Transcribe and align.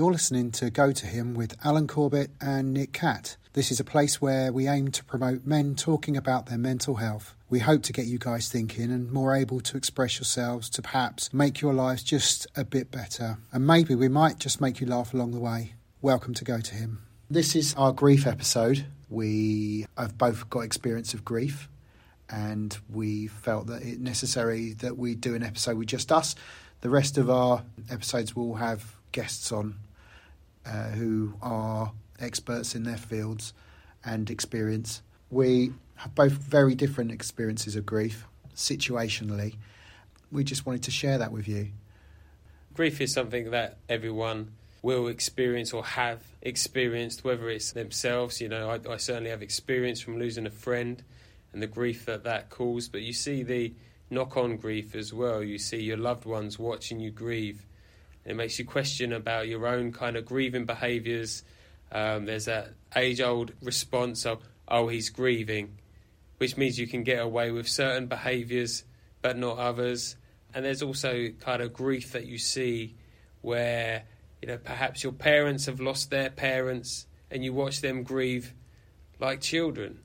You're 0.00 0.12
listening 0.12 0.50
to 0.52 0.70
Go 0.70 0.92
to 0.92 1.06
Him 1.06 1.34
with 1.34 1.54
Alan 1.62 1.86
Corbett 1.86 2.30
and 2.40 2.72
Nick 2.72 2.94
Catt. 2.94 3.36
This 3.52 3.70
is 3.70 3.80
a 3.80 3.84
place 3.84 4.18
where 4.18 4.50
we 4.50 4.66
aim 4.66 4.90
to 4.92 5.04
promote 5.04 5.44
men 5.44 5.74
talking 5.74 6.16
about 6.16 6.46
their 6.46 6.56
mental 6.56 6.94
health. 6.94 7.34
We 7.50 7.58
hope 7.58 7.82
to 7.82 7.92
get 7.92 8.06
you 8.06 8.16
guys 8.16 8.48
thinking 8.48 8.90
and 8.90 9.12
more 9.12 9.36
able 9.36 9.60
to 9.60 9.76
express 9.76 10.16
yourselves 10.16 10.70
to 10.70 10.80
perhaps 10.80 11.34
make 11.34 11.60
your 11.60 11.74
lives 11.74 12.02
just 12.02 12.46
a 12.56 12.64
bit 12.64 12.90
better. 12.90 13.40
And 13.52 13.66
maybe 13.66 13.94
we 13.94 14.08
might 14.08 14.38
just 14.38 14.58
make 14.58 14.80
you 14.80 14.86
laugh 14.86 15.12
along 15.12 15.32
the 15.32 15.38
way. 15.38 15.74
Welcome 16.00 16.32
to 16.32 16.44
Go 16.44 16.60
to 16.60 16.74
Him. 16.74 17.02
This 17.28 17.54
is 17.54 17.74
our 17.74 17.92
grief 17.92 18.26
episode. 18.26 18.86
We 19.10 19.84
have 19.98 20.16
both 20.16 20.48
got 20.48 20.60
experience 20.60 21.12
of 21.12 21.26
grief 21.26 21.68
and 22.30 22.74
we 22.88 23.26
felt 23.26 23.66
that 23.66 23.82
it 23.82 24.00
necessary 24.00 24.72
that 24.78 24.96
we 24.96 25.14
do 25.14 25.34
an 25.34 25.42
episode 25.42 25.76
with 25.76 25.88
just 25.88 26.10
us. 26.10 26.36
The 26.80 26.88
rest 26.88 27.18
of 27.18 27.28
our 27.28 27.64
episodes 27.90 28.34
will 28.34 28.54
have 28.54 28.96
guests 29.12 29.52
on 29.52 29.76
uh, 30.70 30.90
who 30.90 31.34
are 31.42 31.92
experts 32.20 32.74
in 32.74 32.84
their 32.84 32.96
fields 32.96 33.52
and 34.04 34.30
experience. 34.30 35.02
We 35.30 35.72
have 35.96 36.14
both 36.14 36.32
very 36.32 36.74
different 36.74 37.12
experiences 37.12 37.76
of 37.76 37.84
grief, 37.84 38.26
situationally. 38.54 39.56
We 40.30 40.44
just 40.44 40.64
wanted 40.64 40.84
to 40.84 40.90
share 40.90 41.18
that 41.18 41.32
with 41.32 41.48
you. 41.48 41.68
Grief 42.74 43.00
is 43.00 43.12
something 43.12 43.50
that 43.50 43.78
everyone 43.88 44.52
will 44.82 45.08
experience 45.08 45.72
or 45.72 45.84
have 45.84 46.22
experienced, 46.40 47.24
whether 47.24 47.50
it's 47.50 47.72
themselves. 47.72 48.40
You 48.40 48.48
know, 48.48 48.70
I, 48.70 48.92
I 48.92 48.96
certainly 48.96 49.30
have 49.30 49.42
experience 49.42 50.00
from 50.00 50.18
losing 50.18 50.46
a 50.46 50.50
friend 50.50 51.02
and 51.52 51.60
the 51.60 51.66
grief 51.66 52.06
that 52.06 52.24
that 52.24 52.48
caused, 52.48 52.92
but 52.92 53.02
you 53.02 53.12
see 53.12 53.42
the 53.42 53.74
knock 54.08 54.36
on 54.36 54.56
grief 54.56 54.94
as 54.94 55.12
well. 55.12 55.42
You 55.42 55.58
see 55.58 55.82
your 55.82 55.96
loved 55.96 56.24
ones 56.24 56.58
watching 56.58 57.00
you 57.00 57.10
grieve. 57.10 57.66
It 58.24 58.36
makes 58.36 58.58
you 58.58 58.64
question 58.64 59.12
about 59.12 59.48
your 59.48 59.66
own 59.66 59.92
kind 59.92 60.16
of 60.16 60.26
grieving 60.26 60.66
behaviours. 60.66 61.42
Um, 61.90 62.26
there's 62.26 62.44
that 62.44 62.74
age 62.94 63.20
old 63.20 63.52
response 63.62 64.26
of, 64.26 64.42
oh, 64.68 64.88
he's 64.88 65.10
grieving, 65.10 65.78
which 66.38 66.56
means 66.56 66.78
you 66.78 66.86
can 66.86 67.02
get 67.02 67.20
away 67.20 67.50
with 67.50 67.68
certain 67.68 68.06
behaviours 68.06 68.84
but 69.22 69.36
not 69.36 69.58
others. 69.58 70.16
And 70.54 70.64
there's 70.64 70.82
also 70.82 71.28
kind 71.40 71.62
of 71.62 71.72
grief 71.72 72.12
that 72.12 72.26
you 72.26 72.38
see 72.38 72.96
where, 73.42 74.04
you 74.42 74.48
know, 74.48 74.58
perhaps 74.58 75.02
your 75.02 75.12
parents 75.12 75.66
have 75.66 75.80
lost 75.80 76.10
their 76.10 76.30
parents 76.30 77.06
and 77.30 77.44
you 77.44 77.52
watch 77.52 77.80
them 77.80 78.02
grieve 78.02 78.54
like 79.18 79.40
children. 79.40 80.00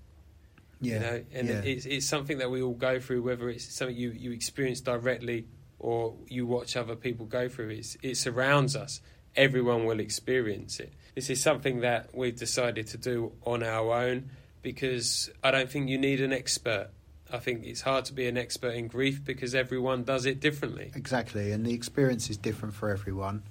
Yeah. 0.81 0.93
You 0.93 0.99
know, 0.99 1.23
and 1.33 1.47
yeah. 1.47 1.61
it's, 1.63 1.85
it's 1.85 2.05
something 2.05 2.37
that 2.39 2.51
we 2.51 2.61
all 2.61 2.73
go 2.73 2.99
through, 2.99 3.23
whether 3.23 3.49
it's 3.49 3.73
something 3.73 3.95
you, 3.95 4.11
you 4.11 4.31
experience 4.31 4.81
directly 4.81 5.47
or 5.85 6.15
you 6.27 6.47
watch 6.47 6.75
other 6.75 6.95
people 6.95 7.27
go 7.27 7.47
through. 7.47 7.69
It's, 7.69 7.95
it 8.01 8.15
surrounds 8.15 8.75
us. 8.75 9.01
Everyone 9.35 9.85
will 9.85 9.99
experience 9.99 10.79
it. 10.79 10.91
This 11.13 11.29
is 11.29 11.39
something 11.39 11.81
that 11.81 12.09
we've 12.11 12.35
decided 12.35 12.87
to 12.87 12.97
do 12.97 13.33
on 13.45 13.61
our 13.61 13.93
own 13.93 14.31
because 14.63 15.29
I 15.43 15.51
don't 15.51 15.69
think 15.69 15.87
you 15.87 15.99
need 15.99 16.21
an 16.21 16.33
expert. 16.33 16.89
I 17.31 17.37
think 17.37 17.65
it's 17.65 17.81
hard 17.81 18.05
to 18.05 18.13
be 18.13 18.25
an 18.25 18.35
expert 18.35 18.73
in 18.73 18.87
grief 18.87 19.23
because 19.23 19.53
everyone 19.53 20.03
does 20.03 20.25
it 20.25 20.39
differently. 20.39 20.91
Exactly, 20.95 21.51
and 21.51 21.63
the 21.63 21.73
experience 21.73 22.31
is 22.31 22.37
different 22.37 22.73
for 22.73 22.89
everyone. 22.89 23.43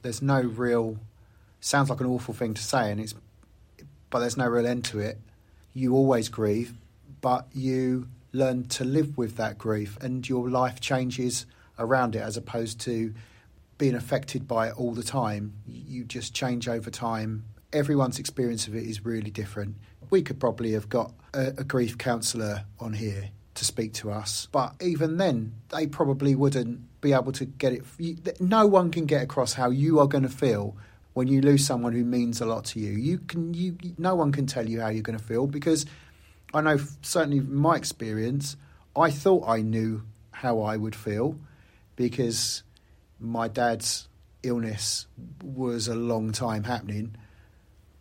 There's 0.00 0.22
no 0.22 0.40
real 0.40 0.96
sounds 1.60 1.90
like 1.90 2.00
an 2.00 2.06
awful 2.06 2.32
thing 2.32 2.54
to 2.54 2.62
say, 2.62 2.90
and 2.90 2.98
it's 2.98 3.14
but 4.08 4.20
there's 4.20 4.38
no 4.38 4.46
real 4.46 4.66
end 4.66 4.86
to 4.86 5.00
it. 5.00 5.18
You 5.74 5.94
always 5.94 6.30
grieve, 6.30 6.72
but 7.20 7.46
you 7.52 8.08
learn 8.32 8.68
to 8.68 8.84
live 8.84 9.18
with 9.18 9.36
that 9.36 9.58
grief, 9.58 9.98
and 10.00 10.26
your 10.26 10.48
life 10.48 10.80
changes 10.80 11.44
around 11.78 12.16
it 12.16 12.20
as 12.20 12.36
opposed 12.36 12.80
to 12.80 13.14
being 13.78 13.94
affected 13.94 14.46
by 14.46 14.68
it 14.68 14.74
all 14.76 14.92
the 14.92 15.02
time. 15.02 15.54
You 15.66 16.04
just 16.04 16.34
change 16.34 16.68
over 16.68 16.90
time. 16.90 17.44
Everyone's 17.72 18.18
experience 18.18 18.68
of 18.68 18.74
it 18.74 18.84
is 18.84 19.04
really 19.04 19.30
different. 19.30 19.76
We 20.10 20.22
could 20.22 20.38
probably 20.38 20.72
have 20.72 20.88
got 20.88 21.12
a, 21.32 21.48
a 21.58 21.64
grief 21.64 21.98
counsellor 21.98 22.64
on 22.78 22.92
here 22.92 23.30
to 23.54 23.64
speak 23.64 23.92
to 23.94 24.10
us, 24.10 24.48
but 24.50 24.74
even 24.80 25.16
then, 25.16 25.54
they 25.70 25.86
probably 25.86 26.34
wouldn't 26.34 27.00
be 27.00 27.12
able 27.12 27.30
to 27.32 27.44
get 27.44 27.72
it. 27.72 28.40
No 28.40 28.66
one 28.66 28.90
can 28.90 29.06
get 29.06 29.22
across 29.22 29.54
how 29.54 29.70
you 29.70 30.00
are 30.00 30.08
going 30.08 30.24
to 30.24 30.28
feel 30.28 30.76
when 31.12 31.28
you 31.28 31.40
lose 31.40 31.64
someone 31.64 31.92
who 31.92 32.04
means 32.04 32.40
a 32.40 32.46
lot 32.46 32.64
to 32.66 32.80
you. 32.80 32.92
You 32.92 33.18
can, 33.18 33.54
you, 33.54 33.76
no 33.96 34.16
one 34.16 34.32
can 34.32 34.46
tell 34.46 34.68
you 34.68 34.80
how 34.80 34.88
you're 34.88 35.02
going 35.02 35.18
to 35.18 35.24
feel 35.24 35.46
because 35.46 35.86
I 36.52 36.60
know 36.60 36.78
certainly 37.02 37.40
from 37.40 37.56
my 37.56 37.76
experience. 37.76 38.56
I 38.96 39.10
thought 39.10 39.48
I 39.48 39.62
knew 39.62 40.02
how 40.32 40.60
I 40.62 40.76
would 40.76 40.96
feel 40.96 41.38
because 41.96 42.62
my 43.20 43.48
dad's 43.48 44.08
illness 44.42 45.06
was 45.42 45.88
a 45.88 45.94
long 45.94 46.32
time 46.32 46.64
happening, 46.64 47.16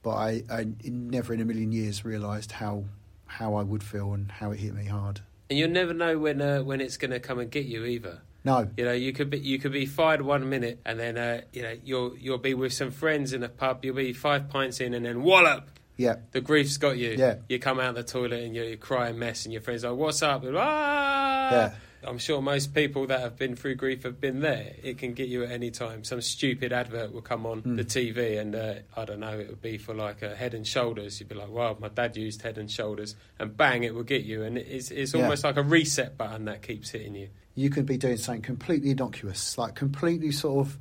but 0.02 0.12
I, 0.16 0.44
I 0.50 0.68
never 0.84 1.34
in 1.34 1.42
a 1.42 1.46
million 1.46 1.72
years 1.72 2.04
realised 2.06 2.54
how 2.54 2.86
how 3.26 3.56
I 3.56 3.64
would 3.64 3.84
feel 3.84 4.14
and 4.14 4.32
how 4.32 4.52
it 4.52 4.60
hit 4.60 4.76
me 4.76 4.86
hard. 4.86 5.22
And 5.50 5.58
you'll 5.58 5.70
never 5.70 5.94
know 5.94 6.18
when 6.20 6.42
uh, 6.42 6.62
when 6.64 6.82
it's 6.82 6.98
going 6.98 7.12
to 7.12 7.20
come 7.20 7.40
and 7.40 7.50
get 7.50 7.66
you 7.66 7.86
either. 7.86 8.22
No, 8.46 8.68
You 8.76 8.84
know, 8.84 8.92
you 8.92 9.14
could 9.14 9.30
be 9.30 9.40
you 9.40 9.58
could 9.58 9.72
be 9.72 9.86
fired 9.86 10.22
one 10.22 10.50
minute, 10.50 10.80
and 10.86 11.00
then 11.00 11.18
uh, 11.18 11.42
you 11.54 11.62
know 11.62 11.78
you'll 11.84 12.18
you'll 12.18 12.38
be 12.38 12.54
with 12.54 12.74
some 12.74 12.92
friends 12.92 13.32
in 13.32 13.42
a 13.42 13.48
pub. 13.50 13.86
You'll 13.86 13.96
be 13.96 14.12
five 14.12 14.50
pints 14.50 14.82
in, 14.82 14.94
and 14.94 15.06
then 15.06 15.24
wallop. 15.24 15.70
yeah, 15.96 16.16
The 16.32 16.42
grief's 16.42 16.76
got 16.76 16.98
you. 16.98 17.16
Yeah. 17.18 17.36
You 17.48 17.60
come 17.60 17.80
out 17.80 17.92
of 17.92 17.96
the 17.96 18.04
toilet 18.04 18.44
and 18.44 18.54
you're, 18.54 18.66
you're 18.66 18.76
crying 18.78 19.18
mess, 19.18 19.46
and 19.46 19.54
your 19.54 19.62
friends 19.62 19.86
are 19.86 19.92
like, 19.92 20.00
"What's 20.00 20.22
up?" 20.22 20.44
And, 20.44 20.58
ah! 20.58 21.52
Yeah. 21.52 21.74
I'm 22.06 22.18
sure 22.18 22.42
most 22.42 22.74
people 22.74 23.08
that 23.08 23.20
have 23.22 23.38
been 23.38 23.56
through 23.56 23.76
grief 23.76 24.04
have 24.04 24.20
been 24.20 24.42
there. 24.42 24.74
It 24.84 24.98
can 24.98 25.14
get 25.14 25.28
you 25.30 25.44
at 25.44 25.52
any 25.52 25.72
time. 25.72 26.04
Some 26.04 26.22
stupid 26.22 26.72
advert 26.74 27.14
will 27.14 27.22
come 27.22 27.46
on 27.46 27.60
Hmm. 27.62 27.76
the 27.76 27.84
TV, 27.86 28.38
and 28.40 28.56
uh, 28.56 28.74
I 28.96 29.06
don't 29.06 29.20
know, 29.20 29.38
it 29.40 29.48
would 29.50 29.62
be 29.62 29.78
for 29.78 29.94
like 29.94 30.22
a 30.22 30.36
Head 30.36 30.54
and 30.54 30.66
Shoulders. 30.68 31.20
You'd 31.20 31.30
be 31.30 31.36
like, 31.36 31.50
"Wow, 31.50 31.78
my 31.80 31.90
dad 31.90 32.16
used 32.18 32.42
Head 32.42 32.58
and 32.58 32.70
Shoulders," 32.70 33.16
and 33.40 33.56
bang, 33.56 33.84
it 33.84 33.94
will 33.94 34.04
get 34.04 34.24
you. 34.24 34.44
And 34.44 34.58
it's 34.58 34.92
it's 34.92 35.14
Yeah. 35.14 35.22
almost 35.22 35.44
like 35.44 35.58
a 35.58 35.64
reset 35.64 36.18
button 36.18 36.46
that 36.46 36.62
keeps 36.62 36.90
hitting 36.90 37.16
you. 37.16 37.30
you 37.56 37.70
could 37.70 37.86
be 37.86 37.98
doing 37.98 38.18
something 38.18 38.42
completely 38.42 38.90
innocuous, 38.90 39.58
like 39.60 39.76
completely 39.76 40.32
sort 40.32 40.66
of 40.66 40.80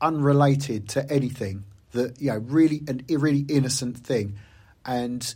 unrelated 0.00 0.88
to 0.88 1.10
anything 1.12 1.64
that 1.92 2.20
you 2.20 2.28
know, 2.30 2.38
really 2.38 2.82
an 2.88 3.02
a 3.08 3.16
really 3.16 3.44
innocent 3.48 3.98
thing, 3.98 4.36
and 4.84 5.34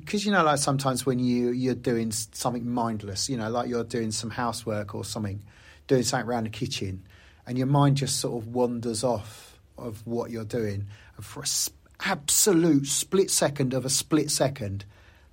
because 0.00 0.24
you 0.26 0.32
know, 0.32 0.42
like 0.44 0.58
sometimes 0.58 1.04
when 1.06 1.18
you 1.18 1.50
you're 1.50 1.74
doing 1.74 2.10
something 2.10 2.68
mindless, 2.68 3.28
you 3.28 3.36
know, 3.36 3.48
like 3.50 3.68
you're 3.68 3.84
doing 3.84 4.10
some 4.10 4.30
housework 4.30 4.94
or 4.94 5.04
something, 5.04 5.42
doing 5.86 6.02
something 6.02 6.28
around 6.28 6.44
the 6.44 6.50
kitchen, 6.50 7.02
and 7.46 7.56
your 7.58 7.66
mind 7.66 7.96
just 7.96 8.18
sort 8.20 8.42
of 8.42 8.48
wanders 8.54 9.04
off 9.04 9.58
of 9.76 10.06
what 10.06 10.30
you're 10.30 10.44
doing, 10.44 10.86
and 11.16 11.24
for 11.24 11.40
a 11.40 11.44
s- 11.44 11.70
absolute 12.00 12.86
split 12.86 13.30
second 13.30 13.74
of 13.74 13.84
a 13.84 13.90
split 13.90 14.30
second, 14.30 14.84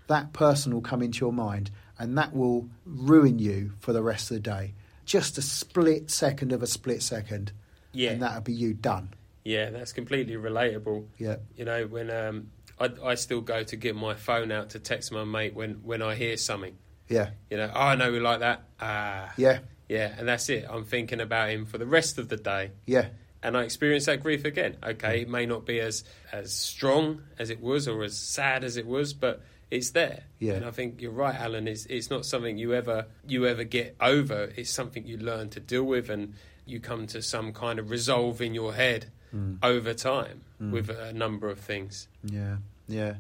that 0.08 0.34
person 0.34 0.74
will 0.74 0.82
come 0.82 1.02
into 1.02 1.20
your 1.20 1.34
mind, 1.34 1.72
and 1.98 2.18
that 2.18 2.36
will 2.36 2.68
ruin 2.86 3.40
you 3.40 3.72
for 3.80 3.94
the 3.94 4.04
rest 4.04 4.30
of 4.32 4.36
the 4.36 4.42
day. 4.42 4.74
Just 5.06 5.38
a 5.38 5.42
split 5.42 6.10
second 6.12 6.52
of 6.52 6.62
a 6.64 6.68
split 6.68 7.02
second, 7.04 7.52
Yeah, 7.94 8.12
and 8.12 8.22
that'll 8.22 8.42
be 8.42 8.54
you 8.54 8.74
done. 8.74 9.10
yeah, 9.44 9.70
that's 9.70 9.94
completely 9.94 10.36
relatable. 10.36 11.06
Yeah, 11.20 11.38
You 11.56 11.66
know, 11.66 11.86
when 11.88 12.10
um, 12.10 12.50
I, 12.80 12.90
I 13.04 13.16
still 13.16 13.42
go 13.42 13.64
to 13.64 13.76
get 13.76 13.96
my 13.96 14.14
phone 14.16 14.52
out 14.52 14.72
to 14.72 14.80
text 14.80 15.12
my 15.12 15.24
mate 15.24 15.54
when, 15.56 15.76
when 15.84 16.02
I 16.02 16.16
hear 16.16 16.36
something. 16.38 16.76
yeah, 17.08 17.30
You 17.50 17.58
know, 17.58 17.72
oh, 17.74 17.80
I 17.80 17.96
know 17.96 18.12
we 18.12 18.20
like 18.20 18.40
that. 18.40 18.64
Ah, 18.80 19.32
yeah, 19.38 19.60
yeah, 19.88 20.14
and 20.18 20.28
that's 20.28 20.50
it. 20.50 20.66
I'm 20.70 20.84
thinking 20.84 21.22
about 21.22 21.50
him 21.50 21.66
for 21.66 21.78
the 21.78 21.86
rest 21.86 22.18
of 22.18 22.28
the 22.30 22.38
day, 22.38 22.72
yeah, 22.86 23.08
and 23.44 23.56
I 23.56 23.64
experience 23.64 24.06
that 24.08 24.24
grief 24.24 24.44
again. 24.46 24.78
Okay, 24.84 25.22
it 25.22 25.30
may 25.30 25.46
not 25.46 25.66
be 25.66 25.80
as 25.80 26.04
as 26.32 26.54
strong 26.54 27.22
as 27.40 27.50
it 27.50 27.62
was 27.62 27.88
or 27.88 28.04
as 28.04 28.18
sad 28.18 28.64
as 28.64 28.76
it 28.78 28.88
was, 28.88 29.14
but 29.14 29.42
it's 29.72 29.92
there. 29.92 30.24
Yeah. 30.40 30.54
And 30.54 30.66
I 30.66 30.72
think 30.72 31.02
you're 31.02 31.12
right, 31.12 31.36
Alan. 31.36 31.68
It's 31.68 31.86
it's 31.86 32.10
not 32.10 32.26
something 32.26 32.58
you 32.58 32.74
ever 32.74 33.06
you 33.28 33.46
ever 33.48 33.64
get 33.64 33.96
over. 34.02 34.52
It's 34.56 34.70
something 34.72 35.06
you 35.06 35.18
learn 35.18 35.50
to 35.52 35.60
deal 35.60 35.84
with, 35.84 36.10
and 36.10 36.34
you 36.66 36.80
come 36.80 37.06
to 37.08 37.22
some 37.22 37.54
kind 37.54 37.78
of 37.80 37.90
resolve 37.92 38.42
in 38.42 38.54
your 38.56 38.74
head 38.74 39.12
Mm. 39.34 39.58
over 39.64 39.94
time 39.94 40.42
with 40.60 40.90
a 40.90 41.12
number 41.12 41.50
of 41.50 41.60
things. 41.60 42.08
yeah, 42.24 42.58
yeah. 42.88 43.16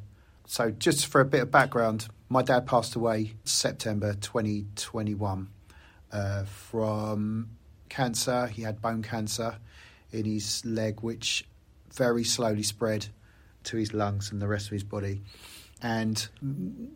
So, 0.47 0.71
just 0.71 1.07
for 1.07 1.21
a 1.21 1.25
bit 1.25 1.41
of 1.41 1.51
background, 1.51 2.07
my 2.29 2.41
dad 2.41 2.67
passed 2.67 2.95
away 2.95 3.33
September 3.43 4.13
2021 4.13 5.47
uh, 6.11 6.43
from 6.45 7.49
cancer. 7.89 8.47
He 8.47 8.61
had 8.61 8.81
bone 8.81 9.01
cancer 9.01 9.57
in 10.11 10.25
his 10.25 10.63
leg, 10.65 11.01
which 11.01 11.45
very 11.93 12.23
slowly 12.23 12.63
spread 12.63 13.07
to 13.65 13.77
his 13.77 13.93
lungs 13.93 14.31
and 14.31 14.41
the 14.41 14.47
rest 14.47 14.67
of 14.67 14.71
his 14.71 14.83
body. 14.83 15.21
And 15.81 16.27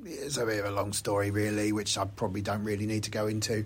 it's 0.05 0.37
a 0.37 0.45
bit 0.45 0.59
of 0.59 0.65
a 0.65 0.71
long 0.71 0.93
story, 0.93 1.31
really, 1.31 1.71
which 1.71 1.97
I 1.97 2.05
probably 2.05 2.41
don't 2.41 2.63
really 2.63 2.85
need 2.85 3.03
to 3.03 3.11
go 3.11 3.27
into. 3.27 3.65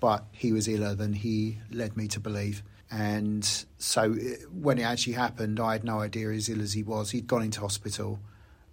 But 0.00 0.24
he 0.32 0.52
was 0.52 0.68
iller 0.68 0.94
than 0.94 1.12
he 1.12 1.58
led 1.70 1.96
me 1.96 2.08
to 2.08 2.20
believe. 2.20 2.62
And 2.90 3.44
so 3.78 4.12
uh, 4.12 4.16
when 4.52 4.78
it 4.78 4.82
actually 4.82 5.12
happened, 5.12 5.60
I 5.60 5.72
had 5.72 5.84
no 5.84 6.00
idea 6.00 6.30
as 6.30 6.48
ill 6.48 6.60
as 6.60 6.72
he 6.72 6.82
was. 6.82 7.10
He'd 7.10 7.26
gone 7.26 7.42
into 7.42 7.60
hospital. 7.60 8.18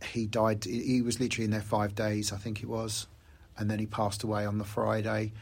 He 0.03 0.27
died, 0.27 0.63
he 0.65 1.01
was 1.01 1.19
literally 1.19 1.45
in 1.45 1.51
there 1.51 1.61
five 1.61 1.95
days, 1.95 2.31
I 2.31 2.38
think 2.38 2.61
it 2.61 2.67
was. 2.67 3.07
And 3.57 3.69
then 3.69 3.79
he 3.79 3.85
passed 3.85 4.23
away 4.23 4.45
on 4.45 4.59
the 4.59 4.63
Friday. 4.63 5.33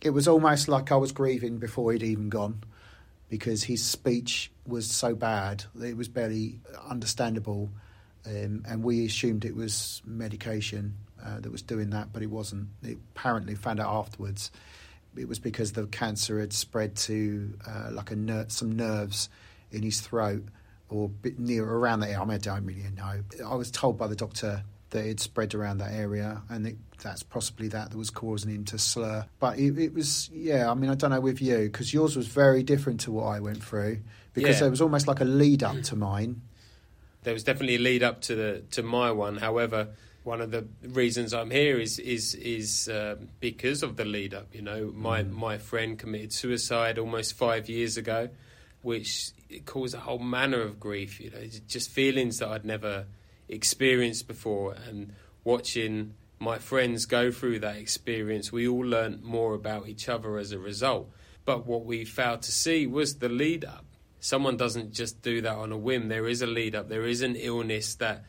It 0.00 0.10
was 0.10 0.26
almost 0.26 0.68
like 0.68 0.90
I 0.90 0.96
was 0.96 1.12
grieving 1.12 1.58
before 1.58 1.92
he'd 1.92 2.02
even 2.02 2.28
gone 2.28 2.64
because 3.32 3.64
his 3.64 3.82
speech 3.82 4.50
was 4.66 4.90
so 4.90 5.14
bad 5.14 5.64
it 5.82 5.96
was 5.96 6.08
barely 6.08 6.58
understandable, 6.86 7.70
um, 8.26 8.62
and 8.68 8.82
we 8.84 9.06
assumed 9.06 9.44
it 9.44 9.56
was 9.56 10.02
medication 10.04 10.94
uh, 11.24 11.40
that 11.40 11.50
was 11.50 11.62
doing 11.62 11.90
that, 11.90 12.12
but 12.12 12.22
it 12.22 12.30
wasn't. 12.30 12.68
It 12.82 12.98
apparently 13.14 13.54
found 13.54 13.80
out 13.80 13.90
afterwards 13.90 14.50
it 15.16 15.28
was 15.28 15.38
because 15.38 15.72
the 15.72 15.86
cancer 15.86 16.40
had 16.40 16.52
spread 16.52 16.96
to 16.96 17.54
uh, 17.66 17.88
like 17.92 18.10
ner- 18.12 18.46
some 18.48 18.72
nerves 18.76 19.28
in 19.70 19.82
his 19.82 20.00
throat 20.00 20.44
or 20.92 21.08
bit 21.08 21.38
near 21.38 21.64
around 21.64 22.00
that 22.00 22.08
area. 22.10 22.20
I, 22.20 22.24
mean, 22.24 22.34
I 22.34 22.38
don't 22.38 22.64
really 22.66 22.84
know. 22.96 23.22
I 23.46 23.54
was 23.54 23.70
told 23.70 23.98
by 23.98 24.06
the 24.06 24.16
doctor 24.16 24.64
that 24.90 25.04
it 25.06 25.20
spread 25.20 25.54
around 25.54 25.78
that 25.78 25.92
area, 25.92 26.42
and 26.50 26.66
it, 26.66 26.76
that's 27.02 27.22
possibly 27.22 27.68
that 27.68 27.90
that 27.90 27.96
was 27.96 28.10
causing 28.10 28.50
him 28.54 28.64
to 28.66 28.78
slur. 28.78 29.24
But 29.40 29.58
it, 29.58 29.78
it 29.78 29.94
was, 29.94 30.28
yeah. 30.32 30.70
I 30.70 30.74
mean, 30.74 30.90
I 30.90 30.94
don't 30.94 31.10
know 31.10 31.20
with 31.20 31.40
you 31.40 31.58
because 31.60 31.92
yours 31.94 32.14
was 32.14 32.26
very 32.28 32.62
different 32.62 33.00
to 33.00 33.12
what 33.12 33.24
I 33.24 33.40
went 33.40 33.62
through 33.64 34.00
because 34.34 34.56
Yeah. 34.56 34.60
there 34.60 34.70
was 34.70 34.80
almost 34.82 35.08
like 35.08 35.20
a 35.20 35.24
lead 35.24 35.62
up 35.62 35.80
to 35.84 35.96
mine. 35.96 36.42
there 37.22 37.32
was 37.34 37.44
definitely 37.44 37.76
a 37.76 37.78
lead 37.78 38.02
up 38.02 38.20
to 38.22 38.34
the 38.34 38.62
to 38.72 38.82
my 38.82 39.10
one. 39.12 39.36
However, 39.38 39.88
one 40.24 40.40
of 40.40 40.50
the 40.50 40.66
reasons 40.88 41.32
I'm 41.32 41.50
here 41.50 41.78
is 41.80 41.98
is 41.98 42.34
is 42.34 42.88
um, 42.92 43.28
because 43.40 43.82
of 43.82 43.96
the 43.96 44.04
lead 44.04 44.34
up. 44.34 44.54
You 44.54 44.62
know, 44.62 44.92
my 44.94 45.22
my 45.22 45.56
friend 45.58 45.98
committed 45.98 46.32
suicide 46.32 46.98
almost 46.98 47.32
five 47.34 47.68
years 47.68 47.96
ago, 47.96 48.28
which 48.82 49.30
caused 49.60 49.94
a 49.94 50.00
whole 50.00 50.18
manner 50.18 50.60
of 50.60 50.80
grief. 50.80 51.20
You 51.20 51.30
know, 51.30 51.42
just 51.66 51.90
feelings 51.90 52.38
that 52.38 52.48
I'd 52.48 52.64
never 52.64 53.06
experienced 53.48 54.26
before, 54.28 54.74
and 54.88 55.12
watching 55.44 56.14
my 56.38 56.58
friends 56.58 57.06
go 57.06 57.30
through 57.30 57.60
that 57.60 57.76
experience, 57.76 58.50
we 58.50 58.66
all 58.66 58.84
learnt 58.84 59.22
more 59.22 59.54
about 59.54 59.88
each 59.88 60.08
other 60.08 60.38
as 60.38 60.52
a 60.52 60.58
result. 60.58 61.10
But 61.44 61.66
what 61.66 61.84
we 61.84 62.04
failed 62.04 62.42
to 62.42 62.52
see 62.52 62.86
was 62.86 63.18
the 63.18 63.28
lead 63.28 63.64
up 63.64 63.84
someone 64.22 64.56
doesn't 64.56 64.92
just 64.92 65.20
do 65.20 65.40
that 65.40 65.56
on 65.56 65.72
a 65.72 65.76
whim. 65.76 66.08
There 66.08 66.28
is 66.28 66.42
a 66.42 66.46
lead 66.46 66.76
up. 66.76 66.88
There 66.88 67.06
is 67.06 67.22
an 67.22 67.34
illness 67.34 67.96
that 67.96 68.24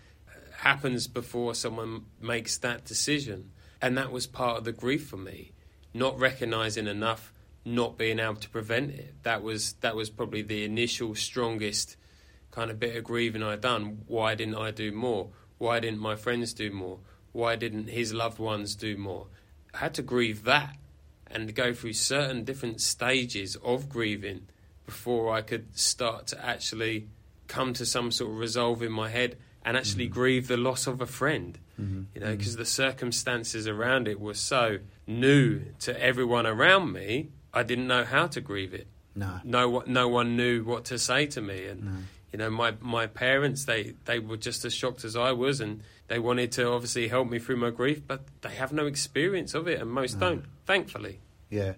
happens 0.58 1.08
before 1.08 1.54
someone 1.54 2.06
makes 2.20 2.58
that 2.58 2.84
decision. 2.84 3.52
And 3.80 3.98
that 3.98 4.12
was 4.12 4.26
part 4.26 4.58
of 4.58 4.64
the 4.64 4.72
grief 4.72 5.08
for 5.08 5.18
me. 5.18 5.52
Not 5.94 6.18
recognizing 6.18 6.88
enough, 6.88 7.32
not 7.66 7.98
being 7.98 8.20
able 8.20 8.36
to 8.36 8.50
prevent 8.50 8.92
it. 8.92 9.14
That 9.24 9.42
was 9.42 9.74
that 9.82 9.96
was 9.96 10.10
probably 10.10 10.42
the 10.42 10.64
initial 10.64 11.16
strongest 11.16 11.98
kind 12.52 12.70
of 12.70 12.80
bit 12.80 12.96
of 12.96 13.04
grieving 13.04 13.44
I'd 13.44 13.62
done. 13.62 14.02
Why 14.08 14.36
didn't 14.36 14.56
I 14.56 14.72
do 14.72 14.92
more? 14.92 15.30
Why 15.58 15.80
didn't 15.80 16.00
my 16.00 16.16
friends 16.16 16.54
do 16.54 16.72
more? 16.72 17.00
Why 17.32 17.56
didn't 17.56 17.90
his 17.90 18.14
loved 18.14 18.38
ones 18.38 18.76
do 18.76 18.96
more? 18.98 19.28
I 19.74 19.80
had 19.80 19.94
to 19.96 20.02
grieve 20.02 20.44
that 20.44 20.76
and 21.28 21.56
go 21.56 21.74
through 21.74 21.94
certain 21.94 22.44
different 22.44 22.80
stages 22.80 23.56
of 23.64 23.90
grieving 23.90 24.48
before 24.86 25.34
I 25.34 25.42
could 25.42 25.78
start 25.78 26.28
to 26.28 26.46
actually 26.46 27.08
come 27.48 27.74
to 27.74 27.86
some 27.86 28.12
sort 28.12 28.32
of 28.32 28.38
resolve 28.38 28.84
in 28.84 28.92
my 28.92 29.10
head 29.10 29.38
and 29.66 29.78
actually 29.78 30.06
mm-hmm. 30.06 30.14
grieve 30.14 30.48
the 30.48 30.58
loss 30.58 30.86
of 30.86 31.02
a 31.02 31.06
friend. 31.06 31.58
Mm-hmm. 31.80 32.04
You 32.14 32.22
know, 32.22 32.32
because 32.32 32.54
mm-hmm. 32.54 32.60
the 32.60 32.66
circumstances 32.66 33.68
around 33.68 34.08
it 34.08 34.20
were 34.20 34.34
so 34.34 34.80
new 35.08 35.62
to 35.80 36.00
everyone 36.02 36.46
around 36.46 36.92
me, 36.92 37.30
I 37.54 37.64
didn't 37.64 37.88
know 37.88 38.04
how 38.04 38.28
to 38.28 38.42
grieve 38.42 38.74
it. 38.74 38.88
No, 39.16 39.40
No 39.44 39.70
one, 39.70 39.94
no 39.94 40.08
one 40.08 40.36
knew 40.36 40.64
what 40.64 40.86
to 40.86 40.98
say 40.98 41.28
to 41.28 41.42
me, 41.42 41.68
and 41.68 41.84
no. 41.84 41.92
you 42.32 42.40
know, 42.40 42.50
my 42.50 42.74
my 42.82 43.06
parents 43.06 43.66
they 43.66 43.94
they 44.06 44.18
were 44.20 44.38
just 44.38 44.66
as 44.66 44.74
shocked 44.74 45.04
as 45.06 45.16
I 45.16 45.32
was, 45.34 45.62
and 45.62 45.82
they 46.08 46.18
wanted 46.18 46.52
to 46.54 46.68
obviously 46.72 47.08
help 47.10 47.30
me 47.30 47.38
through 47.40 47.58
my 47.58 47.70
grief, 47.70 48.02
but 48.08 48.22
they 48.42 48.56
have 48.56 48.74
no 48.74 48.88
experience 48.88 49.54
of 49.54 49.68
it, 49.68 49.80
and 49.80 49.90
most 49.92 50.16
No. 50.20 50.30
don't, 50.30 50.46
thankfully. 50.66 51.20
Yeah, 51.52 51.74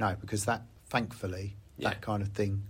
no, 0.00 0.16
because 0.20 0.44
that 0.46 0.62
thankfully 0.88 1.54
Yeah. 1.78 1.90
that 1.90 2.00
kind 2.00 2.22
of 2.22 2.30
thing, 2.30 2.64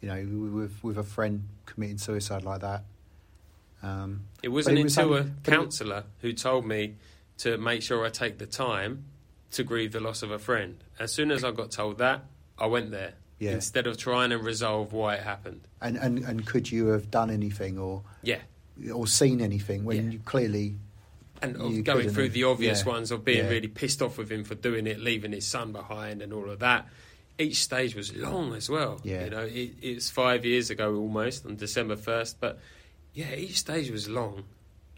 you 0.00 0.08
know, 0.08 0.50
with 0.52 0.82
with 0.82 0.98
a 0.98 1.04
friend 1.04 1.44
committing 1.66 1.98
suicide 1.98 2.42
like 2.42 2.62
that. 2.62 2.82
Um, 3.82 4.24
It 4.42 4.48
wasn't 4.48 4.78
it 4.78 4.82
was 4.82 4.96
until 4.98 5.14
a 5.16 5.24
counsellor 5.44 6.04
who 6.20 6.32
told 6.32 6.66
me 6.66 6.96
to 7.38 7.56
make 7.58 7.80
sure 7.82 8.04
I 8.04 8.10
take 8.10 8.38
the 8.38 8.46
time 8.46 9.04
to 9.52 9.64
grieve 9.64 9.92
the 9.92 10.00
loss 10.00 10.22
of 10.22 10.30
a 10.30 10.38
friend. 10.38 10.82
As 10.98 11.12
soon 11.12 11.30
as 11.30 11.42
I 11.44 11.50
got 11.50 11.70
told 11.70 11.98
that, 11.98 12.24
I 12.58 12.66
went 12.66 12.90
there 12.90 13.14
Yeah. 13.38 13.52
instead 13.52 13.86
of 13.86 13.96
trying 13.96 14.30
to 14.30 14.38
resolve 14.38 14.92
why 14.92 15.14
it 15.16 15.22
happened. 15.22 15.62
and, 15.80 15.96
and 15.96 16.18
and 16.24 16.46
could 16.46 16.70
you 16.70 16.88
have 16.88 17.10
done 17.10 17.30
anything 17.30 17.78
or 17.78 18.02
Yeah, 18.22 18.40
or 18.94 19.06
seen 19.06 19.40
anything 19.40 19.84
when 19.84 19.96
Yeah. 19.96 20.10
you 20.12 20.18
clearly 20.24 20.76
and 21.42 21.52
You 21.56 21.82
going 21.82 22.00
couldn't 22.00 22.12
through 22.14 22.28
the 22.30 22.44
obvious 22.44 22.80
yeah, 22.84 22.92
ones 22.92 23.10
of 23.10 23.24
being 23.24 23.48
really 23.48 23.66
pissed 23.68 24.02
off 24.02 24.18
with 24.18 24.30
him 24.30 24.44
for 24.44 24.54
doing 24.54 24.86
it, 24.86 25.00
leaving 25.00 25.32
his 25.32 25.46
son 25.46 25.72
behind, 25.72 26.20
and 26.20 26.34
all 26.34 26.50
of 26.50 26.58
that. 26.58 26.86
Each 27.38 27.62
stage 27.62 27.94
was 27.94 28.14
long 28.14 28.52
as 28.54 28.68
well. 28.68 29.00
Yeah. 29.02 29.24
you 29.24 29.30
know, 29.30 29.44
it, 29.46 29.70
it's 29.80 30.10
five 30.10 30.44
years 30.44 30.68
ago 30.68 30.94
almost 30.96 31.46
on 31.46 31.56
December 31.56 31.96
first, 31.96 32.38
but 32.40 32.58
yeah, 33.14 33.34
each 33.34 33.56
stage 33.56 33.90
was 33.90 34.06
long. 34.06 34.44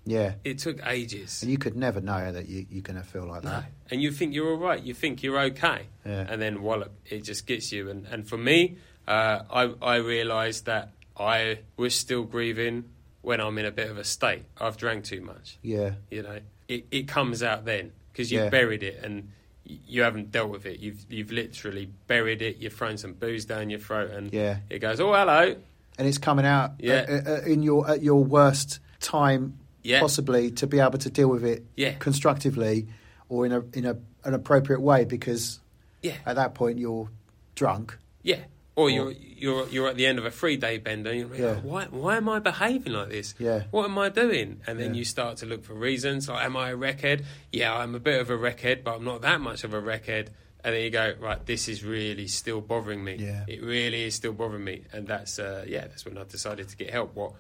Yeah, 0.05 0.35
It 0.45 0.59
took 0.59 0.79
ages. 0.87 1.43
and 1.43 1.51
you 1.51 1.59
could 1.59 1.77
never 1.77 2.01
know 2.01 2.33
that 2.33 2.49
you, 2.49 2.67
you're 2.71 2.83
going 2.83 2.99
to 3.01 3.05
feel 3.07 3.27
like 3.27 3.45
No. 3.45 3.51
that. 3.51 3.65
And 3.91 4.03
you 4.03 4.11
think 4.13 4.35
you're 4.35 4.51
all 4.51 4.57
right. 4.59 4.83
You 4.83 4.95
think 4.95 5.23
you're 5.23 5.39
okay. 5.41 5.87
Yeah. 6.05 6.27
And 6.29 6.41
then 6.43 6.63
wallop, 6.63 6.93
it 7.07 7.25
just 7.25 7.47
gets 7.47 7.71
you. 7.73 7.89
And, 7.91 8.07
and 8.07 8.27
for 8.29 8.37
me, 8.37 8.77
uh, 9.07 9.43
I, 9.51 9.73
I 9.83 9.97
realised 9.97 10.67
that 10.67 10.91
I 11.19 11.61
was 11.77 11.95
still 11.95 12.25
grieving 12.25 12.85
when 13.21 13.41
I'm 13.41 13.57
in 13.59 13.67
a 13.67 13.71
bit 13.71 13.91
of 13.91 13.99
a 13.99 14.05
state. 14.05 14.45
I've 14.61 14.77
drank 14.77 15.05
too 15.05 15.21
much. 15.21 15.59
Yeah, 15.63 15.93
You 16.11 16.23
know, 16.23 16.39
it, 16.69 16.87
it 16.91 17.09
comes 17.09 17.43
out 17.43 17.65
then 17.65 17.93
because 18.13 18.33
you've 18.33 18.45
Yeah. 18.45 18.51
buried 18.51 18.83
it 18.83 19.03
and 19.05 19.29
you 19.65 20.03
haven't 20.03 20.33
dealt 20.33 20.51
with 20.51 20.67
it. 20.67 20.81
You've 20.81 21.05
you've 21.09 21.31
literally 21.31 21.89
buried 22.09 22.43
it. 22.43 22.57
You've 22.57 22.73
thrown 22.73 22.97
some 22.99 23.13
booze 23.13 23.45
down 23.45 23.71
your 23.71 23.79
throat, 23.79 24.11
and 24.11 24.33
yeah, 24.33 24.57
it 24.69 24.81
goes, 24.81 24.99
"Oh, 25.01 25.13
hello, 25.13 25.55
and 25.99 26.09
it's 26.09 26.19
coming 26.19 26.45
out 26.45 26.73
Yeah. 26.81 27.05
uh, 27.09 27.31
uh, 27.31 27.41
in 27.47 27.63
your 27.63 27.89
at 27.89 28.03
your 28.03 28.25
worst 28.25 28.81
time 28.99 29.59
yeah, 29.83 30.01
possibly 30.01 30.51
to 30.53 30.67
be 30.67 30.79
able 30.79 30.99
to 30.99 31.11
deal 31.11 31.29
with 31.29 31.45
it 31.45 31.65
yeah, 31.77 31.93
constructively 31.99 32.87
or 33.29 33.47
in 33.47 33.53
a 33.53 33.61
in 33.73 33.85
a 33.87 33.97
an 34.25 34.35
appropriate 34.35 34.81
way 34.81 35.05
because 35.05 35.61
yeah, 36.03 36.17
at 36.27 36.37
that 36.37 36.55
point 36.55 36.79
you're 36.79 37.09
drunk. 37.55 37.97
yeah." 38.23 38.41
Or 38.75 38.85
Or- 38.87 38.91
you're 38.91 39.13
you're 39.13 39.69
you're 39.69 39.89
at 39.89 39.97
the 39.97 40.07
end 40.07 40.19
of 40.19 40.25
a 40.25 40.31
three 40.31 40.57
day 40.57 40.79
bender. 40.79 41.11
And 41.11 41.19
you're 41.21 41.29
like, 41.29 41.39
Yeah. 41.39 41.55
why 41.57 41.85
why 41.91 42.17
am 42.17 42.27
I 42.31 42.39
behaving 42.39 42.95
like 42.95 43.11
this? 43.11 43.35
Yeah, 43.39 43.65
what 43.71 43.85
am 43.85 43.99
I 43.99 44.09
doing? 44.09 44.61
And 44.67 44.81
then 44.81 44.95
Yeah. 44.95 44.99
you 45.01 45.05
start 45.05 45.37
to 45.39 45.47
look 45.47 45.63
for 45.63 45.75
reasons. 45.75 46.27
Like, 46.27 46.43
am 46.43 46.57
I 46.57 46.71
a 46.71 46.77
wreckhead? 46.77 47.23
Yeah, 47.53 47.77
I'm 47.77 47.95
a 47.95 48.01
bit 48.01 48.19
of 48.19 48.31
a 48.31 48.37
wreckhead, 48.39 48.83
but 48.83 48.95
I'm 48.97 49.05
not 49.05 49.21
that 49.23 49.43
much 49.43 49.63
of 49.65 49.75
a 49.75 49.83
wreckhead. 49.83 50.29
And 50.65 50.75
then 50.75 50.83
you 50.85 50.91
go, 50.91 51.13
right, 51.21 51.45
this 51.45 51.69
is 51.69 51.85
really 51.85 52.29
still 52.29 52.63
bothering 52.63 53.05
me. 53.05 53.17
Yeah. 53.17 53.45
It 53.47 53.63
really 53.63 54.05
is 54.05 54.15
still 54.15 54.33
bothering 54.33 54.65
me. 54.65 54.85
And 54.93 55.07
that's, 55.07 55.39
uh, 55.39 55.65
yeah, 55.69 55.89
that's 55.89 56.05
when 56.07 56.17
I 56.17 56.23
decided 56.25 56.69
to 56.71 56.77
get 56.77 56.89
help. 56.91 57.15
What? 57.15 57.33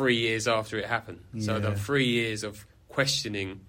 Three 0.00 0.16
years 0.16 0.48
after 0.48 0.78
it 0.78 0.86
happened. 0.86 1.20
So 1.40 1.56
I've 1.56 1.80
three 1.80 2.06
years 2.06 2.42
of 2.44 2.66
questioning 2.88 3.60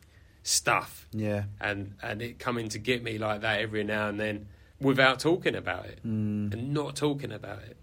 stuff 0.44 1.08
yeah, 1.12 1.44
and, 1.60 1.94
and 2.02 2.22
it 2.22 2.40
coming 2.40 2.70
to 2.70 2.80
get 2.80 3.04
me 3.04 3.18
like 3.18 3.42
that 3.42 3.60
every 3.60 3.84
now 3.84 4.10
and 4.10 4.20
then 4.20 4.48
without 4.80 5.20
talking 5.20 5.56
about 5.56 5.86
it 5.86 6.00
mm, 6.06 6.52
and 6.52 6.74
not 6.74 6.96
talking 6.96 7.32
about 7.32 7.60
it. 7.64 7.78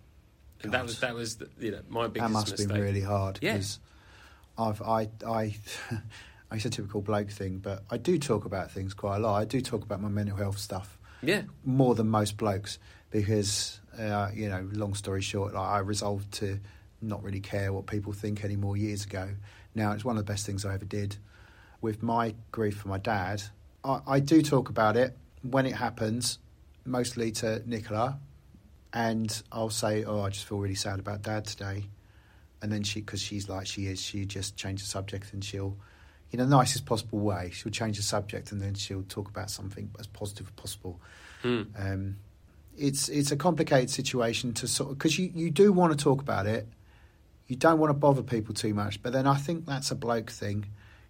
And 0.62 0.72
that 0.72 0.82
was, 0.82 0.98
that 1.00 1.14
was, 1.14 1.36
the, 1.36 1.48
you 1.60 1.70
know, 1.70 1.82
my 1.88 2.08
biggest. 2.08 2.28
that 2.28 2.32
must 2.32 2.50
mistake. 2.50 2.68
have 2.68 2.76
been 2.76 2.84
really 2.84 3.00
hard. 3.00 3.38
Yeah. 3.40 3.52
because 3.52 3.78
I've 4.56 4.82
I 4.82 5.08
I. 5.26 5.54
It's 6.50 6.64
a 6.64 6.70
typical 6.70 7.02
bloke 7.02 7.28
thing, 7.28 7.58
but 7.58 7.82
I 7.90 7.98
do 7.98 8.18
talk 8.18 8.46
about 8.46 8.70
things 8.70 8.94
quite 8.94 9.16
a 9.16 9.18
lot. 9.18 9.34
I 9.34 9.44
do 9.44 9.60
talk 9.60 9.82
about 9.82 10.00
my 10.00 10.08
mental 10.08 10.34
health 10.38 10.56
stuff 10.56 10.98
Yeah, 11.20 11.42
more 11.62 11.94
than 11.94 12.08
most 12.08 12.38
blokes 12.38 12.78
because, 13.10 13.80
uh, 13.98 14.30
you 14.32 14.48
know, 14.48 14.66
long 14.72 14.94
story 14.94 15.20
short, 15.20 15.52
like, 15.52 15.68
I 15.68 15.80
resolved 15.80 16.32
to 16.40 16.58
not 17.00 17.22
really 17.22 17.40
care 17.40 17.72
what 17.72 17.86
people 17.86 18.12
think 18.12 18.44
anymore 18.44 18.76
years 18.76 19.04
ago. 19.04 19.30
Now, 19.74 19.92
it's 19.92 20.04
one 20.04 20.16
of 20.16 20.24
the 20.24 20.30
best 20.30 20.46
things 20.46 20.64
I 20.64 20.74
ever 20.74 20.84
did. 20.84 21.16
With 21.80 22.02
my 22.02 22.34
grief 22.50 22.78
for 22.78 22.88
my 22.88 22.98
dad, 22.98 23.42
I, 23.84 24.00
I 24.06 24.20
do 24.20 24.42
talk 24.42 24.68
about 24.68 24.96
it 24.96 25.16
when 25.42 25.66
it 25.66 25.74
happens, 25.74 26.38
mostly 26.84 27.30
to 27.32 27.62
Nicola, 27.66 28.18
and 28.92 29.42
I'll 29.52 29.70
say, 29.70 30.04
"Oh, 30.04 30.22
I 30.22 30.30
just 30.30 30.46
feel 30.46 30.58
really 30.58 30.74
sad 30.74 30.98
about 30.98 31.22
dad 31.22 31.44
today," 31.44 31.84
and 32.60 32.72
then 32.72 32.82
she, 32.82 33.00
because 33.00 33.22
she's 33.22 33.48
like 33.48 33.66
she 33.66 33.86
is, 33.86 34.00
she 34.00 34.24
just 34.24 34.56
change 34.56 34.82
the 34.82 34.88
subject 34.88 35.32
and 35.32 35.44
she'll, 35.44 35.76
in 36.32 36.40
the 36.40 36.46
nicest 36.46 36.84
possible 36.84 37.20
way, 37.20 37.50
she'll 37.52 37.72
change 37.72 37.96
the 37.96 38.02
subject 38.02 38.50
and 38.50 38.60
then 38.60 38.74
she'll 38.74 39.04
talk 39.04 39.28
about 39.28 39.50
something 39.50 39.90
as 40.00 40.06
positive 40.06 40.46
as 40.46 40.52
possible. 40.52 41.00
Hmm. 41.42 41.62
Um, 41.76 42.16
it's 42.76 43.08
it's 43.08 43.30
a 43.30 43.36
complicated 43.36 43.90
situation 43.90 44.52
to 44.54 44.68
sort 44.68 44.90
of 44.90 44.98
because 44.98 45.18
you, 45.18 45.30
you 45.34 45.50
do 45.50 45.72
want 45.72 45.96
to 45.96 46.02
talk 46.02 46.20
about 46.20 46.46
it, 46.46 46.66
you 47.48 47.56
don't 47.56 47.78
want 47.78 47.90
to 47.90 47.94
bother 47.94 48.22
people 48.22 48.54
too 48.54 48.74
much, 48.74 49.02
but 49.02 49.12
then 49.12 49.26
I 49.26 49.34
think 49.36 49.66
that's 49.66 49.90
a 49.90 49.94
bloke 49.94 50.30
thing. 50.30 50.66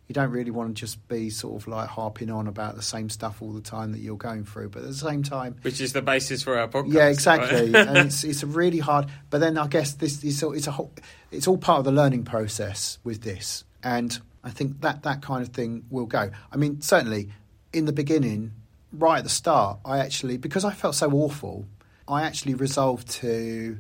You 0.07 0.14
don't 0.14 0.30
really 0.30 0.50
want 0.50 0.75
to 0.75 0.80
just 0.80 1.07
be 1.09 1.28
sort 1.28 1.61
of 1.61 1.68
like 1.68 1.88
harping 1.88 2.30
on 2.30 2.47
about 2.47 2.76
the 2.76 2.83
same 2.83 3.11
stuff 3.11 3.42
all 3.42 3.52
the 3.52 3.61
time 3.61 3.92
that 3.92 3.99
you're 3.99 4.16
going 4.16 4.45
through, 4.45 4.71
but 4.71 4.80
at 4.83 4.88
the 4.88 4.95
same 4.95 5.23
time, 5.23 5.57
which 5.61 5.83
is 5.83 5.92
the 5.92 6.00
basis 6.00 6.42
for 6.42 6.59
our 6.59 6.66
podcast. 6.66 6.95
yeah, 6.95 7.09
exactly. 7.09 7.71
right? 7.73 7.87
and 7.88 7.99
it's 7.99 8.25
it's 8.25 8.42
a 8.42 8.47
really 8.47 8.78
hard. 8.78 9.07
But 9.28 9.40
then 9.40 9.59
I 9.59 9.66
guess 9.66 9.92
this 9.92 10.25
is 10.25 10.42
all- 10.42 10.54
it's 10.54 10.66
a 10.66 10.71
whole, 10.71 10.92
it's 11.30 11.47
all 11.47 11.59
part 11.59 11.80
of 11.80 11.85
the 11.85 11.92
learning 11.92 12.25
process 12.25 12.99
with 13.04 13.21
this, 13.23 13.64
and 13.83 14.18
I 14.42 14.49
think 14.50 14.80
that 14.80 15.02
that 15.02 15.21
kind 15.21 15.42
of 15.42 15.50
thing 15.52 15.85
will 15.90 16.07
go. 16.07 16.30
I 16.50 16.57
mean, 16.57 16.80
certainly 16.80 17.28
in 17.75 17.85
the 17.85 17.92
beginning, 17.92 18.52
right 18.92 19.18
at 19.18 19.25
the 19.25 19.28
start, 19.30 19.78
I 19.85 19.99
actually 19.99 20.38
because 20.38 20.64
I 20.64 20.73
felt 20.73 20.95
so 20.95 21.11
awful, 21.11 21.66
I 22.07 22.23
actually 22.23 22.54
resolved 22.54 23.09
to 23.21 23.76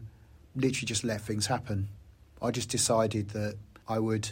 literally 0.54 0.86
just 0.86 1.04
let 1.04 1.22
things 1.22 1.46
happen. 1.46 1.88
I 2.40 2.50
just 2.50 2.68
decided 2.68 3.30
that 3.30 3.56
I 3.88 3.98
would 3.98 4.30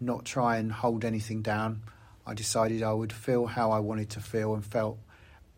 not 0.00 0.24
try 0.24 0.56
and 0.56 0.72
hold 0.72 1.04
anything 1.04 1.42
down. 1.42 1.82
I 2.26 2.34
decided 2.34 2.82
I 2.82 2.92
would 2.92 3.12
feel 3.12 3.46
how 3.46 3.70
I 3.70 3.78
wanted 3.78 4.10
to 4.10 4.20
feel 4.20 4.54
and 4.54 4.64
felt 4.64 4.98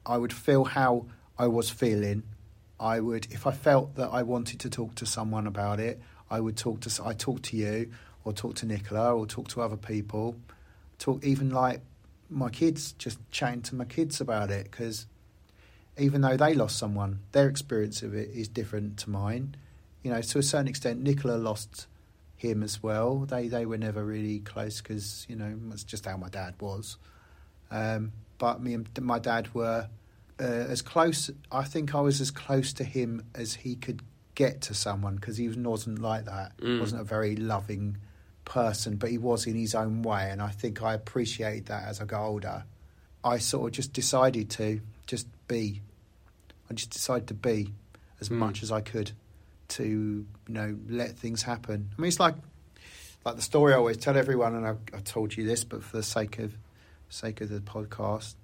I 0.04 0.18
would 0.18 0.32
feel 0.32 0.64
how 0.64 1.06
I 1.38 1.48
was 1.48 1.70
feeling. 1.70 2.22
I 2.78 3.00
would 3.00 3.26
if 3.30 3.46
I 3.46 3.52
felt 3.52 3.96
that 3.96 4.10
I 4.12 4.22
wanted 4.22 4.60
to 4.60 4.70
talk 4.70 4.94
to 4.96 5.06
someone 5.06 5.46
about 5.46 5.80
it, 5.80 6.00
I 6.30 6.40
would 6.40 6.56
talk 6.56 6.80
to 6.80 7.02
I 7.04 7.14
talk 7.14 7.42
to 7.42 7.56
you 7.56 7.90
or 8.24 8.32
talk 8.32 8.54
to 8.56 8.66
Nicola 8.66 9.14
or 9.14 9.26
talk 9.26 9.48
to 9.48 9.62
other 9.62 9.76
people. 9.76 10.36
Talk 10.98 11.24
even 11.24 11.50
like 11.50 11.80
my 12.28 12.50
kids 12.50 12.92
just 12.92 13.18
chatting 13.30 13.62
to 13.62 13.74
my 13.74 13.84
kids 13.84 14.20
about 14.20 14.50
it 14.50 14.64
because 14.70 15.06
even 15.98 16.20
though 16.20 16.36
they 16.36 16.54
lost 16.54 16.78
someone, 16.78 17.20
their 17.32 17.48
experience 17.48 18.02
of 18.02 18.14
it 18.14 18.30
is 18.30 18.48
different 18.48 18.98
to 18.98 19.10
mine. 19.10 19.56
You 20.02 20.12
know, 20.12 20.20
to 20.20 20.38
a 20.38 20.42
certain 20.42 20.68
extent, 20.68 21.00
Nicola 21.02 21.36
lost 21.36 21.86
him 22.36 22.62
as 22.62 22.82
well. 22.82 23.20
They 23.20 23.48
they 23.48 23.66
were 23.66 23.78
never 23.78 24.04
really 24.04 24.40
close 24.40 24.80
because 24.80 25.26
you 25.28 25.36
know 25.36 25.54
that's 25.68 25.84
just 25.84 26.04
how 26.06 26.16
my 26.16 26.28
dad 26.28 26.54
was. 26.60 26.96
Um, 27.70 28.12
but 28.38 28.62
me 28.62 28.74
and 28.74 28.88
my 29.00 29.18
dad 29.18 29.52
were 29.54 29.88
uh, 30.38 30.42
as 30.42 30.82
close. 30.82 31.30
I 31.50 31.64
think 31.64 31.94
I 31.94 32.00
was 32.00 32.20
as 32.20 32.30
close 32.30 32.72
to 32.74 32.84
him 32.84 33.24
as 33.34 33.54
he 33.54 33.74
could 33.74 34.02
get 34.34 34.60
to 34.62 34.74
someone 34.74 35.16
because 35.16 35.38
he 35.38 35.48
wasn't 35.48 36.00
like 36.00 36.26
that. 36.26 36.56
Mm. 36.58 36.78
wasn't 36.78 37.00
a 37.00 37.04
very 37.04 37.34
loving 37.36 37.96
person, 38.44 38.96
but 38.96 39.10
he 39.10 39.18
was 39.18 39.46
in 39.46 39.56
his 39.56 39.74
own 39.74 40.02
way, 40.02 40.28
and 40.30 40.40
I 40.42 40.50
think 40.50 40.82
I 40.82 40.94
appreciate 40.94 41.66
that 41.66 41.88
as 41.88 42.00
I 42.00 42.04
got 42.04 42.24
older. 42.24 42.64
I 43.24 43.38
sort 43.38 43.70
of 43.70 43.72
just 43.74 43.92
decided 43.92 44.50
to 44.50 44.80
just 45.06 45.26
be. 45.48 45.80
I 46.70 46.74
just 46.74 46.90
decided 46.90 47.26
to 47.28 47.34
be 47.34 47.72
as 48.20 48.28
Mm. 48.28 48.36
much 48.38 48.62
as 48.62 48.70
I 48.70 48.80
could 48.82 49.12
to 49.68 49.84
you 49.84 50.26
know 50.48 50.76
let 50.88 51.16
things 51.18 51.42
happen. 51.42 51.90
I 51.96 52.00
mean, 52.00 52.08
it's 52.08 52.20
like 52.20 52.34
like 53.24 53.36
the 53.36 53.42
story 53.42 53.74
I 53.74 53.76
always 53.76 53.96
tell 53.96 54.16
everyone, 54.16 54.54
and 54.54 54.66
I've, 54.66 54.78
I've 54.94 55.04
told 55.04 55.36
you 55.36 55.44
this, 55.44 55.64
but 55.64 55.82
for 55.82 55.96
the 55.96 56.02
sake 56.02 56.38
of 56.38 56.56
sake 57.08 57.40
of 57.40 57.48
the 57.48 57.60
podcast, 57.60 58.34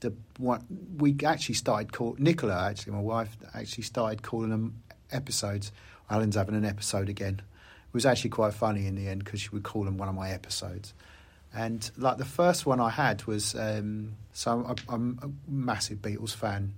the 0.00 0.12
one 0.38 0.64
we 0.98 1.16
actually 1.24 1.54
started 1.54 1.92
call 1.92 2.16
Nicola 2.18 2.68
actually 2.68 2.92
my 2.92 3.00
wife 3.00 3.36
actually 3.54 3.84
started 3.84 4.22
calling 4.22 4.50
them 4.50 4.82
episodes. 5.10 5.72
Alan's 6.10 6.36
having 6.36 6.54
an 6.54 6.64
episode 6.64 7.08
again. 7.08 7.40
It 7.40 7.94
was 7.94 8.04
actually 8.04 8.30
quite 8.30 8.54
funny 8.54 8.86
in 8.86 8.96
the 8.96 9.08
end 9.08 9.24
because 9.24 9.40
she 9.40 9.48
would 9.50 9.62
call 9.62 9.84
them 9.84 9.96
one 9.96 10.08
of 10.08 10.14
my 10.14 10.30
episodes. 10.30 10.92
And 11.54 11.88
like 11.96 12.18
the 12.18 12.24
first 12.24 12.66
one 12.66 12.80
I 12.80 12.90
had 12.90 13.24
was 13.24 13.54
um, 13.54 14.14
so 14.32 14.64
I'm, 14.66 14.76
I'm 14.88 15.18
a 15.22 15.50
massive 15.50 15.98
Beatles 15.98 16.34
fan, 16.34 16.74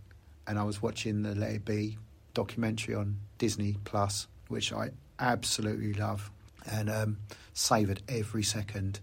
and 0.47 0.59
I 0.59 0.63
was 0.65 0.83
watching 0.83 1.23
the 1.23 1.35
Let 1.35 1.51
It 1.51 1.65
Be 1.65 1.97
documentary 2.35 2.95
on 2.95 3.17
Disney 3.39 3.77
Plus, 3.85 4.27
which 4.49 4.73
I 4.73 4.91
absolutely 5.19 5.93
love 5.95 6.31
and 6.71 6.91
um, 6.91 7.17
savoured 7.55 8.03
every 8.09 8.43
second. 8.43 9.01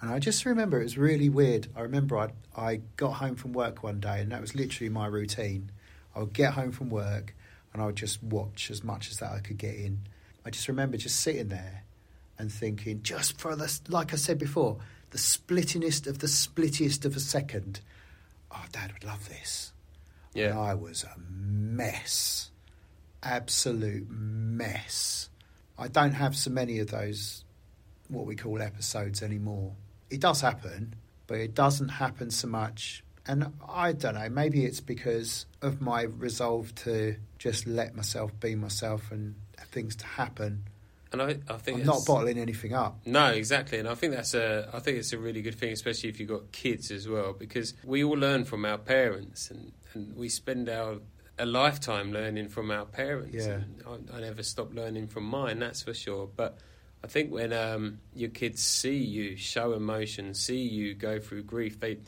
And 0.00 0.10
I 0.10 0.18
just 0.18 0.44
remember 0.44 0.80
it 0.80 0.84
was 0.84 0.98
really 0.98 1.28
weird. 1.28 1.68
I 1.76 1.80
remember 1.80 2.18
I 2.18 2.30
I 2.56 2.80
got 2.96 3.14
home 3.14 3.36
from 3.36 3.52
work 3.52 3.82
one 3.82 4.00
day, 4.00 4.20
and 4.20 4.30
that 4.32 4.40
was 4.40 4.54
literally 4.54 4.88
my 4.90 5.06
routine. 5.06 5.70
I 6.14 6.20
would 6.20 6.32
get 6.32 6.52
home 6.54 6.72
from 6.72 6.90
work, 6.90 7.34
and 7.72 7.82
I 7.82 7.86
would 7.86 7.96
just 7.96 8.22
watch 8.22 8.70
as 8.70 8.84
much 8.84 9.10
as 9.10 9.18
that 9.18 9.32
I 9.32 9.40
could 9.40 9.58
get 9.58 9.74
in. 9.74 10.00
I 10.44 10.50
just 10.50 10.68
remember 10.68 10.96
just 10.98 11.20
sitting 11.20 11.48
there 11.48 11.84
and 12.38 12.52
thinking, 12.52 13.02
just 13.02 13.38
for 13.40 13.56
the 13.56 13.80
like 13.88 14.12
I 14.12 14.16
said 14.16 14.38
before, 14.38 14.78
the 15.10 15.18
splittingest 15.18 16.06
of 16.06 16.18
the 16.18 16.28
splittiest 16.28 17.04
of 17.04 17.16
a 17.16 17.20
second. 17.20 17.80
Oh, 18.50 18.64
Dad 18.72 18.92
would 18.92 19.04
love 19.04 19.28
this. 19.28 19.72
And 20.34 20.42
Yeah. 20.44 20.58
I 20.60 20.74
was 20.74 21.02
a 21.04 21.14
mess, 21.18 22.50
absolute 23.24 24.08
mess. 24.08 25.28
I 25.78 25.88
don't 25.88 26.12
have 26.12 26.36
so 26.36 26.50
many 26.50 26.78
of 26.78 26.90
those 26.90 27.44
what 28.08 28.26
we 28.26 28.36
call 28.36 28.60
episodes 28.62 29.22
anymore. 29.22 29.72
It 30.10 30.20
does 30.20 30.40
happen, 30.40 30.94
but 31.26 31.38
it 31.38 31.54
doesn't 31.54 31.88
happen 31.88 32.30
so 32.30 32.48
much. 32.48 33.02
And 33.26 33.52
I 33.66 33.92
don't 33.92 34.14
know, 34.14 34.28
maybe 34.28 34.64
it's 34.64 34.80
because 34.80 35.46
of 35.62 35.80
my 35.80 36.02
resolve 36.02 36.74
to 36.76 37.16
just 37.38 37.66
let 37.66 37.96
myself 37.96 38.38
be 38.38 38.54
myself 38.54 39.10
and 39.10 39.34
things 39.70 39.96
to 39.96 40.06
happen. 40.06 40.64
And 41.10 41.22
I, 41.22 41.38
I 41.48 41.58
think 41.58 41.80
I'm 41.80 41.86
not 41.86 42.04
bottling 42.06 42.38
anything 42.38 42.74
up. 42.74 42.98
No, 43.06 43.28
exactly, 43.28 43.78
and 43.78 43.88
I 43.88 43.94
think 43.94 44.14
that's 44.14 44.34
a 44.34 44.68
I 44.72 44.80
think 44.80 44.98
it's 44.98 45.12
a 45.12 45.18
really 45.18 45.42
good 45.42 45.54
thing, 45.54 45.72
especially 45.72 46.08
if 46.10 46.18
you've 46.18 46.28
got 46.28 46.50
kids 46.50 46.90
as 46.90 47.08
well, 47.08 47.32
because 47.32 47.74
we 47.84 48.02
all 48.02 48.16
learn 48.16 48.44
from 48.44 48.64
our 48.64 48.78
parents, 48.78 49.48
and, 49.50 49.72
and 49.92 50.16
we 50.16 50.28
spend 50.28 50.68
our 50.68 50.96
a 51.38 51.46
lifetime 51.46 52.12
learning 52.12 52.48
from 52.48 52.70
our 52.70 52.84
parents. 52.84 53.34
Yeah. 53.46 53.54
And 53.54 53.82
I, 54.12 54.16
I 54.16 54.20
never 54.20 54.42
stop 54.42 54.72
learning 54.74 55.08
from 55.08 55.24
mine, 55.24 55.58
that's 55.58 55.82
for 55.82 55.94
sure. 55.94 56.28
But 56.34 56.58
I 57.02 57.06
think 57.06 57.32
when 57.32 57.52
um, 57.52 57.98
your 58.14 58.30
kids 58.30 58.62
see 58.62 58.96
you 58.96 59.36
show 59.36 59.72
emotion, 59.72 60.34
see 60.34 60.62
you 60.62 60.94
go 60.94 61.18
through 61.18 61.42
grief, 61.44 61.80
they 61.80 61.98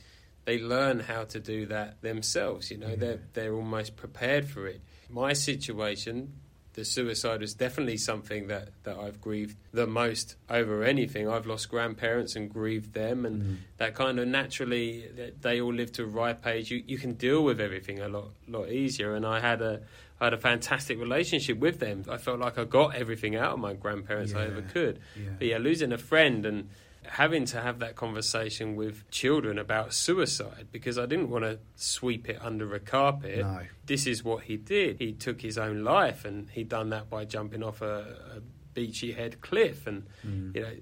they 0.45 0.61
learn 0.61 1.01
how 1.01 1.25
to 1.25 1.41
do 1.41 1.67
that 1.67 2.01
themselves. 2.03 2.71
You 2.71 2.79
know, 2.79 2.89
Yeah. 2.91 2.97
they're 2.97 3.21
they're 3.33 3.55
almost 3.55 3.97
prepared 3.97 4.49
for 4.49 4.67
it. 4.67 4.81
My 5.11 5.33
situation, 5.33 6.33
the 6.77 6.85
suicide 6.85 7.41
was 7.41 7.55
definitely 7.55 7.97
something 7.97 8.47
that, 8.47 8.69
that 8.85 8.97
I've 8.97 9.21
grieved 9.21 9.57
the 9.73 9.87
most 9.87 10.37
over 10.49 10.85
anything. 10.85 11.29
I've 11.29 11.47
lost 11.47 11.69
grandparents 11.69 12.37
and 12.37 12.49
grieved 12.53 12.93
them, 12.95 13.27
and 13.27 13.43
Mm. 13.43 13.57
that 13.79 13.95
kind 13.95 14.21
of 14.21 14.29
naturally 14.29 15.09
they 15.41 15.61
all 15.61 15.75
live 15.75 15.91
to 15.93 16.05
a 16.05 16.07
ripe 16.07 16.47
age. 16.47 16.71
You 16.71 16.83
you 16.87 16.99
can 16.99 17.15
deal 17.15 17.43
with 17.43 17.61
everything 17.61 17.99
a 18.01 18.09
lot 18.09 18.29
lot 18.47 18.71
easier. 18.71 19.15
And 19.17 19.27
I 19.27 19.41
had 19.41 19.61
a 19.63 19.81
I 20.21 20.25
had 20.27 20.33
a 20.35 20.39
fantastic 20.39 20.99
relationship 20.99 21.59
with 21.59 21.79
them. 21.79 22.05
I 22.09 22.17
felt 22.17 22.39
like 22.41 22.57
I 22.59 22.65
got 22.65 22.95
everything 22.95 23.37
out 23.37 23.53
of 23.53 23.59
my 23.59 23.75
grandparents 23.75 24.33
I 24.35 24.45
ever 24.47 24.63
could. 24.63 24.99
Yeah. 25.17 25.31
But 25.39 25.47
yeah, 25.49 25.59
losing 25.59 25.93
a 25.93 25.99
friend 25.99 26.47
and 26.47 26.69
having 27.09 27.45
to 27.47 27.61
have 27.61 27.79
that 27.81 27.97
conversation 27.97 28.77
with 28.77 29.09
children 29.11 29.59
about 29.59 29.93
suicide 29.95 30.69
because 30.73 30.99
I 30.99 31.07
didn't 31.07 31.31
want 31.31 31.45
to 31.45 31.59
sweep 31.77 32.29
it 32.29 32.39
under 32.41 32.75
a 32.75 32.81
carpet. 32.81 33.39
No. 33.39 33.61
This 33.85 34.07
is 34.07 34.23
what 34.25 34.45
he 34.45 34.57
did. 34.57 34.99
He 34.99 35.13
took 35.13 35.41
his 35.41 35.57
own 35.59 35.85
life, 35.85 36.25
and 36.25 36.49
he 36.51 36.65
done 36.65 36.91
that 36.91 37.09
by 37.11 37.25
jumping 37.25 37.63
off 37.63 37.83
a, 37.83 38.37
a 38.37 38.41
beachy 38.75 39.13
head 39.13 39.41
cliff. 39.41 39.87
And 39.87 40.05
Mm. 40.27 40.55
you 40.55 40.63
know 40.63 40.73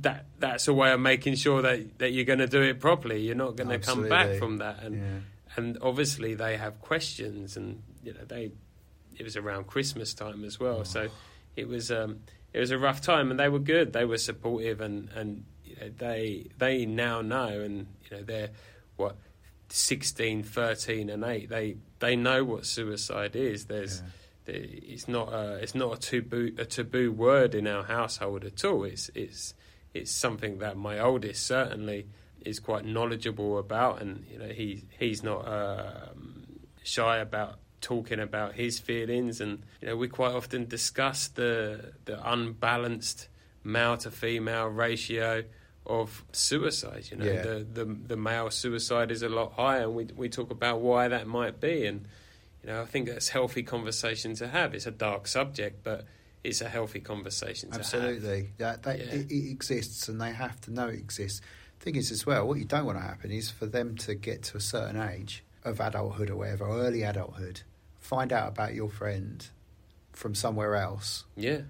that 0.00 0.26
that's 0.38 0.68
a 0.68 0.74
way 0.74 0.92
of 0.92 1.00
making 1.00 1.36
sure 1.36 1.62
that, 1.62 1.98
that 1.98 2.10
you're 2.12 2.24
going 2.26 2.38
to 2.40 2.46
do 2.46 2.60
it 2.60 2.80
properly. 2.80 3.22
You're 3.22 3.34
not 3.34 3.56
going 3.56 3.70
to 3.70 3.78
come 3.78 4.08
back 4.08 4.38
from 4.38 4.58
that. 4.58 4.82
And 4.82 4.94
yeah. 4.96 5.18
and 5.56 5.78
obviously 5.80 6.34
they 6.34 6.56
have 6.58 6.80
questions 6.80 7.56
and 7.56 7.82
you 8.04 8.12
know 8.12 8.24
they 8.26 8.50
it 9.18 9.22
was 9.24 9.36
around 9.38 9.66
christmas 9.66 10.12
time 10.12 10.44
as 10.44 10.60
well 10.60 10.84
so 10.84 11.08
it 11.56 11.66
was 11.66 11.90
um 11.90 12.18
it 12.56 12.60
was 12.60 12.70
a 12.70 12.78
rough 12.78 13.00
time 13.00 13.30
and 13.30 13.38
they 13.38 13.48
were 13.48 13.58
good. 13.74 13.92
They 13.92 14.04
were 14.04 14.18
supportive 14.18 14.80
and 14.80 15.08
and 15.14 15.44
you 15.64 15.76
know, 15.80 15.88
they 15.96 16.46
they 16.58 16.86
now 16.86 17.20
know 17.20 17.48
and 17.60 17.86
you 18.04 18.16
know 18.16 18.22
they're 18.22 18.50
what 18.96 19.16
16 19.68 20.42
13 20.42 21.10
and 21.10 21.24
8 21.24 21.48
they 21.48 21.76
they 21.98 22.16
know 22.16 22.44
what 22.44 22.66
suicide 22.66 23.36
is. 23.36 23.66
There's 23.66 24.00
Yeah. 24.00 24.06
there- 24.46 24.66
it's 24.94 25.08
not 25.08 25.32
a 25.32 25.56
it's 25.56 25.74
not 25.74 25.98
a 25.98 26.00
taboo 26.00 26.54
a 26.58 26.64
taboo 26.64 27.12
word 27.12 27.54
in 27.54 27.66
our 27.66 27.84
household 27.84 28.44
at 28.44 28.64
all. 28.64 28.84
It's 28.84 29.10
it's 29.14 29.54
it's 29.92 30.10
something 30.12 30.58
that 30.58 30.76
my 30.76 30.98
oldest 30.98 31.46
certainly 31.46 32.06
is 32.44 32.60
quite 32.60 32.84
knowledgeable 32.84 33.58
about, 33.58 34.00
and 34.02 34.24
you 34.30 34.38
know 34.38 34.48
he 34.48 34.84
he's 35.00 35.22
not 35.22 35.46
um, 35.48 36.46
shy 36.84 37.18
about 37.18 37.58
talking 37.80 38.18
about 38.20 38.54
his 38.54 38.78
feelings, 38.78 39.40
and 39.40 39.62
you 39.80 39.88
know 39.88 39.96
we 39.96 40.08
quite 40.08 40.32
often 40.32 40.66
discuss 40.66 41.28
the 41.28 41.92
the 42.04 42.18
unbalanced 42.30 43.28
male 43.64 43.96
to 43.98 44.10
female 44.10 44.66
ratio 44.66 45.44
of 45.84 46.24
suicide. 46.32 47.08
You 47.10 47.16
know 47.18 47.24
Yeah. 47.24 47.42
the, 47.42 47.66
the 47.72 47.84
the 47.84 48.16
male 48.16 48.50
suicide 48.50 49.10
is 49.10 49.22
a 49.22 49.28
lot 49.28 49.52
higher, 49.52 49.82
and 49.84 49.94
we 49.94 50.04
we 50.16 50.28
talk 50.28 50.50
about 50.50 50.80
why 50.80 51.08
that 51.08 51.26
might 51.26 51.60
be, 51.60 51.86
and 51.86 52.06
you 52.62 52.68
know 52.68 52.82
I 52.82 52.86
think 52.86 53.08
that's 53.08 53.28
healthy 53.28 53.62
conversation 53.62 54.34
to 54.36 54.48
have. 54.48 54.74
It's 54.74 54.86
a 54.86 54.90
dark 54.90 55.26
subject, 55.28 55.82
but 55.84 56.04
it's 56.42 56.60
a 56.60 56.68
healthy 56.68 57.00
conversation 57.00 57.70
to 57.70 57.76
have. 57.78 57.80
Absolutely, 57.80 58.50
that, 58.58 58.82
that 58.84 58.98
Yeah. 58.98 59.04
it, 59.14 59.30
it 59.30 59.50
exists, 59.50 60.08
and 60.08 60.20
they 60.20 60.32
have 60.32 60.60
to 60.62 60.72
know 60.72 60.88
it 60.88 60.94
exists. 60.98 61.40
Thing 61.78 61.96
is, 61.96 62.10
as 62.10 62.24
well, 62.24 62.48
what 62.48 62.58
you 62.58 62.64
don't 62.64 62.86
want 62.86 62.98
to 62.98 63.04
happen 63.04 63.30
is 63.30 63.50
for 63.50 63.66
them 63.66 63.96
to 63.96 64.14
get 64.14 64.42
to 64.44 64.56
a 64.56 64.60
certain 64.60 64.96
age 65.00 65.44
of 65.66 65.80
adulthood 65.80 66.30
or 66.30 66.36
whatever, 66.36 66.64
or 66.64 66.78
early 66.80 67.02
adulthood, 67.02 67.62
find 67.98 68.32
out 68.32 68.48
about 68.48 68.74
your 68.74 68.88
friend 68.88 69.48
from 70.12 70.34
somewhere 70.34 70.74
else, 70.76 71.24
Yeah. 71.36 71.62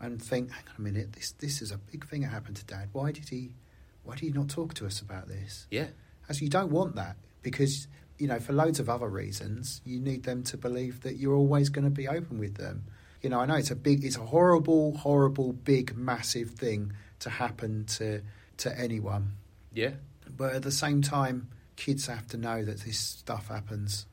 and 0.00 0.20
think, 0.22 0.50
"Hang 0.50 0.64
on 0.68 0.74
a 0.78 0.80
minute, 0.80 1.12
this 1.14 1.30
this 1.32 1.62
is 1.62 1.70
a 1.70 1.78
big 1.78 2.06
thing 2.06 2.22
that 2.22 2.28
happened 2.28 2.56
to 2.56 2.64
Dad. 2.64 2.88
Why 2.92 3.12
did 3.12 3.28
he? 3.30 3.54
Why 4.02 4.14
did 4.14 4.22
he 4.24 4.30
not 4.30 4.48
talk 4.48 4.74
to 4.74 4.86
us 4.86 5.00
about 5.00 5.28
this?" 5.28 5.66
Yeah. 5.70 5.88
As 6.28 6.40
you 6.42 6.48
don't 6.48 6.70
want 6.72 6.96
that 6.96 7.16
because 7.42 7.86
you 8.18 8.26
know 8.26 8.40
for 8.40 8.52
loads 8.52 8.80
of 8.80 8.88
other 8.88 9.08
reasons 9.08 9.80
you 9.84 10.00
need 10.00 10.24
them 10.24 10.42
to 10.42 10.56
believe 10.56 11.02
that 11.02 11.16
you're 11.16 11.34
always 11.36 11.68
going 11.68 11.84
to 11.84 11.90
be 11.90 12.08
open 12.08 12.38
with 12.38 12.54
them. 12.56 12.84
You 13.22 13.30
know, 13.30 13.40
I 13.40 13.46
know 13.46 13.54
it's 13.54 13.70
a 13.70 13.76
big, 13.76 14.04
it's 14.04 14.16
a 14.16 14.26
horrible, 14.26 14.96
horrible, 14.98 15.52
big, 15.52 15.96
massive 15.96 16.50
thing 16.50 16.92
to 17.20 17.30
happen 17.30 17.84
to 17.86 18.22
to 18.58 18.78
anyone, 18.78 19.32
Yeah. 19.72 19.94
but 20.36 20.54
at 20.54 20.62
the 20.62 20.72
same 20.72 21.00
time, 21.02 21.48
kids 21.76 22.06
have 22.06 22.26
to 22.28 22.36
know 22.36 22.64
that 22.64 22.80
this 22.80 22.98
stuff 22.98 23.48
happens, 23.48 24.06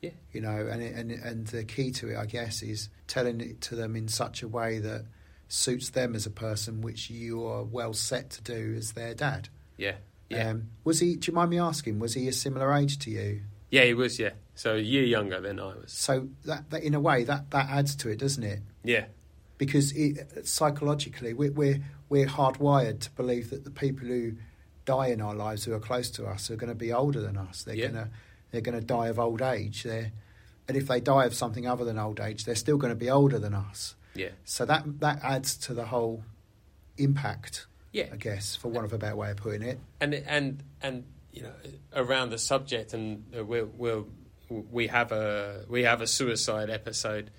Yeah. 0.00 0.10
You 0.32 0.40
know, 0.40 0.66
and 0.70 0.82
it, 0.82 0.94
and 0.94 1.10
and 1.10 1.46
the 1.46 1.64
key 1.64 1.90
to 1.92 2.08
it, 2.10 2.16
I 2.16 2.26
guess, 2.26 2.62
is 2.62 2.88
telling 3.06 3.40
it 3.40 3.60
to 3.62 3.76
them 3.76 3.96
in 3.96 4.08
such 4.08 4.42
a 4.42 4.48
way 4.48 4.78
that 4.78 5.04
suits 5.48 5.90
them 5.90 6.14
as 6.14 6.26
a 6.26 6.30
person, 6.30 6.80
which 6.80 7.10
you 7.10 7.44
are 7.46 7.62
well 7.64 7.92
set 7.92 8.30
to 8.30 8.42
do 8.42 8.74
as 8.76 8.92
their 8.92 9.14
dad. 9.14 9.48
Yeah. 9.76 9.96
Yeah. 10.28 10.50
Um, 10.50 10.68
was 10.84 11.00
he? 11.00 11.16
Do 11.16 11.30
you 11.30 11.34
mind 11.34 11.50
me 11.50 11.58
asking? 11.58 11.98
Was 11.98 12.14
he 12.14 12.28
a 12.28 12.32
similar 12.32 12.72
age 12.72 12.98
to 13.00 13.10
you? 13.10 13.42
yeah, 13.70 13.84
he 13.84 13.94
was. 13.94 14.18
Yeah. 14.18 14.30
So 14.54 14.76
a 14.76 14.78
year 14.80 15.04
younger 15.04 15.40
than 15.40 15.58
I 15.58 15.74
was. 15.74 15.92
So 15.92 16.28
that, 16.44 16.70
that 16.70 16.82
in 16.82 16.94
a 16.94 17.00
way, 17.00 17.24
that 17.24 17.50
that 17.50 17.68
adds 17.70 17.94
to 17.96 18.08
it, 18.10 18.18
doesn't 18.18 18.42
it? 18.44 18.60
Yeah. 18.84 19.06
Because 19.58 19.92
it, 19.92 20.46
psychologically, 20.46 21.34
we're, 21.34 21.52
we're 21.52 21.80
we're 22.08 22.26
hardwired 22.26 23.00
to 23.00 23.10
believe 23.10 23.50
that 23.50 23.64
the 23.64 23.70
people 23.70 24.06
who 24.08 24.32
die 24.94 25.08
in 25.16 25.20
our 25.20 25.34
lives 25.46 25.60
who 25.64 25.72
are 25.74 25.80
close 25.90 26.08
to 26.16 26.22
us 26.26 26.50
are 26.50 26.56
going 26.62 26.68
to 26.78 26.82
be 26.86 26.92
older 27.02 27.20
than 27.20 27.36
us. 27.48 27.62
They're 27.64 27.74
Yeah. 27.82 27.88
going 27.92 28.04
to 28.04 28.10
they're 28.50 28.66
going 28.68 28.80
to 28.80 28.86
die 28.98 29.08
of 29.12 29.18
old 29.26 29.40
age. 29.42 29.84
They're, 29.84 30.10
and 30.66 30.76
if 30.76 30.86
they 30.88 31.00
die 31.00 31.24
of 31.26 31.34
something 31.34 31.66
other 31.72 31.84
than 31.84 31.98
old 31.98 32.18
age, 32.28 32.40
they're 32.44 32.62
still 32.66 32.78
going 32.82 32.90
to 32.98 33.02
be 33.06 33.10
older 33.20 33.38
than 33.38 33.54
us. 33.54 33.94
Yeah. 34.14 34.30
So 34.44 34.64
that 34.66 34.82
that 35.00 35.18
adds 35.22 35.50
to 35.66 35.74
the 35.74 35.86
whole 35.94 36.16
impact, 36.96 37.66
Yeah. 37.92 38.08
I 38.12 38.16
guess, 38.16 38.56
for 38.56 38.68
want 38.68 38.84
of 38.86 38.92
a 38.92 38.98
better 38.98 39.16
way 39.16 39.30
of 39.30 39.36
putting 39.36 39.62
it. 39.62 39.78
and 40.00 40.14
and 40.14 40.62
and 40.82 41.04
you 41.32 41.42
know 41.44 41.52
around 41.94 42.30
the 42.30 42.38
subject 42.38 42.92
and 42.92 43.24
we'll, 43.50 43.70
we'll 43.82 44.06
we 44.48 44.88
have 44.88 45.12
a 45.12 45.64
we 45.68 45.84
have 45.84 46.00
a 46.00 46.06
suicide 46.06 46.70
episode 46.70 47.30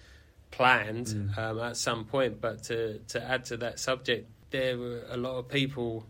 planned 0.51 1.07
Mm. 1.07 1.37
um, 1.37 1.59
at 1.59 1.75
some 1.77 2.05
point 2.05 2.39
but 2.41 2.63
to 2.69 2.99
to 3.13 3.17
add 3.33 3.43
to 3.45 3.57
that 3.57 3.79
subject 3.79 4.29
there 4.51 4.77
were 4.77 5.03
a 5.09 5.17
lot 5.17 5.35
of 5.39 5.47
people 5.49 6.05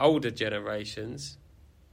older 0.00 0.30
generations 0.30 1.36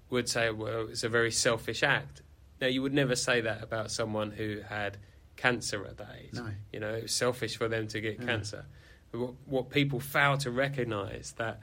would 0.09 0.27
say 0.29 0.49
well 0.49 0.87
it's 0.89 1.03
a 1.03 1.09
very 1.09 1.31
selfish 1.31 1.83
act 1.83 2.21
now 2.61 2.67
you 2.67 2.81
would 2.81 2.93
never 2.93 3.15
say 3.15 3.41
that 3.41 3.61
about 3.63 3.91
someone 3.91 4.31
who 4.31 4.61
had 4.67 4.97
cancer 5.35 5.85
at 5.85 5.97
that 5.97 6.15
age 6.21 6.33
No. 6.33 6.49
you 6.73 6.79
know 6.79 6.93
it 6.93 7.03
was 7.03 7.11
selfish 7.11 7.57
for 7.57 7.67
them 7.67 7.87
to 7.89 8.01
get 8.01 8.19
Yeah. 8.19 8.25
cancer 8.25 8.65
but 9.11 9.19
what, 9.19 9.33
what 9.45 9.69
people 9.69 9.99
fail 9.99 10.37
to 10.39 10.51
recognize 10.51 11.33
that 11.37 11.59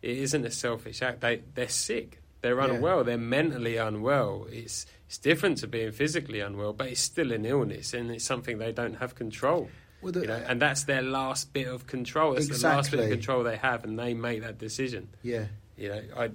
it 0.00 0.16
isn't 0.16 0.44
a 0.44 0.50
selfish 0.50 1.02
act. 1.02 1.20
They 1.22 1.42
they're 1.54 1.68
sick. 1.68 2.20
They're 2.40 2.56
Yeah. 2.60 2.74
unwell. 2.74 3.02
They're 3.04 3.18
mentally 3.18 3.76
unwell. 3.76 4.46
It's 4.50 4.86
it's 5.08 5.18
different 5.18 5.58
to 5.58 5.66
being 5.66 5.90
physically 5.92 6.38
unwell, 6.40 6.72
but 6.72 6.86
it's 6.88 7.00
still 7.00 7.32
an 7.32 7.44
illness, 7.44 7.94
and 7.94 8.10
it's 8.12 8.24
something 8.24 8.58
they 8.58 8.70
don't 8.72 8.94
have 8.94 9.14
control. 9.16 9.68
Well, 10.02 10.12
the- 10.12 10.20
you 10.20 10.26
know, 10.28 10.44
and 10.46 10.62
that's 10.62 10.84
their 10.84 11.02
last 11.02 11.52
bit 11.52 11.66
of 11.66 11.86
control. 11.88 12.34
That's 12.34 12.46
the 12.60 12.68
last 12.68 12.90
bit 12.92 13.00
of 13.00 13.08
control 13.10 13.42
they 13.42 13.56
have, 13.56 13.82
and 13.84 13.98
they 13.98 14.14
make 14.14 14.42
that 14.42 14.56
decision. 14.58 15.08
yeah, 15.22 15.46
You 15.78 15.88
know, 15.90 16.02
I 16.16 16.30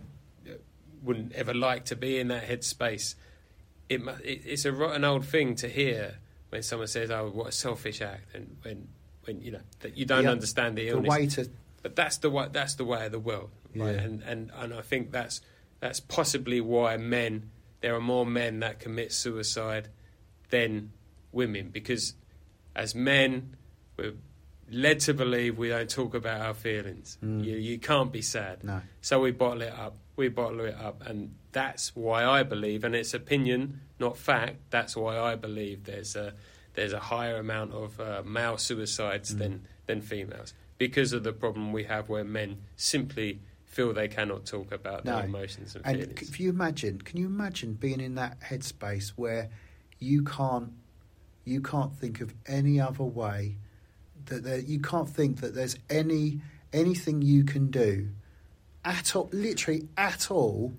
wouldn't 1.04 1.34
ever 1.34 1.54
like 1.54 1.86
to 1.86 1.96
be 1.96 2.18
in 2.20 2.30
that 2.30 2.44
headspace. 2.48 3.16
It, 3.90 4.02
it 4.24 4.42
it's 4.46 4.66
a 4.66 4.72
rotten 4.72 5.04
old 5.04 5.26
thing 5.26 5.56
to 5.56 5.68
hear 5.68 6.16
when 6.50 6.64
someone 6.64 6.88
says, 6.88 7.12
"Oh, 7.12 7.30
what 7.34 7.48
a 7.48 7.52
selfish 7.52 8.02
act," 8.02 8.34
and 8.34 8.58
when 8.64 8.88
when 9.26 9.42
you 9.42 9.52
know 9.52 9.62
that 9.82 9.98
you 9.98 10.06
don't 10.06 10.24
Yeah. 10.24 10.32
understand 10.32 10.78
the 10.78 10.88
illness. 10.90 11.14
the 11.14 11.20
way 11.22 11.28
to 11.28 11.50
But 11.82 11.96
that's 11.96 12.18
the 12.18 12.30
way 12.30 12.48
that's 12.52 12.76
the 12.76 12.86
way 12.86 13.06
of 13.06 13.12
the 13.12 13.20
world, 13.20 13.52
right? 13.76 13.96
Yeah. 13.96 14.02
And 14.02 14.24
and 14.24 14.52
and 14.56 14.74
I 14.74 14.82
think 14.82 15.12
that's 15.12 15.42
that's 15.82 16.00
possibly 16.00 16.62
why 16.62 16.96
men 16.98 17.50
there 17.82 17.94
are 17.94 18.02
more 18.02 18.26
men 18.26 18.62
that 18.62 18.80
commit 18.80 19.12
suicide 19.12 19.90
than 20.50 20.92
women 21.34 21.70
because 21.70 22.14
as 22.76 22.96
men 22.96 23.58
we're 23.98 24.14
led 24.74 25.00
to 25.02 25.14
believe 25.14 25.58
we 25.58 25.70
don't 25.70 25.90
talk 25.90 26.14
about 26.16 26.42
our 26.42 26.54
feelings. 26.54 27.18
Mm. 27.24 27.44
You 27.46 27.56
you 27.58 27.78
can't 27.80 28.12
be 28.12 28.22
sad, 28.22 28.64
no. 28.64 28.82
so 29.02 29.20
we 29.22 29.32
bottle 29.32 29.62
it 29.62 29.74
up. 29.74 29.96
We 30.16 30.28
bottle 30.30 30.62
it 30.62 30.76
up, 30.76 31.02
and 31.08 31.36
that's 31.52 31.96
why 31.96 32.26
I 32.26 32.44
believe, 32.44 32.84
and 32.84 32.96
it's 32.96 33.14
opinion, 33.14 33.80
not 34.00 34.18
fact. 34.18 34.58
That's 34.70 34.96
why 34.96 35.18
I 35.20 35.36
believe 35.36 35.86
there's 35.86 36.16
a 36.16 36.34
there's 36.76 36.94
a 36.94 37.00
higher 37.00 37.38
amount 37.38 37.72
of 37.74 38.00
uh, 38.00 38.24
male 38.26 38.58
suicides 38.58 39.34
Mm. 39.34 39.38
than 39.40 39.68
than 39.86 40.02
females 40.02 40.54
because 40.78 41.14
of 41.14 41.24
the 41.24 41.34
problem 41.34 41.72
we 41.72 41.84
have 41.86 42.10
where 42.10 42.24
men 42.24 42.58
simply 42.76 43.40
feel 43.66 43.94
they 43.94 44.08
cannot 44.08 44.46
talk 44.46 44.72
about 44.72 45.04
No. 45.06 45.16
their 45.18 45.26
emotions 45.26 45.76
and, 45.76 45.86
And 45.86 45.98
feelings. 46.00 46.22
if 46.30 46.40
you 46.40 46.50
imagine, 46.50 47.00
can 47.02 47.20
you 47.20 47.26
imagine 47.26 47.74
being 47.74 48.00
in 48.02 48.16
that 48.16 48.40
headspace 48.42 49.10
where 49.16 49.50
you 50.00 50.24
can't, 50.24 50.72
you 51.44 51.60
can't 51.62 51.94
think 51.96 52.22
of 52.22 52.34
any 52.46 52.80
other 52.80 53.04
way 53.04 53.58
that 54.28 54.44
there, 54.44 54.60
you 54.60 54.80
can't 54.80 55.10
think 55.10 55.42
that 55.42 55.54
there's 55.56 55.78
any 55.90 56.42
anything 56.72 57.22
you 57.22 57.44
can 57.44 57.68
do 57.70 58.10
at 58.84 59.16
all, 59.16 59.30
literally 59.32 59.88
at 59.98 60.32
all, 60.32 60.74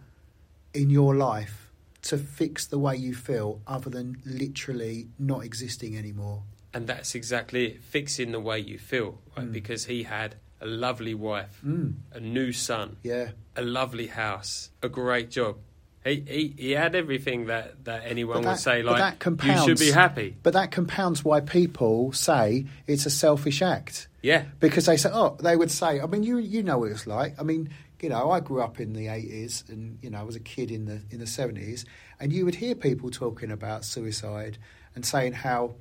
in 0.72 0.90
your 0.90 1.14
life 1.14 1.70
to 2.02 2.18
fix 2.18 2.66
the 2.66 2.78
way 2.78 2.94
you 2.96 3.14
feel, 3.14 3.60
other 3.66 3.88
than 3.90 4.16
literally 4.26 5.06
not 5.18 5.44
existing 5.44 5.96
anymore. 5.96 6.42
And 6.74 6.86
that's 6.86 7.14
exactly 7.14 7.66
it, 7.66 7.82
fixing 7.82 8.32
the 8.32 8.40
way 8.40 8.58
you 8.58 8.78
feel, 8.78 9.20
right? 9.36 9.46
Mm. 9.46 9.52
Because 9.52 9.84
he 9.86 10.02
had 10.02 10.34
a 10.60 10.66
lovely 10.66 11.14
wife, 11.14 11.60
Mm. 11.64 11.94
a 12.12 12.20
new 12.20 12.52
son, 12.52 12.96
Yeah, 13.04 13.30
a 13.56 13.62
lovely 13.62 14.08
house, 14.08 14.70
a 14.82 14.88
great 14.88 15.30
job. 15.30 15.56
He 16.04 16.24
he, 16.26 16.54
he 16.58 16.70
had 16.72 16.94
everything 16.94 17.46
that, 17.46 17.84
that 17.84 18.02
anyone 18.04 18.42
But 18.42 18.50
would 18.50 18.58
say, 18.58 18.82
like, 18.82 19.18
that 19.18 19.44
you 19.44 19.58
should 19.64 19.78
be 19.78 19.90
happy. 19.90 20.36
but 20.42 20.52
that 20.52 20.70
compounds 20.70 21.24
why 21.24 21.40
people 21.40 22.12
say 22.12 22.66
it's 22.86 23.06
a 23.06 23.10
selfish 23.10 23.62
act. 23.62 24.08
Yeah, 24.20 24.44
because 24.60 24.86
they 24.86 24.96
say, 24.98 25.10
oh, 25.12 25.36
they 25.40 25.56
would 25.56 25.70
say, 25.70 26.00
I 26.00 26.06
mean, 26.06 26.22
you 26.22 26.38
you 26.38 26.62
know 26.62 26.78
what 26.78 26.90
it's 26.90 27.06
like. 27.06 27.40
I 27.40 27.42
mean, 27.42 27.70
you 28.00 28.10
know, 28.10 28.30
I 28.30 28.40
grew 28.40 28.60
up 28.62 28.80
in 28.80 28.92
the 28.92 29.08
eighties, 29.08 29.64
and 29.68 29.98
you 30.02 30.10
know, 30.10 30.18
I 30.18 30.22
was 30.24 30.36
a 30.36 30.40
kid 30.40 30.70
in 30.70 30.84
the 30.84 31.00
in 31.10 31.20
the 31.20 31.26
seventies, 31.26 31.86
and 32.20 32.32
you 32.32 32.44
would 32.44 32.56
hear 32.56 32.74
people 32.74 33.10
talking 33.10 33.50
about 33.50 33.84
suicide 33.84 34.58
and 34.94 35.04
saying 35.06 35.32
how. 35.32 35.74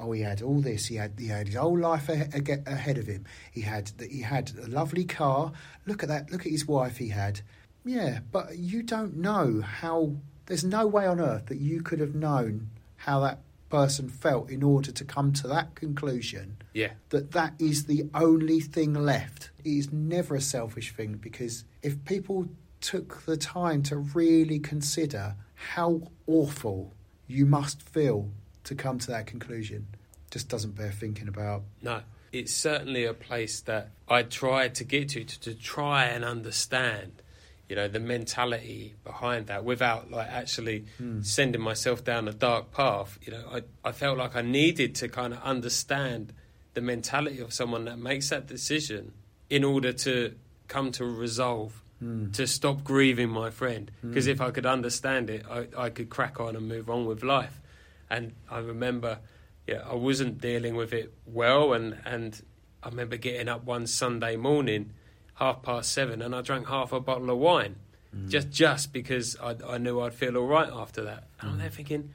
Oh, 0.00 0.12
he 0.12 0.20
had 0.20 0.42
all 0.42 0.60
this. 0.60 0.86
He 0.86 0.94
had 0.94 1.14
he 1.18 1.26
had 1.26 1.48
his 1.48 1.56
whole 1.56 1.76
life 1.76 2.08
ahead 2.08 2.98
of 2.98 3.08
him. 3.08 3.24
He 3.50 3.62
had 3.62 3.86
that 3.98 4.12
he 4.12 4.20
had 4.20 4.52
a 4.62 4.68
lovely 4.68 5.04
car. 5.04 5.50
Look 5.86 6.04
at 6.04 6.08
that. 6.08 6.30
Look 6.30 6.46
at 6.46 6.52
his 6.52 6.66
wife. 6.66 6.98
He 6.98 7.08
had. 7.08 7.40
Yeah, 7.88 8.20
but 8.30 8.58
you 8.58 8.82
don't 8.82 9.16
know 9.16 9.60
how. 9.60 10.16
There's 10.46 10.64
no 10.64 10.86
way 10.86 11.06
on 11.06 11.20
earth 11.20 11.46
that 11.46 11.58
you 11.58 11.82
could 11.82 12.00
have 12.00 12.14
known 12.14 12.70
how 12.96 13.20
that 13.20 13.40
person 13.68 14.08
felt 14.08 14.50
in 14.50 14.62
order 14.62 14.90
to 14.90 15.04
come 15.04 15.30
to 15.30 15.46
that 15.46 15.74
conclusion 15.74 16.56
yeah, 16.72 16.92
that 17.10 17.32
that 17.32 17.54
is 17.58 17.84
the 17.84 18.08
only 18.14 18.60
thing 18.60 18.94
left. 18.94 19.50
It 19.64 19.70
is 19.70 19.92
never 19.92 20.36
a 20.36 20.40
selfish 20.40 20.92
thing 20.92 21.14
because 21.14 21.64
if 21.82 22.04
people 22.04 22.48
took 22.80 23.22
the 23.26 23.36
time 23.36 23.82
to 23.84 23.96
really 23.96 24.58
consider 24.58 25.34
how 25.54 26.02
awful 26.26 26.94
you 27.26 27.44
must 27.44 27.82
feel 27.82 28.30
to 28.64 28.74
come 28.74 28.98
to 28.98 29.08
that 29.08 29.26
conclusion, 29.26 29.86
just 30.30 30.48
doesn't 30.48 30.76
bear 30.76 30.92
thinking 30.92 31.28
about. 31.28 31.62
no. 31.82 32.02
It's 32.30 32.52
certainly 32.52 33.06
a 33.06 33.14
place 33.14 33.62
that 33.62 33.88
I 34.06 34.22
tried 34.22 34.74
to 34.74 34.84
get 34.84 35.08
to, 35.10 35.24
to 35.24 35.40
to 35.40 35.54
try 35.54 36.04
and 36.04 36.26
understand, 36.26 37.22
you 37.68 37.76
know, 37.76 37.86
the 37.88 38.00
mentality 38.00 38.94
behind 39.04 39.46
that 39.48 39.64
without 39.64 40.10
like 40.10 40.28
actually 40.28 40.86
Hmm. 40.98 41.20
sending 41.22 41.60
myself 41.60 42.02
down 42.04 42.26
a 42.28 42.32
dark 42.32 42.70
path. 42.72 43.18
You 43.22 43.32
know, 43.32 43.44
I 43.52 43.62
I 43.88 43.92
felt 43.92 44.16
like 44.18 44.34
I 44.36 44.42
needed 44.42 44.94
to 44.96 45.08
kind 45.08 45.32
of 45.34 45.42
understand 45.42 46.32
the 46.74 46.80
mentality 46.80 47.40
of 47.40 47.52
someone 47.52 47.84
that 47.86 47.98
makes 47.98 48.28
that 48.30 48.46
decision 48.46 49.12
in 49.50 49.64
order 49.64 49.92
to 49.92 50.34
come 50.68 50.92
to 50.92 51.04
a 51.04 51.08
resolve 51.10 51.82
Hmm. 52.00 52.30
to 52.30 52.46
stop 52.46 52.84
grieving 52.84 53.28
my 53.28 53.50
friend. 53.50 53.90
Because 54.02 54.26
Mm. 54.28 54.30
if 54.34 54.40
I 54.40 54.50
could 54.52 54.66
understand 54.66 55.28
it, 55.30 55.44
I, 55.50 55.66
I 55.86 55.90
could 55.90 56.08
crack 56.10 56.38
on 56.38 56.54
and 56.54 56.68
move 56.68 56.88
on 56.88 57.06
with 57.06 57.24
life. 57.24 57.60
And 58.08 58.32
I 58.48 58.58
remember, 58.60 59.18
yeah, 59.66 59.82
I 59.84 59.94
wasn't 59.94 60.40
dealing 60.40 60.76
with 60.76 60.92
it 60.92 61.12
well, 61.26 61.72
and 61.72 61.98
and 62.04 62.40
I 62.84 62.88
remember 62.90 63.16
getting 63.16 63.48
up 63.48 63.64
one 63.64 63.86
Sunday 63.88 64.36
morning, 64.36 64.92
half 65.38 65.62
past 65.62 65.92
seven, 65.92 66.20
and 66.22 66.34
I 66.34 66.40
drank 66.42 66.66
half 66.68 66.92
a 66.92 67.00
bottle 67.00 67.30
of 67.30 67.38
wine, 67.38 67.76
Mm. 68.16 68.28
just 68.30 68.48
just 68.50 68.92
because 68.92 69.36
I, 69.38 69.54
I 69.74 69.76
knew 69.78 70.00
I'd 70.00 70.14
feel 70.14 70.36
all 70.38 70.46
right 70.46 70.70
after 70.72 71.02
that. 71.04 71.28
And 71.40 71.50
I'm 71.50 71.56
Mm. 71.56 71.60
there 71.60 71.70
thinking, 71.70 72.14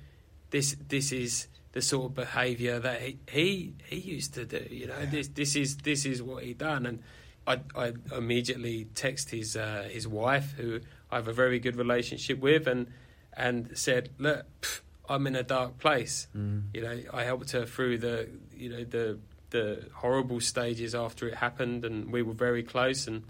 this 0.49 0.75
this 0.89 1.12
is 1.12 1.47
the 1.73 1.81
sort 1.81 2.05
of 2.05 2.15
behaviour 2.15 2.79
that 2.79 3.01
he, 3.01 3.17
he 3.29 3.73
he 3.86 3.97
used 3.97 4.33
to 4.33 4.45
do. 4.45 4.65
You 4.71 4.88
know, 4.88 4.97
Yeah. 4.99 5.09
this 5.12 5.27
this 5.29 5.55
is 5.55 5.77
this 5.77 6.05
is 6.05 6.21
what 6.21 6.43
he 6.43 6.53
done, 6.53 6.86
and 6.88 6.99
I 7.45 7.59
I 7.75 7.93
immediately 8.17 8.86
text 8.95 9.29
his 9.29 9.55
uh, 9.55 9.88
his 9.91 10.07
wife, 10.07 10.53
who 10.57 10.79
I 11.12 11.15
have 11.17 11.27
a 11.27 11.33
very 11.33 11.59
good 11.59 11.75
relationship 11.75 12.39
with, 12.39 12.65
and 12.67 12.88
and 13.36 13.77
said, 13.77 14.09
look, 14.17 14.45
pff, 14.62 14.81
I'm 15.09 15.27
in 15.27 15.36
a 15.36 15.43
dark 15.43 15.77
place. 15.79 16.27
Mm. 16.36 16.63
You 16.73 16.81
know, 16.81 17.01
I 17.13 17.23
helped 17.23 17.51
her 17.51 17.65
through 17.67 17.99
the 17.99 18.29
you 18.55 18.69
know 18.69 18.83
the 18.83 19.19
the 19.54 19.88
horrible 19.94 20.42
stages 20.42 20.94
after 20.94 21.28
it 21.30 21.36
happened, 21.36 21.86
and 21.86 22.12
we 22.12 22.22
were 22.22 22.34
very 22.34 22.63
close, 22.63 23.08
and. 23.08 23.24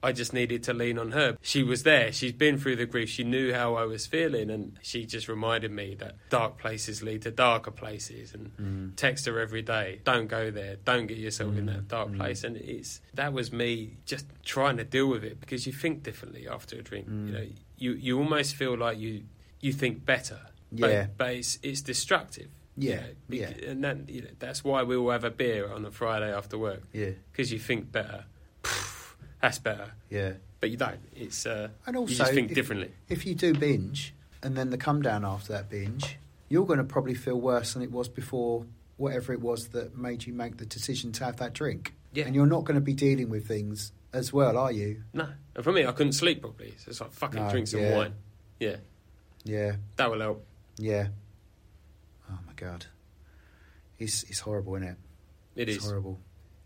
I 0.00 0.12
just 0.12 0.32
needed 0.32 0.62
to 0.62 0.72
lean 0.72 0.96
on 0.96 1.10
her. 1.10 1.36
She 1.42 1.64
was 1.64 1.82
there. 1.82 2.12
She's 2.12 2.30
been 2.30 2.56
through 2.56 2.76
the 2.76 2.86
grief. 2.86 3.08
She 3.08 3.24
knew 3.24 3.52
how 3.52 3.74
I 3.74 3.84
was 3.84 4.06
feeling, 4.06 4.48
and 4.48 4.78
she 4.80 5.04
just 5.04 5.26
reminded 5.26 5.72
me 5.72 5.96
that 5.96 6.14
dark 6.30 6.56
places 6.56 7.02
lead 7.02 7.22
to 7.22 7.32
darker 7.32 7.72
places. 7.72 8.32
And 8.32 8.56
Mm. 8.56 8.94
text 8.94 9.26
her 9.26 9.40
every 9.40 9.60
day. 9.60 9.98
Don't 10.04 10.28
go 10.28 10.52
there. 10.52 10.76
Don't 10.84 11.08
get 11.08 11.18
yourself 11.18 11.56
in 11.56 11.64
Mm, 11.64 11.72
that 11.74 11.88
dark 11.88 12.10
mm. 12.10 12.16
place. 12.16 12.44
And 12.44 12.56
it's 12.58 13.00
that 13.14 13.32
was 13.32 13.50
me 13.52 13.96
just 14.06 14.24
trying 14.44 14.76
to 14.76 14.84
deal 14.84 15.08
with 15.08 15.24
it 15.24 15.40
because 15.40 15.66
you 15.66 15.72
think 15.72 16.04
differently 16.04 16.46
after 16.46 16.76
a 16.78 16.82
drink. 16.82 17.08
Mm. 17.10 17.26
You 17.26 17.32
know, 17.32 17.46
you 17.76 17.92
you 17.94 18.18
almost 18.20 18.54
feel 18.54 18.76
like 18.78 18.98
you 19.00 19.24
you 19.60 19.72
think 19.72 20.06
better 20.06 20.42
Yeah. 20.70 21.06
But, 21.06 21.16
but 21.18 21.30
it's 21.34 21.58
it's 21.64 21.80
destructive. 21.82 22.50
You 22.78 22.90
Yeah, 22.90 23.02
yeah. 23.28 23.70
And 23.70 23.84
that, 23.84 24.08
you 24.08 24.22
know, 24.22 24.28
that's 24.38 24.62
why 24.64 24.82
we 24.82 24.96
all 24.96 25.10
have 25.10 25.24
a 25.24 25.30
beer 25.30 25.70
on 25.72 25.84
a 25.84 25.90
Friday 25.90 26.32
after 26.34 26.56
work 26.58 26.82
Yeah, 26.92 27.10
because 27.32 27.52
you 27.52 27.58
think 27.58 27.90
better. 27.92 28.24
That's 29.40 29.58
better, 29.58 29.92
yeah. 30.10 30.32
but 30.60 30.70
you 30.70 30.76
don't. 30.76 30.98
It's 31.14 31.46
uh, 31.46 31.68
And 31.86 31.94
you 31.94 32.00
also, 32.00 32.14
just 32.14 32.32
think 32.32 32.50
if- 32.50 32.54
differently. 32.56 32.90
If 33.08 33.24
you 33.26 33.34
do 33.34 33.54
binge 33.54 34.14
and 34.42 34.56
then 34.56 34.70
the 34.70 34.78
come 34.78 35.00
down 35.02 35.24
after 35.24 35.52
that 35.52 35.68
binge, 35.70 36.16
you're 36.48 36.66
going 36.66 36.78
to 36.78 36.84
probably 36.84 37.14
feel 37.14 37.40
worse 37.40 37.74
than 37.74 37.82
it 37.82 37.92
was 37.92 38.08
before 38.08 38.64
whatever 38.96 39.32
it 39.32 39.40
was 39.40 39.68
that 39.68 39.96
made 39.96 40.26
you 40.26 40.32
make 40.32 40.56
the 40.56 40.66
decision 40.66 41.12
to 41.12 41.24
have 41.24 41.36
that 41.36 41.52
drink. 41.52 41.94
Yeah. 42.12 42.24
And 42.24 42.34
you're 42.34 42.46
not 42.46 42.64
going 42.64 42.74
to 42.74 42.80
be 42.80 42.94
dealing 42.94 43.28
with 43.28 43.46
things 43.46 43.92
as 44.12 44.32
well, 44.32 44.56
are 44.58 44.72
you? 44.72 45.02
No, 45.12 45.28
and 45.54 45.62
for 45.62 45.70
me, 45.72 45.86
I 45.86 45.92
couldn't 45.92 46.14
sleep 46.14 46.40
properly. 46.40 46.74
So 46.78 46.88
it's 46.88 47.00
like 47.00 47.12
fucking 47.12 47.40
No, 47.44 47.50
drink 47.50 47.68
some 47.68 47.80
yeah. 47.80 47.96
wine. 47.96 48.14
Yeah, 48.58 48.76
Yeah, 49.44 49.76
that 49.96 50.10
will 50.10 50.20
help. 50.20 50.44
yeah. 50.78 51.08
God, 52.58 52.86
it's 53.98 54.24
it's 54.24 54.40
horrible, 54.40 54.74
isn't 54.76 54.88
it? 54.88 54.96
It 55.56 55.68
it's 55.68 55.78
is. 55.78 55.88
horrible. 55.88 56.18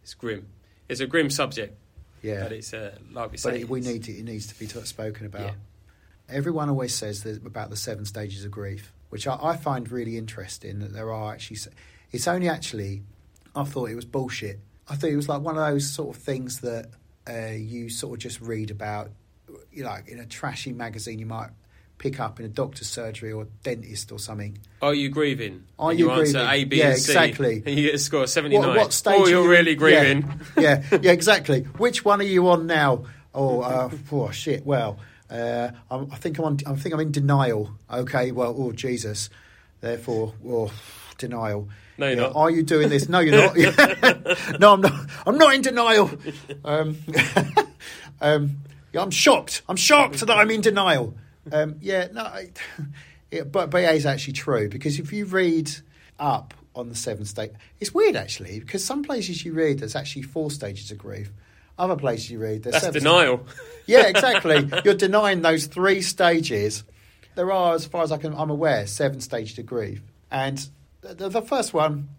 It's 0.02 0.14
grim. 0.14 0.46
It's 0.88 1.00
a 1.00 1.07
grim 1.07 1.31
subject, 1.31 1.78
Yeah, 2.22 2.42
but 2.42 2.52
it's 2.52 2.74
uh, 2.74 2.96
like 3.12 3.26
we 3.31 3.33
but 3.33 3.40
say. 3.40 3.61
it, 3.61 3.68
we 3.68 3.81
need 3.81 4.05
to, 4.05 4.12
it 4.12 4.24
needs 4.24 4.46
to 4.48 4.59
be 4.59 4.66
t- 4.66 4.81
spoken 4.83 5.26
about. 5.26 5.42
Yeah. 5.48 5.55
Everyone 6.28 6.68
always 6.68 6.94
says 6.94 7.22
that 7.22 7.44
about 7.46 7.70
the 7.70 7.76
seven 7.76 8.05
stages 8.05 8.44
of 8.44 8.50
grief, 8.50 8.92
which 9.11 9.26
I, 9.26 9.38
I 9.40 9.57
find 9.57 9.90
really 9.90 10.16
interesting. 10.18 10.81
That 10.81 10.92
there 10.92 11.12
are 11.12 11.33
actually, 11.33 11.59
it's 12.11 12.26
only 12.26 12.48
actually, 12.48 13.02
I 13.55 13.64
thought 13.64 13.90
it 13.90 13.94
was 13.94 14.05
bullshit. 14.05 14.59
I 14.88 14.96
thought 14.96 15.11
it 15.11 15.16
was 15.16 15.28
like 15.28 15.40
one 15.42 15.57
of 15.57 15.66
those 15.66 15.88
sort 15.90 16.16
of 16.16 16.22
things 16.22 16.61
that 16.61 16.87
uh, 17.28 17.52
you 17.55 17.88
sort 17.88 18.14
of 18.14 18.18
just 18.18 18.40
read 18.40 18.70
about, 18.70 19.11
you 19.72 19.85
know, 19.85 19.90
like 19.90 20.09
in 20.09 20.18
a 20.18 20.26
trashy 20.26 20.72
magazine 20.72 21.18
you 21.18 21.26
might 21.26 21.50
pick 22.03 22.19
up 22.19 22.41
in 22.41 22.47
a 22.47 22.49
doctor's 22.49 22.88
surgery 22.88 23.33
or 23.33 23.47
dentist 23.62 24.11
or 24.11 24.19
something. 24.19 24.59
Are 24.83 24.93
you 24.93 25.09
grieving? 25.09 25.62
Are 25.79 25.91
And 25.93 25.99
you 26.01 26.11
answer 26.11 26.33
grieving? 26.45 26.49
A, 26.51 26.65
B, 26.65 26.77
Yeah, 26.79 26.88
and 26.91 26.99
C, 26.99 27.12
exactly. 27.12 27.62
And 27.65 27.77
you 27.79 27.87
get 27.87 27.95
a 27.95 27.99
score 27.99 28.25
of 28.25 28.29
79. 28.29 28.67
What, 28.69 28.77
what 28.77 28.93
stage? 28.93 29.15
Oh, 29.17 29.25
are 29.25 29.29
you're 29.31 29.45
you- 29.45 29.51
really 29.51 29.75
grieving. 29.77 30.29
Yeah, 30.59 30.83
yeah, 30.91 30.99
yeah, 31.01 31.12
exactly. 31.21 31.61
Which 31.79 32.05
one 32.05 32.21
are 32.21 32.25
you 32.25 32.49
on 32.49 32.67
now? 32.67 33.05
Oh, 33.33 33.61
uh, 33.61 33.88
oh 34.11 34.31
shit. 34.33 34.67
Well, 34.67 34.99
uh, 35.31 35.71
I'm, 35.91 36.11
I 36.12 36.17
think 36.17 36.38
I'm 36.38 36.45
on. 36.45 36.59
I 36.67 36.75
think 36.75 36.93
I'm 36.93 37.01
in 37.01 37.12
denial. 37.12 37.71
Okay. 37.91 38.33
Well, 38.33 38.55
oh 38.59 38.73
Jesus. 38.73 39.31
Therefore, 39.81 40.35
oh, 40.47 40.71
denial. 41.19 41.69
No, 41.99 42.07
you're 42.09 42.17
Yeah, 42.17 42.23
not. 42.23 42.37
Are 42.37 42.51
you 42.51 42.62
doing 42.65 42.88
this? 42.88 43.09
No, 43.09 43.21
you're 43.21 43.37
not. 43.37 43.57
no, 44.61 44.73
I'm 44.75 44.81
not. 44.81 44.93
I'm 45.25 45.38
not 45.38 45.55
in 45.55 45.62
denial. 45.62 46.11
Um, 46.65 46.99
um, 48.21 48.57
yeah, 48.93 49.01
I'm 49.03 49.11
shocked. 49.11 49.62
I'm 49.69 49.77
shocked 49.77 50.21
that 50.21 50.31
I'm 50.37 50.51
in 50.51 50.61
denial. 50.61 51.15
Um, 51.50 51.76
yeah, 51.81 52.09
no, 52.12 52.22
I, 52.22 52.50
yeah, 53.31 53.42
but 53.42 53.70
but 53.70 53.83
it 53.83 53.94
is 53.94 54.07
actually 54.07 54.35
true 54.35 54.68
because 54.68 54.98
if 54.98 55.12
you 55.12 55.24
read 55.24 55.70
up 56.18 56.55
on 56.74 56.88
the 56.88 56.94
seven 56.94 57.24
state, 57.24 57.52
it's 57.81 57.92
weird 57.92 58.16
actually 58.16 58.61
because 58.61 58.85
some 58.85 59.02
places 59.02 59.44
you 59.44 59.52
read 59.52 59.81
there's 59.81 59.96
actually 59.96 60.22
four 60.22 60.50
stages 60.50 60.90
of 60.90 60.98
grief. 60.98 61.33
Other 61.78 61.96
places 61.96 62.31
you 62.31 62.38
read 62.38 62.62
there's 62.62 62.74
That's 62.74 62.85
seven 62.85 63.02
denial. 63.02 63.46
yeah, 63.87 64.07
exactly. 64.07 64.70
You're 64.85 64.94
denying 64.94 65.42
those 65.42 65.66
three 65.66 66.02
stages. 66.02 66.85
There 67.35 67.50
are, 67.50 67.74
as 67.74 67.87
far 67.87 68.02
as 68.02 68.12
I 68.12 68.18
can, 68.18 68.35
I'm 68.35 68.50
aware, 68.50 68.87
seven 68.87 69.20
stages 69.20 69.59
of 69.59 69.64
grief, 69.64 70.02
and 70.31 70.68
the, 71.00 71.31
the 71.31 71.42
first 71.42 71.72
one 71.72 72.11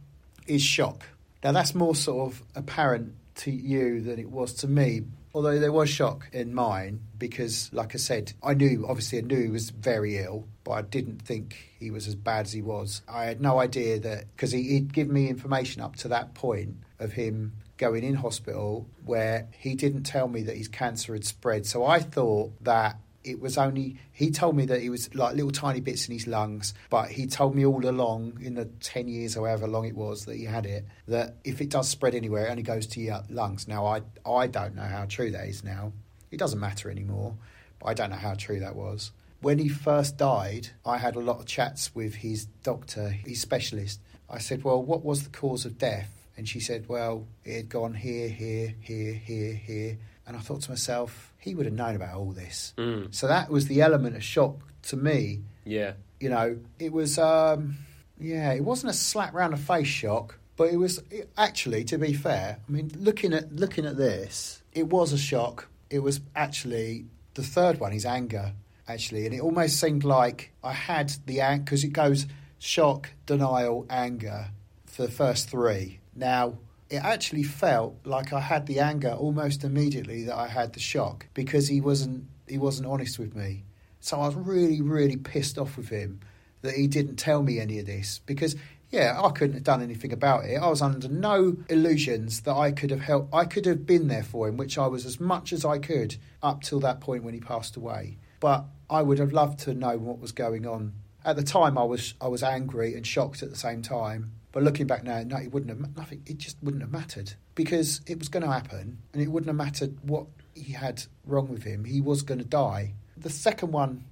is 0.47 0.61
shock. 0.61 1.05
Now 1.43 1.51
that's 1.51 1.75
more 1.75 1.95
sort 1.95 2.33
of 2.33 2.43
apparent 2.55 3.13
to 3.35 3.51
you 3.51 4.01
than 4.01 4.19
it 4.19 4.29
was 4.29 4.53
to 4.55 4.67
me. 4.67 5.03
Although 5.35 5.59
there 5.59 5.71
was 5.71 5.89
shock 5.89 6.29
in 6.31 6.53
mine 6.53 7.01
because, 7.17 7.71
like 7.73 7.95
I 7.95 7.97
said, 7.97 8.33
I 8.43 8.53
knew 8.53 8.85
obviously 8.87 9.17
I 9.17 9.21
knew 9.21 9.41
he 9.41 9.49
was 9.49 9.71
very 9.71 10.17
ill, 10.17 10.47
but 10.63 10.71
I 10.71 10.81
didn't 10.83 11.21
think 11.23 11.57
he 11.79 11.89
was 11.89 12.07
as 12.07 12.15
bad 12.15 12.45
as 12.45 12.53
he 12.53 12.61
was. 12.61 13.01
I 13.07 13.25
had 13.25 13.41
no 13.41 13.59
idea 13.59 13.99
that 13.99 14.25
because 14.35 14.51
he, 14.51 14.63
he'd 14.63 14.93
given 14.93 15.13
me 15.13 15.29
information 15.29 15.81
up 15.81 15.95
to 15.97 16.07
that 16.09 16.35
point 16.35 16.75
of 16.99 17.13
him 17.13 17.53
going 17.77 18.03
in 18.03 18.15
hospital 18.15 18.87
where 19.05 19.47
he 19.57 19.73
didn't 19.73 20.03
tell 20.03 20.27
me 20.27 20.43
that 20.43 20.55
his 20.55 20.67
cancer 20.67 21.13
had 21.13 21.25
spread. 21.25 21.65
So 21.65 21.83
I 21.83 21.99
thought 21.99 22.51
that 22.63 22.97
it 23.23 23.39
was 23.39 23.57
only 23.57 23.97
he 24.11 24.31
told 24.31 24.55
me 24.55 24.65
that 24.65 24.81
it 24.81 24.89
was 24.89 25.13
like 25.15 25.35
little 25.35 25.51
tiny 25.51 25.79
bits 25.79 26.07
in 26.07 26.13
his 26.13 26.27
lungs, 26.27 26.73
but 26.89 27.09
he 27.09 27.27
told 27.27 27.55
me 27.55 27.65
all 27.65 27.85
along 27.87 28.39
in 28.41 28.55
the 28.55 28.65
ten 28.65 29.07
years, 29.07 29.35
however 29.35 29.67
long 29.67 29.85
it 29.85 29.95
was 29.95 30.25
that 30.25 30.35
he 30.35 30.45
had 30.45 30.65
it, 30.65 30.85
that 31.07 31.35
if 31.43 31.61
it 31.61 31.69
does 31.69 31.89
spread 31.89 32.15
anywhere, 32.15 32.47
it 32.47 32.51
only 32.51 32.63
goes 32.63 32.87
to 32.87 32.99
your 32.99 33.23
lungs. 33.29 33.67
Now 33.67 33.85
I 33.85 34.01
I 34.25 34.47
don't 34.47 34.75
know 34.75 34.83
how 34.83 35.05
true 35.05 35.31
that 35.31 35.47
is 35.47 35.63
now. 35.63 35.93
It 36.31 36.37
doesn't 36.39 36.59
matter 36.59 36.89
anymore, 36.89 37.35
but 37.79 37.87
I 37.87 37.93
don't 37.93 38.09
know 38.09 38.15
how 38.17 38.33
true 38.33 38.59
that 38.59 38.75
was. 38.75 39.11
When 39.41 39.59
he 39.59 39.67
first 39.67 40.17
died, 40.17 40.69
I 40.85 40.97
had 40.97 41.15
a 41.15 41.19
lot 41.19 41.39
of 41.39 41.45
chats 41.45 41.93
with 41.93 42.15
his 42.15 42.45
doctor, 42.63 43.09
his 43.09 43.41
specialist. 43.41 43.99
I 44.29 44.39
said, 44.39 44.63
"Well, 44.63 44.81
what 44.81 45.03
was 45.03 45.23
the 45.23 45.29
cause 45.29 45.65
of 45.65 45.77
death?" 45.77 46.09
And 46.35 46.47
she 46.47 46.59
said, 46.59 46.87
"Well, 46.87 47.27
it 47.43 47.55
had 47.55 47.69
gone 47.69 47.93
here, 47.93 48.29
here, 48.29 48.73
here, 48.79 49.13
here, 49.13 49.53
here." 49.53 49.97
And 50.25 50.37
I 50.37 50.39
thought 50.39 50.61
to 50.61 50.71
myself, 50.71 51.32
he 51.43 51.53
would 51.55 51.65
have 51.65 51.75
known 51.75 51.95
about 51.95 52.15
all 52.15 52.31
this. 52.31 52.73
Mm, 52.77 53.13
So 53.13 53.27
that 53.27 53.49
was 53.49 53.67
the 53.67 53.81
element 53.81 54.15
of 54.15 54.23
shock 54.23 54.57
to 54.83 54.95
me. 54.97 55.41
yeah. 55.65 55.93
You 56.19 56.29
know, 56.29 56.57
it 56.79 56.93
was, 56.93 57.17
um, 57.19 57.75
yeah, 58.17 58.53
it 58.53 58.63
wasn't 58.63 58.91
a 58.91 58.93
slap 58.93 59.33
round 59.33 59.51
the 59.51 59.57
face 59.57 59.87
shock, 59.87 60.39
but 60.55 60.71
it 60.71 60.77
was 60.77 60.99
it, 61.11 61.29
actually, 61.37 61.83
to 61.85 61.97
be 61.97 62.13
fair. 62.13 62.59
I 62.65 62.71
mean, 62.71 62.89
looking 62.95 63.33
at 63.33 63.53
looking 63.53 63.85
at 63.85 63.97
this, 63.97 64.63
it 64.71 64.87
was 64.87 65.11
a 65.11 65.17
shock. 65.17 65.67
It 65.89 65.99
was 65.99 66.21
actually 66.33 67.07
the 67.33 67.43
third 67.43 67.81
one 67.81 67.91
is 67.91 68.05
anger, 68.05 68.53
actually, 68.87 69.25
and 69.25 69.35
it 69.35 69.41
almost 69.41 69.81
seemed 69.81 70.05
like 70.05 70.53
I 70.63 70.71
had 70.71 71.13
the 71.25 71.41
anger 71.41 71.63
because 71.65 71.83
it 71.83 71.89
goes 71.91 72.25
shock, 72.57 73.09
denial, 73.25 73.85
anger 73.89 74.47
for 74.85 75.01
the 75.01 75.11
first 75.11 75.49
three. 75.49 75.99
Now, 76.15 76.57
it 76.89 76.97
actually 76.97 77.43
felt 77.43 77.97
like 78.05 78.33
I 78.33 78.39
had 78.39 78.65
the 78.65 78.79
anger 78.79 79.11
almost 79.11 79.63
immediately 79.63 80.23
that 80.25 80.35
I 80.35 80.47
had 80.47 80.73
the 80.73 80.79
shock 80.79 81.27
because 81.33 81.67
he 81.67 81.81
wasn't 81.81 82.27
he 82.47 82.57
wasn't 82.57 82.87
honest 82.87 83.17
with 83.19 83.35
me. 83.35 83.63
So 83.99 84.19
I 84.19 84.27
was 84.27 84.35
really, 84.35 84.81
really 84.81 85.15
pissed 85.15 85.57
off 85.57 85.77
with 85.77 85.89
him 85.89 86.19
that 86.61 86.73
he 86.75 86.87
didn't 86.87 87.15
tell 87.15 87.41
me 87.41 87.59
any 87.59 87.79
of 87.79 87.85
this 87.85 88.19
because 88.25 88.55
yeah, 88.89 89.19
I 89.19 89.31
couldn't 89.31 89.55
have 89.55 89.63
done 89.63 89.81
anything 89.81 90.13
about 90.13 90.45
it. 90.45 90.55
I 90.57 90.67
was 90.67 90.81
under 90.81 91.07
no 91.07 91.57
illusions 91.67 92.41
that 92.41 92.53
I 92.53 92.71
could 92.71 92.91
have 92.91 93.01
helped. 93.01 93.33
I 93.33 93.45
could 93.45 93.65
have 93.65 93.87
been 93.87 94.07
there 94.07 94.21
for 94.21 94.47
him, 94.47 94.55
which 94.55 94.77
I 94.77 94.85
was 94.85 95.07
as 95.07 95.19
much 95.19 95.51
as 95.51 95.65
I 95.65 95.79
could 95.79 96.17
up 96.43 96.61
till 96.61 96.79
that 96.81 97.01
point 97.01 97.23
when 97.23 97.33
he 97.33 97.39
passed 97.39 97.75
away. 97.75 98.19
But 98.39 98.65
I 98.91 99.01
would 99.01 99.17
have 99.17 99.33
loved 99.33 99.59
to 99.61 99.73
know 99.73 99.97
what 99.97 100.19
was 100.19 100.31
going 100.31 100.67
on. 100.67 100.93
At 101.25 101.37
the 101.37 101.43
time, 101.43 101.75
I 101.75 101.83
was 101.83 102.13
I 102.21 102.27
was 102.27 102.43
angry 102.43 102.93
and 102.93 103.07
shocked 103.07 103.41
at 103.41 103.49
the 103.49 103.55
same 103.55 103.81
time. 103.81 104.33
But 104.53 104.63
looking 104.63 104.87
back 104.87 105.03
now, 105.03 105.21
no, 105.23 105.35
it 105.37 105.51
wouldn't 105.51 105.69
have 105.69 105.97
nothing. 105.97 106.21
It 106.25 106.37
just 106.37 106.57
wouldn't 106.63 106.81
have 106.83 106.91
mattered 106.91 107.33
because 107.55 107.99
it 108.07 108.19
was 108.19 108.29
going 108.29 108.43
to 108.43 108.51
happen, 108.51 108.99
and 109.11 109.21
it 109.21 109.27
wouldn't 109.27 109.47
have 109.47 109.55
mattered 109.57 109.97
what 110.07 110.27
he 110.53 110.71
had 110.71 111.03
wrong 111.25 111.49
with 111.49 111.63
him. 111.63 111.83
He 111.83 111.99
was 111.99 112.21
going 112.21 112.37
to 112.39 112.45
die. 112.45 112.93
The 113.17 113.31
second 113.31 113.71
one, 113.71 114.05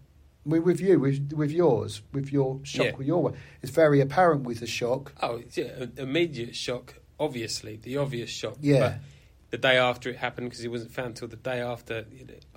with 0.44 0.64
with 0.64 0.82
you, 0.82 1.00
with 1.00 1.32
with 1.34 1.52
yours, 1.52 2.02
with 2.12 2.34
your 2.34 2.60
shock, 2.64 2.86
Yeah. 2.88 2.96
with 2.98 3.06
your 3.08 3.22
one, 3.24 3.36
it's 3.62 3.72
very 3.72 4.02
apparent 4.02 4.44
with 4.44 4.60
the 4.62 4.68
shock. 4.68 5.14
Oh, 5.22 5.42
yeah, 5.54 5.86
immediate 5.98 6.56
shock, 6.56 6.96
obviously, 7.20 7.76
the 7.78 7.98
obvious 7.98 8.32
shock. 8.32 8.58
Yeah. 8.62 8.80
But 8.80 8.94
the 9.52 9.58
day 9.58 9.78
after 9.78 10.10
it 10.10 10.16
happened, 10.16 10.50
because 10.50 10.62
he 10.62 10.68
wasn't 10.70 10.92
found 10.92 11.16
till 11.18 11.28
the 11.28 11.36
day 11.36 11.60
after, 11.62 12.06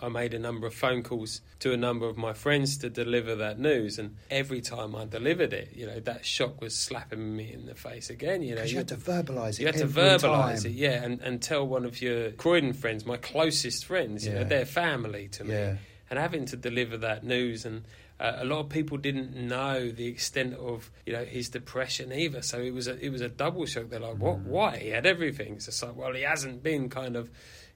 I 0.00 0.08
made 0.08 0.32
a 0.32 0.38
number 0.38 0.66
of 0.66 0.74
phone 0.74 1.02
calls 1.02 1.40
to 1.58 1.72
a 1.72 1.76
number 1.76 2.06
of 2.06 2.16
my 2.16 2.32
friends 2.32 2.78
to 2.78 2.88
deliver 2.88 3.34
that 3.36 3.58
news. 3.58 3.98
And 3.98 4.16
every 4.30 4.60
time 4.60 4.94
I 4.94 5.04
delivered 5.04 5.52
it, 5.52 5.72
you 5.74 5.86
know, 5.86 5.98
that 6.00 6.24
shock 6.24 6.60
was 6.60 6.74
slapping 6.74 7.36
me 7.36 7.52
in 7.52 7.66
the 7.66 7.74
face 7.74 8.10
again. 8.10 8.42
You 8.42 8.54
know, 8.54 8.62
you 8.62 8.76
had 8.76 8.88
to 8.88 8.96
verbalise 8.96 9.54
it. 9.54 9.60
you 9.60 9.66
had 9.66 9.76
to 9.78 9.86
verbalise 9.86 10.62
time. 10.62 10.70
it, 10.70 10.76
yeah, 10.76 11.02
and, 11.02 11.20
and 11.20 11.42
tell 11.42 11.66
one 11.66 11.84
of 11.84 12.00
your 12.00 12.30
Croydon 12.30 12.72
friends, 12.72 13.04
my 13.04 13.16
closest 13.16 13.84
friends, 13.84 14.24
you 14.26 14.32
know, 14.32 14.40
Yeah. 14.40 14.44
they're 14.44 14.64
family 14.66 15.28
to 15.32 15.44
me, 15.44 15.52
Yeah. 15.54 15.76
and 16.10 16.18
having 16.18 16.44
to 16.46 16.56
deliver 16.56 16.96
that 16.98 17.24
news, 17.24 17.64
and 17.64 17.82
uh, 18.20 18.36
a 18.38 18.44
lot 18.44 18.60
of 18.60 18.68
people 18.68 18.96
didn't 18.96 19.34
know 19.34 19.90
the 19.90 20.06
extent 20.06 20.54
of 20.54 20.90
you 21.06 21.12
know 21.12 21.24
his 21.24 21.48
depression 21.48 22.12
either, 22.12 22.42
so 22.42 22.60
it 22.60 22.72
was 22.72 22.86
a 22.88 22.98
it 23.04 23.10
was 23.10 23.20
a 23.20 23.28
double 23.28 23.66
shock. 23.66 23.88
They're 23.90 24.00
like, 24.00 24.14
Mm. 24.16 24.18
what? 24.20 24.38
Why? 24.40 24.76
He 24.78 24.88
had 24.90 25.06
everything. 25.06 25.54
It's 25.54 25.66
just 25.66 25.82
like, 25.82 25.96
well, 25.96 26.12
he 26.14 26.22
hasn't 26.22 26.62
been 26.62 26.88
kind 26.88 27.16
of 27.16 27.30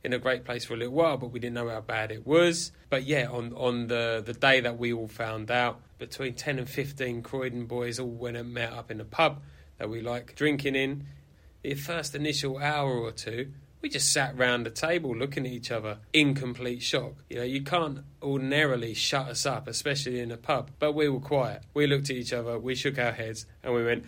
in 0.05 0.13
a 0.13 0.19
great 0.19 0.45
place 0.45 0.65
for 0.65 0.75
a 0.75 0.77
little 0.77 0.95
while, 0.95 1.17
but 1.17 1.33
we 1.33 1.41
didn't 1.41 1.55
know 1.55 1.69
how 1.69 1.81
bad 1.81 2.13
it 2.13 2.25
was. 2.25 2.71
But 2.89 3.05
yeah, 3.05 3.29
on 3.29 3.53
on 3.55 3.89
the 3.89 4.23
the 4.25 4.33
day 4.33 4.61
that 4.61 4.79
we 4.79 4.93
all 4.93 5.09
found 5.09 5.51
out, 5.51 5.81
between 5.99 6.35
ten 6.35 6.59
and 6.59 6.69
fifteen 6.71 7.23
Croydon 7.23 7.67
boys 7.67 7.99
all 7.99 8.07
went 8.09 8.37
and 8.37 8.55
met 8.55 8.73
up 8.73 8.91
in 8.93 9.01
a 9.01 9.05
pub 9.05 9.43
that 9.79 9.91
we 9.91 10.01
like 10.01 10.37
drinking 10.37 10.77
in. 10.77 11.07
The 11.63 11.75
first 11.75 12.15
initial 12.15 12.59
hour 12.59 12.93
or 12.97 13.11
two, 13.11 13.51
we 13.81 13.89
just 13.89 14.13
sat 14.13 14.37
round 14.37 14.67
the 14.67 14.71
table 14.71 15.15
looking 15.17 15.47
at 15.47 15.53
each 15.53 15.71
other 15.71 15.99
in 16.13 16.35
complete 16.35 16.83
shock. 16.83 17.15
You 17.31 17.37
know, 17.39 17.45
you 17.45 17.63
can't 17.63 18.01
ordinarily 18.23 18.95
shut 18.95 19.29
us 19.29 19.47
up, 19.47 19.69
especially 19.69 20.21
in 20.21 20.31
a 20.33 20.37
pub. 20.37 20.71
But 20.79 20.93
we 20.93 21.09
were 21.09 21.21
quiet. 21.21 21.63
We 21.75 21.87
looked 21.87 22.11
at 22.11 22.17
each 22.17 22.33
other, 22.33 22.59
we 22.59 22.75
shook 22.75 22.99
our 22.99 23.13
heads, 23.13 23.47
and 23.63 23.73
we 23.75 23.85
went, 23.85 24.05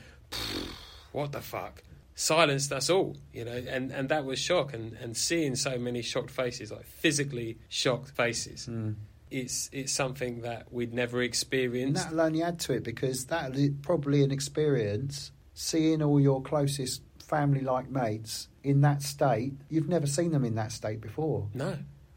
"What 1.13 1.33
the 1.33 1.41
fuck?" 1.41 1.83
Silenced 2.15 2.71
us 2.73 2.91
all, 2.91 3.17
you 3.33 3.45
know, 3.47 3.53
and, 3.69 3.91
and 3.91 4.09
that 4.11 4.25
was 4.27 4.39
shock. 4.39 4.75
And, 4.75 4.93
and 4.95 5.17
seeing 5.17 5.57
so 5.57 5.79
many 5.79 6.03
shocked 6.03 6.31
faces, 6.31 6.71
like 6.71 6.85
physically 6.85 7.59
shocked 7.69 8.11
faces, 8.11 8.67
Mm. 8.71 8.97
it's 9.31 9.71
it's 9.73 9.93
something 9.93 10.43
that 10.43 10.71
we'd 10.73 10.93
never 10.93 11.19
And 11.21 11.27
experienced. 11.27 12.03
that'll 12.05 12.21
only 12.21 12.43
add 12.43 12.59
to 12.61 12.75
it 12.75 12.83
because 12.85 13.27
that'll 13.27 13.71
probably 13.83 14.23
an 14.23 14.31
experience 14.33 15.31
seeing 15.55 16.03
all 16.03 16.21
your 16.21 16.43
closest 16.43 17.01
family 17.21 17.61
like 17.61 17.89
mates 17.91 18.49
in 18.63 18.81
that 18.83 19.03
state. 19.03 19.55
You've 19.69 19.89
never 19.89 20.07
seen 20.07 20.33
them 20.33 20.45
in 20.45 20.55
that 20.57 20.73
state 20.73 21.01
before. 21.01 21.49
No, 21.55 21.77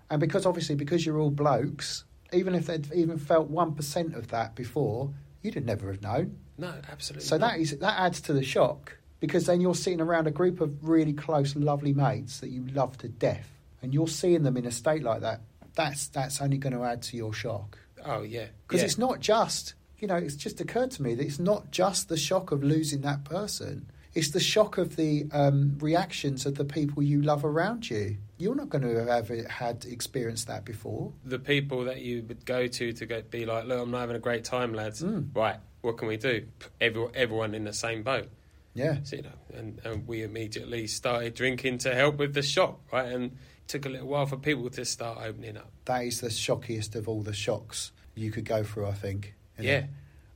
And 0.09 0.19
because 0.19 0.45
obviously 0.45 0.75
because 0.75 1.05
you're 1.05 1.19
all 1.19 1.31
blokes, 1.31 2.03
even 2.31 2.55
if 2.55 2.67
they'd 2.67 2.91
even 2.93 3.17
felt 3.17 3.49
one 3.49 3.73
percent 3.73 4.15
of 4.15 4.29
that 4.29 4.55
before, 4.55 5.13
you'd 5.41 5.55
have 5.55 5.65
never 5.65 5.91
have 5.91 6.01
known. 6.01 6.37
no, 6.57 6.73
absolutely. 6.91 7.25
So 7.25 7.37
not. 7.37 7.51
that 7.51 7.59
is 7.59 7.77
that 7.77 7.99
adds 7.99 8.21
to 8.21 8.33
the 8.33 8.43
shock 8.43 8.97
because 9.19 9.45
then 9.45 9.61
you're 9.61 9.75
sitting 9.75 10.01
around 10.01 10.27
a 10.27 10.31
group 10.31 10.59
of 10.59 10.87
really 10.87 11.13
close, 11.13 11.55
lovely 11.55 11.93
mates 11.93 12.39
that 12.41 12.49
you 12.49 12.65
love 12.73 12.97
to 12.97 13.07
death, 13.07 13.49
and 13.81 13.93
you're 13.93 14.07
seeing 14.07 14.43
them 14.43 14.57
in 14.57 14.65
a 14.65 14.71
state 14.71 15.03
like 15.03 15.21
that. 15.21 15.41
That's 15.75 16.07
that's 16.07 16.41
only 16.41 16.57
going 16.57 16.73
to 16.73 16.83
add 16.83 17.01
to 17.03 17.17
your 17.17 17.33
shock 17.33 17.79
oh 18.05 18.21
yeah, 18.23 18.47
because 18.67 18.81
yeah. 18.81 18.85
it's 18.85 18.97
not 18.97 19.19
just 19.19 19.73
you 19.99 20.07
know 20.07 20.15
it's 20.15 20.35
just 20.35 20.59
occurred 20.61 20.91
to 20.91 21.03
me 21.03 21.15
that 21.15 21.25
it's 21.25 21.39
not 21.39 21.71
just 21.71 22.09
the 22.09 22.17
shock 22.17 22.51
of 22.51 22.63
losing 22.63 23.01
that 23.01 23.23
person. 23.23 23.89
It's 24.13 24.29
the 24.29 24.39
shock 24.39 24.77
of 24.77 24.95
the 24.95 25.25
um, 25.31 25.77
reactions 25.79 26.45
of 26.45 26.55
the 26.55 26.65
people 26.65 27.01
you 27.01 27.21
love 27.21 27.43
around 27.43 27.89
you. 27.89 28.17
You're 28.37 28.55
not 28.55 28.69
going 28.69 28.83
to 28.83 28.99
have 28.99 29.07
ever 29.07 29.47
had 29.47 29.85
experienced 29.85 30.47
that 30.47 30.65
before. 30.65 31.13
the 31.25 31.39
people 31.39 31.85
that 31.85 32.01
you 32.01 32.23
would 32.27 32.45
go 32.45 32.67
to 32.67 32.93
to 32.93 33.05
go 33.05 33.21
be 33.29 33.45
like, 33.45 33.65
look, 33.65 33.81
I'm 33.81 33.91
not 33.91 34.01
having 34.01 34.15
a 34.15 34.19
great 34.19 34.43
time, 34.43 34.73
lads. 34.73 35.01
Mm. 35.01 35.35
Right, 35.35 35.57
what 35.81 35.97
can 35.97 36.07
we 36.07 36.17
do? 36.17 36.45
Every, 36.79 37.07
everyone 37.15 37.55
in 37.55 37.63
the 37.63 37.73
same 37.73 38.03
boat. 38.03 38.29
Yeah, 38.75 38.97
So, 39.03 39.17
you 39.17 39.21
know, 39.23 39.29
and, 39.53 39.79
and 39.83 40.07
we 40.07 40.23
immediately 40.23 40.87
started 40.87 41.35
drinking 41.35 41.79
to 41.79 41.93
help 41.93 42.17
with 42.17 42.33
the 42.33 42.41
shock, 42.41 42.79
right? 42.91 43.05
And 43.05 43.25
it 43.25 43.67
took 43.67 43.85
a 43.85 43.89
little 43.89 44.07
while 44.07 44.25
for 44.25 44.37
people 44.37 44.69
to 44.71 44.83
start 44.83 45.19
opening 45.21 45.57
up. 45.57 45.71
that 45.85 46.05
is 46.05 46.21
the 46.21 46.29
shockiest 46.29 46.95
of 46.95 47.07
all 47.07 47.21
the 47.21 47.33
shocks 47.33 47.91
you 48.15 48.31
could 48.31 48.45
go 48.45 48.63
through. 48.63 48.87
I 48.87 48.93
think. 48.93 49.35
Yeah. 49.59 49.71
it? 49.71 49.85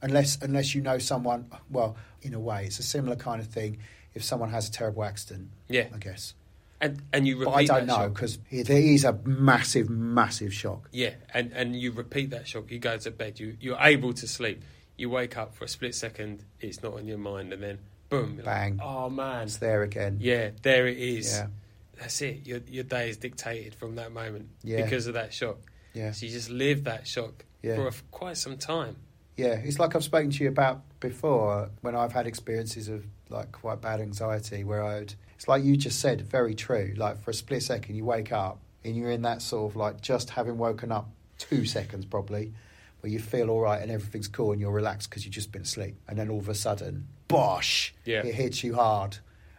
Unless 0.02 0.38
unless 0.42 0.74
you 0.76 0.82
know 0.82 0.98
someone. 0.98 1.50
Well, 1.70 1.96
in 2.22 2.34
a 2.34 2.40
way, 2.40 2.66
it's 2.66 2.80
a 2.80 2.84
similar 2.84 3.16
kind 3.16 3.42
of 3.42 3.48
thing. 3.48 3.78
If 4.14 4.24
someone 4.24 4.50
has 4.50 4.68
a 4.70 4.72
terrible 4.72 5.04
accident, 5.04 5.50
Yeah, 5.70 5.88
I 5.94 5.98
guess. 5.98 6.34
and 6.82 7.02
and 7.14 7.28
you 7.28 7.38
repeat 7.38 7.52
But 7.52 7.56
I 7.56 7.66
don't 7.66 7.86
know 7.88 8.10
because 8.10 8.40
there 8.52 8.78
is 8.82 9.04
a 9.04 9.14
massive, 9.26 9.90
massive 9.90 10.54
shock. 10.54 10.90
Yeah, 10.92 11.14
and 11.34 11.52
and 11.54 11.76
you 11.76 11.92
repeat 11.92 12.32
that 12.32 12.48
shock. 12.48 12.72
You 12.72 12.80
go 12.80 12.98
to 12.98 13.12
bed. 13.12 13.40
You 13.40 13.56
you're 13.60 13.78
able 13.80 14.14
to 14.14 14.28
sleep. 14.28 14.64
You 14.98 15.10
wake 15.12 15.38
up 15.38 15.54
for 15.54 15.66
a 15.66 15.68
split 15.68 15.94
second. 15.94 16.44
It's 16.60 16.82
not 16.82 16.94
on 16.96 17.06
your 17.08 17.20
mind, 17.20 17.54
and 17.54 17.62
then 17.62 17.78
boom, 18.10 18.36
you're 18.38 18.46
like, 18.46 18.78
Bang. 18.78 18.80
oh 18.82 19.10
man, 19.10 19.44
It's 19.44 19.58
there 19.58 19.84
again. 19.84 20.18
yeah, 20.20 20.50
there 20.64 20.88
it 20.88 20.98
is. 20.98 21.34
Yeah, 21.34 21.48
That's 22.00 22.22
it. 22.22 22.48
Your 22.48 22.60
your 22.68 22.84
day 22.84 23.10
is 23.10 23.18
dictated 23.18 23.76
from 23.76 23.96
that 23.96 24.12
moment 24.12 24.50
Yeah. 24.64 24.82
because 24.84 25.06
of 25.06 25.14
that 25.14 25.34
shock. 25.34 25.58
yeah, 25.94 26.12
So 26.12 26.26
you 26.26 26.32
just 26.32 26.50
live 26.50 26.86
that 26.86 27.06
shock 27.06 27.46
Yeah. 27.62 27.76
for 27.76 27.88
a, 27.90 27.92
quite 28.10 28.38
some 28.38 28.58
time. 28.58 28.96
Yeah. 29.38 29.54
It's 29.54 29.80
like 29.80 29.96
I've 29.96 30.04
spoken 30.04 30.32
to 30.32 30.44
you 30.44 30.50
about 30.50 30.82
before 31.00 31.70
when 31.82 31.96
I've 31.96 32.12
had 32.12 32.28
experiences 32.28 32.90
of 32.90 33.06
like 33.30 33.52
quite 33.54 33.80
bad 33.82 34.02
anxiety 34.02 34.64
where 34.66 34.84
I'd. 34.84 35.14
It's 35.36 35.48
like 35.48 35.64
you 35.64 35.78
just 35.78 36.00
said, 36.00 36.22
very 36.22 36.56
true. 36.56 36.94
Like 36.98 37.22
for 37.24 37.32
a 37.32 37.34
split 37.34 37.62
second, 37.64 37.96
you 37.96 38.04
wake 38.04 38.32
up 38.32 38.60
and 38.84 38.96
you're 38.96 39.12
in 39.12 39.22
that 39.22 39.42
sort 39.42 39.72
of 39.72 39.76
like 39.76 40.02
just 40.02 40.32
having 40.32 40.58
woken 40.58 40.92
up 40.92 41.10
two 41.38 41.66
seconds 41.66 42.06
probably, 42.06 42.52
where 43.02 43.12
you 43.12 43.20
feel 43.20 43.50
all 43.52 43.62
right 43.62 43.80
and 43.82 43.92
everything's 43.92 44.28
cool 44.28 44.52
and 44.52 44.60
you're 44.60 44.72
relaxed 44.72 45.10
because 45.10 45.24
you've 45.26 45.34
just 45.36 45.52
been 45.52 45.62
asleep, 45.62 45.96
and 46.08 46.18
then 46.18 46.30
all 46.30 46.40
of 46.40 46.50
a 46.50 46.56
sudden, 46.56 47.08
bosh, 47.28 47.94
Yeah. 48.06 48.26
it 48.26 48.34
hits 48.34 48.64
you 48.64 48.74
hard, 48.74 49.18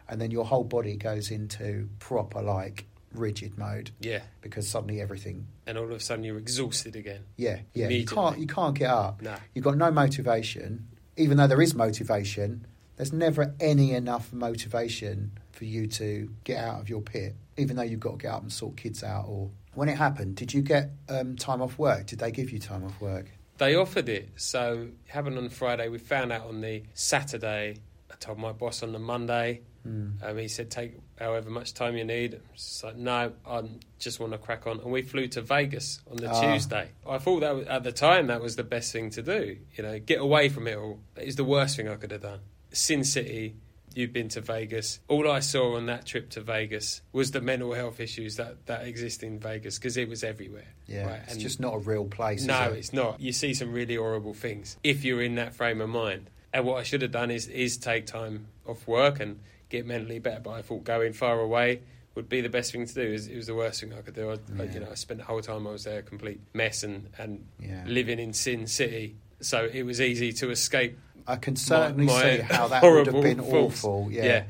and 0.09 0.19
then 0.19 0.31
your 0.31 0.43
whole 0.43 0.65
body 0.65 0.97
goes 0.97 1.31
into 1.31 1.87
proper 1.99 2.41
like 2.41 2.85
rigid 3.13 3.57
mode 3.57 3.91
Yeah, 3.99 4.21
because 4.41 4.67
suddenly 4.67 5.01
everything. 5.01 5.47
and 5.65 5.77
all 5.77 5.85
of 5.85 5.91
a 5.91 5.99
sudden 5.99 6.23
you're 6.23 6.37
exhausted 6.37 6.95
again. 6.95 7.21
Yeah, 7.37 7.59
yeah. 7.73 7.89
You 7.89 8.05
can't 8.05 8.37
you 8.39 8.47
can't 8.47 8.77
get 8.77 8.89
up. 8.89 9.21
No. 9.21 9.35
You've 9.53 9.65
got 9.65 9.77
no 9.77 9.91
motivation. 9.91 10.87
Even 11.17 11.37
though 11.37 11.47
there 11.47 11.61
is 11.61 11.73
motivation, 11.75 12.65
there's 12.95 13.11
never 13.13 13.53
any 13.59 13.93
enough 13.93 14.31
motivation 14.31 15.31
for 15.51 15.65
you 15.65 15.87
to 15.87 16.29
get 16.43 16.63
out 16.63 16.79
of 16.79 16.89
your 16.89 17.01
pit. 17.01 17.35
Even 17.57 17.75
though 17.75 17.83
you've 17.83 17.99
got 17.99 18.11
to 18.11 18.17
get 18.17 18.31
up 18.31 18.41
and 18.41 18.51
sort 18.53 18.77
kids 18.77 19.03
out. 19.03 19.25
Or 19.27 19.49
when 19.73 19.89
it 19.89 19.97
happened, 19.97 20.35
did 20.35 20.53
you 20.53 20.61
get 20.61 20.91
um, 21.09 21.35
time 21.35 21.61
off 21.61 21.77
work? 21.77 22.05
Did 22.05 22.19
they 22.19 22.31
give 22.31 22.51
you 22.51 22.59
time 22.59 22.85
off 22.85 22.99
work? 23.01 23.25
They 23.57 23.75
offered 23.75 24.07
it, 24.07 24.29
so 24.37 24.87
it 25.05 25.11
happened 25.11 25.37
on 25.37 25.49
Friday. 25.49 25.89
We 25.89 25.97
found 25.97 26.31
out 26.31 26.47
on 26.47 26.61
the 26.61 26.83
Saturday. 26.93 27.75
I 28.09 28.15
told 28.15 28.37
my 28.37 28.53
boss 28.53 28.81
on 28.83 28.93
the 28.93 28.99
Monday. 28.99 29.61
Hmm. 29.83 30.09
Um, 30.21 30.37
he 30.37 30.47
said, 30.47 30.69
"Take 30.69 30.93
however 31.19 31.49
much 31.49 31.73
time 31.73 31.95
you 31.95 32.03
need." 32.03 32.39
Was 32.51 32.81
like, 32.83 32.95
"No, 32.97 33.31
I 33.47 33.63
just 33.99 34.19
want 34.19 34.33
to 34.33 34.37
crack 34.37 34.67
on." 34.67 34.79
And 34.79 34.91
we 34.91 35.01
flew 35.01 35.27
to 35.29 35.41
Vegas 35.41 35.99
on 36.09 36.17
the 36.17 36.29
Ah. 36.29 36.53
Tuesday. 36.53 36.89
I 37.07 37.17
thought 37.17 37.39
that 37.41 37.55
was, 37.55 37.67
at 37.67 37.83
the 37.83 37.91
time 37.91 38.27
that 38.27 38.41
was 38.41 38.55
the 38.55 38.63
best 38.63 38.91
thing 38.91 39.09
to 39.11 39.21
do. 39.21 39.57
You 39.75 39.83
know, 39.83 39.99
get 39.99 40.19
away 40.19 40.49
from 40.49 40.67
it 40.67 40.77
all. 40.77 40.99
It 41.15 41.25
was 41.25 41.35
the 41.37 41.43
worst 41.45 41.77
thing 41.77 41.87
I 41.87 41.95
could 41.95 42.11
have 42.11 42.21
done. 42.21 42.39
Sin 42.71 43.03
City. 43.03 43.55
You've 43.95 44.13
been 44.13 44.29
to 44.29 44.41
Vegas. 44.41 44.99
All 45.07 45.29
I 45.29 45.39
saw 45.39 45.75
on 45.75 45.87
that 45.87 46.05
trip 46.05 46.29
to 46.31 46.41
Vegas 46.41 47.01
was 47.11 47.31
the 47.31 47.41
mental 47.41 47.73
health 47.73 47.99
issues 47.99 48.35
that, 48.35 48.67
that 48.67 48.85
exist 48.87 49.23
in 49.23 49.39
Vegas 49.39 49.79
because 49.79 49.97
it 49.97 50.07
was 50.07 50.23
everywhere. 50.23 50.67
Yeah, 50.85 51.07
right? 51.07 51.21
it's 51.23 51.33
And- 51.33 51.41
just 51.41 51.59
not 51.59 51.73
a 51.73 51.79
real 51.79 52.05
place. 52.05 52.43
no, 52.43 52.71
it? 52.71 52.77
it's 52.77 52.93
not. 52.93 53.19
You 53.19 53.31
see 53.33 53.55
some 53.55 53.73
really 53.73 53.95
horrible 53.95 54.35
things 54.35 54.77
if 54.83 55.03
you're 55.03 55.23
in 55.23 55.35
that 55.35 55.55
frame 55.55 55.81
of 55.81 55.89
mind. 55.89 56.29
And 56.53 56.65
what 56.65 56.77
I 56.77 56.83
should 56.83 57.01
have 57.01 57.11
done 57.11 57.31
is 57.31 57.47
is 57.47 57.77
take 57.77 58.05
time 58.05 58.47
off 58.67 58.87
work 58.87 59.19
and 59.19 59.39
get 59.69 59.85
mentally 59.85 60.19
better. 60.19 60.39
But 60.41 60.51
I 60.51 60.61
thought 60.61 60.83
going 60.83 61.13
far 61.13 61.39
away 61.39 61.81
would 62.15 62.27
be 62.27 62.41
the 62.41 62.49
best 62.49 62.71
thing 62.71 62.85
to 62.85 62.93
do. 62.93 63.01
It 63.01 63.11
was, 63.11 63.27
it 63.27 63.35
was 63.35 63.47
the 63.47 63.55
worst 63.55 63.81
thing 63.81 63.93
I 63.93 64.01
could 64.01 64.15
do. 64.15 64.31
I, 64.31 64.33
I, 64.33 64.37
Yeah. 64.65 64.73
you 64.73 64.79
know, 64.81 64.87
I 64.91 64.95
spent 64.95 65.19
the 65.19 65.25
whole 65.25 65.41
time 65.41 65.67
I 65.67 65.71
was 65.71 65.83
there 65.85 65.99
a 65.99 66.01
complete 66.01 66.39
mess 66.53 66.83
and 66.83 67.09
and 67.17 67.45
Yeah. 67.59 67.83
living 67.85 68.19
in 68.19 68.33
Sin 68.33 68.67
City. 68.67 69.15
So 69.41 69.69
it 69.71 69.83
was 69.83 70.01
easy 70.01 70.33
to 70.33 70.49
escape. 70.51 70.97
I 71.27 71.35
can 71.35 71.55
certainly 71.55 72.05
my 72.05 72.21
see 72.37 72.37
how 72.41 72.67
that 72.69 72.81
would 72.83 73.07
have 73.07 73.21
been 73.21 73.37
thoughts. 73.37 73.83
awful. 73.85 74.07
Yeah. 74.11 74.43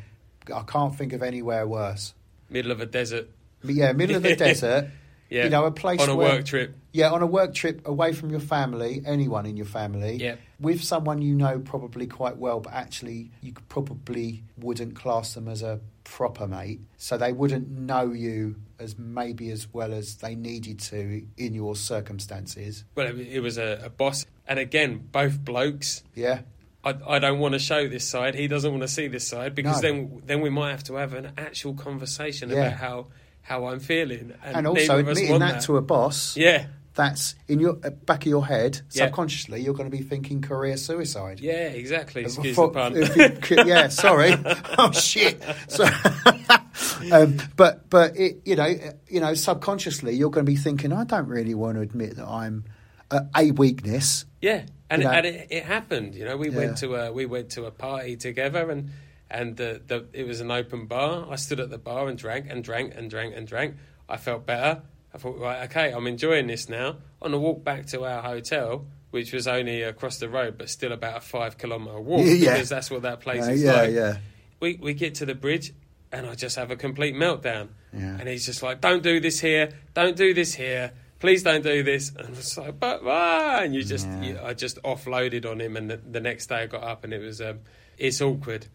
Yeah. 0.49 0.55
I 0.57 0.63
can't 0.63 0.95
think 0.95 1.13
of 1.13 1.21
anywhere 1.21 1.67
worse. 1.67 2.13
Middle 2.49 2.71
of 2.71 2.79
a 2.81 2.85
desert. 2.87 3.29
But 3.63 3.75
yeah, 3.75 3.91
middle 3.91 4.15
of 4.15 4.23
the 4.23 4.35
desert. 4.47 4.87
Yeah, 5.29 5.43
You 5.43 5.49
know, 5.51 5.65
a 5.65 5.71
place 5.71 6.01
on 6.01 6.09
a 6.09 6.15
where- 6.15 6.37
work 6.37 6.45
trip. 6.45 6.75
Yeah, 6.91 7.11
on 7.11 7.21
a 7.21 7.27
work 7.27 7.53
trip 7.53 7.87
away 7.87 8.13
from 8.13 8.31
your 8.31 8.39
family, 8.39 9.03
anyone 9.05 9.45
in 9.45 9.55
your 9.57 9.67
family, 9.67 10.15
Yeah. 10.17 10.35
with 10.59 10.83
someone 10.83 11.21
you 11.21 11.35
know 11.35 11.59
probably 11.59 12.07
quite 12.07 12.37
well, 12.37 12.59
but 12.61 12.73
actually 12.73 13.29
you 13.41 13.53
probably 13.69 14.43
wouldn't 14.57 14.95
class 14.95 15.35
them 15.35 15.47
as 15.47 15.61
a 15.61 15.81
proper 16.03 16.47
mate. 16.47 16.79
So 16.97 17.15
they 17.15 17.31
wouldn't 17.31 17.69
know 17.69 18.11
you 18.11 18.55
as 18.79 18.97
maybe 18.97 19.51
as 19.51 19.71
well 19.71 19.93
as 19.93 20.15
they 20.15 20.33
needed 20.33 20.79
to 20.79 21.23
in 21.37 21.53
your 21.53 21.75
circumstances. 21.75 22.83
Well, 22.95 23.07
it, 23.19 23.39
was 23.41 23.57
a, 23.59 23.81
a 23.85 23.89
boss, 23.89 24.25
and 24.47 24.57
again, 24.57 25.09
both 25.11 25.39
blokes. 25.45 26.03
Yeah, 26.15 26.41
I, 26.83 26.95
I 27.07 27.19
don't 27.19 27.37
want 27.39 27.53
to 27.53 27.59
show 27.59 27.87
this 27.87 28.07
side. 28.07 28.33
He 28.35 28.47
doesn't 28.47 28.71
want 28.71 28.81
to 28.81 28.87
see 28.87 29.07
this 29.07 29.27
side 29.27 29.53
because 29.53 29.81
No. 29.83 29.89
then 29.89 30.21
then 30.25 30.41
we 30.41 30.49
might 30.49 30.71
have 30.71 30.83
to 30.85 30.95
have 30.95 31.13
an 31.13 31.33
actual 31.37 31.75
conversation 31.75 32.49
Yeah. 32.49 32.55
about 32.67 32.73
how 32.79 33.07
how 33.49 33.65
I'm 33.65 33.79
feeling. 33.79 34.33
And, 34.43 34.57
and, 34.57 34.67
also 34.67 34.99
admitting 34.99 35.31
want 35.31 35.39
that, 35.41 35.61
to 35.63 35.77
a 35.77 35.81
boss. 35.81 36.37
yeah, 36.37 36.67
That's 36.93 37.33
in 37.47 37.59
your 37.59 37.79
uh, 37.83 37.89
back 37.89 38.21
of 38.23 38.27
your 38.27 38.45
head 38.45 38.79
Yeah. 38.91 39.05
subconsciously. 39.05 39.61
You're 39.61 39.73
going 39.73 39.89
to 39.89 39.97
be 39.97 40.03
thinking 40.03 40.41
career 40.41 40.77
suicide. 40.77 41.39
yeah, 41.39 41.67
exactly. 41.69 42.21
Excuse 42.23 42.55
for- 42.55 42.69
the 42.69 43.49
pun. 43.49 43.67
yeah, 43.67 43.87
sorry. 44.05 44.35
oh 44.77 44.91
shit. 44.91 45.41
So, 45.67 45.85
um, 47.11 47.37
but 47.55 47.89
but 47.89 48.15
it, 48.17 48.41
you 48.45 48.55
know 48.55 48.63
uh, 48.63 48.91
you 49.07 49.19
know 49.19 49.33
subconsciously 49.33 50.13
you're 50.13 50.29
going 50.29 50.45
to 50.45 50.51
be 50.51 50.55
thinking 50.57 50.93
I 50.93 51.03
don't 51.05 51.27
really 51.27 51.55
want 51.55 51.75
to 51.77 51.81
admit 51.81 52.17
that 52.17 52.27
I'm 52.27 52.65
uh, 53.11 53.21
a 53.35 53.51
weakness. 53.51 54.25
Yeah, 54.41 54.63
and, 54.89 55.01
You 55.01 55.07
know? 55.07 55.13
and 55.15 55.25
it, 55.25 55.47
it 55.49 55.63
happened. 55.65 56.15
You 56.15 56.25
know, 56.25 56.37
we 56.37 56.49
Yeah. 56.49 56.57
went 56.57 56.77
to 56.77 56.95
a 56.95 57.11
we 57.11 57.25
went 57.25 57.51
to 57.51 57.65
a 57.65 57.71
party 57.71 58.15
together, 58.17 58.69
and 58.69 58.91
and 59.31 59.57
the, 59.57 59.81
the 59.85 60.05
it 60.13 60.25
was 60.25 60.39
an 60.41 60.51
open 60.51 60.85
bar. 60.87 61.27
I 61.29 61.35
stood 61.35 61.59
at 61.59 61.69
the 61.69 61.77
bar 61.77 62.07
and 62.07 62.17
drank 62.17 62.47
and 62.49 62.63
drank 62.63 62.93
and 62.95 63.09
drank 63.09 63.35
and 63.35 63.47
drank. 63.47 63.75
I 64.07 64.17
felt 64.17 64.45
better. 64.45 64.81
I 65.13 65.17
thought, 65.17 65.39
right, 65.39 65.63
okay, 65.69 65.91
I'm 65.91 66.05
enjoying 66.07 66.47
this 66.47 66.69
now. 66.69 66.97
On 67.21 67.31
the 67.31 67.39
walk 67.39 67.63
back 67.63 67.87
to 67.87 68.05
our 68.05 68.21
hotel, 68.21 68.85
which 69.11 69.33
was 69.33 69.47
only 69.47 69.81
across 69.81 70.17
the 70.19 70.29
road, 70.29 70.57
but 70.57 70.69
still 70.69 70.91
about 70.91 71.17
a 71.17 71.21
five 71.21 71.57
kilometre 71.57 71.99
walk 71.99 72.21
Yeah. 72.25 72.53
because 72.53 72.69
that's 72.69 72.91
what 72.91 73.01
that 73.03 73.19
place 73.21 73.47
Uh, 73.47 73.51
is 73.51 73.63
yeah, 73.63 73.73
like. 73.73 73.91
yeah, 73.93 74.17
We 74.59 74.77
we 74.81 74.93
get 74.93 75.15
to 75.15 75.25
the 75.25 75.35
bridge, 75.35 75.73
and 76.11 76.25
I 76.27 76.35
just 76.35 76.55
have 76.57 76.69
a 76.71 76.75
complete 76.75 77.15
meltdown. 77.15 77.69
yeah. 77.93 78.17
And 78.19 78.27
he's 78.29 78.45
just 78.45 78.61
like, 78.61 78.81
"Don't 78.81 79.01
do 79.03 79.19
this 79.19 79.39
here. 79.39 79.69
Don't 79.95 80.15
do 80.15 80.33
this 80.33 80.53
here. 80.55 80.91
Please 81.19 81.41
don't 81.43 81.63
do 81.63 81.81
this." 81.83 82.11
And 82.15 82.29
it's 82.37 82.55
like, 82.57 82.79
"But 82.79 83.03
why?" 83.03 83.63
And 83.63 83.73
you 83.73 83.83
just, 83.83 84.07
you, 84.21 84.39
I 84.43 84.53
just 84.53 84.81
offloaded 84.83 85.45
on 85.49 85.59
him. 85.59 85.75
And 85.75 85.89
the, 85.89 85.97
the 85.97 86.19
next 86.19 86.47
day, 86.47 86.57
I 86.63 86.65
got 86.67 86.83
up, 86.83 87.03
and 87.03 87.13
it 87.13 87.19
was, 87.19 87.41
um, 87.41 87.59
it's 87.97 88.21
awkward. 88.21 88.67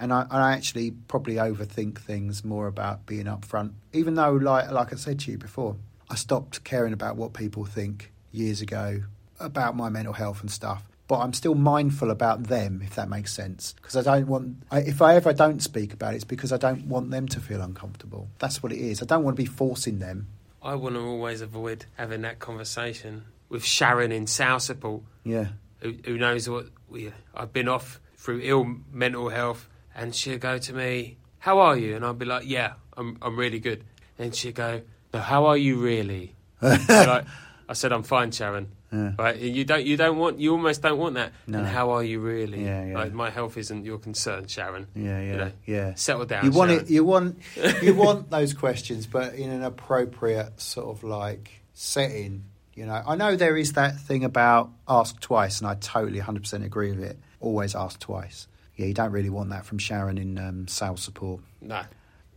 And 0.00 0.12
I, 0.12 0.26
I 0.30 0.52
actually 0.52 0.90
probably 0.90 1.34
overthink 1.34 1.98
things 1.98 2.44
more 2.44 2.66
about 2.66 3.06
being 3.06 3.26
upfront. 3.26 3.72
Even 3.92 4.14
though, 4.14 4.32
like 4.32 4.70
like 4.72 4.92
I 4.92 4.96
said 4.96 5.20
to 5.20 5.30
you 5.30 5.38
before, 5.38 5.76
I 6.08 6.16
stopped 6.16 6.64
caring 6.64 6.92
about 6.92 7.16
what 7.16 7.32
people 7.34 7.64
think 7.64 8.10
years 8.32 8.60
ago 8.60 9.02
about 9.38 9.76
my 9.76 9.88
mental 9.88 10.12
health 10.14 10.40
and 10.40 10.50
stuff. 10.50 10.82
But 11.06 11.18
I'm 11.18 11.32
still 11.32 11.56
mindful 11.56 12.10
about 12.12 12.44
them, 12.44 12.82
if 12.84 12.94
that 12.94 13.08
makes 13.08 13.32
sense. 13.32 13.72
Because 13.74 13.96
I 13.96 14.02
don't 14.02 14.28
want, 14.28 14.58
I, 14.70 14.78
if 14.82 15.02
I 15.02 15.16
ever 15.16 15.32
don't 15.32 15.60
speak 15.60 15.92
about 15.92 16.12
it, 16.12 16.16
it's 16.16 16.24
because 16.24 16.52
I 16.52 16.56
don't 16.56 16.86
want 16.86 17.10
them 17.10 17.26
to 17.28 17.40
feel 17.40 17.60
uncomfortable. 17.62 18.28
That's 18.38 18.62
what 18.62 18.70
it 18.70 18.78
is. 18.78 19.02
I 19.02 19.06
don't 19.06 19.24
want 19.24 19.36
to 19.36 19.42
be 19.42 19.46
forcing 19.46 19.98
them. 19.98 20.28
I 20.62 20.76
want 20.76 20.94
to 20.94 21.00
always 21.00 21.40
avoid 21.40 21.86
having 21.96 22.20
that 22.22 22.38
conversation 22.38 23.24
with 23.48 23.64
Sharon 23.64 24.12
in 24.12 24.28
Southport, 24.28 25.02
Yeah. 25.24 25.46
who, 25.80 25.94
who 26.04 26.16
knows 26.16 26.48
what 26.48 26.66
we, 26.88 27.10
I've 27.34 27.52
been 27.52 27.66
off 27.66 27.98
through 28.16 28.42
ill 28.44 28.76
mental 28.92 29.30
health, 29.30 29.68
and 30.00 30.14
she'd 30.14 30.40
go 30.40 30.58
to 30.58 30.72
me, 30.72 31.18
"How 31.38 31.58
are 31.60 31.76
you?" 31.76 31.94
And 31.96 32.04
I'd 32.04 32.18
be 32.18 32.24
like, 32.24 32.44
"Yeah, 32.46 32.72
I'm 32.96 33.18
I'm 33.22 33.36
really 33.36 33.60
good." 33.60 33.84
And 34.18 34.34
she'd 34.34 34.54
go, 34.54 34.80
"No, 35.12 35.20
how 35.20 35.46
are 35.46 35.56
you 35.56 35.76
really?" 35.76 36.34
like, 36.62 37.24
I 37.68 37.72
said, 37.74 37.92
"I'm 37.92 38.02
fine, 38.02 38.30
Sharon." 38.32 38.68
Yeah. 38.92 39.12
Right? 39.16 39.36
You 39.36 39.64
don't 39.64 39.84
you 39.86 39.96
don't 39.96 40.18
want 40.18 40.40
you 40.40 40.50
almost 40.50 40.82
don't 40.82 40.98
want 40.98 41.14
that. 41.14 41.32
No. 41.46 41.58
And 41.58 41.66
how 41.68 41.90
are 41.90 42.02
you 42.02 42.18
really? 42.18 42.64
Yeah, 42.64 42.86
yeah. 42.86 42.94
Like 42.98 43.12
my 43.12 43.30
health 43.30 43.56
isn't 43.56 43.84
your 43.84 43.98
concern, 43.98 44.48
Sharon. 44.48 44.88
Yeah, 44.96 45.20
yeah, 45.20 45.30
You 45.30 45.36
know, 45.36 45.52
yeah. 45.64 45.94
Settle 45.94 46.26
down. 46.26 46.44
You 46.44 46.50
want 46.50 46.70
Sharon. 46.70 46.84
it. 46.86 46.90
You 46.90 47.04
want. 47.04 47.38
You 47.82 47.94
want 47.94 48.30
those 48.30 48.52
questions, 48.52 49.06
but 49.06 49.34
in 49.34 49.50
an 49.50 49.62
appropriate 49.62 50.60
sort 50.60 50.88
of 50.88 51.04
like 51.04 51.62
setting. 51.72 52.44
You 52.74 52.86
know, 52.86 53.02
I 53.06 53.14
know 53.14 53.36
there 53.36 53.56
is 53.56 53.74
that 53.74 54.00
thing 54.00 54.24
about 54.24 54.70
ask 54.88 55.20
twice, 55.20 55.60
and 55.60 55.68
I 55.68 55.74
totally 55.74 56.20
100% 56.20 56.64
agree 56.64 56.90
with 56.90 57.02
it. 57.04 57.18
Always 57.38 57.74
ask 57.74 58.00
twice. 58.00 58.48
Yeah, 58.80 58.86
you 58.86 58.94
don't 58.94 59.12
really 59.12 59.28
want 59.28 59.50
that 59.50 59.66
from 59.66 59.76
Sharon 59.76 60.16
in 60.16 60.38
um, 60.38 60.66
sales 60.66 61.02
support. 61.02 61.42
No. 61.60 61.82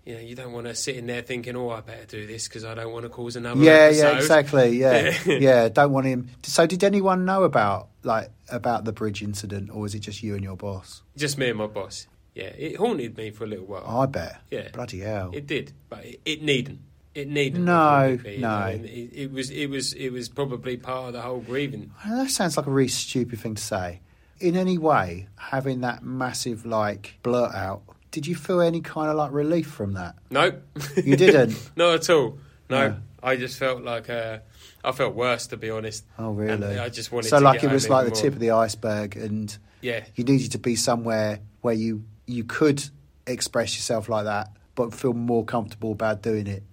You 0.06 0.16
know, 0.16 0.20
you 0.20 0.36
don't 0.36 0.52
want 0.52 0.68
to 0.68 0.76
sit 0.76 0.98
in 0.98 1.08
there 1.08 1.22
thinking, 1.22 1.56
"Oh, 1.56 1.70
I 1.70 1.80
better 1.80 2.06
do 2.06 2.28
this 2.28 2.50
because 2.50 2.66
I 2.66 2.74
don't 2.74 2.92
want 2.92 3.04
to 3.04 3.10
cause 3.10 3.38
another." 3.38 3.64
Yeah, 3.64 3.72
episode. 3.72 4.02
yeah, 4.02 4.18
exactly. 4.18 4.70
Yeah, 4.78 5.18
Yeah. 5.26 5.36
yeah. 5.40 5.70
Don't 5.70 5.94
want 5.94 6.06
him. 6.06 6.28
So, 6.44 6.68
did 6.68 6.84
anyone 6.84 7.24
know 7.24 7.44
about 7.44 7.88
like 8.04 8.30
about 8.50 8.84
the 8.84 8.92
bridge 8.92 9.24
incident, 9.24 9.70
or 9.70 9.80
was 9.80 9.96
it 9.96 10.00
just 10.00 10.22
you 10.22 10.36
and 10.36 10.44
your 10.44 10.58
boss? 10.58 11.02
Just 11.16 11.38
me 11.38 11.48
and 11.48 11.58
my 11.58 11.68
boss. 11.68 12.08
Yeah, 12.36 12.48
it 12.48 12.76
haunted 12.76 13.16
me 13.16 13.32
for 13.32 13.46
a 13.46 13.48
little 13.48 13.66
while. 13.66 13.88
I 13.88 14.06
bet. 14.08 14.42
Yeah. 14.52 14.68
Bloody 14.74 15.00
hell. 15.00 15.32
It 15.34 15.48
did, 15.48 15.72
but 15.88 16.04
it, 16.04 16.20
it 16.26 16.42
needn't. 16.42 16.82
It 17.16 17.30
needn't. 17.30 17.64
No, 17.64 17.72
have 17.72 18.02
haunted 18.02 18.24
me, 18.26 18.34
you 18.36 18.42
no. 18.42 18.66
It, 18.66 19.10
it 19.14 19.32
was. 19.32 19.52
It 19.52 19.68
was. 19.68 19.94
It 19.94 20.10
was 20.10 20.28
probably 20.28 20.76
part 20.76 21.08
of 21.08 21.14
the 21.14 21.22
whole 21.22 21.40
grieving. 21.40 21.92
That 22.06 22.30
sounds 22.30 22.58
like 22.58 22.66
a 22.66 22.72
really 22.72 22.90
stupid 22.90 23.40
thing 23.40 23.56
to 23.56 23.64
say. 23.64 24.02
In 24.44 24.58
any 24.58 24.78
way, 24.78 25.28
having 25.38 25.82
that 25.82 26.04
massive 26.04 26.66
like 26.66 27.18
blurt 27.24 27.56
out, 27.56 27.82
did 28.12 28.28
you 28.28 28.36
feel 28.36 28.60
any 28.62 28.82
kind 28.82 29.10
of 29.10 29.16
like 29.16 29.32
relief 29.32 29.68
from 29.68 29.94
that? 29.94 30.16
Nope. 30.30 30.62
You 30.98 31.16
didn't. 31.16 31.72
Not 31.76 31.94
at 31.96 32.10
all. 32.10 32.38
No, 32.70 32.90
No. 32.90 32.98
I 33.24 33.38
just 33.38 33.58
felt 33.58 33.84
like 33.84 34.10
uh, 34.10 34.40
I 34.84 34.92
felt 34.92 35.16
worse 35.16 35.48
to 35.48 35.58
be 35.58 35.70
honest. 35.70 36.04
Oh, 36.20 36.32
really? 36.32 36.52
And 36.74 36.80
I 36.82 36.90
just 36.90 37.10
wanted 37.12 37.30
so, 37.30 37.40
like, 37.40 37.64
it 37.64 37.72
was 37.72 37.88
like 37.88 38.06
the 38.06 38.12
even 38.12 38.22
tip 38.22 38.34
of 38.34 38.40
the 38.40 38.52
iceberg, 38.52 39.16
and 39.16 39.58
Yeah, 39.82 40.04
you 40.16 40.26
needed 40.26 40.52
to 40.52 40.60
be 40.60 40.76
somewhere 40.76 41.40
where 41.62 41.74
you 41.74 42.04
you 42.28 42.44
could 42.44 42.84
express 43.26 43.76
yourself 43.76 44.10
like 44.10 44.26
that, 44.26 44.50
but 44.76 44.94
feel 44.94 45.14
more 45.14 45.46
comfortable 45.46 45.94
about 45.94 46.22
doing 46.22 46.48
it. 46.48 46.64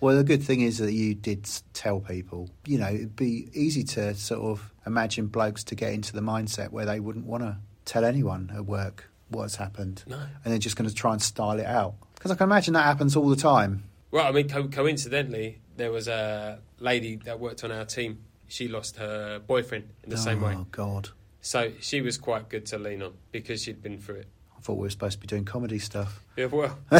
Well, 0.00 0.16
the 0.16 0.24
good 0.24 0.42
thing 0.42 0.62
is 0.62 0.78
that 0.78 0.94
you 0.94 1.14
did 1.14 1.46
tell 1.74 2.00
people. 2.00 2.48
You 2.64 2.78
know, 2.78 2.88
it'd 2.88 3.16
be 3.16 3.50
easy 3.52 3.84
to 3.84 4.14
sort 4.14 4.40
of 4.40 4.72
imagine 4.86 5.26
blokes 5.26 5.64
to 5.64 5.74
get 5.74 5.92
into 5.92 6.12
the 6.12 6.20
mindset 6.20 6.70
where 6.70 6.86
they 6.86 7.00
wouldn't 7.00 7.26
want 7.26 7.42
to 7.42 7.56
tell 7.84 8.04
anyone 8.04 8.50
at 8.54 8.64
work 8.66 9.10
what's 9.28 9.56
happened, 9.56 10.02
No. 10.06 10.16
and 10.16 10.52
they're 10.52 10.58
just 10.58 10.76
going 10.76 10.88
to 10.88 10.94
try 10.94 11.12
and 11.12 11.22
style 11.22 11.58
it 11.58 11.66
out. 11.66 11.94
Because 12.14 12.30
I 12.30 12.34
can 12.34 12.44
imagine 12.44 12.74
that 12.74 12.84
happens 12.84 13.14
all 13.16 13.28
the 13.28 13.36
time. 13.36 13.84
Well, 14.10 14.26
I 14.26 14.32
mean, 14.32 14.48
co- 14.48 14.68
coincidentally, 14.68 15.58
there 15.76 15.92
was 15.92 16.08
a 16.08 16.58
lady 16.80 17.16
that 17.24 17.38
worked 17.40 17.62
on 17.64 17.70
our 17.72 17.84
team. 17.84 18.18
She 18.48 18.66
lost 18.68 18.96
her 18.96 19.38
boyfriend 19.38 19.88
in 20.02 20.10
the 20.10 20.16
same 20.16 20.40
way. 20.40 20.54
Oh 20.58 20.66
God! 20.72 21.10
So 21.40 21.70
she 21.80 22.00
was 22.00 22.18
quite 22.18 22.48
good 22.48 22.66
to 22.66 22.78
lean 22.78 23.02
on 23.02 23.12
because 23.30 23.62
she'd 23.62 23.80
been 23.82 23.98
through 23.98 24.16
it. 24.16 24.26
I 24.58 24.60
thought 24.60 24.74
we 24.74 24.82
were 24.82 24.90
supposed 24.90 25.14
to 25.14 25.20
be 25.20 25.26
doing 25.28 25.44
comedy 25.44 25.78
stuff. 25.78 26.24
Yeah, 26.36 26.46
well, 26.46 26.76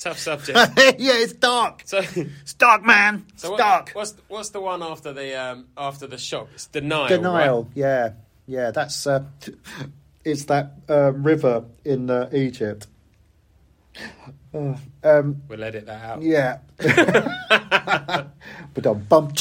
tough 0.00 0.18
subject. 0.18 0.58
yeah, 0.98 1.12
it's 1.14 1.32
dark. 1.34 1.82
So, 1.84 1.98
It's 2.42 2.54
dark, 2.54 2.82
man. 2.84 3.26
It's 3.34 3.42
so 3.42 3.50
what- 3.52 3.58
dark. 3.58 3.90
what's 3.92 4.14
what's 4.28 4.48
the 4.50 4.60
one 4.60 4.82
after 4.82 5.12
the 5.12 5.34
um, 5.40 5.66
after 5.76 6.06
the 6.06 6.18
shock? 6.18 6.48
It's 6.54 6.66
denial. 6.66 7.08
Denial. 7.08 7.62
right? 7.64 7.72
Yeah, 7.74 8.12
yeah. 8.46 8.70
That's 8.72 9.06
uh, 9.06 9.24
it's 10.24 10.44
that 10.46 10.72
um, 10.88 11.22
river 11.22 11.64
in 11.84 12.10
uh, 12.10 12.28
Egypt. 12.32 12.86
Uh, 14.54 14.74
um, 15.04 15.42
We'll 15.48 15.62
edit 15.62 15.86
that 15.86 16.04
out. 16.04 16.22
yeah. 16.22 16.58
but 18.74 18.86
on 18.86 19.04
bum. 19.08 19.32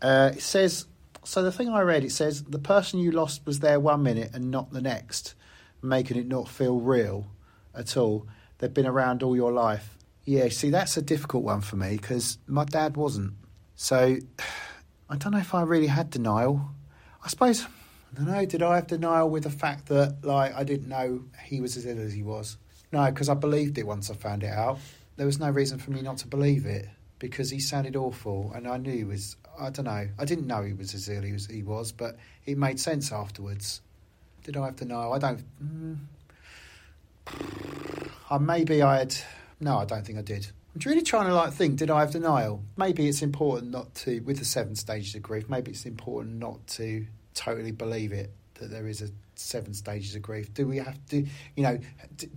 Uh, 0.00 0.30
it 0.34 0.42
says. 0.42 0.86
So 1.24 1.42
the 1.44 1.52
thing 1.52 1.68
I 1.68 1.82
read, 1.82 2.02
it 2.04 2.10
says 2.10 2.42
the 2.42 2.58
person 2.58 2.98
you 2.98 3.12
lost 3.12 3.46
was 3.46 3.60
there 3.60 3.78
one 3.78 4.02
minute 4.02 4.30
and 4.34 4.50
not 4.50 4.72
the 4.72 4.80
next, 4.82 5.34
making 5.80 6.16
it 6.16 6.26
not 6.26 6.48
feel 6.48 6.80
real 6.80 7.26
at 7.76 7.96
all. 7.96 8.26
They've 8.62 8.72
been 8.72 8.86
around 8.86 9.24
all 9.24 9.34
your 9.34 9.50
life. 9.50 9.98
Yeah, 10.24 10.48
see, 10.50 10.70
that's 10.70 10.96
a 10.96 11.02
difficult 11.02 11.42
one 11.42 11.62
for 11.62 11.74
me 11.74 11.96
because 11.96 12.38
my 12.46 12.64
dad 12.64 12.96
wasn't. 12.96 13.32
So 13.74 14.18
I 15.10 15.16
don't 15.16 15.32
know 15.32 15.40
if 15.40 15.52
I 15.52 15.62
really 15.62 15.88
had 15.88 16.10
denial. 16.10 16.70
I 17.24 17.28
suppose 17.28 17.64
I 17.64 18.18
don't 18.18 18.26
know. 18.26 18.46
Did 18.46 18.62
I 18.62 18.76
have 18.76 18.86
denial 18.86 19.28
with 19.28 19.42
the 19.42 19.50
fact 19.50 19.86
that 19.86 20.18
like 20.24 20.54
I 20.54 20.62
didn't 20.62 20.86
know 20.86 21.24
he 21.44 21.60
was 21.60 21.76
as 21.76 21.86
ill 21.86 21.98
as 21.98 22.12
he 22.12 22.22
was? 22.22 22.56
No, 22.92 23.04
because 23.06 23.28
I 23.28 23.34
believed 23.34 23.78
it 23.78 23.86
once 23.88 24.12
I 24.12 24.14
found 24.14 24.44
it 24.44 24.52
out. 24.52 24.78
There 25.16 25.26
was 25.26 25.40
no 25.40 25.50
reason 25.50 25.80
for 25.80 25.90
me 25.90 26.00
not 26.00 26.18
to 26.18 26.28
believe 26.28 26.64
it 26.64 26.88
because 27.18 27.50
he 27.50 27.58
sounded 27.58 27.96
awful, 27.96 28.52
and 28.54 28.68
I 28.68 28.76
knew 28.76 28.92
he 28.92 29.02
was. 29.02 29.34
I 29.58 29.70
don't 29.70 29.86
know. 29.86 30.06
I 30.20 30.24
didn't 30.24 30.46
know 30.46 30.62
he 30.62 30.72
was 30.72 30.94
as 30.94 31.08
ill 31.08 31.24
as 31.24 31.46
he 31.46 31.64
was, 31.64 31.90
but 31.90 32.16
it 32.46 32.56
made 32.56 32.78
sense 32.78 33.10
afterwards. 33.10 33.80
Did 34.44 34.56
I 34.56 34.66
have 34.66 34.76
denial? 34.76 35.14
I 35.14 35.18
don't. 35.18 35.42
Mm, 35.60 35.96
I 38.32 38.38
maybe 38.38 38.80
I 38.80 38.98
had. 38.98 39.14
No, 39.60 39.76
I 39.76 39.84
don't 39.84 40.06
think 40.06 40.18
I 40.18 40.22
did. 40.22 40.46
I'm 40.74 40.80
really 40.86 41.02
trying 41.02 41.26
to 41.26 41.34
like 41.34 41.52
think. 41.52 41.76
Did 41.76 41.90
I 41.90 42.00
have 42.00 42.12
denial? 42.12 42.64
Maybe 42.78 43.06
it's 43.06 43.20
important 43.20 43.70
not 43.70 43.94
to, 43.96 44.20
with 44.20 44.38
the 44.38 44.46
seven 44.46 44.74
stages 44.74 45.14
of 45.14 45.22
grief. 45.22 45.50
Maybe 45.50 45.72
it's 45.72 45.84
important 45.84 46.36
not 46.36 46.66
to 46.68 47.06
totally 47.34 47.72
believe 47.72 48.12
it 48.12 48.32
that 48.54 48.70
there 48.70 48.86
is 48.86 49.02
a 49.02 49.10
seven 49.34 49.74
stages 49.74 50.14
of 50.14 50.22
grief. 50.22 50.54
Do 50.54 50.66
we 50.66 50.78
have 50.78 50.98
to? 51.10 51.26
You 51.56 51.62
know, 51.62 51.78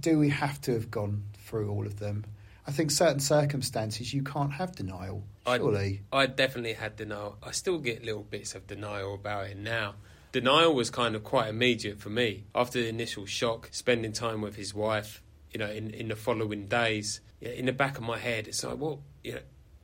do 0.02 0.20
we 0.20 0.30
have 0.30 0.60
to 0.62 0.74
have 0.74 0.92
gone 0.92 1.24
through 1.46 1.72
all 1.72 1.86
of 1.86 1.98
them? 1.98 2.26
I 2.68 2.72
think 2.72 2.92
certain 2.92 3.22
circumstances 3.22 4.14
you 4.14 4.22
can't 4.22 4.52
have 4.52 4.76
denial. 4.76 5.24
Surely, 5.48 6.02
I 6.12 6.26
definitely 6.26 6.74
had 6.74 6.98
denial. 6.98 7.38
I 7.42 7.52
still 7.52 7.78
get 7.78 8.04
little 8.04 8.24
bits 8.24 8.54
of 8.54 8.68
denial 8.68 9.16
about 9.16 9.46
it 9.46 9.58
now. 9.58 9.96
Denial 10.34 10.76
was 10.76 10.90
kind 10.90 11.16
of 11.16 11.24
quite 11.24 11.48
immediate 11.48 12.02
for 12.02 12.10
me. 12.10 12.44
After 12.54 12.82
the 12.82 12.90
initial 12.90 13.26
shock, 13.26 13.70
spending 13.72 14.12
time 14.12 14.42
with 14.42 14.58
his 14.58 14.74
wife, 14.74 15.22
you 15.56 15.60
know, 15.60 15.72
in, 15.72 15.90
in 15.92 16.10
the 16.10 16.18
following 16.18 16.66
days, 16.66 17.22
in 17.40 17.66
the 17.66 17.72
back 17.72 17.98
of 17.98 18.04
my 18.04 18.18
head, 18.18 18.46
it's 18.46 18.62
like, 18.62 18.78
well, 18.78 19.00
you 19.24 19.36
know, 19.36 19.40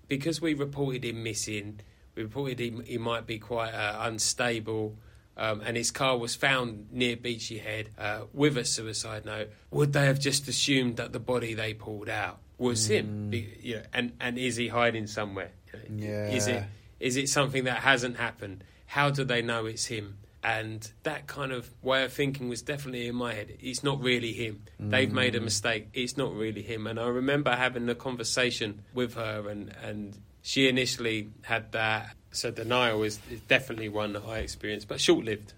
because 0.10 0.42
we 0.42 0.54
reported 0.54 1.06
him 1.06 1.24
missing, 1.24 1.80
we 2.14 2.24
reported 2.24 2.60
he, 2.60 2.78
he 2.86 2.98
might 2.98 3.26
be 3.26 3.40
quite 3.40 3.72
uh, 3.74 4.00
unstable, 4.02 4.98
um, 5.38 5.62
and 5.62 5.78
his 5.78 5.90
car 5.90 6.18
was 6.18 6.36
found 6.36 6.92
near 6.92 7.16
Beachy 7.16 7.60
Head 7.60 7.88
uh, 7.98 8.24
with 8.34 8.58
a 8.58 8.66
suicide 8.66 9.24
note, 9.24 9.50
would 9.72 9.94
they 9.94 10.08
have 10.08 10.20
just 10.20 10.46
assumed 10.50 10.98
that 10.98 11.14
the 11.14 11.22
body 11.22 11.54
they 11.54 11.74
pulled 11.74 12.10
out 12.10 12.40
was 12.58 12.90
him? 12.90 13.30
Be, 13.30 13.58
you 13.62 13.76
know, 13.76 13.84
and, 13.94 14.12
and 14.20 14.38
is 14.38 14.58
he 14.58 14.68
hiding 14.68 15.08
somewhere? 15.08 15.52
Know, 15.88 16.06
Is 16.06 16.48
it 16.50 16.56
Yeah. 16.56 16.66
is 17.00 17.16
it 17.16 17.30
something 17.30 17.64
that 17.64 17.78
hasn't 17.78 18.18
happened? 18.18 18.66
How 18.88 19.10
do 19.10 19.24
they 19.24 19.42
know 19.42 19.68
it's 19.68 19.86
him? 19.86 20.18
And 20.44 20.92
that 21.04 21.28
kind 21.28 21.52
of 21.52 21.70
way 21.84 22.04
of 22.04 22.12
thinking 22.12 22.50
was 22.50 22.64
definitely 22.64 23.08
in 23.08 23.16
my 23.16 23.34
head. 23.34 23.56
It's 23.60 23.84
not 23.84 24.02
really 24.02 24.34
him. 24.34 24.64
They've 24.80 25.12
made 25.12 25.36
a 25.36 25.40
mistake. 25.40 25.90
It's 25.94 26.18
not 26.18 26.34
really 26.34 26.64
him. 26.64 26.88
And 26.88 27.00
I 27.00 27.08
remember 27.08 27.52
having 27.52 27.86
the 27.86 27.94
conversation 27.94 28.82
with 28.96 29.14
her, 29.14 29.48
and, 29.50 29.72
and 29.84 30.18
she 30.42 30.68
initially 30.68 31.30
had 31.44 31.72
that. 31.74 32.16
So 32.32 32.50
denial 32.50 33.04
is, 33.04 33.20
is 33.30 33.42
definitely 33.42 33.90
one 33.90 34.14
that 34.14 34.24
I 34.28 34.40
experienced, 34.40 34.88
but 34.88 35.00
short 35.00 35.26
lived. 35.26 35.54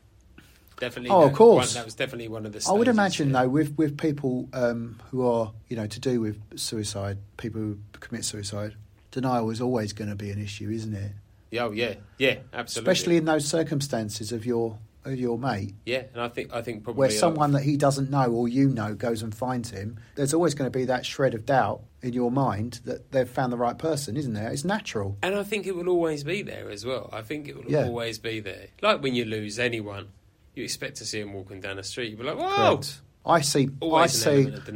Definitely. 0.80 1.12
Oh, 1.12 1.28
of 1.28 1.34
course. 1.34 1.76
one- 1.76 1.82
that 1.82 1.86
was 1.86 1.96
definitely 1.96 2.28
one 2.28 2.46
of 2.46 2.52
the. 2.52 2.65
I 2.67 2.74
would 2.74 2.88
imagine 2.88 3.30
yeah. 3.30 3.43
though, 3.43 3.50
with 3.50 3.78
with 3.78 3.98
people 3.98 4.50
um, 4.54 5.00
who 5.12 5.26
are 5.26 5.54
you 5.69 5.78
know 5.78 5.88
to 5.88 6.00
do 6.00 6.19
with 6.19 6.41
suicide, 6.60 7.19
people 7.38 7.62
who 7.62 7.78
commit 8.00 8.26
suicide, 8.26 8.76
denial 9.12 9.50
is 9.50 9.62
always 9.62 9.93
going 9.93 10.10
to 10.10 10.15
be 10.15 10.32
an 10.32 10.41
issue, 10.41 10.69
isn't 10.69 10.93
it? 10.93 11.12
Yeah, 11.54 11.63
Oh, 11.66 11.72
yeah, 11.72 11.96
yeah, 12.18 12.38
absolutely. 12.54 12.92
Especially 12.92 13.18
in 13.18 13.26
those 13.26 13.46
circumstances 13.48 14.32
of 14.32 14.46
your 14.46 14.78
of 15.06 15.20
your 15.20 15.38
mate, 15.38 15.74
Yeah, 15.86 16.04
and 16.14 16.22
I 16.22 16.30
think 16.30 16.54
I 16.54 16.62
think 16.62 16.84
probably 16.86 16.99
where 16.99 17.10
someone 17.10 17.51
that 17.51 17.64
he 17.64 17.76
doesn't 17.76 18.10
know 18.10 18.32
or 18.32 18.47
you 18.47 18.70
know 18.70 18.95
goes 18.95 19.22
and 19.22 19.36
finds 19.36 19.70
him. 19.70 19.99
There's 20.16 20.34
always 20.34 20.54
going 20.54 20.72
to 20.72 20.78
be 20.80 20.86
that 20.86 21.06
shred 21.06 21.34
of 21.34 21.45
doubt 21.45 21.82
in 22.01 22.14
your 22.14 22.32
mind 22.32 22.80
that 22.86 23.12
they've 23.12 23.28
found 23.30 23.51
the 23.51 23.58
right 23.58 23.78
person, 23.78 24.16
isn't 24.16 24.32
there? 24.34 24.49
It's 24.49 24.64
natural. 24.64 25.18
And 25.22 25.36
I 25.36 25.43
think 25.43 25.68
it 25.68 25.76
will 25.76 25.89
always 25.89 26.24
be 26.24 26.41
there 26.41 26.70
as 26.70 26.86
well. 26.86 27.10
I 27.12 27.22
think 27.22 27.49
it 27.49 27.56
will 27.58 27.70
Yeah. 27.70 27.86
always 27.86 28.18
be 28.18 28.39
there. 28.39 28.68
Like 28.82 29.04
when 29.04 29.14
you 29.14 29.26
lose 29.26 29.60
anyone, 29.60 30.08
you 30.56 30.64
expect 30.64 30.95
to 30.97 31.06
see 31.06 31.20
them 31.20 31.34
walking 31.34 31.60
down 31.60 31.76
the 31.76 31.84
street. 31.84 32.10
You'll 32.12 32.20
be 32.20 32.26
like! 32.26 32.38
Correct. 32.38 33.01
I 33.26 33.41
see. 33.41 33.66
I 33.66 33.70
Always 33.82 34.26
an 34.26 34.54
see 34.56 34.74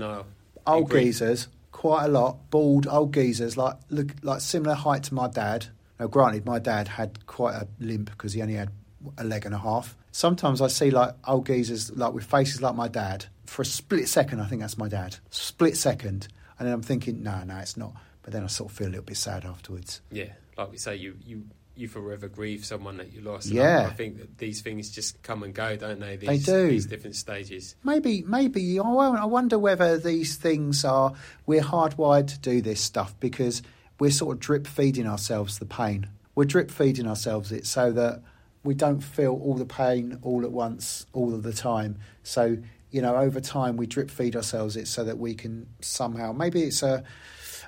old 0.66 0.92
geezers, 0.92 1.48
quite 1.72 2.04
a 2.06 2.10
lot, 2.10 2.50
bald 2.50 2.86
old 2.88 3.14
geezers, 3.14 3.56
like 3.56 3.76
look 3.90 4.10
like 4.24 4.42
similar 4.42 4.76
height 4.76 5.04
to 5.04 5.14
my 5.14 5.28
dad. 5.30 5.68
Now, 6.00 6.08
granted, 6.08 6.46
my 6.46 6.60
dad 6.60 6.88
had 6.88 7.26
quite 7.26 7.56
a 7.56 7.68
limp 7.80 8.12
because 8.12 8.34
he 8.34 8.42
only 8.42 8.56
had 8.56 8.70
a 9.18 9.24
leg 9.24 9.46
and 9.46 9.56
a 9.56 9.60
half. 9.60 9.96
Sometimes 10.12 10.62
I 10.62 10.68
see 10.68 10.92
like 10.92 11.14
old 11.28 11.46
geezers, 11.48 11.92
like 11.96 12.14
with 12.14 12.26
faces 12.26 12.62
like 12.62 12.76
my 12.76 12.88
dad. 12.88 13.26
For 13.46 13.62
a 13.62 13.66
split 13.66 14.08
second, 14.08 14.42
I 14.42 14.46
think 14.48 14.62
that's 14.62 14.78
my 14.78 14.88
dad. 14.90 15.18
Split 15.30 15.78
second, 15.78 16.28
and 16.60 16.68
then 16.68 16.74
I'm 16.74 16.82
thinking, 16.82 17.24
no, 17.24 17.44
no, 17.44 17.58
it's 17.58 17.78
not. 17.78 17.94
But 18.24 18.34
then 18.34 18.44
I 18.44 18.48
sort 18.48 18.72
of 18.72 18.78
feel 18.78 18.88
a 18.88 18.90
little 18.90 19.06
bit 19.06 19.18
sad 19.18 19.46
afterwards. 19.46 20.02
Yeah, 20.12 20.34
like 20.58 20.72
we 20.72 20.78
say, 20.78 20.96
you 20.98 21.18
you 21.26 21.44
you 21.76 21.88
forever 21.88 22.28
grieve 22.28 22.66
someone 22.66 22.98
that 22.98 23.14
you 23.14 23.22
lost. 23.22 23.48
Yeah. 23.48 23.82
I, 23.82 23.92
I 23.92 23.94
think 23.94 24.18
that 24.18 24.38
these 24.40 24.62
things 24.62 24.90
just 24.90 25.22
come 25.22 25.44
and 25.44 25.54
go, 25.54 25.76
don't 25.78 26.00
they? 26.00 26.16
These, 26.16 26.28
They 26.28 26.38
do. 26.40 26.70
These 26.70 26.88
different 26.88 27.16
stages. 27.16 27.76
Maybe, 27.84 28.24
maybe. 28.24 28.80
I 28.80 28.82
won- 28.90 29.16
I 29.16 29.26
wonder 29.26 29.60
whether 29.60 30.00
these 30.00 30.36
things 30.38 30.84
are. 30.84 31.14
We're 31.46 31.62
hardwired 31.62 32.28
to 32.30 32.40
do 32.40 32.62
this 32.62 32.82
stuff 32.82 33.14
because 33.20 33.62
we're 34.00 34.12
sort 34.12 34.36
of 34.36 34.40
drip 34.40 34.68
feeding 34.68 35.08
ourselves 35.08 35.60
the 35.60 35.66
pain. 35.66 36.08
We're 36.36 36.46
drip 36.46 36.70
feeding 36.70 37.08
ourselves 37.08 37.52
it 37.52 37.66
so 37.66 37.92
that 37.94 38.22
we 38.64 38.74
don't 38.74 39.02
feel 39.02 39.34
all 39.34 39.56
the 39.56 39.66
pain 39.66 40.20
all 40.22 40.44
at 40.44 40.52
once, 40.52 41.06
all 41.14 41.34
of 41.34 41.44
the 41.44 41.54
time. 41.54 41.98
So 42.24 42.58
you 42.92 43.02
know, 43.02 43.16
over 43.16 43.40
time, 43.40 43.78
we 43.78 43.86
drip 43.86 44.10
feed 44.10 44.36
ourselves 44.36 44.78
it 44.78 44.88
so 44.88 45.04
that 45.04 45.18
we 45.18 45.36
can 45.36 45.68
somehow. 45.82 46.32
Maybe 46.32 46.64
it's 46.64 46.84
a 46.84 47.04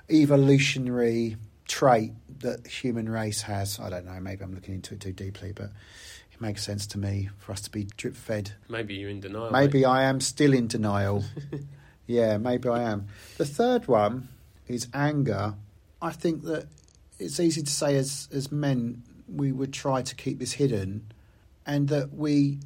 evolutionary 0.09 1.37
trait 1.67 2.13
that 2.39 2.65
human 2.65 3.09
race 3.09 3.41
has. 3.41 3.79
I 3.79 3.89
don't 3.89 4.05
know. 4.05 4.19
Maybe 4.19 4.43
I'm 4.43 4.53
looking 4.53 4.75
into 4.75 4.95
it 4.95 5.01
too 5.01 5.11
deeply, 5.11 5.51
but 5.51 5.71
it 6.31 6.41
makes 6.41 6.63
sense 6.63 6.87
to 6.87 6.97
me 6.97 7.29
for 7.37 7.51
us 7.51 7.61
to 7.61 7.69
be 7.69 7.87
drip 7.97 8.15
fed. 8.15 8.53
Maybe 8.69 8.95
you're 8.95 9.09
in 9.09 9.19
denial. 9.19 9.51
Maybe 9.51 9.81
mate. 9.81 9.87
I 9.87 10.03
am 10.03 10.21
still 10.21 10.53
in 10.53 10.67
denial. 10.67 11.23
yeah, 12.07 12.37
maybe 12.37 12.69
I 12.69 12.83
am. 12.83 13.07
The 13.37 13.45
third 13.45 13.87
one 13.87 14.29
is 14.67 14.87
anger. 14.93 15.55
I 16.01 16.11
think 16.11 16.43
that 16.43 16.67
it's 17.17 17.39
easy 17.39 17.61
to 17.61 17.71
say 17.71 17.95
as 17.95 18.29
as 18.31 18.51
men 18.51 19.03
we 19.27 19.51
would 19.51 19.73
try 19.73 20.01
to 20.01 20.15
keep 20.15 20.39
this 20.39 20.53
hidden, 20.53 21.11
and 21.65 21.89
that 21.89 22.13
we 22.13 22.59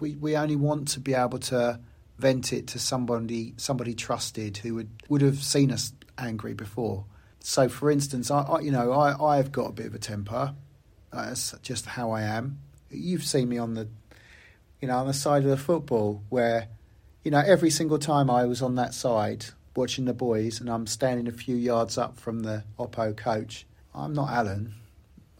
we 0.00 0.16
we 0.16 0.36
only 0.36 0.56
want 0.56 0.88
to 0.88 1.00
be 1.00 1.14
able 1.14 1.38
to 1.38 1.80
vent 2.18 2.52
it 2.52 2.66
to 2.68 2.78
somebody 2.78 3.54
somebody 3.56 3.94
trusted 3.94 4.58
who 4.58 4.74
would 4.74 4.90
would 5.08 5.22
have 5.22 5.42
seen 5.42 5.70
us 5.70 5.92
angry 6.18 6.54
before. 6.54 7.04
So, 7.40 7.68
for 7.68 7.90
instance, 7.90 8.30
I, 8.30 8.42
I 8.42 8.60
you 8.60 8.70
know 8.70 8.92
I 8.92 9.38
I've 9.38 9.52
got 9.52 9.70
a 9.70 9.72
bit 9.72 9.86
of 9.86 9.94
a 9.94 9.98
temper. 9.98 10.54
That's 11.12 11.54
just 11.62 11.86
how 11.86 12.12
I 12.12 12.22
am. 12.22 12.60
You've 12.90 13.24
seen 13.24 13.48
me 13.48 13.58
on 13.58 13.74
the 13.74 13.88
you 14.80 14.88
know, 14.88 14.96
on 14.96 15.06
the 15.06 15.14
side 15.14 15.42
of 15.44 15.50
the 15.50 15.56
football 15.56 16.22
where, 16.28 16.68
you 17.22 17.30
know, 17.30 17.42
every 17.44 17.70
single 17.70 17.98
time 17.98 18.30
I 18.30 18.46
was 18.46 18.62
on 18.62 18.76
that 18.76 18.94
side 18.94 19.46
watching 19.80 20.04
the 20.04 20.12
boys 20.14 20.60
and 20.60 20.68
I'm 20.68 20.86
standing 20.86 21.26
a 21.26 21.32
few 21.32 21.56
yards 21.56 21.96
up 21.96 22.18
from 22.18 22.40
the 22.40 22.62
Oppo 22.78 23.16
coach, 23.16 23.66
I'm 23.94 24.12
not 24.12 24.28
Alan. 24.30 24.74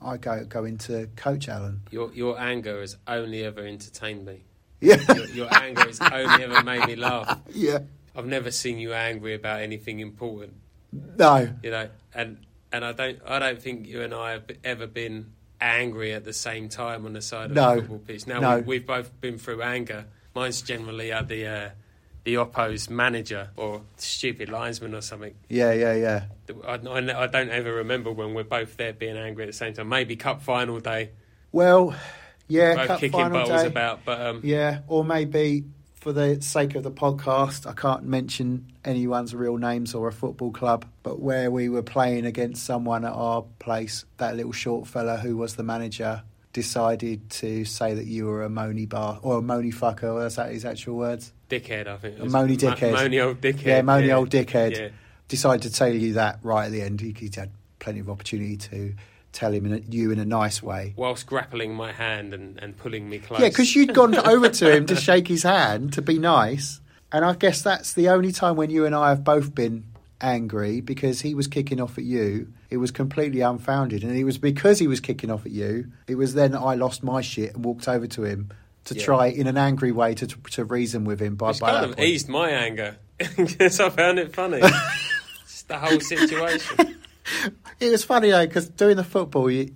I 0.03 0.17
go 0.17 0.45
go 0.47 0.65
into 0.65 1.09
Coach 1.15 1.49
Alan. 1.49 1.83
Your 1.91 2.11
your 2.15 2.41
anger 2.41 2.81
has 2.81 2.97
only 3.07 3.45
ever 3.45 3.61
entertained 3.67 4.25
me. 4.25 4.45
Yeah, 4.83 4.97
Your, 5.15 5.27
your 5.27 5.55
anger 5.55 5.83
has 5.83 6.01
only 6.01 6.43
ever 6.43 6.63
made 6.63 6.87
me 6.87 6.97
laugh. 6.97 7.39
yeah. 7.53 7.81
I've 8.17 8.25
never 8.27 8.51
seen 8.51 8.79
you 8.79 8.95
angry 8.95 9.35
about 9.35 9.61
anything 9.61 10.01
important. 10.01 10.55
No, 11.19 11.51
You 11.63 11.71
know, 11.71 11.91
and 12.15 12.39
and 12.73 12.83
I 12.87 12.93
don't 12.93 13.19
I 13.27 13.39
don't 13.39 13.61
think 13.61 13.87
you 13.87 14.01
and 14.01 14.15
I 14.15 14.33
have 14.33 14.45
ever 14.65 14.87
been 14.87 15.33
angry 15.61 16.15
at 16.15 16.25
the 16.25 16.33
same 16.33 16.71
time 16.71 17.05
on 17.05 17.13
the 17.13 17.21
side 17.21 17.51
of 17.51 17.57
No. 17.57 17.75
the 17.75 17.81
football 17.83 17.99
pitch. 17.99 18.27
Now 18.27 18.41
No. 18.41 18.57
we, 18.57 18.63
we've 18.63 18.87
both 18.87 19.21
been 19.21 19.37
through 19.37 19.61
anger. 19.61 20.07
Mine's 20.35 20.63
generally 20.63 21.13
at 21.13 21.29
the 21.29 21.47
uh, 21.47 21.71
the 22.25 22.35
opposed 22.35 22.91
manager 22.91 23.51
or 23.57 23.83
stupid 23.97 24.49
linesman 24.49 24.95
or 24.95 25.01
something. 25.01 25.35
yeah, 25.49 25.73
yeah, 25.73 25.95
yeah. 25.95 26.25
I, 26.67 26.75
I, 26.75 27.23
I 27.23 27.27
don't 27.27 27.49
ever 27.51 27.75
remember 27.75 28.13
when 28.13 28.35
we're 28.35 28.45
both 28.45 28.77
there 28.77 28.93
being 28.93 29.17
angry 29.17 29.45
at 29.45 29.47
the 29.47 29.53
same 29.53 29.73
time. 29.75 29.89
Maybe 29.89 30.17
cup 30.17 30.43
final 30.43 30.81
day, 30.81 31.11
Well, 31.53 31.95
yeah, 32.49 32.75
both 32.75 32.87
cup 32.89 33.01
kicking 33.01 33.13
final 33.21 33.41
bottles 33.41 33.63
day. 33.63 33.67
about. 33.69 34.05
But 34.05 34.21
um, 34.21 34.41
Yeah, 34.45 34.81
or 34.89 35.05
maybe 35.05 35.65
for 35.95 36.13
the 36.13 36.41
sake 36.43 36.75
of 36.75 36.83
the 36.83 36.91
podcast, 36.91 37.67
I 37.69 37.73
can't 37.75 38.05
mention 38.05 38.73
anyone's 38.85 39.35
real 39.35 39.59
names 39.59 39.95
or 39.95 40.09
a 40.09 40.13
football 40.13 40.51
club, 40.51 40.87
but 41.03 41.21
where 41.21 41.51
we 41.51 41.69
were 41.69 41.83
playing 41.83 42.25
against 42.27 42.65
someone 42.65 43.05
at 43.05 43.13
our 43.13 43.43
place, 43.59 44.05
that 44.17 44.35
little 44.37 44.53
short 44.53 44.87
fella 44.87 45.19
who 45.19 45.37
was 45.37 45.57
the 45.57 45.63
manager 45.63 46.23
decided 46.53 47.31
to 47.31 47.65
say 47.65 47.95
that 47.95 48.07
you 48.07 48.27
were 48.27 48.45
a 48.45 48.49
moany 48.49 48.89
bar 48.89 49.19
or 49.23 49.39
a 49.39 49.43
moany 49.43 49.73
fucker. 49.75 50.15
Was 50.15 50.37
that 50.37 50.51
his 50.53 50.65
actual 50.65 50.97
words? 50.97 51.33
dickhead, 51.49 51.87
I 51.89 51.97
think. 51.97 52.17
it 52.19 52.23
A 52.23 52.27
moany 52.27 52.57
dickhead. 52.57 52.95
moany 52.95 53.25
old 53.25 53.41
dickhead. 53.41 53.65
Yeah, 53.65 53.81
moany 53.83 54.15
old 54.15 54.31
dickhead. 54.31 54.79
Yeah. 54.79 54.89
Decided 55.29 55.63
to 55.63 55.73
tell 55.73 55.93
you 55.93 56.15
that 56.15 56.39
right 56.43 56.67
at 56.67 56.73
the 56.73 56.83
end. 56.83 57.01
He, 57.01 57.15
he'd 57.19 57.35
had 57.35 57.51
plenty 57.79 58.01
of 58.01 58.09
opportunity 58.09 58.57
to 58.57 58.95
tell 59.33 59.53
him 59.53 59.67
in 59.67 59.73
a, 59.73 59.79
you 59.79 60.11
in 60.11 60.19
a 60.19 60.25
nice 60.25 60.63
way. 60.63 60.93
Whilst 60.97 61.27
grappling 61.27 61.75
my 61.75 61.93
hand 61.93 62.35
and, 62.35 62.59
and 62.63 62.77
pulling 62.77 63.09
me 63.09 63.19
close. 63.19 63.41
Yeah, 63.41 63.49
because 63.49 63.75
you'd 63.75 63.95
gone 63.95 64.15
over 64.29 64.49
to 64.49 64.77
him 64.77 64.87
to 64.87 64.97
shake 64.97 65.29
his 65.29 65.43
hand 65.45 65.93
to 65.95 66.03
be 66.03 66.19
nice, 66.19 66.81
and 67.13 67.25
I 67.25 67.35
guess 67.35 67.63
that's 67.63 67.93
the 67.95 68.09
only 68.09 68.33
time 68.33 68.57
when 68.57 68.71
you 68.71 68.87
and 68.87 68.95
I 68.95 69.11
have 69.11 69.25
both 69.25 69.55
been 69.55 69.85
angry 70.21 70.81
because 70.81 71.21
he 71.21 71.35
was 71.35 71.47
kicking 71.47 71.81
off 71.81 71.99
at 71.99 72.05
you. 72.05 72.53
It 72.71 72.77
was 72.79 72.91
completely 72.91 73.41
unfounded, 73.41 74.03
and 74.05 74.17
it 74.17 74.25
was 74.25 74.39
because 74.39 74.79
he 74.79 74.87
was 74.87 75.01
kicking 75.01 75.31
off 75.31 75.47
at 75.47 75.53
you. 75.53 75.91
It 76.07 76.17
was 76.17 76.35
then 76.35 76.55
I 76.55 76.75
lost 76.75 77.03
my 77.03 77.21
shit 77.21 77.55
and 77.55 77.65
walked 77.65 77.89
over 77.89 78.07
to 78.07 78.25
him 78.25 78.51
to 78.85 78.95
Yeah. 78.95 79.05
try 79.05 79.27
in 79.27 79.47
an 79.47 79.57
angry 79.57 79.93
way 79.93 80.15
to 80.15 80.27
to 80.27 80.65
reason 80.65 81.05
with 81.05 81.21
him. 81.21 81.35
By, 81.37 81.51
It's 81.51 81.61
by 81.61 81.71
kind 81.73 81.85
of 81.87 81.97
point. 81.97 82.09
eased 82.09 82.29
my 82.29 82.51
anger 82.51 82.97
because 83.37 83.81
I 83.81 83.91
found 83.91 84.19
it 84.19 84.35
funny. 84.35 84.61
Just 85.47 85.69
the 85.69 85.79
whole 85.79 86.01
situation. 86.01 86.97
It 87.79 87.91
was 87.91 88.03
funny 88.05 88.31
though 88.31 88.45
because 88.47 88.69
doing 88.71 88.97
the 88.97 89.05
football, 89.05 89.49
you, 89.51 89.73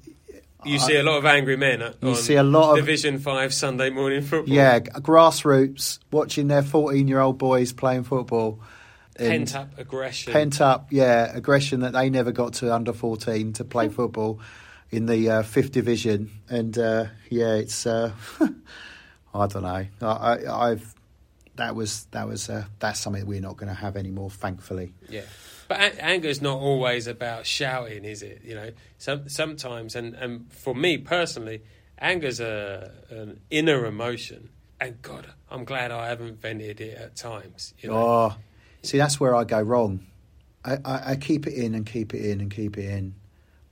You 0.64 0.78
see 0.80 0.96
a 0.96 1.02
lot 1.04 1.18
of 1.18 1.26
angry 1.26 1.56
men. 1.56 1.94
You 2.02 2.14
see 2.16 2.34
a 2.34 2.42
lot 2.42 2.72
of- 2.72 2.76
Division 2.78 3.18
Five 3.18 3.54
Sunday 3.54 3.90
morning 3.90 4.22
football. 4.22 4.52
yeah, 4.52 4.80
grassroots 4.80 5.98
watching 6.10 6.48
their 6.48 6.62
fourteen-year-old 6.62 7.38
boys 7.38 7.72
playing 7.72 8.04
football. 8.04 8.58
And- 9.16 9.28
pent 9.28 9.54
up 9.54 9.78
aggression. 9.78 10.32
pent 10.32 10.60
up, 10.60 10.88
yeah, 10.90 11.30
aggression 11.34 11.80
that 11.80 11.92
they 11.92 12.10
never 12.10 12.32
got 12.32 12.54
to 12.54 12.74
under 12.74 12.92
14 12.92 13.52
to 13.54 13.64
play 13.64 13.88
football 13.98 14.40
in 14.90 15.06
the 15.06 15.30
uh, 15.30 15.42
fifth 15.42 15.72
division. 15.72 16.30
And 16.48 16.76
uh, 16.78 17.06
yeah, 17.30 17.54
it's 17.54 17.86
uh, 17.86 18.12
I 19.34 19.46
don't 19.46 19.62
know. 19.62 19.86
I, 20.02 20.06
I, 20.06 20.70
I've 20.70 20.94
that 21.56 21.74
was 21.76 22.04
that 22.10 22.26
was 22.28 22.48
uh, 22.50 22.64
that's 22.80 23.00
something 23.00 23.26
we're 23.26 23.40
not 23.40 23.56
going 23.56 23.68
to 23.68 23.74
have 23.74 23.96
anymore, 23.96 24.30
thankfully. 24.30 24.92
Yeah, 25.08 25.22
but 25.68 25.78
a- 25.80 26.04
anger 26.04 26.28
is 26.28 26.42
not 26.42 26.58
always 26.58 27.06
about 27.06 27.46
shouting, 27.46 28.04
is 28.04 28.22
it? 28.22 28.42
You 28.44 28.54
know, 28.56 28.70
some 28.98 29.28
sometimes, 29.28 29.94
and 29.96 30.14
and 30.14 30.52
for 30.52 30.74
me 30.74 30.98
personally, 30.98 31.62
anger's 31.98 32.40
a 32.40 32.90
an 33.10 33.40
inner 33.50 33.86
emotion, 33.86 34.48
and 34.80 35.00
God, 35.02 35.28
I'm 35.50 35.64
glad 35.64 35.90
I 35.92 36.08
haven't 36.08 36.40
vented 36.40 36.80
it 36.80 36.96
at 36.98 37.14
times. 37.16 37.72
You 37.78 37.90
know, 37.90 37.96
Oh, 37.96 38.34
see, 38.84 38.98
that's 38.98 39.18
where 39.18 39.34
I 39.34 39.44
go 39.44 39.60
wrong. 39.60 40.06
I, 40.64 40.78
I, 40.84 41.10
I 41.12 41.16
keep 41.16 41.46
it 41.46 41.54
in 41.54 41.74
and 41.74 41.84
keep 41.84 42.14
it 42.14 42.24
in 42.24 42.40
and 42.40 42.50
keep 42.50 42.78
it 42.78 42.86
in, 42.86 43.14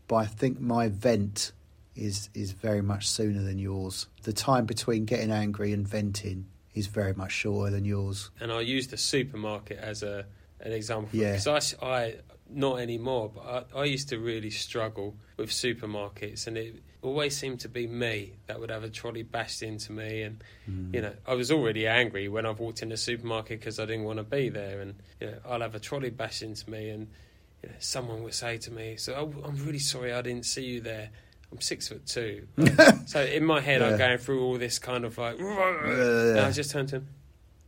but 0.09 0.17
I 0.17 0.27
think 0.27 0.61
my 0.61 0.89
vent 0.89 1.53
is 1.95 2.31
is 2.35 2.53
very 2.53 2.83
much 2.83 3.09
sooner 3.09 3.43
than 3.43 3.59
yours. 3.59 4.07
The 4.23 4.33
time 4.33 4.67
between 4.67 5.05
getting 5.05 5.31
angry 5.31 5.73
and 5.73 5.87
venting 5.87 6.47
is 6.75 6.87
very 6.87 7.13
much 7.13 7.33
shorter 7.33 7.71
than 7.71 7.85
yours. 7.85 8.31
and 8.41 8.51
I 8.51 8.61
use 8.61 8.89
the 8.89 8.97
supermarket 8.97 9.79
as 9.79 10.03
a 10.03 10.25
an 10.61 10.73
example. 10.73 11.19
Yeah. 11.19 11.37
because 11.37 11.75
I 11.83 12.17
not 12.49 12.81
anymore, 12.81 13.31
but 13.35 13.69
I, 13.75 13.81
I 13.81 13.85
used 13.85 14.09
to 14.11 14.19
really 14.19 14.51
struggle 14.51 15.17
with 15.37 15.51
supermarkets, 15.51 16.47
and 16.47 16.57
it 16.57 16.83
always 17.03 17.37
seemed 17.37 17.61
to 17.61 17.69
be 17.69 17.87
me 17.87 18.35
that 18.47 18.61
would 18.61 18.71
have 18.71 18.85
a 18.85 18.89
trolley 18.89 19.23
bashed 19.25 19.63
into 19.63 19.93
me, 19.93 20.23
and 20.23 20.43
Mm. 20.71 20.95
you 20.95 21.01
know 21.03 21.13
I 21.27 21.35
was 21.35 21.51
already 21.51 21.87
angry 21.87 22.29
when 22.29 22.47
I've 22.47 22.61
walked 22.61 22.83
in 22.83 22.89
the 22.91 22.97
supermarket 22.97 23.59
because 23.61 23.79
I 23.81 23.87
didn't 23.87 24.05
want 24.05 24.19
to 24.19 24.25
be 24.25 24.49
there, 24.49 24.81
and 24.81 24.95
you 25.21 25.27
know 25.29 25.39
I'll 25.45 25.61
have 25.61 25.75
a 25.75 25.81
trolley 25.81 26.11
bashed 26.11 26.43
into 26.43 26.71
me, 26.71 26.91
and 26.91 27.09
you 27.63 27.69
know, 27.69 27.75
someone 27.81 28.23
would 28.23 28.35
say 28.35 28.57
to 28.59 28.71
me, 28.71 28.97
"So 28.97 29.15
oh, 29.15 29.43
I'm 29.45 29.57
really 29.67 29.79
sorry 29.81 30.13
I 30.13 30.23
didn't 30.23 30.47
see 30.47 30.65
you 30.65 30.81
there." 30.81 31.11
I'm 31.51 31.61
six 31.61 31.89
foot 31.89 32.07
two, 32.07 32.47
so 33.07 33.23
in 33.23 33.45
my 33.45 33.61
head 33.61 33.83
I'm 33.83 33.99
going 33.99 34.17
through 34.19 34.43
all 34.43 34.57
this 34.57 34.79
kind 34.79 35.05
of 35.05 35.19
like, 35.19 35.39
and 35.39 36.41
I 36.41 36.51
just 36.51 36.71
turned 36.71 36.89
to 36.91 36.97
him, 36.97 37.09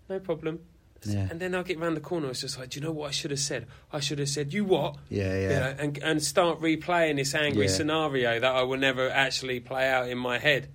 "No 0.09 0.21
problem." 0.21 0.61
Yeah. 1.07 1.29
And 1.31 1.41
then 1.41 1.55
I'll 1.55 1.63
get 1.63 1.79
round 1.79 1.97
the 1.97 2.01
corner. 2.01 2.29
It's 2.31 2.41
just 2.41 2.59
like, 2.59 2.71
do 2.71 2.81
you 2.81 2.87
know 2.87 2.93
what 2.93 3.09
I 3.09 3.11
should 3.11 3.31
have 3.31 3.41
said? 3.41 3.67
I 3.93 4.01
should 4.01 4.19
have 4.19 4.29
said, 4.29 4.53
"You 4.53 4.65
what?" 4.65 4.97
Yeah, 5.09 5.35
You 5.35 5.43
yeah. 5.43 5.59
know, 5.61 5.75
and 5.79 5.99
and 6.03 6.23
start 6.23 6.61
replaying 6.61 7.17
this 7.17 7.35
angry 7.35 7.67
Yeah. 7.67 7.73
scenario 7.73 8.41
that 8.41 8.55
I 8.55 8.63
will 8.63 8.79
never 8.79 9.11
actually 9.11 9.61
play 9.61 9.89
out 9.89 10.09
in 10.09 10.19
my 10.19 10.39
head. 10.39 10.69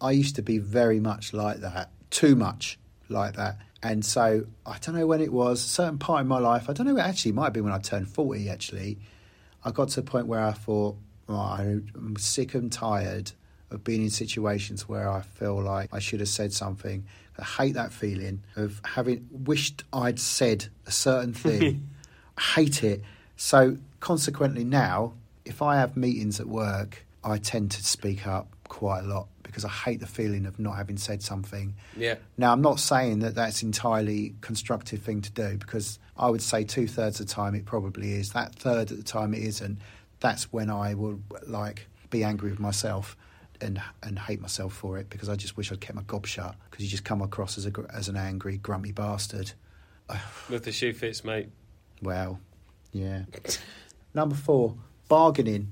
I 0.00 0.10
used 0.12 0.36
to 0.36 0.42
be 0.42 0.58
very 0.58 1.00
much 1.00 1.32
like 1.32 1.58
that, 1.60 1.90
too 2.10 2.36
much 2.36 2.78
like 3.08 3.36
that. 3.36 3.58
And 3.82 4.04
so 4.04 4.46
I 4.64 4.78
don't 4.78 4.94
know 4.94 5.06
when 5.06 5.20
it 5.20 5.32
was, 5.32 5.64
a 5.64 5.68
certain 5.68 5.98
part 5.98 6.22
in 6.22 6.26
my 6.28 6.38
life, 6.38 6.68
I 6.70 6.72
don't 6.72 6.86
know, 6.86 6.98
actually, 6.98 7.30
it 7.30 7.34
might 7.34 7.52
be 7.52 7.60
when 7.60 7.72
I 7.72 7.78
turned 7.78 8.08
40, 8.08 8.48
actually. 8.48 8.98
I 9.62 9.70
got 9.70 9.90
to 9.90 10.00
a 10.00 10.02
point 10.02 10.26
where 10.26 10.40
I 10.42 10.52
thought, 10.52 10.96
oh, 11.28 11.34
I'm 11.34 12.16
sick 12.18 12.54
and 12.54 12.72
tired 12.72 13.32
of 13.70 13.84
being 13.84 14.02
in 14.02 14.10
situations 14.10 14.88
where 14.88 15.08
I 15.08 15.20
feel 15.22 15.60
like 15.60 15.90
I 15.92 15.98
should 15.98 16.20
have 16.20 16.28
said 16.28 16.52
something. 16.52 17.04
I 17.38 17.44
hate 17.44 17.74
that 17.74 17.92
feeling 17.92 18.42
of 18.56 18.80
having 18.84 19.28
wished 19.30 19.84
I'd 19.92 20.20
said 20.20 20.66
a 20.86 20.92
certain 20.92 21.32
thing. 21.44 21.88
I 22.38 22.40
hate 22.40 22.84
it. 22.84 23.02
So 23.36 23.78
consequently 24.00 24.64
now, 24.64 25.14
if 25.44 25.62
I 25.62 25.76
have 25.76 25.96
meetings 25.96 26.40
at 26.40 26.46
work, 26.46 27.04
I 27.22 27.38
tend 27.38 27.70
to 27.72 27.84
speak 27.84 28.26
up 28.26 28.48
quite 28.68 29.00
a 29.00 29.06
lot 29.06 29.28
because 29.42 29.64
I 29.64 29.68
hate 29.68 30.00
the 30.00 30.06
feeling 30.06 30.46
of 30.46 30.58
not 30.58 30.76
having 30.76 30.96
said 30.96 31.22
something. 31.22 31.74
Yeah, 31.96 32.16
Now, 32.36 32.52
I'm 32.52 32.60
not 32.60 32.80
saying 32.80 33.20
that 33.20 33.36
that's 33.36 33.62
entirely 33.62 34.34
constructive 34.40 35.00
thing 35.02 35.22
to 35.22 35.30
do 35.30 35.56
because 35.58 36.00
I 36.16 36.28
would 36.28 36.42
say 36.42 36.64
two 36.64 36.88
thirds 36.88 37.20
of 37.20 37.28
the 37.28 37.32
time 37.32 37.54
it 37.54 37.64
probably 37.64 38.14
is. 38.14 38.32
That 38.32 38.54
third 38.54 38.90
of 38.90 38.96
the 38.96 39.04
time 39.04 39.32
it 39.32 39.42
isn't. 39.44 39.78
That's 40.20 40.52
when 40.52 40.70
I 40.70 40.94
will 40.94 41.20
like 41.46 41.86
be 42.10 42.24
angry 42.24 42.50
with 42.50 42.58
myself 42.58 43.16
and 43.60 43.80
and 44.02 44.18
hate 44.18 44.40
myself 44.40 44.72
for 44.72 44.98
it 44.98 45.10
because 45.10 45.28
I 45.28 45.36
just 45.36 45.56
wish 45.56 45.72
I'd 45.72 45.80
kept 45.80 45.96
my 45.96 46.02
gob 46.02 46.26
shut 46.26 46.54
because 46.70 46.84
you 46.84 46.90
just 46.90 47.04
come 47.04 47.22
across 47.22 47.58
as 47.58 47.66
a 47.66 47.72
as 47.92 48.08
an 48.08 48.16
angry, 48.16 48.58
grumpy 48.58 48.92
bastard. 48.92 49.52
With 50.48 50.64
the 50.64 50.72
shoe 50.72 50.92
fits, 50.92 51.24
mate. 51.24 51.48
Well, 52.02 52.40
yeah. 52.92 53.24
Number 54.14 54.34
four, 54.34 54.76
bargaining. 55.08 55.70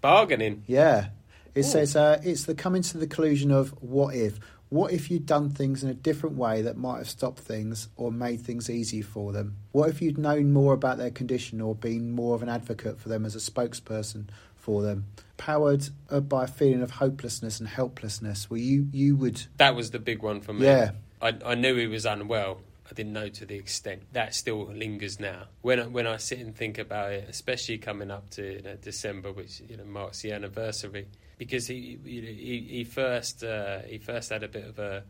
Bargaining. 0.00 0.64
Yeah. 0.66 1.08
It 1.54 1.60
Ooh. 1.60 1.62
says 1.62 1.96
uh, 1.96 2.20
it's 2.24 2.44
the 2.44 2.54
coming 2.54 2.82
to 2.82 2.98
the 2.98 3.06
conclusion 3.06 3.50
of 3.50 3.70
what 3.82 4.14
if. 4.14 4.38
What 4.68 4.90
if 4.90 5.10
you'd 5.10 5.26
done 5.26 5.50
things 5.50 5.84
in 5.84 5.90
a 5.90 5.94
different 5.94 6.36
way 6.36 6.62
that 6.62 6.78
might 6.78 6.96
have 6.96 7.08
stopped 7.10 7.40
things 7.40 7.88
or 7.96 8.10
made 8.10 8.40
things 8.40 8.70
easier 8.70 9.02
for 9.02 9.30
them? 9.30 9.58
What 9.72 9.90
if 9.90 10.00
you'd 10.00 10.16
known 10.16 10.54
more 10.54 10.72
about 10.72 10.96
their 10.96 11.10
condition 11.10 11.60
or 11.60 11.74
been 11.74 12.12
more 12.12 12.34
of 12.34 12.42
an 12.42 12.48
advocate 12.48 12.98
for 12.98 13.10
them 13.10 13.26
as 13.26 13.34
a 13.34 13.38
spokesperson 13.38 14.28
for 14.54 14.80
them? 14.80 15.04
Powered 15.44 15.88
uh, 16.08 16.20
by 16.20 16.44
a 16.44 16.46
feeling 16.46 16.82
of 16.82 16.92
hopelessness 16.92 17.58
and 17.58 17.68
helplessness, 17.68 18.48
where 18.48 18.60
you, 18.60 18.86
you 18.92 19.16
would. 19.16 19.42
That 19.56 19.74
was 19.74 19.90
the 19.90 19.98
big 19.98 20.22
one 20.22 20.40
for 20.40 20.52
me. 20.52 20.66
Yeah. 20.66 20.92
I, 21.20 21.36
I 21.44 21.54
knew 21.56 21.74
he 21.74 21.88
was 21.88 22.06
unwell. 22.06 22.60
I 22.88 22.94
didn't 22.94 23.12
know 23.12 23.28
to 23.28 23.44
the 23.44 23.56
extent 23.56 24.02
that 24.12 24.36
still 24.36 24.66
lingers 24.66 25.18
now. 25.18 25.46
When 25.62 25.80
I, 25.80 25.86
when 25.88 26.06
I 26.06 26.18
sit 26.18 26.38
and 26.38 26.54
think 26.54 26.78
about 26.78 27.10
it, 27.10 27.26
especially 27.28 27.78
coming 27.78 28.12
up 28.12 28.30
to 28.30 28.56
you 28.56 28.62
know, 28.62 28.76
December, 28.76 29.32
which 29.32 29.62
you 29.68 29.76
know 29.76 29.84
marks 29.84 30.22
the 30.22 30.30
anniversary, 30.30 31.08
because 31.38 31.66
he 31.66 31.98
you 32.04 32.22
know, 32.22 32.28
he, 32.28 32.66
he 32.70 32.84
first 32.84 33.42
uh, 33.42 33.80
he 33.80 33.98
first 33.98 34.30
had 34.30 34.44
a 34.44 34.48
bit 34.48 34.64
of 34.64 34.78
a 34.78 35.02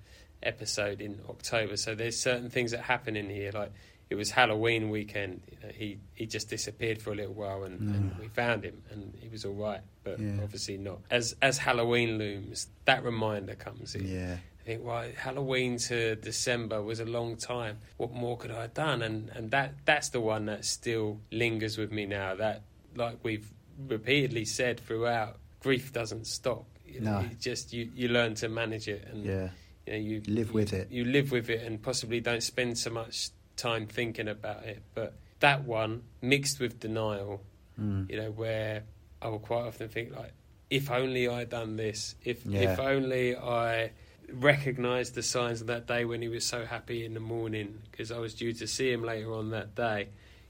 episode 0.42 1.02
in 1.02 1.20
October. 1.28 1.76
So 1.76 1.94
there's 1.94 2.18
certain 2.18 2.48
things 2.48 2.70
that 2.70 2.80
happen 2.80 3.16
in 3.16 3.28
here, 3.28 3.50
like 3.52 3.72
it 4.12 4.16
was 4.16 4.30
Halloween 4.30 4.90
weekend. 4.90 5.40
You 5.50 5.56
know, 5.66 5.72
he 5.74 5.98
he 6.14 6.26
just 6.26 6.50
disappeared 6.50 7.00
for 7.00 7.12
a 7.12 7.14
little 7.14 7.32
while, 7.32 7.64
and, 7.64 7.80
and 7.94 8.12
mm. 8.12 8.20
we 8.20 8.28
found 8.28 8.62
him, 8.62 8.82
and 8.90 9.14
he 9.20 9.28
was 9.28 9.44
all 9.46 9.54
right, 9.54 9.80
but 10.04 10.20
Yeah. 10.20 10.42
obviously 10.42 10.76
not. 10.76 10.98
As 11.10 11.34
as 11.40 11.56
Halloween 11.58 12.18
looms, 12.18 12.68
that 12.84 13.02
reminder 13.02 13.54
comes 13.54 13.94
in. 13.94 14.06
Yeah. 14.06 14.36
I 14.60 14.64
think, 14.64 14.84
well, 14.84 15.08
Halloween 15.16 15.76
to 15.88 16.14
December 16.16 16.80
was 16.82 17.00
a 17.00 17.04
long 17.04 17.36
time. 17.36 17.78
What 17.96 18.12
more 18.12 18.36
could 18.36 18.52
I 18.52 18.62
have 18.62 18.74
done? 18.74 19.00
And 19.02 19.30
and 19.30 19.50
that 19.50 19.74
that's 19.86 20.10
the 20.10 20.20
one 20.20 20.44
that 20.46 20.64
still 20.66 21.18
lingers 21.30 21.78
with 21.78 21.90
me 21.90 22.04
now. 22.06 22.34
That, 22.34 22.62
like 22.94 23.16
we've 23.22 23.50
repeatedly 23.88 24.44
said 24.44 24.78
throughout, 24.80 25.38
grief 25.60 25.92
doesn't 25.92 26.26
stop. 26.26 26.66
You 26.86 27.00
know, 27.00 27.20
No. 27.22 27.26
it 27.30 27.40
just 27.40 27.72
you, 27.72 27.90
you 27.94 28.08
learn 28.08 28.34
to 28.36 28.48
manage 28.50 28.86
it, 28.88 29.08
and 29.10 29.24
Yeah. 29.24 29.48
you 29.86 29.92
know 29.94 29.98
you 29.98 30.22
Live 30.26 30.52
with 30.52 30.72
it. 30.74 30.90
You 30.90 31.06
live 31.06 31.32
with 31.32 31.48
it, 31.48 31.62
and 31.66 31.80
possibly 31.82 32.20
don't 32.20 32.42
spend 32.42 32.76
so 32.78 32.90
much 32.90 33.30
time 33.56 33.86
thinking 33.86 34.28
about 34.28 34.64
it. 34.64 34.82
But 34.94 35.14
that 35.40 35.64
one 35.64 36.02
mixed 36.20 36.60
with 36.60 36.80
denial, 36.80 37.42
Mm. 37.80 38.08
you 38.10 38.16
know, 38.16 38.30
where 38.30 38.84
I 39.22 39.28
will 39.28 39.38
quite 39.38 39.62
often 39.66 39.88
think 39.88 40.14
like, 40.14 40.32
if 40.68 40.90
only 40.90 41.26
I 41.28 41.40
had 41.40 41.50
done 41.50 41.76
this, 41.76 42.14
if 42.24 42.44
Yeah. 42.46 42.72
if 42.72 42.78
only 42.78 43.34
I 43.36 43.92
recognised 44.30 45.14
the 45.14 45.22
signs 45.22 45.60
of 45.60 45.66
that 45.68 45.86
day 45.86 46.04
when 46.04 46.22
he 46.22 46.28
was 46.28 46.46
so 46.46 46.64
happy 46.64 47.04
in 47.04 47.14
the 47.14 47.20
morning 47.20 47.80
because 47.90 48.10
I 48.10 48.18
was 48.18 48.34
due 48.34 48.52
to 48.54 48.66
see 48.66 48.90
him 48.90 49.02
later 49.02 49.32
on 49.32 49.50
that 49.50 49.74
day, 49.74 50.08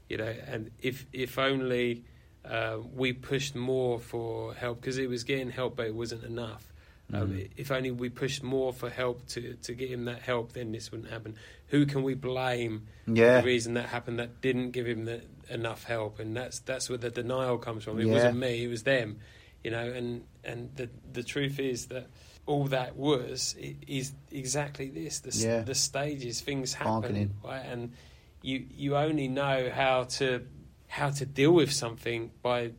you 0.09 0.17
know, 0.17 0.33
and 0.47 0.71
if 0.81 1.05
if 1.13 1.37
only 1.37 2.03
uh, 2.45 2.77
we 2.93 3.13
pushed 3.13 3.55
more 3.55 3.99
for 3.99 4.53
help 4.53 4.81
because 4.81 4.97
it 4.97 5.07
was 5.07 5.23
getting 5.23 5.49
help 5.49 5.77
but 5.77 5.85
it 5.87 5.95
wasn't 5.95 6.23
enough. 6.23 6.72
Um, 7.11 7.33
Mm. 7.33 7.49
If 7.57 7.71
only 7.71 7.91
we 7.91 8.09
pushed 8.09 8.43
more 8.43 8.71
for 8.73 8.89
help 8.89 9.27
to, 9.29 9.55
to 9.55 9.73
get 9.73 9.89
him 9.89 10.05
that 10.05 10.21
help, 10.21 10.53
then 10.53 10.71
this 10.71 10.91
wouldn't 10.91 11.09
happen. 11.09 11.35
Who 11.67 11.85
can 11.85 12.03
we 12.03 12.13
blame 12.15 12.87
Yeah. 13.07 13.39
the 13.41 13.45
reason 13.45 13.73
that 13.75 13.87
happened 13.89 14.19
that 14.19 14.41
didn't 14.41 14.71
give 14.71 14.87
him 14.87 15.05
the, 15.05 15.21
enough 15.49 15.83
help? 15.83 16.19
And 16.19 16.35
that's 16.35 16.59
that's 16.59 16.89
where 16.89 16.97
the 16.97 17.09
denial 17.11 17.57
comes 17.57 17.83
from. 17.83 17.99
It 17.99 18.05
Yeah. 18.07 18.13
wasn't 18.13 18.37
me; 18.37 18.63
it 18.63 18.67
was 18.67 18.83
them. 18.83 19.19
You 19.63 19.71
know, 19.71 19.91
and 19.91 20.23
and 20.43 20.75
the 20.75 20.89
the 21.11 21.23
truth 21.23 21.59
is 21.59 21.87
that 21.87 22.07
all 22.45 22.65
that 22.67 22.95
was 22.95 23.55
is 23.87 24.13
exactly 24.31 24.89
this: 24.89 25.19
the 25.19 25.37
Yeah. 25.37 25.61
the 25.61 25.75
stages, 25.75 26.41
things 26.41 26.73
happen, 26.73 27.33
right? 27.43 27.65
And 27.65 27.91
you 28.41 28.65
you 28.71 28.95
only 28.95 29.27
know 29.27 29.69
how 29.71 30.05
to 30.19 30.45
how 30.87 31.09
to 31.11 31.25
deal 31.25 31.51
with 31.51 31.71
something 31.71 32.31
by 32.41 32.71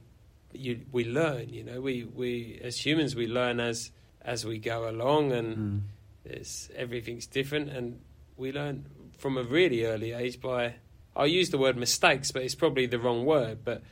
you 0.53 0.81
we 0.93 1.05
learn. 1.05 1.49
You 1.51 1.63
know, 1.65 1.81
we 1.81 2.05
we 2.05 2.61
as 2.63 2.85
humans 2.85 3.15
we 3.15 3.27
learn 3.27 3.61
as 3.61 3.91
as 4.25 4.45
we 4.45 4.59
go 4.59 4.89
along, 4.89 5.33
and 5.33 5.57
Mm. 5.57 5.81
it's, 6.25 6.71
everything's 6.77 7.27
different, 7.27 7.69
and 7.71 8.01
we 8.37 8.53
learn 8.53 8.87
from 9.19 9.37
a 9.39 9.43
really 9.43 9.85
early 9.85 10.13
age 10.13 10.41
by. 10.41 10.75
I'll 11.17 11.27
use 11.29 11.51
the 11.51 11.59
word 11.59 11.77
mistakes, 11.77 12.33
but 12.33 12.43
it's 12.43 12.55
probably 12.57 12.87
the 12.87 12.99
wrong 12.99 13.25
word. 13.25 13.59
But 13.65 13.83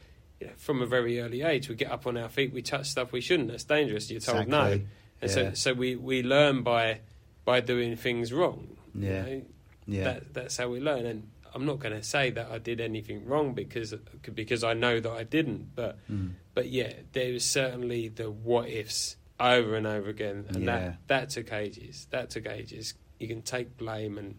you 0.40 0.48
know, 0.48 0.52
from 0.56 0.82
a 0.82 0.86
very 0.86 1.20
early 1.20 1.42
age, 1.42 1.68
we 1.68 1.76
get 1.76 1.90
up 1.90 2.06
on 2.06 2.16
our 2.16 2.28
feet, 2.28 2.52
we 2.52 2.62
touch 2.62 2.86
stuff 2.88 3.12
we 3.12 3.20
shouldn't. 3.20 3.48
That's 3.50 3.62
dangerous. 3.64 4.10
You're 4.10 4.20
told 4.20 4.48
no, 4.48 4.62
and 4.72 4.88
Yeah. 5.20 5.28
so 5.28 5.52
so 5.54 5.72
we, 5.74 5.94
we 5.94 6.22
learn 6.22 6.62
by 6.62 7.00
by 7.44 7.60
doing 7.60 7.96
things 7.96 8.32
wrong. 8.32 8.76
you 8.94 9.08
Yeah. 9.08 9.22
know? 9.22 9.42
Yeah. 9.86 10.04
That, 10.04 10.34
that's 10.34 10.56
how 10.56 10.68
we 10.68 10.80
learn. 10.80 11.06
And 11.06 11.28
I'm 11.54 11.64
not 11.66 11.78
going 11.80 11.94
to 11.94 12.02
say 12.02 12.30
that 12.30 12.50
I 12.50 12.58
did 12.58 12.80
anything 12.80 13.24
wrong 13.26 13.52
because 13.54 13.94
because 14.34 14.64
I 14.64 14.74
know 14.74 14.98
that 15.00 15.10
I 15.12 15.22
didn't. 15.24 15.74
But 15.76 15.98
Mm. 16.10 16.32
but 16.54 16.68
yeah, 16.70 16.92
there 17.12 17.32
was 17.32 17.44
certainly 17.44 18.08
the 18.08 18.30
what 18.30 18.68
ifs 18.68 19.16
over 19.42 19.74
and 19.74 19.86
over 19.86 20.08
again, 20.08 20.46
and 20.48 20.64
Yeah. 20.64 20.78
that 20.78 21.08
that 21.08 21.30
took 21.30 21.52
ages. 21.52 22.06
That 22.10 22.30
took 22.30 22.46
ages. 22.46 22.94
You 23.18 23.28
can 23.28 23.42
take 23.42 23.76
blame 23.76 24.18
and 24.18 24.36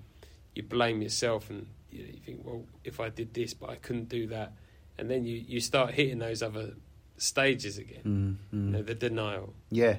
you 0.56 0.64
blame 0.64 1.02
yourself, 1.02 1.50
and 1.50 1.68
you, 1.92 2.04
you 2.06 2.20
think, 2.26 2.46
well, 2.46 2.66
if 2.84 3.00
I 3.00 3.10
did 3.10 3.34
this, 3.34 3.54
but 3.54 3.70
I 3.70 3.76
couldn't 3.76 4.10
do 4.10 4.28
that, 4.28 4.54
and 4.98 5.10
then 5.10 5.26
you 5.26 5.36
you 5.48 5.60
start 5.60 5.94
hitting 5.94 6.20
those 6.20 6.42
other 6.42 6.74
stages 7.18 7.78
again. 7.78 8.40
Mm. 8.52 8.58
Mm. 8.58 8.66
You 8.66 8.72
know, 8.72 8.82
the 8.84 8.96
denial. 8.96 9.54
Yeah. 9.70 9.98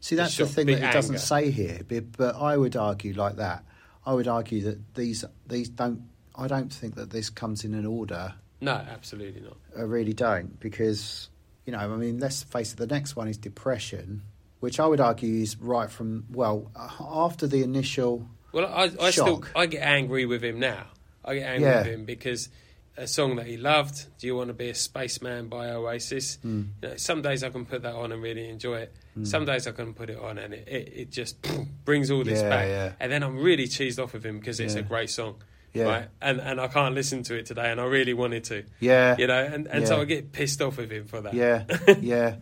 See, 0.00 0.16
that's 0.16 0.36
the 0.36 0.44
shock, 0.44 0.54
thing 0.54 0.66
that 0.66 0.82
it 0.90 0.92
doesn't 0.92 1.18
say 1.18 1.50
here, 1.50 1.80
but, 1.88 2.12
but 2.12 2.36
I 2.36 2.56
would 2.56 2.76
argue 2.76 3.14
like 3.14 3.36
that. 3.36 3.64
I 4.04 4.12
would 4.12 4.28
argue 4.28 4.60
that 4.62 4.94
these 4.94 5.24
these 5.46 5.68
don't. 5.70 6.02
I 6.36 6.46
don't 6.48 6.72
think 6.72 6.96
that 6.96 7.10
this 7.10 7.30
comes 7.30 7.64
in 7.64 7.74
an 7.74 7.86
order. 7.86 8.34
No, 8.60 8.72
absolutely 8.72 9.40
not. 9.40 9.56
I 9.76 9.82
really 9.82 10.12
don't 10.12 10.58
because 10.60 11.28
you 11.66 11.72
know. 11.72 11.78
I 11.78 11.86
mean, 11.88 12.18
let's 12.18 12.42
face 12.42 12.72
it. 12.72 12.76
The 12.78 12.86
next 12.86 13.16
one 13.16 13.28
is 13.28 13.36
depression, 13.36 14.22
which 14.60 14.78
I 14.80 14.86
would 14.86 15.00
argue 15.00 15.42
is 15.42 15.56
right 15.58 15.90
from 15.90 16.24
well 16.30 16.70
after 17.00 17.46
the 17.46 17.62
initial. 17.62 18.28
Well, 18.52 18.66
I, 18.66 18.90
I 19.00 19.10
still 19.10 19.44
I 19.56 19.66
get 19.66 19.82
angry 19.82 20.26
with 20.26 20.42
him 20.44 20.58
now. 20.60 20.86
I 21.24 21.34
get 21.36 21.46
angry 21.48 21.68
Yeah. 21.68 21.78
with 21.78 21.86
him 21.86 22.04
because 22.04 22.48
a 22.96 23.08
song 23.08 23.34
that 23.36 23.46
he 23.46 23.56
loved, 23.56 24.06
"Do 24.18 24.26
You 24.28 24.36
Want 24.36 24.48
to 24.48 24.54
Be 24.54 24.68
a 24.68 24.74
Spaceman" 24.74 25.48
by 25.48 25.70
Oasis. 25.70 26.38
Mm, 26.44 26.68
You 26.82 26.88
know, 26.90 26.96
some 26.96 27.22
days 27.22 27.42
I 27.42 27.50
can 27.50 27.64
put 27.66 27.82
that 27.82 27.94
on 27.94 28.12
and 28.12 28.22
really 28.22 28.48
enjoy 28.48 28.76
it. 28.82 28.92
mm. 29.18 29.26
Some 29.26 29.44
days 29.44 29.66
I 29.66 29.72
can 29.72 29.94
put 29.94 30.10
it 30.10 30.18
on 30.18 30.38
and 30.38 30.54
it, 30.54 30.68
it, 30.68 30.92
it 30.94 31.10
just 31.10 31.36
brings 31.84 32.10
all 32.12 32.22
this 32.22 32.40
Yeah, 32.42 32.48
back. 32.48 32.68
yeah. 32.68 32.92
And 33.00 33.10
then 33.10 33.24
I'm 33.24 33.38
really 33.38 33.66
cheesed 33.66 34.00
off 34.00 34.12
with 34.12 34.24
him 34.24 34.38
because 34.38 34.60
it's 34.60 34.74
a 34.76 34.82
great 34.82 35.10
song, 35.10 35.42
yeah, 35.74 35.84
right? 35.84 36.08
And 36.22 36.40
and 36.40 36.60
I 36.60 36.68
can't 36.68 36.94
listen 36.94 37.22
to 37.24 37.34
it 37.34 37.46
today, 37.46 37.70
and 37.70 37.80
I 37.80 37.84
really 37.84 38.14
wanted 38.14 38.44
to, 38.44 38.64
yeah, 38.80 39.16
you 39.18 39.26
know. 39.26 39.44
And, 39.44 39.66
and 39.66 39.86
so 39.86 40.00
I 40.00 40.04
get 40.04 40.32
pissed 40.32 40.62
off 40.62 40.78
with 40.78 40.90
him 40.90 41.04
for 41.04 41.20
that. 41.20 41.34
yeah, 41.34 41.64
yeah, 42.00 42.36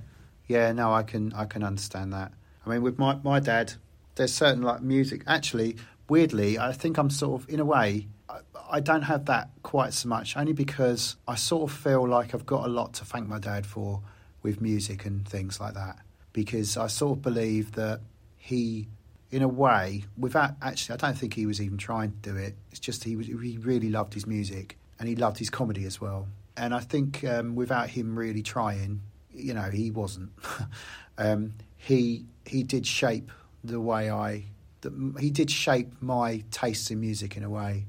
yeah. 0.46 0.72
No, 0.72 0.92
I 0.92 1.02
can 1.02 1.32
I 1.32 1.46
can 1.46 1.64
understand 1.64 2.12
that. 2.12 2.32
I 2.64 2.70
mean, 2.70 2.82
with 2.82 2.98
my 2.98 3.16
my 3.24 3.40
dad, 3.40 3.72
there's 4.14 4.32
certain 4.32 4.62
like 4.62 4.82
music. 4.82 5.22
Actually, 5.26 5.76
weirdly, 6.08 6.58
I 6.58 6.72
think 6.72 6.98
I'm 6.98 7.10
sort 7.10 7.42
of 7.42 7.48
in 7.48 7.58
a 7.58 7.64
way. 7.64 8.06
I, 8.28 8.38
I 8.70 8.80
don't 8.80 9.02
have 9.02 9.26
that 9.26 9.50
quite 9.62 9.92
so 9.94 10.08
much, 10.08 10.36
only 10.36 10.52
because 10.52 11.16
I 11.26 11.34
sort 11.34 11.70
of 11.70 11.76
feel 11.76 12.06
like 12.06 12.34
I've 12.34 12.46
got 12.46 12.64
a 12.66 12.68
lot 12.68 12.94
to 12.94 13.04
thank 13.04 13.28
my 13.28 13.38
dad 13.38 13.66
for 13.66 14.02
with 14.42 14.60
music 14.60 15.04
and 15.06 15.26
things 15.26 15.60
like 15.60 15.74
that. 15.74 15.98
Because 16.32 16.76
I 16.76 16.86
sort 16.86 17.18
of 17.18 17.22
believe 17.22 17.72
that 17.72 18.00
he, 18.38 18.88
in 19.32 19.40
a 19.40 19.48
way, 19.48 20.04
without 20.18 20.52
actually, 20.60 20.94
I 20.94 20.96
don't 20.98 21.18
think 21.18 21.32
he 21.32 21.46
was 21.46 21.60
even 21.60 21.78
trying 21.78 22.12
to 22.12 22.30
do 22.32 22.36
it. 22.36 22.54
It's 22.70 22.78
just 22.78 23.02
he 23.02 23.16
was, 23.16 23.26
he 23.26 23.58
really 23.58 23.88
loved 23.88 24.12
his 24.12 24.26
music 24.26 24.76
and 25.00 25.08
he 25.08 25.16
loved 25.16 25.38
his 25.38 25.48
comedy 25.48 25.86
as 25.86 26.00
well. 26.00 26.28
And 26.54 26.74
I 26.74 26.80
think 26.80 27.24
um, 27.24 27.56
without 27.56 27.88
him 27.88 28.16
really 28.16 28.42
trying, 28.42 29.00
you 29.34 29.54
know, 29.54 29.70
he 29.70 29.90
wasn't. 29.90 30.30
um, 31.18 31.54
he 31.78 32.26
he 32.46 32.62
did 32.62 32.86
shape 32.86 33.32
the 33.64 33.80
way 33.80 34.10
I. 34.10 34.44
The, 34.82 35.14
he 35.18 35.30
did 35.30 35.50
shape 35.50 35.94
my 36.00 36.44
tastes 36.50 36.90
in 36.90 37.00
music 37.00 37.36
in 37.36 37.42
a 37.42 37.48
way, 37.48 37.86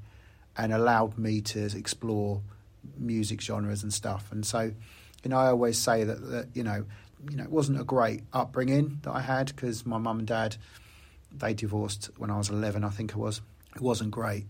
and 0.58 0.72
allowed 0.72 1.18
me 1.18 1.42
to 1.42 1.66
explore 1.78 2.42
music 2.98 3.42
genres 3.42 3.84
and 3.84 3.94
stuff. 3.94 4.32
And 4.32 4.46
so, 4.46 4.72
you 5.24 5.30
know, 5.30 5.38
I 5.38 5.48
always 5.48 5.78
say 5.78 6.06
that, 6.06 6.22
that 6.30 6.48
you 6.54 6.64
know, 6.64 6.86
you 7.30 7.36
know, 7.36 7.44
it 7.44 7.52
wasn't 7.52 7.82
a 7.82 7.84
great 7.84 8.24
upbringing 8.32 9.00
that 9.04 9.12
I 9.12 9.20
had 9.20 9.48
because 9.48 9.86
my 9.86 9.98
mum 9.98 10.20
and 10.20 10.28
dad 10.28 10.56
they 11.38 11.54
divorced 11.54 12.10
when 12.18 12.30
I 12.30 12.38
was 12.38 12.50
eleven, 12.50 12.84
I 12.84 12.90
think 12.90 13.12
it 13.12 13.18
was. 13.18 13.42
It 13.76 13.82
wasn't 13.82 14.12
great. 14.12 14.46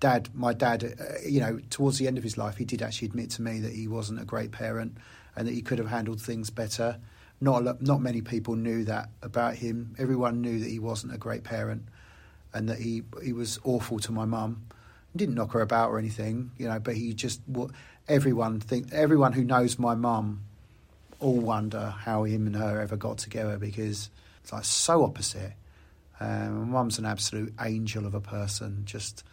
Dad, 0.00 0.30
my 0.34 0.52
dad, 0.52 0.82
uh, 0.84 1.04
you 1.26 1.40
know, 1.40 1.60
towards 1.70 1.98
the 1.98 2.08
end 2.08 2.18
of 2.18 2.24
his 2.24 2.36
life, 2.36 2.56
he 2.56 2.64
did 2.64 2.82
actually 2.82 3.08
admit 3.08 3.30
to 3.30 3.42
me 3.42 3.60
that 3.60 3.72
he 3.72 3.86
wasn't 3.86 4.20
a 4.20 4.24
great 4.24 4.50
parent 4.50 4.96
and 5.36 5.46
that 5.46 5.52
he 5.52 5.62
could 5.62 5.78
have 5.78 5.88
handled 5.88 6.20
things 6.20 6.50
better. 6.50 6.98
Not 7.40 7.60
a, 7.60 7.64
lo- 7.64 7.78
not 7.80 8.00
many 8.00 8.20
people 8.20 8.56
knew 8.56 8.84
that 8.84 9.10
about 9.22 9.54
him. 9.54 9.94
Everyone 9.98 10.40
knew 10.40 10.58
that 10.58 10.68
he 10.68 10.78
wasn't 10.78 11.14
a 11.14 11.18
great 11.18 11.44
parent 11.44 11.84
and 12.54 12.68
that 12.68 12.78
he 12.78 13.02
he 13.22 13.32
was 13.32 13.58
awful 13.64 13.98
to 14.00 14.12
my 14.12 14.24
mum. 14.24 14.64
Didn't 15.14 15.34
knock 15.34 15.52
her 15.52 15.60
about 15.60 15.90
or 15.90 15.98
anything, 15.98 16.52
you 16.56 16.68
know, 16.68 16.78
but 16.78 16.96
he 16.96 17.12
just 17.12 17.40
everyone 18.08 18.60
think 18.60 18.92
everyone 18.92 19.32
who 19.32 19.44
knows 19.44 19.78
my 19.78 19.94
mum 19.94 20.42
all 21.20 21.38
wonder 21.38 21.94
how 22.00 22.24
him 22.24 22.46
and 22.46 22.56
her 22.56 22.80
ever 22.80 22.96
got 22.96 23.18
together 23.18 23.56
because 23.58 24.10
it's 24.42 24.52
like 24.52 24.64
so 24.64 25.04
opposite. 25.04 25.52
Um, 26.22 26.70
mum's 26.70 26.98
an 26.98 27.04
absolute 27.04 27.52
angel 27.60 28.06
of 28.06 28.14
a 28.14 28.20
person, 28.20 28.82
just 28.84 29.24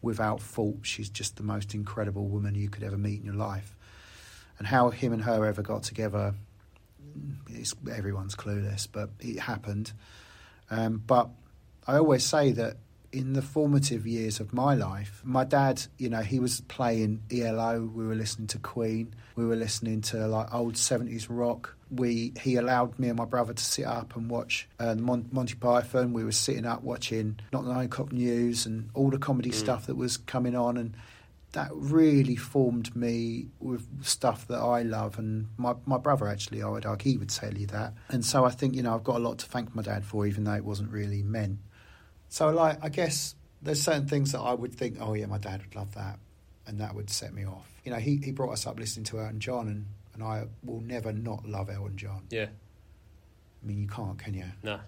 without 0.00 0.40
fault. 0.40 0.78
She's 0.82 1.10
just 1.10 1.36
the 1.36 1.42
most 1.42 1.74
incredible 1.74 2.26
woman 2.28 2.54
you 2.54 2.68
could 2.68 2.84
ever 2.84 2.96
meet 2.96 3.18
in 3.18 3.26
your 3.26 3.34
life. 3.34 3.74
And 4.58 4.66
how 4.66 4.90
him 4.90 5.12
and 5.12 5.22
her 5.22 5.44
ever 5.44 5.62
got 5.62 5.82
together, 5.82 6.34
everyone's 7.90 8.36
clueless, 8.36 8.86
but 8.90 9.10
it 9.18 9.40
happened. 9.40 9.92
Um, 10.70 11.02
but 11.04 11.30
I 11.86 11.96
always 11.96 12.24
say 12.24 12.52
that 12.52 12.76
in 13.10 13.32
the 13.32 13.42
formative 13.42 14.06
years 14.06 14.38
of 14.38 14.52
my 14.52 14.74
life, 14.74 15.20
my 15.24 15.42
dad, 15.42 15.82
you 15.98 16.08
know, 16.08 16.20
he 16.20 16.38
was 16.38 16.60
playing 16.60 17.22
ELO. 17.32 17.90
We 17.92 18.06
were 18.06 18.14
listening 18.14 18.46
to 18.48 18.58
Queen. 18.58 19.14
We 19.34 19.44
were 19.44 19.56
listening 19.56 20.02
to 20.02 20.28
like 20.28 20.54
old 20.54 20.76
seventies 20.76 21.28
rock. 21.28 21.74
We 21.90 22.32
he 22.40 22.56
allowed 22.56 22.98
me 22.98 23.08
and 23.08 23.18
my 23.18 23.24
brother 23.24 23.52
to 23.52 23.64
sit 23.64 23.86
up 23.86 24.16
and 24.16 24.30
watch 24.30 24.68
uh, 24.78 24.94
Mon- 24.94 25.28
Monty 25.32 25.54
Python. 25.54 26.12
We 26.12 26.24
were 26.24 26.32
sitting 26.32 26.66
up 26.66 26.82
watching 26.82 27.40
Not 27.52 27.64
the 27.64 27.72
Nine 27.72 27.86
O'clock 27.86 28.12
News 28.12 28.66
and 28.66 28.90
all 28.94 29.10
the 29.10 29.18
comedy 29.18 29.50
mm. 29.50 29.54
stuff 29.54 29.86
that 29.86 29.96
was 29.96 30.16
coming 30.16 30.54
on, 30.54 30.76
and 30.76 30.94
that 31.52 31.70
really 31.72 32.36
formed 32.36 32.94
me 32.94 33.48
with 33.58 33.86
stuff 34.04 34.46
that 34.48 34.60
I 34.60 34.82
love. 34.82 35.18
And 35.18 35.48
my 35.56 35.74
my 35.86 35.98
brother 35.98 36.28
actually, 36.28 36.62
I 36.62 36.68
would 36.68 36.86
argue, 36.86 37.12
he 37.12 37.18
would 37.18 37.30
tell 37.30 37.54
you 37.54 37.66
that. 37.68 37.94
And 38.08 38.24
so 38.24 38.44
I 38.44 38.50
think 38.50 38.74
you 38.74 38.82
know 38.82 38.94
I've 38.94 39.04
got 39.04 39.16
a 39.16 39.20
lot 39.20 39.38
to 39.38 39.46
thank 39.46 39.74
my 39.74 39.82
dad 39.82 40.04
for, 40.04 40.26
even 40.26 40.44
though 40.44 40.54
it 40.54 40.64
wasn't 40.64 40.90
really 40.90 41.22
meant. 41.22 41.58
So, 42.28 42.50
like, 42.50 42.78
I 42.82 42.88
guess 42.88 43.34
there's 43.60 43.82
certain 43.82 44.06
things 44.06 44.32
that 44.32 44.40
I 44.40 44.54
would 44.54 44.74
think, 44.74 44.98
oh 45.00 45.14
yeah, 45.14 45.26
my 45.26 45.38
dad 45.38 45.62
would 45.62 45.74
love 45.74 45.94
that, 45.94 46.18
and 46.66 46.80
that 46.80 46.94
would 46.94 47.10
set 47.10 47.34
me 47.34 47.44
off. 47.44 47.68
You 47.84 47.90
know, 47.90 47.98
he 47.98 48.16
he 48.16 48.30
brought 48.30 48.52
us 48.52 48.66
up 48.66 48.78
listening 48.78 49.04
to 49.06 49.20
Elton 49.20 49.40
John, 49.40 49.68
and 49.68 49.86
and 50.20 50.28
I 50.28 50.44
will 50.62 50.80
never 50.80 51.12
not 51.12 51.48
love 51.48 51.70
Elton 51.70 51.96
John. 51.96 52.22
Yeah. 52.30 52.46
I 53.62 53.66
mean, 53.66 53.78
you 53.78 53.88
can't, 53.88 54.18
can 54.18 54.34
you? 54.34 54.44
No. 54.62 54.80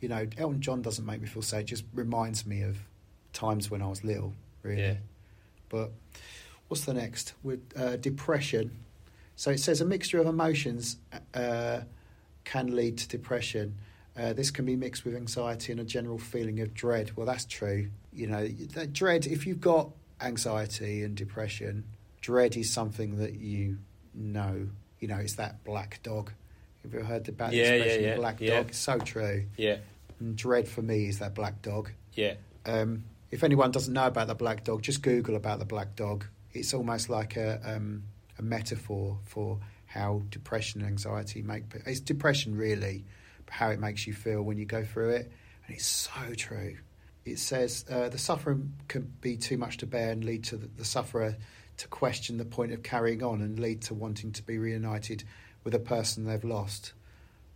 You 0.00 0.08
know, 0.08 0.26
Elton 0.36 0.60
John 0.60 0.82
doesn't 0.82 1.06
make 1.06 1.20
me 1.20 1.26
feel 1.26 1.42
sad. 1.42 1.62
It 1.62 1.64
just 1.64 1.84
reminds 1.94 2.46
me 2.46 2.62
of 2.62 2.76
times 3.32 3.70
when 3.70 3.80
I 3.80 3.86
was 3.86 4.04
little, 4.04 4.34
really. 4.62 4.82
Yeah. 4.82 4.94
But 5.70 5.92
what's 6.68 6.84
the 6.84 6.94
next? 6.94 7.34
With 7.42 7.60
uh, 7.76 7.96
depression. 7.96 8.72
So 9.36 9.50
it 9.50 9.60
says 9.60 9.80
a 9.80 9.84
mixture 9.86 10.20
of 10.20 10.26
emotions 10.26 10.98
uh, 11.32 11.80
can 12.44 12.74
lead 12.74 12.98
to 12.98 13.08
depression. 13.08 13.76
Uh, 14.16 14.32
this 14.32 14.50
can 14.50 14.64
be 14.64 14.76
mixed 14.76 15.04
with 15.04 15.16
anxiety 15.16 15.72
and 15.72 15.80
a 15.80 15.84
general 15.84 16.18
feeling 16.18 16.60
of 16.60 16.74
dread. 16.74 17.12
Well, 17.16 17.26
that's 17.26 17.46
true. 17.46 17.88
You 18.12 18.26
know, 18.26 18.46
that 18.46 18.92
dread, 18.92 19.26
if 19.26 19.46
you've 19.46 19.60
got 19.60 19.90
anxiety 20.20 21.02
and 21.02 21.16
depression, 21.16 21.84
dread 22.20 22.56
is 22.56 22.70
something 22.70 23.16
that 23.16 23.34
you 23.34 23.78
know. 24.14 24.68
You 25.00 25.08
know, 25.08 25.16
it's 25.16 25.34
that 25.34 25.64
black 25.64 26.00
dog. 26.02 26.32
Have 26.82 26.92
you 26.92 27.00
ever 27.00 27.08
heard 27.08 27.28
about 27.28 27.50
the 27.50 27.56
yeah, 27.56 27.72
expression 27.72 28.02
yeah, 28.02 28.08
yeah. 28.10 28.16
black 28.16 28.40
yeah. 28.40 28.56
dog? 28.56 28.68
It's 28.68 28.78
so 28.78 28.98
true. 28.98 29.44
Yeah. 29.56 29.78
And 30.20 30.36
dread 30.36 30.68
for 30.68 30.82
me 30.82 31.08
is 31.08 31.18
that 31.18 31.34
black 31.34 31.62
dog. 31.62 31.90
Yeah. 32.12 32.34
Um, 32.66 33.04
if 33.30 33.42
anyone 33.42 33.70
doesn't 33.70 33.92
know 33.92 34.06
about 34.06 34.28
the 34.28 34.34
black 34.34 34.64
dog, 34.64 34.82
just 34.82 35.02
Google 35.02 35.36
about 35.36 35.58
the 35.58 35.64
black 35.64 35.96
dog. 35.96 36.24
It's 36.52 36.72
almost 36.72 37.08
like 37.08 37.36
a, 37.36 37.60
um, 37.64 38.04
a 38.38 38.42
metaphor 38.42 39.18
for 39.24 39.58
how 39.86 40.22
depression 40.28 40.80
and 40.80 40.88
anxiety 40.88 41.42
make. 41.42 41.64
It's 41.86 42.00
depression, 42.00 42.56
really 42.56 43.04
how 43.48 43.70
it 43.70 43.78
makes 43.78 44.06
you 44.06 44.12
feel 44.12 44.42
when 44.42 44.58
you 44.58 44.64
go 44.64 44.84
through 44.84 45.10
it. 45.10 45.32
And 45.66 45.76
it's 45.76 45.86
so 45.86 46.34
true. 46.36 46.76
It 47.24 47.38
says 47.38 47.84
uh, 47.90 48.08
the 48.08 48.18
suffering 48.18 48.74
can 48.88 49.12
be 49.20 49.36
too 49.36 49.56
much 49.56 49.78
to 49.78 49.86
bear 49.86 50.10
and 50.10 50.24
lead 50.24 50.44
to 50.44 50.56
the, 50.56 50.66
the 50.66 50.84
sufferer 50.84 51.36
to 51.76 51.88
question 51.88 52.38
the 52.38 52.44
point 52.44 52.72
of 52.72 52.82
carrying 52.82 53.22
on 53.22 53.40
and 53.40 53.58
lead 53.58 53.82
to 53.82 53.94
wanting 53.94 54.32
to 54.32 54.42
be 54.42 54.58
reunited 54.58 55.24
with 55.64 55.74
a 55.74 55.78
person 55.78 56.24
they've 56.24 56.44
lost. 56.44 56.92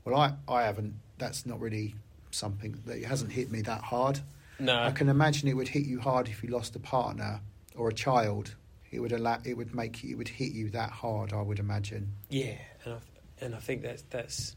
Well, 0.05 0.19
I, 0.19 0.35
I 0.51 0.63
haven't. 0.65 0.95
That's 1.19 1.47
not 1.47 1.61
really 1.61 1.95
something 2.31 2.81
that 2.87 3.03
hasn't 3.05 3.33
hit 3.33 3.51
me 3.51 3.63
that 3.63 3.83
hard. 3.83 4.21
No, 4.59 4.77
I 4.77 4.91
can 4.91 5.09
imagine 5.09 5.49
it 5.49 5.57
would 5.57 5.69
hit 5.69 5.85
you 5.85 6.01
hard 6.01 6.29
if 6.29 6.43
you 6.43 6.51
lost 6.51 6.75
a 6.75 6.81
partner 6.81 7.41
or 7.77 7.89
a 7.89 7.95
child. 7.95 8.55
It 8.91 9.01
would 9.01 9.13
allow. 9.13 9.39
It 9.45 9.57
would 9.57 9.75
make. 9.75 10.03
It 10.03 10.15
would 10.15 10.29
hit 10.29 10.53
you 10.53 10.71
that 10.71 10.91
hard. 10.91 11.33
I 11.33 11.43
would 11.43 11.59
imagine. 11.59 12.15
Yeah, 12.29 12.57
and 12.85 12.95
I, 12.95 13.45
and 13.45 13.55
I 13.55 13.59
think 13.59 13.83
that's 13.83 14.03
that's 14.11 14.57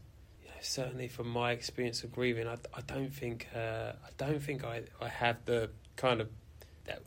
certainly 0.62 1.08
from 1.08 1.28
my 1.28 1.52
experience 1.52 2.04
of 2.04 2.12
grieving, 2.12 2.46
I, 2.46 2.56
I 2.74 2.80
don't 2.86 3.12
think 3.12 3.48
uh, 3.54 3.92
I 4.04 4.10
don't 4.16 4.42
think 4.42 4.64
I, 4.64 4.82
I 5.00 5.08
have 5.08 5.44
the 5.44 5.70
kind 5.96 6.20
of 6.20 6.28
that 6.84 7.02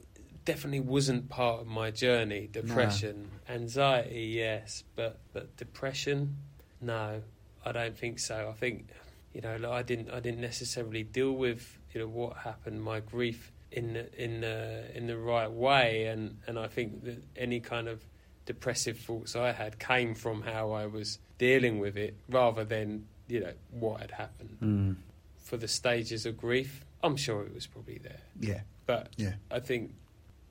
definitely 0.45 0.79
wasn't 0.79 1.27
part 1.27 1.61
of 1.61 1.67
my 1.67 1.91
journey. 1.91 2.47
Depression, 2.51 3.29
no. 3.47 3.55
anxiety, 3.55 4.33
yes, 4.35 4.83
but 4.95 5.19
but 5.33 5.57
depression, 5.57 6.37
no, 6.79 7.21
I 7.65 7.71
don't 7.71 7.97
think 7.97 8.19
so. 8.19 8.49
I 8.49 8.53
think 8.53 8.87
you 9.33 9.41
know 9.41 9.57
like 9.57 9.71
I 9.71 9.81
didn't 9.81 10.11
I 10.11 10.19
didn't 10.19 10.41
necessarily 10.41 11.03
deal 11.03 11.33
with 11.33 11.77
you 11.93 12.01
know 12.01 12.07
what 12.07 12.37
happened, 12.37 12.81
my 12.83 12.99
grief 12.99 13.51
in 13.71 13.93
the, 13.93 14.23
in 14.23 14.41
the, 14.41 14.85
in 14.95 15.07
the 15.07 15.17
right 15.17 15.51
way, 15.51 16.05
and 16.05 16.37
and 16.47 16.57
I 16.57 16.67
think 16.67 17.03
that 17.03 17.23
any 17.35 17.59
kind 17.59 17.87
of 17.87 18.05
depressive 18.45 18.99
thoughts 18.99 19.35
I 19.35 19.51
had 19.51 19.79
came 19.79 20.13
from 20.13 20.43
how 20.43 20.71
I 20.71 20.85
was 20.85 21.19
dealing 21.37 21.79
with 21.79 21.97
it 21.97 22.15
rather 22.29 22.63
than 22.63 23.07
you 23.27 23.41
know 23.41 23.53
what 23.71 24.01
had 24.01 24.11
happened. 24.11 24.57
Mm. 24.61 24.95
For 25.43 25.57
the 25.57 25.67
stages 25.67 26.25
of 26.25 26.37
grief, 26.37 26.83
I'm 27.03 27.15
sure 27.15 27.43
it 27.43 27.53
was 27.53 27.67
probably 27.67 27.99
there. 27.99 28.21
Yeah, 28.39 28.61
but 28.85 29.09
yeah. 29.17 29.33
I 29.51 29.59
think 29.59 29.93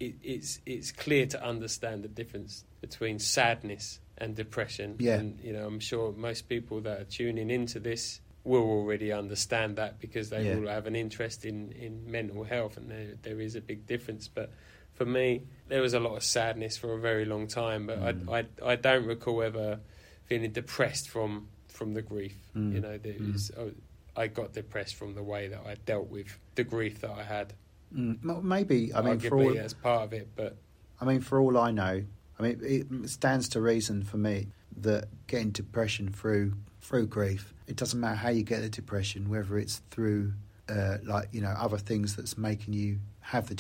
it, 0.00 0.14
it's 0.22 0.60
it's 0.66 0.92
clear 0.92 1.26
to 1.26 1.44
understand 1.44 2.04
the 2.04 2.08
difference 2.08 2.64
between 2.80 3.18
sadness 3.18 4.00
and 4.18 4.34
depression. 4.34 4.96
Yeah, 4.98 5.16
and 5.16 5.40
you 5.40 5.52
know 5.52 5.66
I'm 5.66 5.80
sure 5.80 6.12
most 6.12 6.48
people 6.48 6.80
that 6.82 7.00
are 7.00 7.04
tuning 7.04 7.50
into 7.50 7.80
this 7.80 8.20
will 8.44 8.62
already 8.62 9.10
understand 9.10 9.76
that 9.76 9.98
because 9.98 10.28
they 10.30 10.48
yeah. 10.48 10.56
will 10.56 10.68
have 10.68 10.86
an 10.86 10.94
interest 10.94 11.46
in, 11.46 11.72
in 11.72 12.10
mental 12.10 12.44
health 12.44 12.76
and 12.76 12.90
there, 12.90 13.14
there 13.22 13.40
is 13.40 13.56
a 13.56 13.60
big 13.60 13.86
difference. 13.86 14.28
But 14.28 14.52
for 14.92 15.06
me, 15.06 15.42
there 15.68 15.80
was 15.80 15.94
a 15.94 16.00
lot 16.00 16.14
of 16.14 16.22
sadness 16.22 16.76
for 16.76 16.92
a 16.92 17.00
very 17.00 17.24
long 17.24 17.46
time, 17.46 17.86
but 17.86 18.00
mm. 18.00 18.30
I, 18.30 18.40
I, 18.62 18.72
I 18.72 18.76
don't 18.76 19.06
recall 19.06 19.42
ever 19.42 19.80
feeling 20.26 20.52
depressed 20.52 21.08
from 21.08 21.48
from 21.68 21.94
the 21.94 22.02
grief. 22.02 22.36
Mm. 22.54 22.74
You 22.74 22.80
know, 22.80 22.98
there 22.98 23.14
mm. 23.14 23.50
oh, 23.58 23.72
I 24.16 24.28
got 24.28 24.52
depressed 24.52 24.94
from 24.94 25.14
the 25.14 25.22
way 25.22 25.48
that 25.48 25.62
I 25.66 25.76
dealt 25.86 26.08
with 26.08 26.38
the 26.54 26.64
grief 26.64 27.00
that 27.00 27.10
I 27.10 27.22
had. 27.22 27.54
Mm. 27.94 28.42
Maybe 28.42 28.94
I 28.94 29.02
mean 29.02 29.18
for 29.18 29.38
all 29.38 29.58
as 29.58 29.74
part 29.74 30.02
of 30.04 30.12
it, 30.12 30.28
but 30.34 30.56
I 31.00 31.04
mean 31.04 31.20
for 31.20 31.40
all 31.40 31.56
I 31.58 31.70
know, 31.70 32.02
I 32.38 32.42
mean 32.42 32.60
it 32.62 33.08
stands 33.08 33.48
to 33.50 33.60
reason 33.60 34.02
for 34.02 34.16
me 34.16 34.48
that 34.78 35.08
getting 35.26 35.50
depression 35.50 36.08
through 36.10 36.54
through 36.80 37.06
grief, 37.06 37.54
it 37.66 37.76
doesn't 37.76 37.98
matter 37.98 38.16
how 38.16 38.30
you 38.30 38.42
get 38.42 38.60
the 38.60 38.68
depression, 38.68 39.28
whether 39.28 39.58
it's 39.58 39.80
through 39.90 40.32
uh, 40.68 40.98
like 41.04 41.28
you 41.32 41.40
know 41.40 41.54
other 41.56 41.78
things 41.78 42.16
that's 42.16 42.36
making 42.36 42.74
you 42.74 42.98
have 43.20 43.48
the 43.48 43.54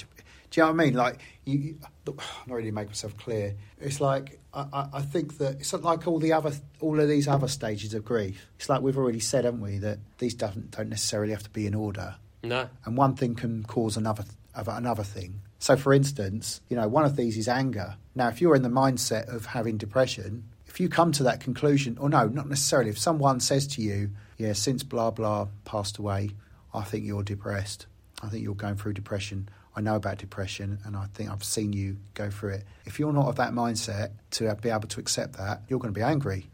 do 0.54 0.60
you 0.60 0.66
know 0.68 0.72
what 0.72 0.82
I 0.82 0.84
mean? 0.84 0.94
Like, 0.94 1.20
you, 1.44 1.78
I'm 2.06 2.14
not 2.46 2.56
really 2.56 2.70
make 2.70 2.86
myself 2.86 3.16
clear. 3.16 3.56
It's 3.80 4.00
like 4.00 4.38
I, 4.52 4.86
I 4.92 5.02
think 5.02 5.38
that 5.38 5.54
it's 5.54 5.72
like 5.72 6.06
all 6.06 6.20
the 6.20 6.32
other, 6.32 6.52
all 6.78 7.00
of 7.00 7.08
these 7.08 7.26
other 7.26 7.48
stages 7.48 7.92
of 7.92 8.04
grief. 8.04 8.46
It's 8.56 8.68
like 8.68 8.80
we've 8.80 8.96
already 8.96 9.18
said, 9.18 9.46
haven't 9.46 9.62
we, 9.62 9.78
that 9.78 9.98
these 10.18 10.34
don't 10.34 10.70
don't 10.70 10.90
necessarily 10.90 11.32
have 11.32 11.42
to 11.42 11.50
be 11.50 11.66
in 11.66 11.74
order. 11.74 12.14
No. 12.44 12.68
And 12.84 12.96
one 12.96 13.16
thing 13.16 13.34
can 13.34 13.64
cause 13.64 13.96
another 13.96 14.24
another 14.54 15.02
thing. 15.02 15.40
So, 15.58 15.76
for 15.76 15.92
instance, 15.92 16.60
you 16.68 16.76
know, 16.76 16.86
one 16.86 17.04
of 17.04 17.16
these 17.16 17.36
is 17.36 17.48
anger. 17.48 17.96
Now, 18.14 18.28
if 18.28 18.40
you're 18.40 18.54
in 18.54 18.62
the 18.62 18.68
mindset 18.68 19.34
of 19.34 19.46
having 19.46 19.78
depression, 19.78 20.44
if 20.66 20.78
you 20.78 20.88
come 20.88 21.10
to 21.12 21.22
that 21.24 21.40
conclusion, 21.40 21.96
or 21.98 22.08
no, 22.08 22.26
not 22.26 22.48
necessarily, 22.48 22.90
if 22.90 22.98
someone 22.98 23.40
says 23.40 23.66
to 23.68 23.82
you, 23.82 24.10
yeah, 24.36 24.52
since 24.52 24.82
blah 24.82 25.10
blah 25.10 25.48
passed 25.64 25.98
away, 25.98 26.30
I 26.72 26.82
think 26.82 27.04
you're 27.04 27.22
depressed. 27.22 27.86
I 28.22 28.28
think 28.28 28.42
you're 28.42 28.54
going 28.54 28.76
through 28.76 28.94
depression. 28.94 29.48
I 29.76 29.80
know 29.80 29.96
about 29.96 30.18
depression 30.18 30.78
and 30.84 30.96
I 30.96 31.06
think 31.14 31.30
I've 31.30 31.42
seen 31.42 31.72
you 31.72 31.96
go 32.14 32.30
through 32.30 32.54
it. 32.54 32.64
If 32.84 32.98
you're 32.98 33.12
not 33.12 33.26
of 33.26 33.36
that 33.36 33.52
mindset 33.52 34.10
to 34.32 34.54
be 34.56 34.70
able 34.70 34.88
to 34.88 35.00
accept 35.00 35.36
that, 35.36 35.62
you're 35.68 35.80
going 35.80 35.92
to 35.92 35.98
be 35.98 36.04
angry. 36.04 36.48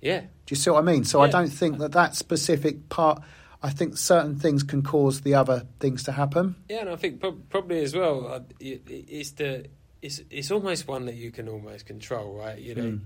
Yeah. 0.00 0.20
Do 0.20 0.26
you 0.48 0.56
see 0.56 0.70
what 0.70 0.80
I 0.80 0.82
mean? 0.82 1.04
So 1.04 1.18
yeah. 1.18 1.28
I 1.28 1.30
don't 1.30 1.48
think 1.48 1.78
that 1.78 1.92
that 1.92 2.16
specific 2.16 2.88
part. 2.88 3.22
I 3.64 3.70
think 3.70 3.96
certain 3.96 4.38
things 4.38 4.62
can 4.62 4.82
cause 4.82 5.22
the 5.22 5.34
other 5.34 5.66
things 5.80 6.02
to 6.02 6.12
happen. 6.12 6.54
Yeah, 6.68 6.80
and 6.82 6.90
I 6.90 6.96
think 6.96 7.18
pro- 7.18 7.32
probably 7.32 7.82
as 7.82 7.96
well, 7.96 8.26
uh, 8.26 8.40
it's 8.60 9.30
the 9.30 9.64
it's 10.02 10.20
it's 10.28 10.50
almost 10.50 10.86
one 10.86 11.06
that 11.06 11.14
you 11.14 11.30
can 11.30 11.48
almost 11.48 11.86
control, 11.86 12.34
right? 12.34 12.58
You 12.58 12.74
know, 12.74 12.82
mm. 12.82 13.00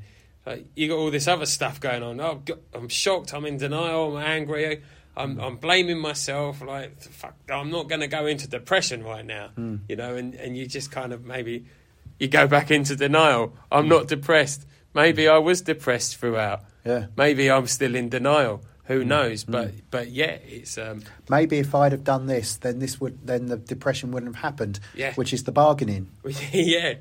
like 0.44 0.66
you 0.74 0.88
got 0.88 0.96
all 0.96 1.12
this 1.12 1.28
other 1.28 1.46
stuff 1.46 1.78
going 1.78 2.02
on. 2.02 2.20
Oh, 2.20 2.42
I'm 2.74 2.88
shocked. 2.88 3.32
I'm 3.34 3.44
in 3.44 3.58
denial. 3.58 4.16
I'm 4.16 4.24
angry. 4.24 4.82
I'm, 5.16 5.38
I'm 5.38 5.56
blaming 5.58 6.00
myself. 6.00 6.60
Like, 6.60 7.00
fuck, 7.02 7.36
I'm 7.48 7.70
not 7.70 7.88
going 7.88 8.00
to 8.00 8.08
go 8.08 8.26
into 8.26 8.48
depression 8.48 9.04
right 9.04 9.24
now. 9.24 9.50
Mm. 9.56 9.82
You 9.88 9.94
know, 9.94 10.16
and, 10.16 10.34
and 10.34 10.56
you 10.56 10.66
just 10.66 10.90
kind 10.90 11.12
of 11.12 11.24
maybe 11.24 11.66
you 12.18 12.26
go 12.26 12.48
back 12.48 12.72
into 12.72 12.96
denial. 12.96 13.54
I'm 13.70 13.86
mm. 13.86 13.90
not 13.90 14.08
depressed. 14.08 14.66
Maybe 14.92 15.28
I 15.28 15.38
was 15.38 15.62
depressed 15.62 16.16
throughout. 16.16 16.64
Yeah. 16.84 17.06
Maybe 17.16 17.48
I'm 17.48 17.68
still 17.68 17.94
in 17.94 18.08
denial. 18.08 18.64
Who 18.88 19.02
hmm. 19.02 19.08
knows? 19.08 19.44
Mm. 19.44 19.52
But 19.52 19.72
but 19.90 20.08
yeah, 20.10 20.38
it's 20.46 20.76
um, 20.76 21.02
maybe 21.30 21.58
if 21.58 21.74
I'd 21.74 21.92
have 21.92 22.04
done 22.04 22.26
this, 22.26 22.56
then 22.56 22.80
this 22.80 23.00
would 23.00 23.26
then 23.26 23.46
the 23.46 23.56
depression 23.56 24.10
wouldn't 24.10 24.34
have 24.34 24.42
happened. 24.42 24.80
Yeah. 24.94 25.14
Which 25.14 25.32
is 25.32 25.44
the 25.44 25.52
bargaining. 25.52 26.10
yeah. 26.52 26.94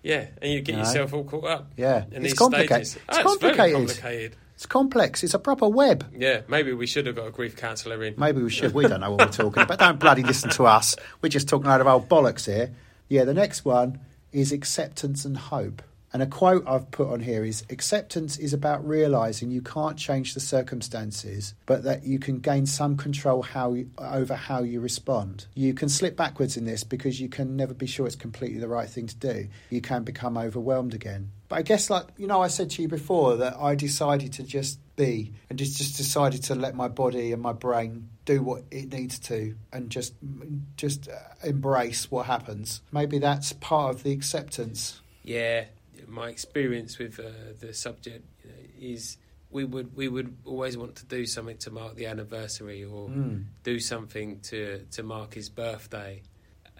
Yeah, 0.00 0.28
and 0.40 0.52
you 0.52 0.60
get 0.60 0.74
you 0.74 0.78
yourself 0.78 1.12
all 1.12 1.24
caught 1.24 1.44
up. 1.44 1.72
Yeah, 1.76 2.04
it's 2.12 2.32
complicated. 2.32 2.80
It's, 2.80 2.96
oh, 3.08 3.22
complicated. 3.22 3.80
It's 3.80 3.92
complicated. 3.98 4.36
It's 4.54 4.66
complex. 4.66 5.24
It's 5.24 5.34
a 5.34 5.38
proper 5.38 5.68
web. 5.68 6.06
Yeah, 6.16 6.42
maybe 6.48 6.72
we 6.72 6.86
should 6.86 7.06
have 7.06 7.16
got 7.16 7.26
a 7.26 7.30
grief 7.30 7.56
counsellor 7.56 8.02
in. 8.04 8.14
Maybe 8.16 8.40
we 8.40 8.48
should. 8.48 8.74
We 8.74 8.86
don't 8.86 9.00
know 9.00 9.10
what 9.10 9.26
we're 9.26 9.32
talking 9.32 9.64
about. 9.64 9.78
Don't 9.78 9.98
bloody 9.98 10.22
listen 10.22 10.50
to 10.50 10.66
us. 10.66 10.96
We're 11.20 11.28
just 11.28 11.48
talking 11.48 11.68
out 11.68 11.80
of 11.80 11.88
old 11.88 12.08
bollocks 12.08 12.46
here. 12.46 12.72
Yeah, 13.08 13.24
the 13.24 13.34
next 13.34 13.64
one 13.64 14.00
is 14.32 14.52
acceptance 14.52 15.24
and 15.24 15.36
hope. 15.36 15.82
And 16.12 16.22
a 16.22 16.26
quote 16.26 16.64
I've 16.66 16.90
put 16.90 17.08
on 17.08 17.20
here 17.20 17.44
is 17.44 17.64
acceptance 17.70 18.38
is 18.38 18.54
about 18.54 18.86
realizing 18.86 19.50
you 19.50 19.60
can't 19.60 19.98
change 19.98 20.34
the 20.34 20.40
circumstances, 20.40 21.54
but 21.66 21.84
that 21.84 22.04
you 22.04 22.18
can 22.18 22.40
gain 22.40 22.66
some 22.66 22.96
control 22.96 23.42
how 23.42 23.74
you, 23.74 23.90
over 23.98 24.34
how 24.34 24.62
you 24.62 24.80
respond. 24.80 25.46
You 25.54 25.74
can 25.74 25.88
slip 25.88 26.16
backwards 26.16 26.56
in 26.56 26.64
this 26.64 26.82
because 26.84 27.20
you 27.20 27.28
can 27.28 27.56
never 27.56 27.74
be 27.74 27.86
sure 27.86 28.06
it's 28.06 28.16
completely 28.16 28.58
the 28.58 28.68
right 28.68 28.88
thing 28.88 29.06
to 29.06 29.16
do. 29.16 29.48
You 29.70 29.80
can 29.80 30.02
become 30.04 30.38
overwhelmed 30.38 30.94
again. 30.94 31.30
But 31.48 31.56
I 31.56 31.62
guess, 31.62 31.90
like 31.90 32.06
you 32.16 32.26
know, 32.26 32.42
I 32.42 32.48
said 32.48 32.70
to 32.70 32.82
you 32.82 32.88
before 32.88 33.36
that 33.38 33.56
I 33.58 33.74
decided 33.74 34.34
to 34.34 34.42
just 34.42 34.78
be 34.96 35.32
and 35.48 35.58
just 35.58 35.78
just 35.78 35.96
decided 35.96 36.42
to 36.44 36.54
let 36.54 36.74
my 36.74 36.88
body 36.88 37.32
and 37.32 37.40
my 37.40 37.52
brain 37.52 38.10
do 38.24 38.42
what 38.42 38.64
it 38.70 38.92
needs 38.92 39.18
to 39.20 39.54
and 39.72 39.88
just 39.88 40.14
just 40.76 41.08
embrace 41.42 42.10
what 42.10 42.26
happens. 42.26 42.82
Maybe 42.92 43.18
that's 43.18 43.52
part 43.54 43.94
of 43.94 44.02
the 44.02 44.12
acceptance. 44.12 45.00
Yeah, 45.22 45.64
my 46.08 46.28
experience 46.28 46.98
with 46.98 47.18
uh, 47.20 47.30
the 47.60 47.72
subject 47.74 48.24
you 48.44 48.50
know, 48.50 48.56
is 48.94 49.16
we 49.50 49.64
would 49.64 49.94
we 49.96 50.08
would 50.08 50.36
always 50.44 50.76
want 50.76 50.96
to 50.96 51.06
do 51.06 51.24
something 51.26 51.56
to 51.58 51.70
mark 51.70 51.94
the 51.96 52.06
anniversary 52.06 52.84
or 52.84 53.08
Mm. 53.08 53.44
do 53.62 53.78
something 53.80 54.40
to 54.40 54.84
to 54.92 55.02
mark 55.02 55.34
his 55.34 55.48
birthday. 55.48 56.22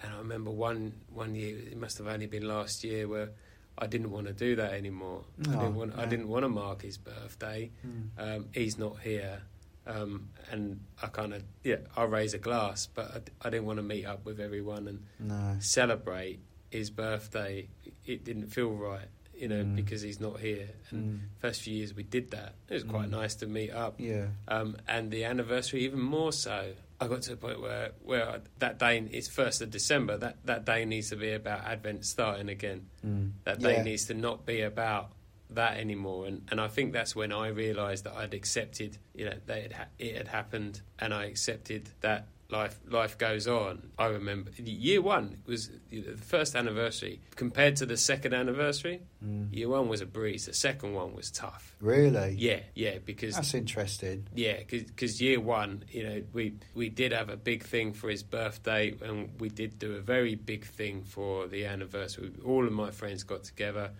And 0.02 0.12
I 0.14 0.18
remember 0.18 0.50
one 0.50 0.92
one 1.12 1.34
year, 1.34 1.56
it 1.58 1.76
must 1.76 1.98
have 1.98 2.06
only 2.06 2.26
been 2.26 2.46
last 2.46 2.84
year, 2.84 3.08
where 3.08 3.30
I 3.76 3.86
didn't 3.86 4.10
want 4.10 4.26
to 4.26 4.32
do 4.32 4.56
that 4.56 4.72
anymore. 4.74 5.24
I 5.48 5.54
Oh, 5.54 5.60
didn't 5.60 5.74
want 5.76 5.98
I 5.98 6.06
didn't 6.06 6.28
want 6.28 6.44
to 6.44 6.48
mark 6.48 6.82
his 6.82 6.98
birthday. 6.98 7.70
Mm. 7.86 8.08
Um, 8.18 8.46
he's 8.52 8.78
not 8.78 9.00
here. 9.00 9.42
Um, 9.86 10.28
and 10.50 10.80
I 11.02 11.06
kind 11.06 11.32
of 11.32 11.42
yeah, 11.64 11.76
I 11.96 12.04
raise 12.04 12.34
a 12.34 12.38
glass, 12.38 12.86
but 12.86 13.30
I, 13.42 13.46
I 13.46 13.50
didn't 13.50 13.64
want 13.66 13.78
to 13.78 13.82
meet 13.82 14.04
up 14.04 14.24
with 14.26 14.38
everyone 14.40 14.86
and 14.88 15.04
No. 15.18 15.56
celebrate 15.60 16.40
his 16.70 16.90
birthday. 16.90 17.68
It 18.04 18.24
didn't 18.24 18.48
feel 18.48 18.70
right, 18.72 19.08
you 19.38 19.48
know, 19.48 19.62
Mm. 19.64 19.76
because 19.76 20.02
he's 20.02 20.20
not 20.20 20.40
here. 20.40 20.68
And 20.90 21.20
Mm. 21.20 21.20
first 21.40 21.62
few 21.62 21.74
years 21.74 21.94
we 21.94 22.02
did 22.02 22.30
that. 22.32 22.54
It 22.68 22.74
was 22.74 22.84
quite 22.84 23.08
Mm. 23.08 23.12
nice 23.12 23.34
to 23.36 23.46
meet 23.46 23.70
up. 23.70 24.00
Yeah. 24.00 24.28
Um, 24.48 24.76
and 24.88 25.10
the 25.10 25.24
anniversary 25.24 25.84
even 25.84 26.00
more 26.00 26.32
so. 26.32 26.74
I 27.00 27.06
got 27.06 27.22
to 27.22 27.34
a 27.34 27.36
point 27.36 27.60
where 27.60 27.92
where 28.02 28.28
I, 28.28 28.38
that 28.58 28.78
day 28.78 28.98
it's 29.12 29.28
first 29.28 29.62
of 29.62 29.70
December. 29.70 30.16
That 30.18 30.36
that 30.46 30.64
day 30.64 30.84
needs 30.84 31.10
to 31.10 31.16
be 31.16 31.32
about 31.32 31.64
Advent 31.64 32.04
starting 32.04 32.48
again. 32.48 32.88
Mm. 33.06 33.32
That 33.44 33.60
day 33.60 33.74
Yeah. 33.76 33.82
needs 33.84 34.06
to 34.06 34.14
not 34.14 34.44
be 34.44 34.62
about 34.62 35.12
that 35.50 35.78
anymore. 35.78 36.26
And 36.26 36.42
and 36.50 36.60
I 36.60 36.66
think 36.68 36.92
that's 36.92 37.14
when 37.14 37.32
I 37.32 37.48
realised 37.48 38.02
that 38.04 38.14
I'd 38.14 38.34
accepted, 38.34 38.98
you 39.14 39.26
know, 39.26 39.38
that 39.46 39.58
it, 39.58 39.72
ha- 39.72 39.86
it 39.98 40.16
had 40.16 40.28
happened, 40.28 40.80
and 40.98 41.14
I 41.14 41.26
accepted 41.26 41.90
that 42.00 42.26
life 42.50 42.78
life 42.88 43.18
goes 43.18 43.46
on. 43.46 43.90
I 43.98 44.06
remember 44.06 44.50
year 44.56 45.02
one 45.02 45.38
was 45.46 45.70
the 45.90 46.02
first 46.16 46.56
anniversary 46.56 47.20
compared 47.36 47.76
to 47.76 47.86
the 47.86 47.96
second 47.96 48.32
anniversary. 48.32 49.02
Mm. 49.24 49.54
Year 49.54 49.68
one 49.68 49.88
was 49.88 50.00
a 50.00 50.06
breeze. 50.06 50.46
The 50.46 50.54
second 50.54 50.94
one 50.94 51.14
was 51.14 51.30
tough. 51.30 51.76
Really? 51.80 52.36
Yeah, 52.38 52.60
yeah, 52.74 52.98
because 53.04 53.34
That's 53.34 53.54
interesting. 53.54 54.28
yeah, 54.34 54.60
because 54.66 55.20
year 55.20 55.40
one, 55.40 55.84
you 55.90 56.04
know, 56.04 56.22
we 56.32 56.54
we 56.74 56.88
did 56.88 57.12
have 57.12 57.28
a 57.28 57.36
big 57.36 57.64
thing 57.64 57.92
for 57.92 58.08
his 58.08 58.22
birthday, 58.22 58.94
and 59.02 59.30
we 59.38 59.50
did 59.50 59.78
do 59.78 59.96
a 59.96 60.00
very 60.00 60.34
big 60.34 60.64
thing 60.64 61.02
for 61.02 61.46
the 61.46 61.66
anniversary. 61.66 62.32
All 62.44 62.66
of 62.66 62.72
my 62.72 62.90
friends 62.90 63.24
got 63.24 63.44
together. 63.44 63.90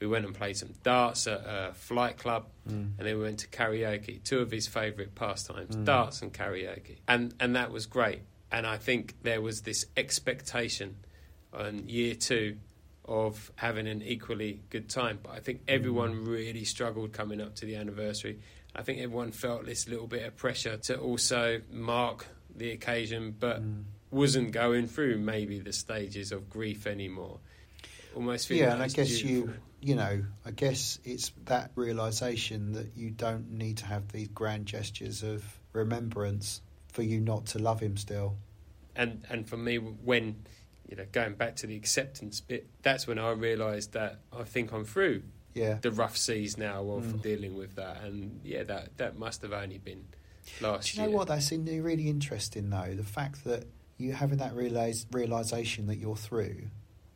We 0.00 0.06
went 0.06 0.24
and 0.24 0.34
played 0.34 0.56
some 0.56 0.74
darts 0.82 1.26
at 1.26 1.40
a 1.44 1.72
flight 1.74 2.18
club, 2.18 2.46
Mm. 2.68 2.72
and 2.98 3.06
then 3.06 3.16
we 3.16 3.22
went 3.24 3.40
to 3.40 3.48
karaoke. 3.48 4.22
Two 4.22 4.38
of 4.40 4.50
his 4.50 4.66
favourite 4.68 5.14
pastimes, 5.14 5.74
Mm. 5.74 5.84
darts 5.84 6.22
and 6.22 6.32
karaoke, 6.32 6.98
and 7.08 7.34
and 7.40 7.56
that 7.56 7.70
was 7.72 7.86
great. 7.86 8.20
And 8.52 8.66
I 8.66 8.78
think 8.78 9.14
there 9.22 9.40
was 9.42 9.62
this 9.62 9.84
expectation 9.96 10.96
on 11.52 11.88
year 11.88 12.14
two 12.14 12.56
of 13.04 13.50
having 13.56 13.86
an 13.88 14.02
equally 14.02 14.60
good 14.70 14.88
time. 14.88 15.18
But 15.22 15.30
I 15.32 15.40
think 15.40 15.62
everyone 15.66 16.24
really 16.24 16.64
struggled 16.64 17.12
coming 17.12 17.40
up 17.40 17.54
to 17.56 17.66
the 17.66 17.76
anniversary. 17.76 18.38
I 18.74 18.82
think 18.82 19.00
everyone 19.00 19.32
felt 19.32 19.64
this 19.64 19.88
little 19.88 20.06
bit 20.06 20.24
of 20.24 20.36
pressure 20.36 20.76
to 20.76 20.98
also 20.98 21.62
mark 21.72 22.26
the 22.54 22.70
occasion, 22.70 23.34
but 23.38 23.62
Mm. 23.62 23.84
wasn't 24.10 24.52
going 24.52 24.86
through 24.86 25.18
maybe 25.18 25.58
the 25.58 25.72
stages 25.72 26.32
of 26.32 26.48
grief 26.50 26.86
anymore. 26.86 27.40
Almost 28.14 28.50
Yeah, 28.50 28.74
and 28.74 28.82
I 28.82 28.88
guess 28.88 29.08
due 29.20 29.26
you, 29.28 29.46
for- 29.46 29.58
you 29.80 29.94
know, 29.94 30.24
I 30.44 30.50
guess 30.50 30.98
it's 31.04 31.32
that 31.46 31.70
realization 31.74 32.72
that 32.72 32.96
you 32.96 33.10
don't 33.10 33.50
need 33.52 33.78
to 33.78 33.86
have 33.86 34.08
these 34.08 34.28
grand 34.28 34.66
gestures 34.66 35.22
of 35.22 35.44
remembrance 35.72 36.60
for 36.92 37.02
you 37.02 37.20
not 37.20 37.46
to 37.46 37.58
love 37.58 37.80
him 37.80 37.96
still. 37.96 38.36
and 38.96 39.24
and 39.30 39.48
for 39.48 39.56
me 39.56 39.76
when 39.76 40.34
you 40.88 40.96
know 40.96 41.04
going 41.12 41.34
back 41.34 41.54
to 41.56 41.66
the 41.66 41.76
acceptance 41.76 42.40
bit 42.40 42.66
that's 42.82 43.06
when 43.06 43.18
i 43.18 43.30
realized 43.30 43.92
that 43.92 44.18
i 44.36 44.42
think 44.42 44.72
i'm 44.72 44.84
through 44.84 45.22
Yeah. 45.54 45.74
the 45.82 45.90
rough 45.92 46.16
seas 46.16 46.56
now 46.58 46.82
of 46.90 47.04
Mm. 47.04 47.22
dealing 47.22 47.54
with 47.56 47.76
that 47.76 48.02
and 48.02 48.40
yeah 48.42 48.64
that 48.64 48.96
that 48.96 49.16
must 49.18 49.42
have 49.42 49.52
only 49.52 49.78
been 49.78 50.04
last 50.60 50.90
Do 50.94 50.96
you 50.96 51.02
know 51.04 51.08
year 51.10 51.16
what? 51.18 51.28
That's 51.28 51.52
in- 51.52 51.64
really 51.82 52.08
interesting, 52.08 52.70
though. 52.70 52.94
The 52.96 53.04
fact 53.04 53.44
that 53.44 53.64
you 53.98 54.12
having 54.14 54.38
that 54.38 54.54
realize, 54.54 55.06
realization 55.12 55.86
that 55.88 55.96
you're 55.98 56.16
through 56.16 56.62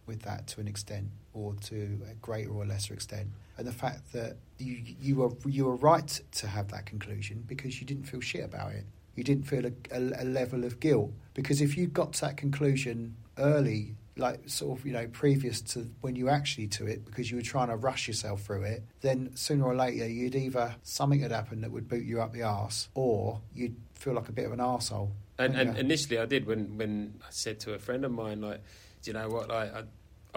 with 0.07 0.23
that 0.23 0.47
to 0.49 0.61
an 0.61 0.69
extent, 0.69 1.09
or 1.35 1.55
to 1.55 2.01
a 2.11 2.15
greater 2.15 2.51
or 2.51 2.67
lesser 2.67 2.95
extent, 2.95 3.29
and 3.59 3.67
the 3.67 3.73
fact 3.73 4.13
that 4.13 4.37
you 4.59 4.83
you 5.01 5.17
were 5.17 5.31
you 5.47 5.65
were 5.65 5.77
right 5.77 6.21
to 6.33 6.47
have 6.47 6.69
that 6.69 6.87
conclusion 6.87 7.45
because 7.47 7.81
you 7.81 7.87
didn't 7.87 8.05
feel 8.05 8.21
shit 8.21 8.45
about 8.45 8.73
it. 8.73 8.85
You 9.15 9.25
didn't 9.25 9.45
feel 9.45 9.67
a, 9.67 9.73
a, 9.91 10.23
a 10.23 10.25
level 10.25 10.65
of 10.65 10.81
guilt 10.81 11.13
because 11.35 11.61
if 11.61 11.77
you 11.77 11.87
got 11.87 12.15
to 12.15 12.21
that 12.23 12.37
conclusion 12.37 13.17
early. 13.39 13.97
Like 14.15 14.47
sort 14.47 14.79
of, 14.79 14.85
you 14.85 14.93
know, 14.93 15.07
previous 15.07 15.63
to 15.73 15.89
when 16.03 16.17
you 16.17 16.29
actually 16.29 16.67
to 16.67 16.87
it, 16.87 17.07
because 17.07 17.31
you 17.31 17.39
were 17.39 17.43
trying 17.43 17.69
to 17.69 17.77
rush 17.77 18.07
yourself 18.09 18.43
through 18.43 18.65
it, 18.65 18.83
then 19.01 19.31
sooner 19.35 19.65
or 19.65 19.75
later 19.75 20.07
you'd 20.07 20.35
either 20.35 20.75
something 20.83 21.21
had 21.21 21.33
happened 21.33 21.65
that 21.65 21.71
would 21.71 21.89
boot 21.89 22.05
you 22.05 22.21
up 22.21 22.35
the 22.35 22.43
arse, 22.43 22.91
or 22.95 23.41
you'd 23.55 23.75
feel 23.95 24.13
like 24.13 24.29
a 24.29 24.33
bit 24.33 24.45
of 24.45 24.53
an 24.53 24.59
arsehole. 24.59 25.13
and, 25.39 25.57
and 25.57 25.79
initially 25.79 26.19
i 26.19 26.27
did 26.27 26.47
when 26.47 26.77
when 26.77 27.15
i 27.27 27.31
said 27.31 27.59
to 27.61 27.73
a 27.73 27.79
friend 27.79 28.05
of 28.05 28.13
mine 28.13 28.43
like 28.43 28.61
do 29.03 29.11
you 29.11 29.15
know 29.15 29.29
what 29.29 29.49
like 29.49 29.73
i 29.75 29.83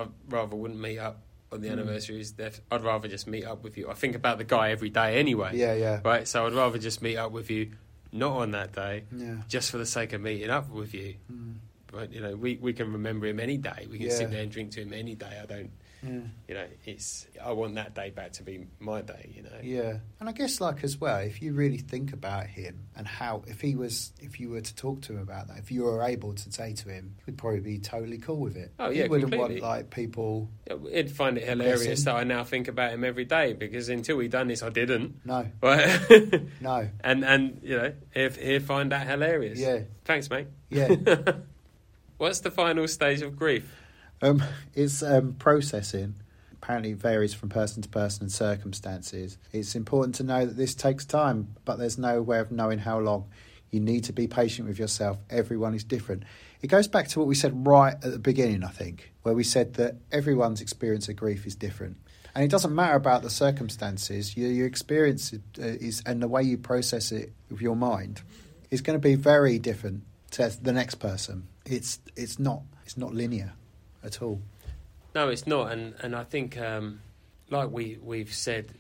i 0.01 0.05
rather 0.30 0.55
wouldn't 0.55 0.80
meet 0.80 0.99
up 0.99 1.22
on 1.51 1.61
the 1.61 1.70
Mm. 1.70 1.74
anniversaries 1.74 2.34
i'd 2.72 2.84
rather 2.84 3.07
just 3.07 3.28
meet 3.28 3.45
up 3.45 3.63
with 3.63 3.78
you 3.78 3.89
i 3.89 3.93
think 3.93 4.16
about 4.16 4.38
the 4.38 4.43
guy 4.43 4.72
every 4.72 4.89
day 4.89 5.18
anyway 5.20 5.51
Yeah, 5.53 5.74
yeah, 5.74 6.01
right 6.03 6.28
so 6.28 6.45
i'd 6.47 6.53
rather 6.53 6.78
just 6.78 7.01
meet 7.01 7.18
up 7.18 7.32
with 7.32 7.49
you 7.49 7.72
not 8.11 8.32
on 8.34 8.51
that 8.51 8.74
day 8.74 9.03
yeah. 9.16 9.36
just 9.47 9.72
for 9.72 9.78
the 9.78 9.86
sake 9.86 10.13
of 10.13 10.22
meeting 10.22 10.49
up 10.49 10.70
with 10.70 10.93
you 10.93 11.16
Mm. 11.32 11.55
But 11.91 12.11
you 12.11 12.20
know, 12.20 12.36
we, 12.36 12.57
we 12.57 12.74
can 12.74 12.91
remember 12.91 13.26
him 13.26 13.39
any 13.39 13.55
day. 13.57 13.88
We 13.89 13.97
can 13.99 14.07
Yeah. 14.07 14.16
sit 14.16 14.30
there 14.30 14.41
and 14.41 14.51
drink 14.51 14.72
to 14.72 14.82
him 14.82 14.91
any 14.91 15.16
day. 15.16 15.39
I 15.41 15.45
don't, 15.45 15.72
Yeah. 16.06 16.20
you 16.47 16.53
know, 16.56 16.66
it's 16.86 17.26
I 17.43 17.51
want 17.53 17.76
that 17.76 17.95
day 17.95 18.10
back 18.12 18.34
to 18.34 18.43
be 18.43 18.68
my 18.80 19.01
day. 19.01 19.32
You 19.36 19.43
know, 19.43 19.49
Yeah, 19.64 19.97
and 20.20 20.30
I 20.30 20.32
guess 20.32 20.62
like 20.62 20.84
as 20.84 20.99
well, 21.01 21.18
if 21.20 21.41
you 21.41 21.53
really 21.53 21.78
think 21.78 22.14
about 22.14 22.45
him 22.47 22.86
and 22.95 23.08
how, 23.08 23.43
if 23.47 23.62
he 23.62 23.76
was, 23.76 24.14
if 24.22 24.39
you 24.39 24.49
were 24.49 24.62
to 24.62 24.76
talk 24.76 25.01
to 25.03 25.14
him 25.14 25.20
about 25.20 25.47
that, 25.47 25.58
if 25.58 25.72
you 25.72 25.84
were 25.84 26.03
able 26.03 26.34
to 26.34 26.51
say 26.51 26.74
to 26.74 26.89
him, 26.89 27.16
he'd 27.26 27.38
probably 27.38 27.60
be 27.60 27.80
totally 27.80 28.18
cool 28.18 28.38
with 28.39 28.56
it. 28.58 28.72
Oh, 28.80 28.89
he 28.91 28.99
yeah, 28.99 29.08
wouldn't 29.08 29.32
completely. 29.32 29.62
want 29.62 29.74
like 29.78 29.89
people. 29.89 30.49
it'd 30.68 31.12
find 31.12 31.38
it 31.38 31.47
hilarious 31.47 32.03
that 32.06 32.16
I 32.16 32.24
now 32.24 32.43
think 32.43 32.68
about 32.68 32.91
him 32.91 33.03
every 33.03 33.26
day 33.26 33.53
because 33.53 33.89
until 33.89 34.18
we 34.18 34.28
done 34.28 34.47
this, 34.47 34.64
I 34.64 34.70
didn't. 34.70 35.26
No, 35.26 35.47
Right? 35.62 36.41
no, 36.62 36.89
and 37.03 37.24
and 37.26 37.60
you 37.64 37.78
know, 37.78 37.93
he'll, 38.14 38.30
he'll 38.32 38.62
find 38.62 38.91
that 38.91 39.08
hilarious. 39.08 39.60
yeah, 39.60 39.80
Thanks, 40.03 40.30
mate. 40.30 40.47
yeah. 40.70 40.93
What's 42.18 42.39
the 42.39 42.51
final 42.51 42.88
stage 42.88 43.22
of 43.22 43.36
grief? 43.36 43.70
Um, 44.22 44.43
it's 44.74 45.03
um, 45.03 45.34
processing. 45.34 46.16
Apparently, 46.53 46.93
varies 46.93 47.34
from 47.34 47.49
person 47.49 47.82
to 47.84 47.89
person 47.89 48.24
and 48.24 48.32
circumstances. 48.32 49.38
It's 49.51 49.76
important 49.76 50.16
to 50.16 50.24
know 50.24 50.45
that 50.45 50.57
this 50.57 50.74
takes 50.74 51.05
time, 51.05 51.55
but 51.63 51.78
there's 51.78 51.97
no 51.97 52.22
way 52.22 52.39
of 52.39 52.51
knowing 52.51 52.80
how 52.80 52.99
long. 52.99 53.30
You 53.72 53.82
need 53.82 54.05
to 54.05 54.13
be 54.13 54.28
patient 54.28 54.68
with 54.68 54.80
yourself. 54.80 55.18
Everyone 55.30 55.74
is 55.76 55.84
different. 55.84 56.24
It 56.61 56.68
goes 56.68 56.88
back 56.88 57.09
to 57.09 57.20
what 57.20 57.28
we 57.28 57.36
said 57.36 57.68
right 57.68 57.93
at 57.93 58.01
the 58.01 58.20
beginning, 58.20 58.63
I 58.63 58.70
think, 58.70 59.11
where 59.24 59.36
we 59.36 59.43
said 59.43 59.74
that 59.76 59.95
everyone's 60.11 60.61
experience 60.61 61.09
of 61.09 61.18
grief 61.18 61.45
is 61.45 61.55
different. 61.55 61.97
And 62.34 62.43
it 62.43 62.49
doesn't 62.49 62.74
matter 62.74 62.95
about 62.95 63.22
the 63.22 63.30
circumstances, 63.30 64.38
your, 64.38 64.49
your 64.49 64.66
experience 64.68 65.34
uh, 65.34 65.38
is, 65.57 66.01
and 66.05 66.22
the 66.22 66.28
way 66.28 66.43
you 66.43 66.57
process 66.57 67.11
it 67.11 67.34
with 67.49 67.61
your 67.61 67.76
mind 67.76 68.22
is 68.72 68.82
going 68.82 68.97
to 68.97 69.01
be 69.01 69.16
very 69.16 69.59
different 69.59 70.03
to 70.32 70.49
the 70.61 70.74
next 70.74 70.95
person. 70.95 71.47
It's, 71.66 71.99
it's, 72.16 72.39
not, 72.39 72.61
it's 72.86 72.97
not 72.97 73.13
linear 73.13 73.53
at 74.06 74.22
all. 74.22 74.39
No, 75.14 75.30
it's 75.30 75.47
not, 75.47 75.72
and 75.72 75.93
and 76.01 76.16
I 76.16 76.24
think, 76.24 76.58
um, 76.58 77.01
like 77.49 77.70
we 77.72 77.97
we've 78.01 78.34
said 78.34 78.72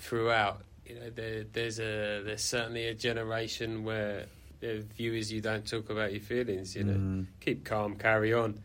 throughout, 0.00 0.62
you 0.84 0.94
know, 0.96 1.10
there, 1.10 1.44
there's 1.52 1.78
a 1.78 2.22
there's 2.24 2.42
certainly 2.42 2.86
a 2.86 2.94
generation 2.94 3.84
where 3.84 4.26
the 4.60 4.84
view 4.96 5.14
is 5.14 5.30
you 5.32 5.40
don't 5.40 5.66
talk 5.68 5.90
about 5.90 6.12
your 6.12 6.20
feelings. 6.22 6.74
You 6.74 6.84
know, 6.84 6.94
Mm. 6.94 7.26
keep 7.40 7.64
calm, 7.64 7.96
carry 7.96 8.32
on. 8.32 8.60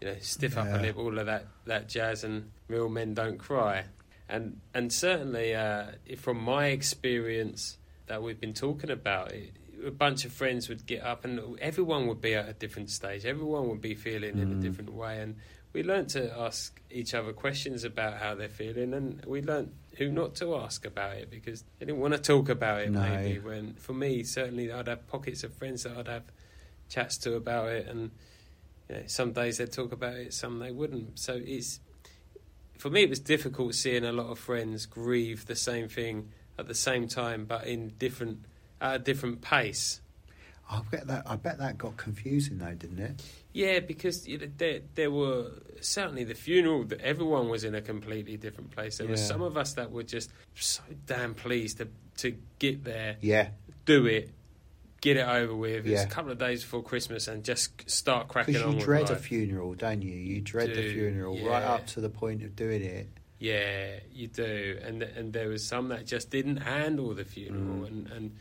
You 0.00 0.08
know, 0.08 0.16
stiff 0.20 0.56
up 0.56 0.66
Yeah. 0.66 0.80
lip, 0.80 0.96
all 0.98 1.18
of 1.18 1.26
that 1.26 1.46
that 1.66 1.88
jazz, 1.88 2.22
and 2.24 2.50
real 2.68 2.88
men 2.88 3.14
don't 3.14 3.38
cry. 3.38 3.84
and 4.30 4.60
and 4.74 4.92
certainly 4.92 5.54
uh, 5.54 5.86
from 6.18 6.38
my 6.38 6.66
experience 6.66 7.78
that 8.08 8.22
we've 8.22 8.38
been 8.40 8.52
talking 8.52 8.90
about, 8.90 9.32
it, 9.32 9.52
a 9.86 9.90
bunch 9.90 10.24
of 10.24 10.32
friends 10.32 10.68
would 10.68 10.86
get 10.86 11.02
up, 11.02 11.24
and 11.24 11.58
everyone 11.60 12.06
would 12.06 12.20
be 12.20 12.34
at 12.34 12.48
a 12.48 12.52
different 12.52 12.90
stage. 12.90 13.24
Everyone 13.24 13.68
would 13.68 13.80
be 13.80 13.94
feeling 13.94 14.34
mm. 14.34 14.42
in 14.42 14.52
a 14.52 14.54
mm. 14.56 14.62
different 14.62 14.92
way, 14.92 15.20
and 15.20 15.36
we 15.72 15.82
learned 15.82 16.08
to 16.10 16.36
ask 16.38 16.80
each 16.90 17.14
other 17.14 17.32
questions 17.32 17.84
about 17.84 18.18
how 18.18 18.34
they're 18.34 18.48
feeling, 18.48 18.94
and 18.94 19.24
we 19.26 19.42
learned 19.42 19.72
who 19.96 20.10
not 20.10 20.34
to 20.36 20.56
ask 20.56 20.86
about 20.86 21.16
it 21.16 21.30
because 21.30 21.64
they 21.78 21.86
didn't 21.86 22.00
want 22.00 22.14
to 22.14 22.20
talk 22.20 22.48
about 22.48 22.80
it. 22.80 22.90
No. 22.90 23.00
Maybe 23.00 23.38
when 23.38 23.74
for 23.74 23.92
me, 23.92 24.22
certainly, 24.22 24.72
I'd 24.72 24.88
have 24.88 25.06
pockets 25.06 25.44
of 25.44 25.52
friends 25.54 25.82
that 25.82 25.96
I'd 25.96 26.08
have 26.08 26.24
chats 26.88 27.18
to 27.18 27.34
about 27.34 27.68
it, 27.68 27.86
and 27.86 28.10
you 28.88 28.96
know, 28.96 29.02
some 29.06 29.32
days 29.32 29.58
they'd 29.58 29.72
talk 29.72 29.92
about 29.92 30.14
it, 30.14 30.34
some 30.34 30.58
they 30.58 30.72
wouldn't. 30.72 31.18
So 31.18 31.40
it's 31.42 31.80
for 32.78 32.90
me, 32.90 33.02
it 33.02 33.10
was 33.10 33.20
difficult 33.20 33.74
seeing 33.74 34.04
a 34.04 34.12
lot 34.12 34.26
of 34.26 34.38
friends 34.38 34.86
grieve 34.86 35.46
the 35.46 35.56
same 35.56 35.88
thing 35.88 36.30
at 36.58 36.68
the 36.68 36.74
same 36.74 37.08
time, 37.08 37.44
but 37.44 37.66
in 37.66 37.92
different 37.98 38.44
at 38.80 38.94
a 38.94 38.98
different 38.98 39.40
pace. 39.40 40.00
I 40.70 40.82
bet 40.90 41.06
that 41.06 41.22
I 41.26 41.36
bet 41.36 41.58
that 41.58 41.78
got 41.78 41.96
confusing 41.96 42.58
though, 42.58 42.74
didn't 42.74 42.98
it? 42.98 43.22
Yeah, 43.52 43.80
because 43.80 44.28
you 44.28 44.38
know, 44.38 44.48
there 44.58 44.80
there 44.94 45.10
were 45.10 45.50
certainly 45.80 46.24
the 46.24 46.34
funeral 46.34 46.84
that 46.84 47.00
everyone 47.00 47.48
was 47.48 47.64
in 47.64 47.74
a 47.74 47.80
completely 47.80 48.36
different 48.36 48.70
place. 48.72 48.98
There 48.98 49.06
yeah. 49.06 49.12
were 49.12 49.16
some 49.16 49.40
of 49.40 49.56
us 49.56 49.74
that 49.74 49.90
were 49.90 50.02
just 50.02 50.30
so 50.54 50.82
damn 51.06 51.34
pleased 51.34 51.78
to 51.78 51.88
to 52.18 52.36
get 52.58 52.84
there, 52.84 53.16
yeah, 53.22 53.48
do 53.86 54.06
it, 54.06 54.30
get 55.00 55.16
it 55.16 55.26
over 55.26 55.54
with. 55.54 55.86
Yeah. 55.86 56.02
It's 56.02 56.04
a 56.04 56.14
couple 56.14 56.32
of 56.32 56.38
days 56.38 56.62
before 56.62 56.82
Christmas 56.82 57.28
and 57.28 57.44
just 57.44 57.88
start 57.88 58.28
cracking 58.28 58.56
on. 58.56 58.62
Because 58.62 58.74
you 58.74 58.84
dread 58.84 59.10
a 59.10 59.16
funeral, 59.16 59.74
don't 59.74 60.02
you? 60.02 60.14
You 60.14 60.40
dread 60.40 60.68
do, 60.68 60.74
the 60.74 60.92
funeral 60.92 61.36
yeah. 61.36 61.48
right 61.48 61.62
up 61.62 61.86
to 61.88 62.00
the 62.00 62.10
point 62.10 62.42
of 62.42 62.54
doing 62.56 62.82
it. 62.82 63.08
Yeah, 63.38 64.00
you 64.12 64.26
do, 64.26 64.78
and 64.84 65.02
and 65.02 65.32
there 65.32 65.48
was 65.48 65.64
some 65.64 65.88
that 65.88 66.06
just 66.06 66.30
didn't 66.30 66.58
handle 66.58 67.14
the 67.14 67.24
funeral, 67.24 67.84
mm. 67.84 67.86
and 67.86 68.06
and 68.08 68.36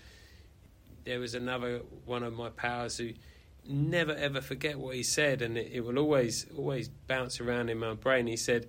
there 1.08 1.20
was 1.20 1.34
another 1.34 1.82
one 2.06 2.24
of 2.24 2.34
my 2.34 2.50
powers 2.50 2.98
who 2.98 3.14
never 3.68 4.14
ever 4.14 4.42
forget 4.42 4.78
what 4.78 4.96
he 4.96 5.04
said, 5.04 5.42
and 5.42 5.58
it, 5.58 5.72
it 5.74 5.82
will 5.82 5.98
always 5.98 6.46
always 6.56 6.90
bounce 7.08 7.42
around 7.42 7.70
in 7.70 7.80
my 7.80 7.94
brain. 7.94 8.28
He 8.28 8.38
said, 8.38 8.68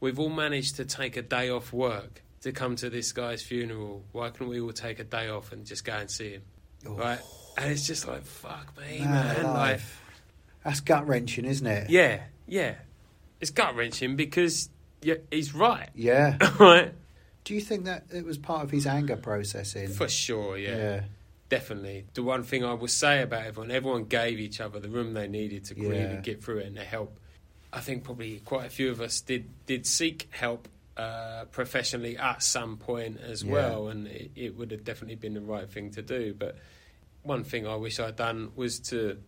"We've 0.00 0.18
all 0.18 0.30
managed 0.30 0.76
to 0.76 0.84
take 0.84 1.16
a 1.16 1.22
day 1.22 1.50
off 1.50 1.72
work." 1.72 2.22
To 2.44 2.52
come 2.52 2.74
to 2.76 2.88
this 2.88 3.12
guy's 3.12 3.42
funeral, 3.42 4.02
why 4.12 4.30
can't 4.30 4.48
we 4.48 4.62
all 4.62 4.72
take 4.72 4.98
a 4.98 5.04
day 5.04 5.28
off 5.28 5.52
and 5.52 5.66
just 5.66 5.84
go 5.84 5.92
and 5.92 6.10
see 6.10 6.30
him? 6.30 6.42
Oh. 6.86 6.94
Right? 6.94 7.18
And 7.58 7.70
it's 7.70 7.86
just 7.86 8.08
like, 8.08 8.24
fuck 8.24 8.74
me, 8.78 9.00
man. 9.00 9.42
man. 9.42 9.44
Like, 9.44 9.80
That's 10.64 10.80
gut 10.80 11.06
wrenching, 11.06 11.44
isn't 11.44 11.66
it? 11.66 11.90
Yeah, 11.90 12.22
yeah. 12.46 12.76
It's 13.42 13.50
gut 13.50 13.76
wrenching 13.76 14.16
because 14.16 14.70
yeah, 15.02 15.16
he's 15.30 15.54
right. 15.54 15.90
Yeah. 15.94 16.38
right. 16.58 16.94
Do 17.44 17.54
you 17.54 17.60
think 17.60 17.84
that 17.86 18.04
it 18.12 18.24
was 18.24 18.38
part 18.38 18.64
of 18.64 18.70
his 18.70 18.86
anger 18.86 19.16
processing? 19.16 19.88
For 19.88 20.08
sure, 20.08 20.56
yeah. 20.56 20.76
yeah. 20.76 21.00
Definitely. 21.50 22.06
The 22.14 22.22
one 22.22 22.44
thing 22.44 22.64
I 22.64 22.74
will 22.74 22.88
say 22.88 23.22
about 23.22 23.44
everyone, 23.44 23.72
everyone 23.72 24.04
gave 24.04 24.38
each 24.38 24.60
other 24.60 24.78
the 24.78 24.88
room 24.88 25.14
they 25.14 25.26
needed 25.26 25.64
to 25.66 25.74
grieve 25.74 25.94
yeah. 25.94 26.06
and 26.06 26.22
get 26.22 26.42
through 26.42 26.58
it 26.58 26.66
and 26.66 26.76
to 26.76 26.84
help. 26.84 27.18
I 27.72 27.80
think 27.80 28.04
probably 28.04 28.38
quite 28.38 28.66
a 28.66 28.70
few 28.70 28.90
of 28.90 29.00
us 29.00 29.20
did 29.20 29.50
did 29.66 29.84
seek 29.84 30.28
help 30.30 30.68
uh, 30.96 31.44
professionally 31.46 32.16
at 32.16 32.42
some 32.42 32.76
point 32.76 33.18
as 33.20 33.42
yeah. 33.42 33.52
well, 33.52 33.88
and 33.88 34.06
it, 34.06 34.30
it, 34.36 34.56
would 34.56 34.70
have 34.70 34.84
definitely 34.84 35.16
been 35.16 35.34
the 35.34 35.40
right 35.40 35.68
thing 35.68 35.90
to 35.92 36.02
do. 36.02 36.34
But 36.34 36.56
one 37.22 37.42
thing 37.42 37.66
I 37.66 37.74
wish 37.74 37.98
I'd 37.98 38.16
done 38.16 38.52
was 38.54 38.78
to 38.90 39.18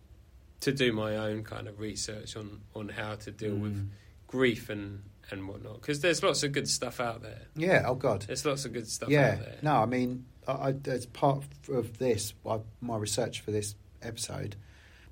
to 0.61 0.71
do 0.71 0.93
my 0.93 1.17
own 1.17 1.43
kind 1.43 1.67
of 1.67 1.79
research 1.79 2.37
on 2.37 2.61
on 2.73 2.87
how 2.87 3.15
to 3.15 3.31
deal 3.31 3.51
mm. 3.55 3.61
with 3.61 3.91
grief 4.27 4.69
and 4.69 5.03
and 5.29 5.47
whatnot 5.47 5.81
because 5.81 5.99
there's 5.99 6.23
lots 6.23 6.43
of 6.43 6.53
good 6.53 6.69
stuff 6.69 7.01
out 7.01 7.21
there. 7.21 7.41
Yeah. 7.55 7.83
Oh 7.85 7.95
God. 7.95 8.21
There's 8.21 8.45
lots 8.45 8.63
of 8.63 8.71
good 8.71 8.87
stuff 8.87 9.09
yeah. 9.09 9.31
out 9.31 9.39
there. 9.39 9.57
No, 9.61 9.75
I 9.75 9.85
mean, 9.85 10.25
I, 10.47 10.73
as 10.85 11.05
part 11.05 11.43
of 11.69 11.97
this, 11.97 12.33
my 12.81 12.97
research 12.97 13.41
for 13.41 13.51
this 13.51 13.75
episode, 14.01 14.55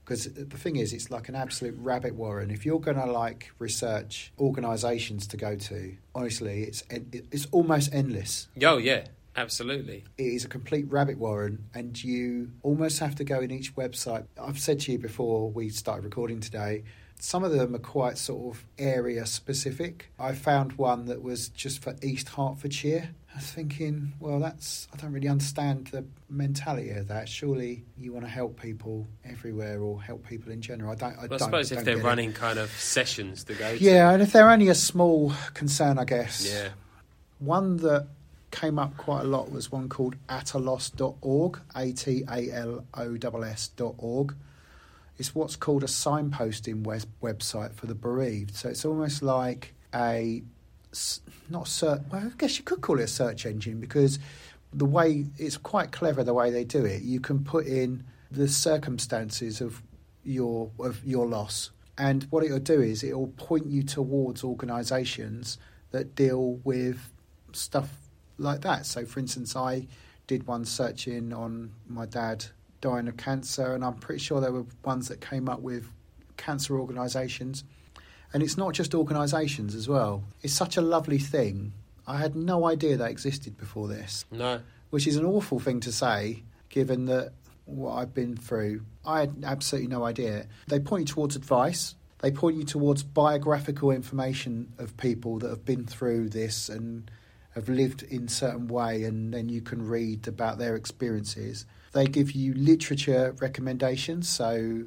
because 0.04 0.26
the 0.26 0.58
thing 0.58 0.76
is 0.76 0.94
it's 0.94 1.12
like 1.12 1.30
an 1.30 1.36
absolute 1.36 1.76
rabbit 1.78 2.16
warren 2.16 2.50
if 2.52 2.66
you're 2.66 2.80
going 2.80 2.98
to 2.98 3.06
like 3.06 3.52
research 3.60 4.34
organizations 4.40 5.28
to 5.28 5.38
go 5.38 5.56
to 5.56 5.96
honestly 6.14 6.64
it's 6.64 6.84
it's 6.90 7.48
almost 7.52 7.94
endless 7.94 8.48
oh 8.64 8.78
yeah 8.78 9.06
absolutely 9.36 10.04
it 10.18 10.24
is 10.24 10.44
a 10.44 10.48
complete 10.48 10.86
rabbit 10.92 11.18
warren 11.18 11.64
and 11.74 12.04
you 12.04 12.52
almost 12.64 13.00
have 13.00 13.16
to 13.16 13.24
go 13.24 13.40
in 13.40 13.52
each 13.52 13.76
website 13.76 14.26
i've 14.42 14.60
said 14.60 14.80
to 14.80 14.92
you 14.92 14.98
before 14.98 15.50
we 15.50 15.70
started 15.70 16.04
recording 16.04 16.40
today 16.40 16.84
some 17.22 17.44
of 17.44 17.52
them 17.52 17.76
are 17.76 17.80
quite 17.80 18.18
sort 18.18 18.56
of 18.56 18.66
area 18.80 19.28
specific. 19.28 20.12
I 20.18 20.34
found 20.34 20.74
one 20.74 21.06
that 21.06 21.22
was 21.22 21.50
just 21.50 21.84
for 21.84 21.96
East 22.02 22.30
Hertfordshire. 22.30 23.12
I 23.34 23.38
was 23.38 23.52
thinking, 23.52 24.14
well, 24.20 24.40
that's 24.40 24.88
I 24.94 24.98
don't 24.98 25.14
really 25.14 25.30
understand 25.30 25.88
the 25.88 26.04
mentality 26.30 26.90
of 26.92 27.08
that. 27.08 27.30
Surely 27.30 27.84
you 27.98 28.12
want 28.12 28.26
to 28.26 28.32
help 28.32 28.60
people 28.60 29.08
everywhere 29.24 29.82
or 29.82 30.02
help 30.02 30.28
people 30.28 30.52
in 30.52 30.62
general. 30.62 30.92
I 30.92 30.96
don't. 30.96 31.14
I, 31.14 31.16
well, 31.16 31.24
I 31.24 31.28
don't, 31.28 31.40
suppose 31.40 31.72
if 31.72 31.86
they're 31.86 31.98
running 31.98 32.32
it. 32.32 32.36
kind 32.36 32.60
of 32.60 32.70
sessions 32.72 33.44
to 33.46 33.54
go. 33.54 33.72
Yeah, 33.72 34.12
and 34.12 34.22
if 34.22 34.34
they're 34.34 34.50
only 34.50 34.68
a 34.68 34.76
small 34.76 35.34
concern, 35.54 35.98
I 35.98 36.06
guess. 36.06 36.46
Yeah. 36.46 36.70
One 37.40 37.78
that 37.78 38.08
came 38.52 38.78
up 38.78 38.98
quite 38.98 39.22
a 39.22 39.28
lot 39.28 39.52
was 39.52 39.72
one 39.72 39.88
called 39.88 40.16
ataloss.org, 40.28 41.60
A 41.76 41.92
T 41.94 42.24
A 42.30 42.52
L 42.52 42.86
O 42.94 43.16
S 43.16 43.72
S.org 43.80 44.36
it's 45.22 45.36
what's 45.36 45.56
called 45.56 45.84
a 45.84 45.88
signposting 45.88 46.84
web- 46.84 47.06
website 47.22 47.74
for 47.74 47.86
the 47.86 47.94
bereaved. 47.94 48.56
So 48.56 48.70
it's 48.70 48.84
almost 48.84 49.22
like 49.22 49.76
a 49.94 50.42
not 51.50 51.68
search. 51.68 52.02
Well, 52.12 52.22
I 52.26 52.32
guess 52.38 52.58
you 52.58 52.64
could 52.64 52.82
call 52.82 53.00
it 53.00 53.04
a 53.04 53.08
search 53.08 53.46
engine 53.46 53.80
because 53.80 54.20
the 54.74 54.86
way 54.86 55.26
it's 55.38 55.58
quite 55.58 55.92
clever 55.92 56.24
the 56.24 56.34
way 56.34 56.52
they 56.52 56.64
do 56.64 56.86
it. 56.86 57.02
You 57.02 57.20
can 57.20 57.44
put 57.44 57.66
in 57.66 58.04
the 58.30 58.48
circumstances 58.48 59.62
of 59.62 59.82
your 60.24 60.70
of 60.80 61.04
your 61.06 61.28
loss, 61.28 61.72
and 61.98 62.24
what 62.30 62.44
it'll 62.44 62.60
do 62.60 62.82
is 62.82 63.04
it'll 63.04 63.28
point 63.28 63.66
you 63.66 63.84
towards 63.84 64.44
organisations 64.44 65.58
that 65.92 66.16
deal 66.16 66.60
with 66.64 67.12
stuff 67.54 67.90
like 68.38 68.62
that. 68.62 68.86
So, 68.86 69.06
for 69.06 69.20
instance, 69.20 69.56
I 69.56 69.88
did 70.28 70.48
one 70.48 70.66
searching 70.66 71.34
on 71.34 71.72
my 71.88 72.06
dad 72.06 72.46
dying 72.80 73.08
of 73.08 73.18
cancer, 73.18 73.76
and 73.76 73.84
I'm 73.84 73.96
pretty 73.96 74.20
sure 74.20 74.42
there 74.42 74.52
were 74.52 74.66
ones 74.84 75.08
that 75.10 75.22
came 75.22 75.50
up 75.50 75.62
with 75.62 75.88
cancer 76.38 76.80
organisations. 76.80 77.64
And 78.34 78.42
it's 78.42 78.58
not 78.58 78.74
just 78.74 78.96
organisations 78.96 79.76
as 79.76 79.88
well. 79.88 80.24
It's 80.42 80.54
such 80.54 80.78
a 80.78 80.82
lovely 80.82 81.20
thing. 81.20 81.74
I 82.08 82.18
had 82.18 82.36
no 82.36 82.66
idea 82.66 82.98
that 82.98 83.12
existed 83.12 83.58
before 83.58 83.88
this. 83.88 84.26
No. 84.32 84.62
Which 84.90 85.08
is 85.08 85.16
an 85.16 85.26
awful 85.26 85.60
thing 85.60 85.80
to 85.82 85.92
say, 85.92 86.44
given 86.70 87.06
that 87.06 87.34
what 87.66 87.96
I've 87.96 88.14
been 88.14 88.36
through, 88.36 88.84
I 89.06 89.22
had 89.22 89.44
absolutely 89.44 89.90
no 89.90 90.04
idea. 90.06 90.48
They 90.68 90.80
point 90.80 91.08
you 91.08 91.14
towards 91.14 91.36
advice. 91.36 91.96
They 92.20 92.32
point 92.32 92.58
you 92.58 92.64
towards 92.64 93.04
biographical 93.04 93.92
information 93.92 94.74
of 94.78 94.96
people 94.98 95.40
that 95.40 95.50
have 95.50 95.66
been 95.66 95.86
through 95.86 96.30
this 96.30 96.70
and 96.70 97.10
have 97.56 97.68
lived 97.68 98.04
in 98.04 98.28
certain 98.28 98.68
way, 98.68 99.04
and 99.04 99.34
then 99.34 99.50
you 99.50 99.62
can 99.62 99.86
read 99.88 100.28
about 100.28 100.58
their 100.58 100.76
experiences. 100.76 101.66
They 101.92 102.06
give 102.06 102.32
you 102.32 102.54
literature 102.54 103.36
recommendations, 103.40 104.30
so 104.30 104.84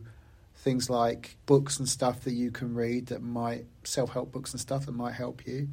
things 0.65 0.89
like 0.89 1.37
books 1.45 1.79
and 1.79 1.87
stuff 1.87 2.23
that 2.23 2.33
you 2.33 2.51
can 2.51 2.75
read 2.75 3.07
that 3.07 3.23
might 3.23 3.67
self 3.85 4.11
help 4.11 4.33
books 4.33 4.53
and 4.53 4.61
stuff 4.61 4.87
that 4.87 4.93
might 4.93 5.13
help 5.13 5.47
you, 5.47 5.69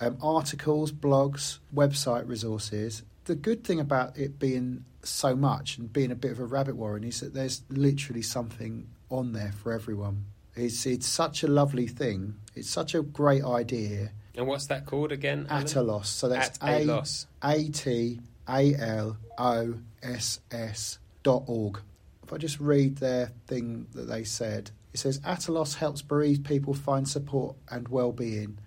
um, 0.00 0.18
articles, 0.22 0.92
blogs, 0.92 1.58
website 1.74 2.28
resources. 2.28 3.02
The 3.24 3.34
good 3.34 3.64
thing 3.64 3.80
about 3.80 4.16
it 4.16 4.38
being 4.38 4.84
so 5.02 5.34
much 5.34 5.78
and 5.78 5.90
being 5.92 6.12
a 6.12 6.14
bit 6.14 6.30
of 6.30 6.38
a 6.38 6.44
rabbit 6.44 6.76
warren 6.76 7.04
is 7.04 7.20
that 7.20 7.32
there's 7.34 7.62
literally 7.70 8.22
something 8.22 8.88
on 9.10 9.32
there 9.32 9.52
for 9.52 9.72
everyone. 9.72 10.26
It's 10.54 10.86
it's 10.86 11.06
such 11.06 11.42
a 11.42 11.48
lovely 11.48 11.86
thing. 11.86 12.36
It's 12.54 12.68
such 12.70 12.94
a 12.94 13.02
great 13.02 13.44
idea. 13.44 14.10
And 14.36 14.46
what's 14.46 14.66
that 14.66 14.86
called 14.86 15.10
again? 15.10 15.46
AtaLoss. 15.50 16.06
So 16.06 16.28
that's 16.28 16.58
A 16.62 17.02
A 17.42 17.68
T 17.68 18.20
A 18.48 18.74
L 18.74 19.16
O 19.38 19.74
S 20.02 20.40
S 20.50 20.98
dot 21.22 21.44
org. 21.46 21.80
If 22.28 22.34
I 22.34 22.36
just 22.36 22.60
read 22.60 22.98
their 22.98 23.32
thing 23.46 23.86
that 23.94 24.06
they 24.06 24.22
said, 24.22 24.70
it 24.92 24.98
says 24.98 25.18
AtaLoss 25.20 25.76
helps 25.76 26.02
bereaved 26.02 26.44
people 26.44 26.74
find 26.74 27.08
support 27.08 27.56
and 27.70 27.88
well-being. 27.88 28.58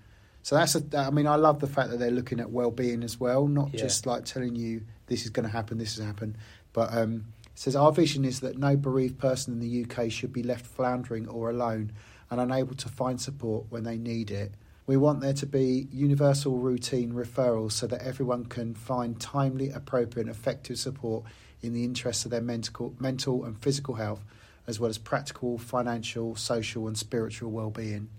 So 0.41 0.55
that's 0.55 0.74
a. 0.74 0.84
I 0.97 1.12
mean, 1.12 1.28
I 1.28 1.36
love 1.36 1.59
the 1.59 1.68
fact 1.68 1.91
that 1.91 1.99
they're 1.99 2.09
looking 2.09 2.39
at 2.39 2.49
well-being 2.49 3.03
as 3.03 3.20
well, 3.20 3.47
not 3.47 3.72
yeah. 3.72 3.82
just 3.82 4.07
like 4.07 4.26
telling 4.26 4.55
you 4.55 4.82
this 5.05 5.26
is 5.26 5.30
going 5.30 5.45
to 5.45 5.51
happen, 5.51 5.78
this 5.78 5.97
has 5.97 6.03
happened. 6.03 6.39
But 6.74 6.91
um, 6.91 7.26
it 7.45 7.59
says 7.59 7.76
our 7.76 7.91
vision 7.91 8.26
is 8.26 8.39
that 8.39 8.57
no 8.57 8.76
bereaved 8.76 9.20
person 9.20 9.53
in 9.53 9.59
the 9.59 9.86
UK 9.86 10.09
should 10.09 10.34
be 10.34 10.41
left 10.41 10.66
floundering 10.66 11.28
or 11.28 11.51
alone 11.51 11.91
and 12.32 12.41
unable 12.41 12.74
to 12.78 12.89
find 12.89 13.22
support 13.22 13.66
when 13.70 13.84
they 13.84 13.99
need 13.99 14.32
it. 14.32 14.55
We 14.88 14.97
want 14.97 15.22
there 15.22 15.34
to 15.34 15.45
be 15.45 15.88
universal 15.91 16.57
routine 16.57 17.14
referrals 17.14 17.74
so 17.74 17.86
that 17.86 18.01
everyone 18.01 18.45
can 18.45 18.74
find 18.74 19.20
timely, 19.20 19.70
appropriate, 19.70 20.26
and 20.26 20.36
effective 20.36 20.80
support 20.80 21.26
in 21.62 21.74
the 21.74 21.84
interests 21.84 22.26
of 22.26 22.32
their 22.32 22.41
mental, 22.41 22.93
mental 22.99 23.45
and 23.45 23.57
physical 23.62 23.95
health, 23.95 24.24
as 24.68 24.80
well 24.80 24.89
as 24.89 24.97
practical, 24.97 25.57
financial, 25.57 26.36
social, 26.36 26.88
and 26.88 26.97
spiritual 26.97 27.51
well-being. 27.51 28.09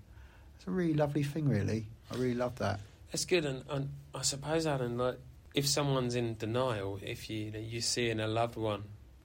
It's 0.56 0.66
a 0.66 0.70
really 0.70 0.94
lovely 0.94 1.22
thing, 1.22 1.48
really. 1.48 1.86
I 2.10 2.16
really 2.16 2.34
love 2.34 2.56
that. 2.56 2.80
That's 3.10 3.24
good, 3.24 3.44
and, 3.44 3.64
and 3.68 3.90
I 4.14 4.22
suppose, 4.22 4.66
Alan, 4.66 4.96
like 4.96 5.18
if 5.54 5.66
someone's 5.66 6.14
in 6.14 6.36
denial, 6.36 6.98
if 7.02 7.28
you, 7.28 7.38
you 7.46 7.50
know, 7.50 7.58
you're 7.58 7.82
seeing 7.82 8.20
a 8.20 8.26
loved 8.26 8.56
one 8.56 8.84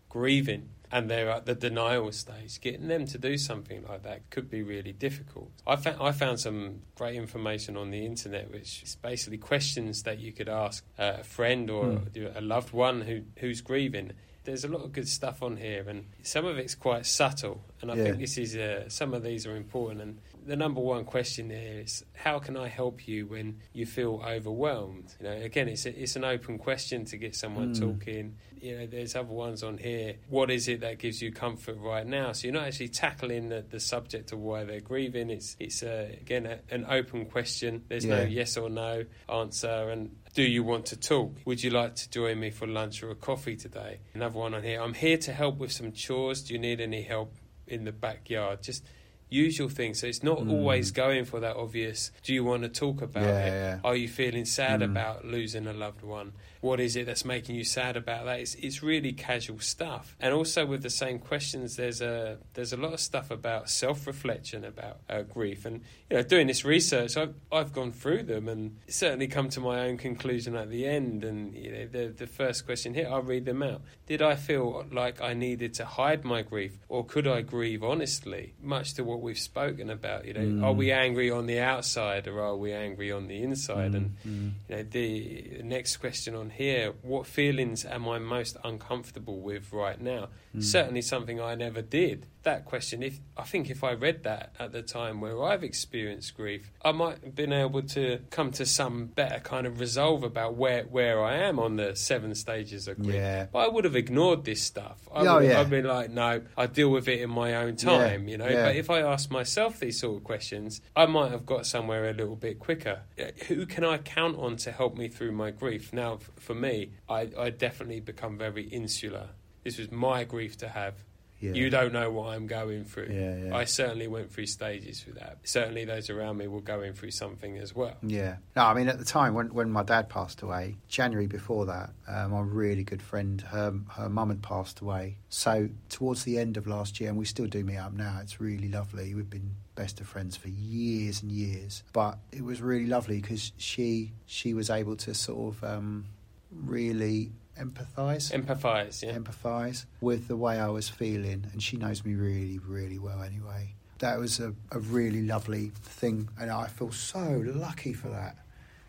grieving 0.09 0.69
and 0.91 1.09
they're 1.09 1.29
at 1.29 1.45
the 1.45 1.55
denial 1.55 2.11
stage, 2.11 2.61
getting 2.61 2.87
them 2.87 3.05
to 3.07 3.17
do 3.17 3.37
something 3.37 3.83
like 3.87 4.03
that 4.03 4.29
could 4.29 4.49
be 4.49 4.63
really 4.63 4.93
difficult. 4.93 5.51
I 5.65 5.75
found 5.75 5.97
I 6.01 6.11
found 6.11 6.39
some 6.39 6.81
great 6.95 7.15
information 7.15 7.75
on 7.77 7.91
the 7.91 8.05
internet, 8.05 8.51
which 8.51 8.83
is 8.83 8.95
basically 8.95 9.37
questions 9.37 10.03
that 10.03 10.19
you 10.19 10.31
could 10.31 10.49
ask 10.49 10.83
a 10.97 11.23
friend 11.23 11.69
or 11.69 11.85
Mm. 11.87 12.35
a 12.35 12.41
loved 12.41 12.73
one 12.73 13.01
who 13.01 13.23
who's 13.37 13.61
grieving. 13.61 14.11
There's 14.45 14.63
a 14.63 14.69
lot 14.69 14.83
of 14.85 14.93
good 14.93 15.09
stuff 15.09 15.43
on 15.43 15.57
here, 15.57 15.83
and 15.89 16.05
some 16.23 16.45
of 16.45 16.57
it's 16.57 16.73
quite 16.73 17.05
subtle. 17.05 17.65
And 17.81 17.91
I 17.91 17.95
Yeah. 17.95 18.03
think 18.05 18.19
this 18.19 18.37
is 18.37 18.55
uh, 18.55 18.87
some 18.87 19.13
of 19.13 19.21
these 19.21 19.45
are 19.45 19.57
important. 19.57 19.99
And 20.01 20.19
the 20.47 20.55
number 20.55 20.79
one 20.81 21.03
question 21.05 21.49
here 21.49 21.81
is, 21.81 22.03
how 22.13 22.39
can 22.39 22.55
I 22.57 22.67
help 22.69 23.07
you 23.07 23.27
when 23.27 23.59
you 23.73 23.85
feel 23.85 24.21
overwhelmed? 24.25 25.13
You 25.19 25.27
know, 25.27 25.33
again, 25.33 25.67
it's 25.67 25.85
a, 25.85 26.01
it's 26.01 26.15
an 26.15 26.23
open 26.23 26.57
question 26.57 27.05
to 27.05 27.17
get 27.17 27.35
someone 27.35 27.73
Mm. 27.75 27.79
talking. 27.79 28.35
You 28.59 28.77
know, 28.79 28.87
there's 28.87 29.15
other 29.15 29.33
ones 29.33 29.61
on 29.61 29.77
here. 29.77 30.15
What 30.29 30.49
is 30.49 30.67
it 30.67 30.79
that 30.81 30.97
gives 30.97 31.21
you 31.21 31.31
comfort 31.31 31.77
right 31.79 32.07
now? 32.07 32.31
So 32.31 32.47
you're 32.47 32.53
not 32.55 32.65
actually 32.67 32.87
tackling 32.89 33.49
the, 33.49 33.63
the 33.69 33.79
subject 33.79 34.31
of 34.31 34.39
why 34.39 34.63
they're 34.63 34.79
grieving. 34.79 35.29
It's 35.29 35.55
it's 35.59 35.83
uh, 35.83 36.07
again 36.21 36.45
a, 36.47 36.59
an 36.73 36.85
open 36.89 37.25
question. 37.27 37.83
There's 37.87 38.05
no 38.05 38.21
yes 38.23 38.57
or 38.57 38.69
no 38.69 39.05
answer. 39.29 39.89
And 39.89 40.15
do 40.33 40.41
you 40.43 40.63
want 40.63 40.87
to 40.87 40.97
talk? 40.97 41.35
Would 41.45 41.61
you 41.63 41.69
like 41.69 41.95
to 41.95 42.09
join 42.09 42.39
me 42.39 42.49
for 42.49 42.65
lunch 42.67 43.03
or 43.03 43.11
a 43.11 43.15
coffee 43.15 43.55
today? 43.57 43.99
Another 44.15 44.39
one 44.39 44.53
on 44.55 44.63
here. 44.63 44.81
I'm 44.81 44.95
here 44.95 45.17
to 45.17 45.33
help 45.33 45.57
with 45.59 45.71
some 45.71 45.91
chores. 45.91 46.41
Do 46.43 46.53
you 46.53 46.59
need 46.59 46.81
any 46.81 47.03
help 47.03 47.35
in 47.67 47.83
the 47.83 47.91
backyard? 47.91 48.63
Just 48.63 48.83
usual 49.29 49.69
things. 49.69 49.99
So 49.99 50.07
it's 50.07 50.23
not 50.23 50.39
Mm. 50.39 50.51
always 50.51 50.91
going 50.91 51.25
for 51.25 51.39
that 51.41 51.55
obvious. 51.55 52.11
Do 52.23 52.33
you 52.33 52.43
want 52.43 52.63
to 52.63 52.69
talk 52.69 53.01
about 53.01 53.23
Yeah, 53.23 53.45
it? 53.45 53.49
yeah. 53.51 53.79
Are 53.83 53.95
you 53.95 54.07
feeling 54.07 54.45
sad 54.45 54.79
Mm. 54.81 54.85
about 54.91 55.25
losing 55.25 55.67
a 55.67 55.73
loved 55.73 56.01
one? 56.03 56.33
What 56.67 56.79
is 56.81 56.95
it 56.97 57.05
that's 57.05 57.23
making 57.23 57.55
you 57.55 57.63
sad 57.63 57.95
about 57.95 58.25
that? 58.25 58.39
It's, 58.41 58.55
it's 58.55 58.83
really 58.83 59.13
casual 59.13 59.59
stuff. 59.59 60.15
And 60.19 60.33
also 60.33 60.65
with 60.65 60.83
the 60.83 60.89
same 60.89 61.17
questions, 61.17 61.77
there's 61.77 62.01
a 62.01 62.39
there's 62.55 62.73
a 62.73 62.77
lot 62.77 62.91
of 62.93 62.99
stuff 62.99 63.31
about 63.31 63.69
self 63.69 64.05
reflection 64.05 64.65
about 64.65 64.97
uh, 65.09 65.21
grief. 65.21 65.65
And 65.65 65.81
you 66.09 66.17
know, 66.17 66.23
doing 66.23 66.47
this 66.47 66.65
research, 66.65 67.15
I've 67.15 67.35
I've 67.51 67.71
gone 67.71 67.91
through 67.93 68.23
them 68.23 68.47
and 68.49 68.75
certainly 68.87 69.27
come 69.27 69.47
to 69.49 69.61
my 69.61 69.77
own 69.87 69.97
conclusion 69.97 70.55
at 70.55 70.69
the 70.69 70.85
end. 70.85 71.23
And 71.23 71.55
you 71.55 71.71
know, 71.71 71.85
the 71.87 72.07
the 72.23 72.27
first 72.27 72.65
question 72.65 72.93
here, 72.93 73.07
I'll 73.09 73.21
read 73.21 73.45
them 73.45 73.63
out. 73.63 73.81
Did 74.05 74.21
I 74.21 74.35
feel 74.35 74.85
like 74.91 75.21
I 75.21 75.33
needed 75.33 75.73
to 75.75 75.85
hide 75.85 76.25
my 76.25 76.41
grief, 76.41 76.77
or 76.89 77.05
could 77.05 77.27
I 77.27 77.41
grieve 77.41 77.81
honestly? 77.83 78.53
Much 78.61 78.93
to 78.95 79.03
what 79.03 79.21
we've 79.21 79.39
spoken 79.39 79.89
about. 79.89 80.25
You 80.25 80.33
know, 80.33 80.47
Mm. 80.47 80.63
are 80.65 80.73
we 80.73 80.91
angry 80.91 81.29
on 81.31 81.45
the 81.45 81.59
outside, 81.59 82.27
or 82.27 82.41
are 82.41 82.55
we 82.55 82.71
angry 82.73 83.09
on 83.11 83.27
the 83.27 83.41
inside? 83.41 83.93
And 83.95 84.15
Mm. 84.25 84.51
you 84.69 84.75
know, 84.75 84.83
the 84.83 85.61
next 85.63 85.97
question 85.97 86.35
on 86.35 86.49
here: 86.57 86.93
What 87.01 87.25
feelings 87.27 87.85
am 87.85 88.07
I 88.07 88.19
most 88.19 88.57
uncomfortable 88.63 89.39
with 89.39 89.71
right 89.71 89.99
now? 89.99 90.29
Mm. 90.55 90.63
Certainly, 90.63 91.01
something 91.03 91.39
I 91.41 91.55
never 91.55 91.81
did. 91.81 92.27
That 92.43 92.63
question, 92.63 93.03
if 93.03 93.19
I 93.35 93.43
think 93.43 93.69
if 93.69 93.83
I 93.83 93.91
read 93.93 94.23
that 94.23 94.53
at 94.57 94.71
the 94.71 94.81
time 94.81 95.19
where 95.19 95.43
I've 95.43 95.63
experienced 95.65 96.35
grief, 96.35 96.71
I 96.83 96.93
might 96.93 97.21
have 97.23 97.35
been 97.35 97.51
able 97.51 97.81
to 97.81 98.19
come 98.29 98.51
to 98.51 98.65
some 98.65 99.07
better 99.07 99.39
kind 99.39 99.67
of 99.67 99.79
resolve 99.81 100.23
about 100.23 100.55
where 100.55 100.83
where 100.83 101.21
I 101.23 101.35
am 101.37 101.59
on 101.59 101.75
the 101.75 101.95
seven 101.95 102.33
stages 102.35 102.87
of 102.87 102.97
grief. 102.99 103.15
Yeah. 103.15 103.47
But 103.51 103.59
I 103.59 103.67
would 103.67 103.83
have 103.83 103.95
ignored 103.97 104.45
this 104.45 104.63
stuff. 104.63 104.97
I 105.13 105.25
Oh, 105.25 105.35
would, 105.39 105.49
yeah. 105.49 105.59
I'd 105.59 105.69
been 105.69 105.85
like, 105.85 106.09
no, 106.09 106.41
I 106.57 106.67
deal 106.67 106.89
with 106.89 107.07
it 107.09 107.19
in 107.21 107.29
my 107.29 107.55
own 107.55 107.75
time, 107.75 108.29
you 108.29 108.37
know. 108.37 108.47
yeah. 108.47 108.67
But 108.67 108.75
if 108.77 108.89
I 108.89 109.01
asked 109.01 109.29
myself 109.29 109.79
these 109.81 109.99
sort 109.99 110.17
of 110.17 110.23
questions, 110.23 110.79
I 110.95 111.05
might 111.05 111.31
have 111.31 111.45
got 111.45 111.65
somewhere 111.65 112.09
a 112.09 112.13
little 112.13 112.37
bit 112.37 112.59
quicker. 112.59 113.01
Uh, 113.19 113.25
Who 113.47 113.65
can 113.65 113.83
I 113.83 113.97
count 113.97 114.37
on 114.39 114.55
to 114.57 114.71
help 114.71 114.97
me 114.97 115.09
through 115.09 115.33
my 115.33 115.51
grief? 115.51 115.91
Now, 115.91 116.19
for 116.39 116.55
me, 116.55 116.91
I, 117.09 117.29
I 117.37 117.49
definitely 117.49 117.99
become 117.99 118.37
very 118.37 118.63
insular. 118.63 119.29
This 119.63 119.77
was 119.77 119.91
my 119.91 120.23
grief 120.23 120.57
to 120.57 120.67
have. 120.67 120.95
Yeah. 121.39 121.51
You 121.51 121.69
don't 121.69 121.93
know 121.93 122.09
what 122.09 122.29
I'm 122.29 122.47
going 122.47 122.85
through. 122.85 123.09
Yeah, 123.11 123.49
yeah. 123.49 123.55
I 123.55 123.65
certainly 123.65 124.07
went 124.07 124.31
through 124.31 124.47
stages 124.47 125.05
with 125.05 125.19
that. 125.19 125.37
Certainly, 125.43 125.85
those 125.85 126.09
around 126.09 126.37
me 126.37 126.47
were 126.47 126.61
going 126.61 126.93
through 126.93 127.11
something 127.11 127.57
as 127.59 127.75
well. 127.75 127.95
Yeah. 128.01 128.37
No, 128.55 128.63
I 128.63 128.73
mean, 128.73 128.87
at 128.87 128.97
the 128.97 129.05
time 129.05 129.35
when, 129.35 129.53
when 129.53 129.69
my 129.69 129.83
dad 129.83 130.09
passed 130.09 130.41
away, 130.41 130.77
January 130.87 131.27
before 131.27 131.67
that, 131.67 131.91
uh, 132.07 132.27
my 132.27 132.41
really 132.41 132.83
good 132.83 133.03
friend, 133.03 133.39
her 133.41 133.73
her 133.91 134.09
mum 134.09 134.29
had 134.29 134.41
passed 134.41 134.79
away. 134.79 135.17
So 135.29 135.69
towards 135.89 136.23
the 136.23 136.39
end 136.39 136.57
of 136.57 136.65
last 136.65 136.99
year, 136.99 137.09
and 137.09 137.19
we 137.19 137.25
still 137.25 137.45
do 137.45 137.63
meet 137.63 137.77
up 137.77 137.93
now. 137.93 138.17
It's 138.23 138.41
really 138.41 138.69
lovely. 138.69 139.13
We've 139.13 139.29
been 139.29 139.51
best 139.77 140.01
of 140.01 140.07
friends 140.07 140.35
for 140.35 140.49
years 140.49 141.21
and 141.21 141.31
years. 141.31 141.83
But 141.93 142.17
it 142.31 142.43
was 142.43 142.61
really 142.61 142.87
lovely 142.87 143.21
because 143.21 143.53
she 143.57 144.11
she 144.25 144.53
was 144.53 144.69
able 144.69 144.97
to 144.97 145.13
sort 145.13 145.55
of 145.55 145.63
um, 145.63 146.05
really 146.51 147.31
empathise 147.59 148.31
Empathize, 148.31 149.03
yeah. 149.03 149.17
empathise 149.17 149.85
with 150.01 150.27
the 150.27 150.37
way 150.37 150.59
I 150.59 150.69
was 150.69 150.89
feeling, 150.89 151.47
and 151.51 151.61
she 151.61 151.77
knows 151.77 152.05
me 152.05 152.13
really, 152.15 152.59
really 152.59 152.99
well 152.99 153.21
anyway. 153.21 153.73
That 153.99 154.19
was 154.19 154.39
a, 154.39 154.53
a 154.71 154.79
really 154.79 155.23
lovely 155.23 155.71
thing, 155.81 156.29
and 156.39 156.51
I 156.51 156.67
feel 156.67 156.91
so 156.91 157.43
lucky 157.45 157.93
for 157.93 158.09
that. 158.09 158.37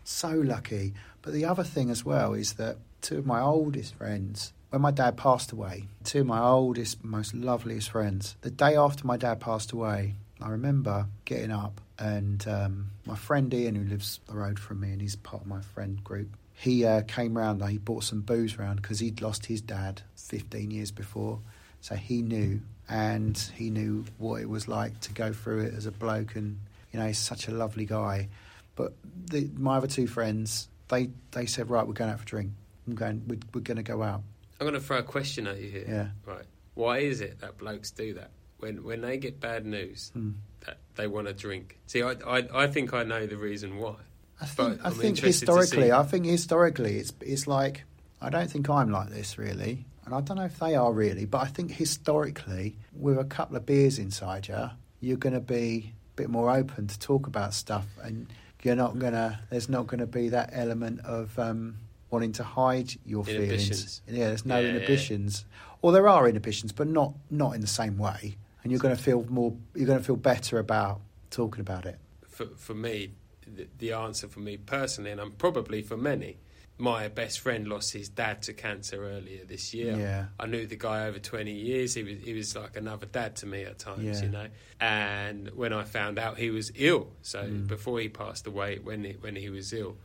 So 0.03 0.29
lucky. 0.29 0.93
But 1.21 1.33
the 1.33 1.45
other 1.45 1.63
thing 1.63 1.89
as 1.89 2.05
well 2.05 2.33
is 2.33 2.53
that 2.53 2.77
two 3.01 3.17
of 3.17 3.25
my 3.25 3.41
oldest 3.41 3.95
friends, 3.95 4.53
when 4.69 4.81
my 4.81 4.91
dad 4.91 5.17
passed 5.17 5.51
away, 5.51 5.87
two 6.03 6.21
of 6.21 6.27
my 6.27 6.39
oldest, 6.39 7.03
most 7.03 7.33
loveliest 7.33 7.89
friends, 7.89 8.35
the 8.41 8.51
day 8.51 8.75
after 8.75 9.05
my 9.05 9.17
dad 9.17 9.39
passed 9.39 9.71
away, 9.71 10.15
I 10.41 10.49
remember 10.49 11.07
getting 11.25 11.51
up 11.51 11.81
and 11.97 12.47
um, 12.47 12.91
my 13.05 13.15
friend 13.15 13.53
Ian, 13.53 13.75
who 13.75 13.83
lives 13.83 14.19
the 14.27 14.35
road 14.35 14.57
from 14.57 14.79
me 14.79 14.91
and 14.91 15.01
he's 15.01 15.15
part 15.17 15.41
of 15.41 15.47
my 15.47 15.61
friend 15.61 16.01
group, 16.03 16.29
he 16.59 16.83
uh, 16.85 17.01
came 17.03 17.37
round 17.37 17.61
and 17.61 17.71
he 17.71 17.77
brought 17.77 18.03
some 18.03 18.21
booze 18.21 18.57
round 18.59 18.81
because 18.81 18.99
he'd 18.99 19.21
lost 19.21 19.45
his 19.45 19.61
dad 19.61 20.01
15 20.15 20.71
years 20.71 20.91
before. 20.91 21.39
So 21.81 21.95
he 21.95 22.21
knew, 22.21 22.59
and 22.89 23.37
he 23.55 23.69
knew 23.69 24.03
what 24.17 24.41
it 24.41 24.49
was 24.49 24.67
like 24.67 24.99
to 25.01 25.13
go 25.13 25.31
through 25.31 25.61
it 25.61 25.73
as 25.73 25.85
a 25.85 25.91
bloke. 25.91 26.35
And, 26.35 26.59
you 26.91 26.99
know, 26.99 27.07
he's 27.07 27.17
such 27.17 27.47
a 27.47 27.51
lovely 27.51 27.85
guy. 27.85 28.27
But 28.75 28.93
the, 29.27 29.49
my 29.55 29.77
other 29.77 29.87
two 29.87 30.05
friends, 30.07 30.67
they, 30.89 31.09
they 31.31 31.45
said, 31.45 31.69
right, 31.69 31.87
we're 31.87 31.93
going 31.93 32.11
out 32.11 32.17
for 32.19 32.23
a 32.23 32.25
drink. 32.25 32.51
I'm 32.87 32.95
going, 32.95 33.23
we're, 33.27 33.39
we're 33.53 33.61
going 33.61 33.77
to 33.77 33.83
go 33.83 34.03
out. 34.03 34.21
I'm 34.59 34.67
going 34.67 34.73
to 34.73 34.81
throw 34.85 34.97
a 34.97 35.03
question 35.03 35.47
at 35.47 35.59
you 35.61 35.69
here. 35.69 35.85
Yeah. 35.87 36.07
Right. 36.33 36.45
Why 36.73 36.97
is 36.99 37.21
it 37.21 37.39
that 37.39 37.57
blokes 37.57 37.91
do 37.91 38.15
that? 38.15 38.31
When 38.59 38.83
when 38.83 38.99
they 38.99 39.17
get 39.17 39.39
bad 39.39 39.65
news, 39.65 40.11
Hmm. 40.13 40.31
that 40.65 40.79
they 40.95 41.07
want 41.07 41.27
to 41.27 41.33
drink. 41.33 41.77
See, 41.87 42.03
I, 42.03 42.15
I 42.27 42.43
I 42.53 42.67
think 42.67 42.93
I 42.93 43.03
know 43.03 43.25
the 43.25 43.37
reason 43.37 43.77
why. 43.77 43.95
I 44.41 44.45
think, 44.45 44.79
I 44.85 44.89
think 44.89 45.19
historically, 45.19 45.91
I 45.91 46.03
think 46.03 46.25
historically, 46.25 46.97
it's 46.97 47.13
it's 47.21 47.47
like 47.47 47.83
I 48.21 48.29
don't 48.29 48.49
think 48.49 48.69
I'm 48.69 48.89
like 48.91 49.09
this 49.09 49.37
really, 49.37 49.85
and 50.05 50.13
I 50.13 50.21
don't 50.21 50.37
know 50.37 50.45
if 50.45 50.59
they 50.59 50.75
are 50.75 50.91
really, 50.93 51.25
but 51.25 51.39
I 51.39 51.47
think 51.47 51.71
historically, 51.71 52.75
with 52.93 53.17
a 53.17 53.25
couple 53.25 53.57
of 53.57 53.65
beers 53.65 53.99
inside 53.99 54.47
you, 54.47 54.69
you're 55.01 55.17
going 55.17 55.33
to 55.33 55.39
be 55.39 55.93
a 56.13 56.15
bit 56.15 56.29
more 56.29 56.49
open 56.51 56.87
to 56.87 56.99
talk 56.99 57.27
about 57.27 57.53
stuff, 57.53 57.85
and 58.03 58.27
you're 58.63 58.75
not 58.75 58.97
gonna. 58.99 59.39
There's 59.49 59.69
not 59.69 59.87
going 59.87 59.99
to 59.99 60.07
be 60.07 60.29
that 60.29 60.49
element 60.53 61.01
of 61.05 61.37
um, 61.39 61.75
wanting 62.09 62.31
to 62.33 62.43
hide 62.43 62.91
your 63.05 63.23
feelings. 63.25 64.01
Yeah, 64.07 64.27
there's 64.29 64.45
no 64.45 64.55
Yeah, 64.55 64.61
yeah. 64.61 64.69
inhibitions, 64.75 65.45
or 65.81 65.91
there 65.91 66.07
are 66.07 66.27
inhibitions, 66.27 66.71
but 66.71 66.87
not 66.87 67.13
not 67.29 67.55
in 67.55 67.61
the 67.61 67.67
same 67.67 67.97
way, 67.97 68.37
and 68.63 68.71
you're 68.71 68.81
going 68.81 68.95
to 68.95 69.01
feel 69.01 69.25
more. 69.29 69.53
You're 69.75 69.87
going 69.87 69.99
to 69.99 70.05
feel 70.05 70.15
better 70.17 70.59
about 70.59 71.01
talking 71.29 71.61
about 71.61 71.85
it. 71.85 71.99
For 72.27 72.47
for 72.55 72.73
me, 72.73 73.11
the, 73.55 73.67
the 73.77 73.93
answer 73.93 74.27
for 74.27 74.39
me 74.39 74.57
personally, 74.57 75.11
and 75.11 75.19
I'm 75.21 75.31
probably 75.31 75.81
for 75.81 75.97
many, 75.97 76.37
my 76.77 77.09
best 77.09 77.39
friend 77.41 77.67
lost 77.67 77.91
his 77.93 78.07
dad 78.09 78.41
to 78.43 78.53
cancer 78.53 79.03
earlier 79.05 79.43
this 79.45 79.73
year. 79.73 79.97
Yeah. 79.97 80.25
I 80.39 80.45
knew 80.45 80.65
the 80.65 80.77
guy 80.77 81.05
over 81.07 81.19
20 81.19 81.51
years. 81.51 81.93
He 81.93 82.03
was 82.03 82.17
he 82.23 82.33
was 82.33 82.55
like 82.55 82.77
another 82.77 83.05
dad 83.05 83.35
to 83.37 83.45
me 83.45 83.63
at 83.63 83.79
times, 83.79 84.03
Yeah. 84.21 84.25
you 84.25 84.29
know. 84.31 84.47
And 84.79 85.49
when 85.55 85.73
I 85.73 85.83
found 85.83 86.17
out 86.17 86.37
he 86.37 86.49
was 86.51 86.71
ill, 86.75 87.11
so 87.21 87.43
Mm. 87.43 87.67
before 87.67 87.99
he 87.99 88.07
passed 88.09 88.47
away, 88.47 88.79
when 88.81 89.03
he, 89.03 89.11
when 89.13 89.35
he 89.35 89.49
was 89.49 89.73
ill, 89.73 89.97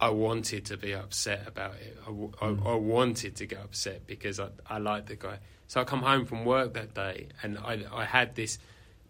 I 0.00 0.10
wanted 0.10 0.64
to 0.66 0.76
be 0.76 0.94
upset 0.94 1.46
about 1.46 1.74
it. 1.74 1.96
I, 2.06 2.10
I- 2.10 2.12
Mm. 2.52 2.66
I 2.66 2.74
wanted 2.74 3.36
to 3.36 3.46
get 3.46 3.58
upset 3.58 4.06
because 4.06 4.40
I, 4.40 4.48
I 4.66 4.78
liked 4.78 5.08
the 5.08 5.16
guy. 5.16 5.38
So 5.66 5.80
I 5.82 5.84
come 5.84 6.00
home 6.02 6.24
from 6.24 6.46
work 6.46 6.72
that 6.74 6.94
day 6.94 7.28
and 7.42 7.58
I, 7.58 7.84
I 7.92 8.04
had 8.06 8.34
this 8.34 8.58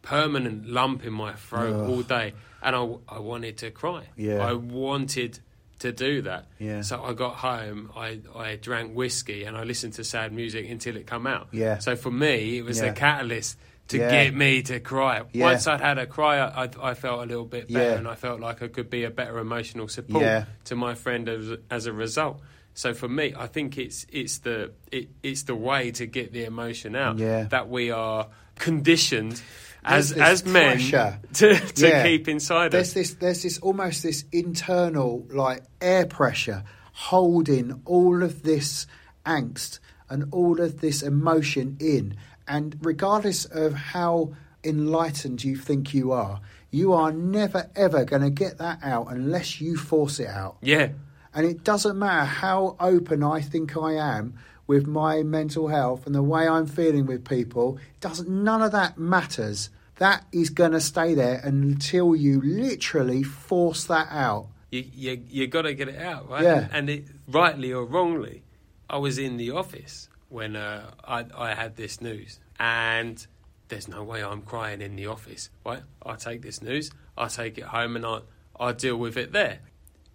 permanent 0.03 0.69
lump 0.69 1.05
in 1.05 1.13
my 1.13 1.33
throat 1.35 1.75
Ugh. 1.75 1.89
all 1.91 2.03
day 2.03 2.35
and 2.63 2.75
I, 2.75 2.89
I 3.09 3.19
wanted 3.19 3.59
to 3.59 3.71
cry. 3.71 4.05
Yeah. 4.17 4.39
I 4.47 4.53
wanted 4.55 5.39
to 5.81 5.93
do 5.93 6.23
that. 6.23 6.47
Yeah. 6.59 6.81
So 6.83 7.03
I 7.05 7.13
got 7.13 7.35
home, 7.37 7.93
I, 7.95 8.21
I 8.35 8.57
drank 8.57 8.95
whiskey 8.95 9.45
and 9.45 9.57
I 9.57 9.63
listened 9.65 9.93
to 9.95 10.05
sad 10.05 10.33
music 10.33 10.69
until 10.69 10.97
it 10.97 11.07
come 11.07 11.27
out. 11.27 11.49
Yeah. 11.53 11.79
So 11.79 11.95
for 11.95 12.11
me, 12.11 12.59
it 12.59 12.65
was 12.65 12.79
Yeah. 12.81 12.87
a 12.87 12.93
catalyst 12.93 13.57
to 13.89 13.99
Yeah. 13.99 14.11
get 14.11 14.35
me 14.35 14.63
to 14.63 14.81
cry. 14.81 15.23
Yeah. 15.33 15.45
Once 15.45 15.67
I'd 15.67 15.81
had 15.81 15.99
a 15.99 16.07
cry, 16.07 16.39
I, 16.39 16.65
I, 16.65 16.71
I 16.91 16.95
felt 16.95 17.21
a 17.23 17.27
little 17.27 17.45
bit 17.45 17.73
better 17.73 17.97
and 17.97 18.09
I 18.09 18.17
felt 18.17 18.41
like 18.41 18.61
I 18.63 18.69
could 18.69 18.91
be 18.91 19.05
a 19.05 19.11
better 19.11 19.39
emotional 19.39 19.89
support 19.89 20.23
Yeah. 20.25 20.45
to 20.65 20.75
my 20.77 20.95
friend 20.95 21.29
as, 21.29 21.51
as 21.71 21.87
a 21.87 21.93
result. 21.93 22.41
So 22.75 22.93
for 22.95 23.09
me, 23.09 23.35
I 23.37 23.47
think 23.49 23.77
it's 23.77 24.07
it's 24.09 24.39
the 24.39 24.71
it, 24.93 25.09
it's 25.25 25.43
the 25.45 25.55
way 25.57 25.91
to 25.93 26.07
get 26.07 26.33
the 26.33 26.45
emotion 26.45 26.95
out 26.95 27.19
Yeah. 27.19 27.45
that 27.45 27.69
we 27.69 27.91
are 27.91 28.29
conditioned 28.57 29.43
as 29.89 30.13
as 30.13 30.45
men 30.45 30.73
pressure. 30.77 31.19
to, 31.35 31.55
to 31.59 31.89
Yeah. 31.89 32.03
keep 32.05 32.29
inside 32.29 32.71
There's 32.73 32.89
us. 32.89 32.95
this, 32.95 33.15
there's 33.15 33.43
this 33.43 33.59
almost 33.59 34.03
this 34.03 34.25
internal 34.33 35.27
like 35.31 35.63
air 35.81 36.07
pressure 36.07 36.65
holding 36.93 37.81
all 37.85 38.23
of 38.23 38.43
this 38.43 38.87
angst 39.25 39.79
and 40.11 40.25
all 40.33 40.61
of 40.61 40.81
this 40.81 41.03
emotion 41.03 41.77
in. 41.81 42.17
And 42.47 42.77
regardless 42.83 43.45
of 43.45 43.75
how 43.75 44.33
enlightened 44.65 45.45
you 45.45 45.57
think 45.57 45.95
you 45.95 46.13
are, 46.13 46.41
you 46.71 46.93
are 46.93 47.13
never 47.13 47.71
ever 47.77 48.05
going 48.05 48.23
to 48.23 48.31
get 48.31 48.59
that 48.59 48.79
out 48.83 49.07
unless 49.11 49.61
you 49.61 49.77
force 49.77 50.19
it 50.21 50.29
out. 50.29 50.57
Yeah, 50.61 50.89
And 51.35 51.47
it 51.47 51.63
doesn't 51.65 51.99
matter 51.99 52.25
how 52.27 52.77
open 52.81 53.23
I 53.23 53.41
think 53.41 53.77
I 53.77 53.93
am 53.95 54.35
with 54.67 54.87
my 54.87 55.23
mental 55.23 55.69
health 55.69 56.05
and 56.07 56.15
the 56.15 56.23
way 56.23 56.47
I'm 56.47 56.67
feeling 56.67 57.07
with 57.07 57.25
people. 57.27 57.79
Doesn't 58.01 58.29
none 58.29 58.61
of 58.61 58.73
that 58.73 58.99
matters. 58.99 59.71
That 59.99 60.25
is 60.33 60.51
going 60.51 60.73
to 60.73 60.81
stay 60.81 61.15
there 61.15 61.41
until 61.45 62.15
you 62.17 62.41
literally 62.41 63.23
force 63.23 63.85
that 63.87 64.09
out. 64.11 64.49
you 64.71 64.85
you, 64.95 65.23
you 65.29 65.47
got 65.47 65.63
to 65.63 65.75
get 65.75 65.89
it 65.89 66.01
out, 66.01 66.29
right? 66.29 66.45
Yeah. 66.45 66.69
And 66.71 66.89
it, 66.91 67.05
rightly 67.27 67.73
or 67.73 67.85
wrongly, 67.85 68.43
I 68.89 68.99
was 68.99 69.19
in 69.19 69.37
the 69.37 69.51
office 69.53 70.09
when 70.29 70.57
uh, 70.57 70.91
I 71.05 71.25
I 71.37 71.55
had 71.55 71.77
this 71.77 72.01
news, 72.01 72.39
and 72.61 73.27
there's 73.69 73.89
no 73.89 74.03
way 74.05 74.23
I'm 74.23 74.43
crying 74.43 74.81
in 74.81 74.95
the 74.97 75.07
office, 75.07 75.51
right? 75.67 75.83
I 76.05 76.15
take 76.17 76.43
this 76.43 76.63
news, 76.63 76.91
I 77.17 77.29
take 77.29 77.59
it 77.59 77.65
home, 77.65 77.97
and 77.97 78.05
I 78.07 78.21
I 78.59 78.73
deal 78.73 78.97
with 78.97 79.17
it 79.17 79.33
there. 79.33 79.59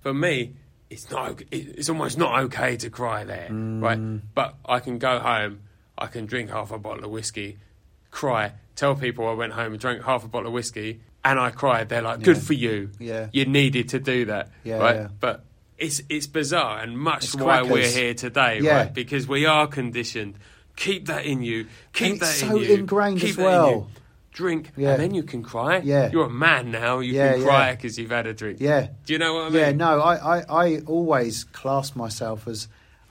For 0.02 0.14
me, 0.14 0.54
it's 0.90 1.10
not. 1.12 1.42
it- 1.42 1.48
It's 1.78 1.90
almost 1.90 2.18
not 2.18 2.40
okay 2.46 2.78
to 2.78 2.90
cry 2.90 3.24
there, 3.26 3.50
right? 3.52 4.00
But 4.36 4.56
I 4.66 4.80
can 4.80 4.98
go 4.98 5.20
home, 5.20 5.62
I 5.98 6.08
can 6.08 6.26
drink 6.26 6.50
half 6.52 6.72
a 6.72 6.78
bottle 6.80 7.04
of 7.06 7.12
whiskey, 7.12 7.58
cry, 8.12 8.54
tell 8.76 8.96
people 8.96 9.28
I 9.28 9.34
went 9.34 9.54
home 9.54 9.72
and 9.74 9.80
drank 9.80 10.04
half 10.04 10.24
a 10.24 10.28
bottle 10.28 10.48
of 10.48 10.54
whiskey, 10.54 11.02
and 11.24 11.40
I 11.40 11.50
cried. 11.52 11.90
They're 11.90 12.02
like, 12.02 12.22
"Good 12.22 12.38
Yeah. 12.38 12.42
for 12.44 12.54
you. 12.54 12.90
Yeah. 13.00 13.28
you 13.32 13.46
needed 13.46 13.90
to 13.90 14.00
do 14.00 14.26
that." 14.26 14.52
Yeah, 14.64 14.78
right? 14.78 14.96
yeah. 14.96 15.08
But 15.20 15.46
it's 15.78 16.02
it's 16.10 16.28
bizarre 16.28 16.80
and 16.80 16.98
much 16.98 17.26
It's 17.26 17.36
why 17.36 17.62
we're 17.64 17.88
here 17.88 18.14
today, 18.14 18.60
Yeah. 18.62 18.78
right? 18.78 18.94
Because 18.94 19.28
we 19.28 19.46
are 19.46 19.68
conditioned. 19.68 20.36
Keep 20.76 21.06
that 21.08 21.26
in 21.26 21.42
you. 21.44 21.68
Keep 21.94 22.20
that 22.22 22.30
it's 22.30 22.42
in 22.42 22.50
so 22.50 22.58
you. 22.60 22.74
ingrained 22.76 23.20
Keep 23.20 23.30
as 23.32 23.36
that 23.38 23.42
in 23.42 23.48
you. 23.48 23.78
well. 23.80 23.88
Drink, 24.32 24.72
Yeah. 24.76 24.94
and 24.94 25.04
then 25.04 25.14
you 25.14 25.22
can 25.22 25.44
cry. 25.44 25.78
Yeah. 25.78 26.10
You're 26.12 26.26
a 26.26 26.30
man 26.32 26.72
now. 26.72 26.98
You 27.00 27.14
Yeah, 27.14 27.34
can 27.34 27.44
cry 27.44 27.72
because 27.76 28.00
you've 28.00 28.10
had 28.10 28.26
a 28.26 28.34
drink. 28.34 28.58
Yeah. 28.60 28.88
Do 29.06 29.14
you 29.14 29.20
know 29.20 29.36
what 29.36 29.42
I 29.44 29.50
mean? 29.50 29.60
Yeah, 29.60 29.72
no, 29.74 30.02
I, 30.02 30.40
I, 30.40 30.46
I 30.66 30.80
always 30.88 31.44
class 31.44 31.96
myself 31.96 32.48
as 32.48 32.68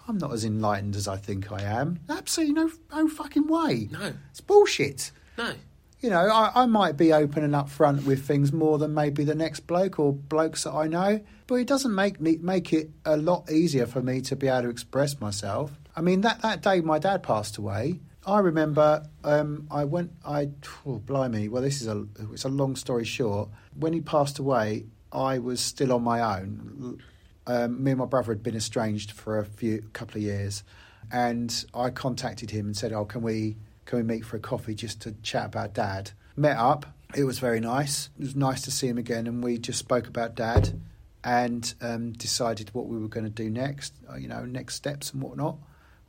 I'm 0.09 0.19
not 0.19 0.33
as 0.33 0.45
enlightened 0.45 0.97
as 0.97 1.07
I 1.07 1.17
think 1.17 1.53
I 1.53 1.63
am. 1.63 2.01
Absolutely 2.09 2.55
no, 2.55 2.71
no 2.93 3.09
fucking 3.09 3.47
way. 3.47 3.89
No. 3.93 4.15
It's 4.33 4.41
bullshit. 4.41 5.13
No. 5.39 5.53
You 6.01 6.11
know, 6.11 6.29
I, 6.29 6.63
I 6.63 6.67
might 6.67 6.97
be 6.97 7.13
open 7.13 7.45
and 7.45 7.55
upfront 7.55 8.05
with 8.05 8.25
things 8.27 8.53
more 8.53 8.77
than 8.77 8.93
maybe 8.93 9.23
the 9.23 9.37
next 9.37 9.61
bloke 9.69 10.01
or 10.01 10.13
blokes 10.13 10.65
that 10.65 10.73
I 10.73 10.89
know, 10.89 11.21
but 11.47 11.55
it 11.57 11.69
doesn't 11.69 11.95
make 11.95 12.21
me 12.21 12.39
make 12.41 12.73
it 12.73 12.91
a 13.05 13.17
lot 13.17 13.51
easier 13.51 13.87
for 13.87 14.03
me 14.03 14.21
to 14.23 14.35
be 14.35 14.49
able 14.49 14.63
to 14.63 14.69
express 14.69 15.21
myself. 15.21 15.71
I 15.95 16.01
mean, 16.01 16.23
that, 16.23 16.43
that 16.43 16.63
day 16.63 16.81
my 16.81 16.99
dad 16.99 17.23
passed 17.23 17.57
away, 17.57 18.01
I 18.27 18.39
remember 18.39 19.07
um, 19.25 19.67
I 19.71 19.85
went, 19.85 20.13
I, 20.25 20.51
oh, 20.87 20.99
blimey, 20.99 21.49
well, 21.49 21.63
this 21.63 21.81
is 21.81 21.89
a, 21.89 22.07
it's 22.33 22.45
a 22.45 22.49
long 22.49 22.77
story 22.77 23.05
short. 23.05 23.49
When 23.77 23.93
he 23.93 24.01
passed 24.01 24.39
away, 24.39 24.87
I 25.13 25.39
was 25.39 25.61
still 25.61 25.93
on 25.93 26.03
my 26.03 26.39
own. 26.39 27.01
Um, 27.47 27.83
me 27.83 27.91
and 27.91 27.99
my 27.99 28.07
brother 28.07 28.33
had 28.33 28.43
been 28.43 28.55
estranged 28.55 29.11
for 29.11 29.39
a 29.39 29.45
few 29.45 29.83
couple 29.93 30.17
of 30.17 30.23
years, 30.23 30.63
and 31.11 31.65
I 31.75 31.91
contacted 31.91 32.51
him 32.51 32.67
and 32.67 32.77
said, 32.77 32.93
"Oh, 32.93 33.05
can 33.05 33.23
we 33.23 33.57
can 33.87 33.99
we 33.99 34.03
meet 34.03 34.25
for 34.25 34.37
a 34.37 34.41
coffee 34.41 34.75
just 34.75 35.01
to 35.03 35.13
chat 35.23 35.47
about 35.47 35.75
Dad?" 35.75 36.13
Met 36.37 36.57
up. 36.57 36.87
It 37.15 37.25
was 37.25 37.39
very 37.39 37.61
nice. 37.61 38.09
It 38.19 38.23
was 38.23 38.35
nice 38.37 38.63
to 38.63 38.71
see 38.71 38.89
him 38.89 38.97
again, 38.99 39.27
and 39.27 39.45
we 39.45 39.59
just 39.59 39.79
spoke 39.79 40.07
about 40.07 40.35
Dad 40.35 40.81
and 41.25 41.75
um, 41.81 42.13
decided 42.13 42.71
what 42.73 42.87
we 42.87 42.99
were 42.99 43.09
going 43.09 43.25
to 43.25 43.31
do 43.31 43.49
next. 43.51 43.95
uh, 44.11 44.17
You 44.17 44.29
know, 44.29 44.45
next 44.45 44.75
steps 44.77 45.13
and 45.13 45.23
whatnot. 45.23 45.59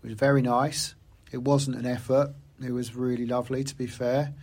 It 0.04 0.08
was 0.08 0.16
very 0.18 0.42
nice. 0.42 0.96
It 1.32 1.42
wasn't 1.44 1.78
an 1.78 1.86
effort. 1.86 2.34
It 2.64 2.72
was 2.72 2.96
really 2.96 3.26
lovely, 3.26 3.64
to 3.64 3.76
be 3.76 3.86
fair. 3.88 4.34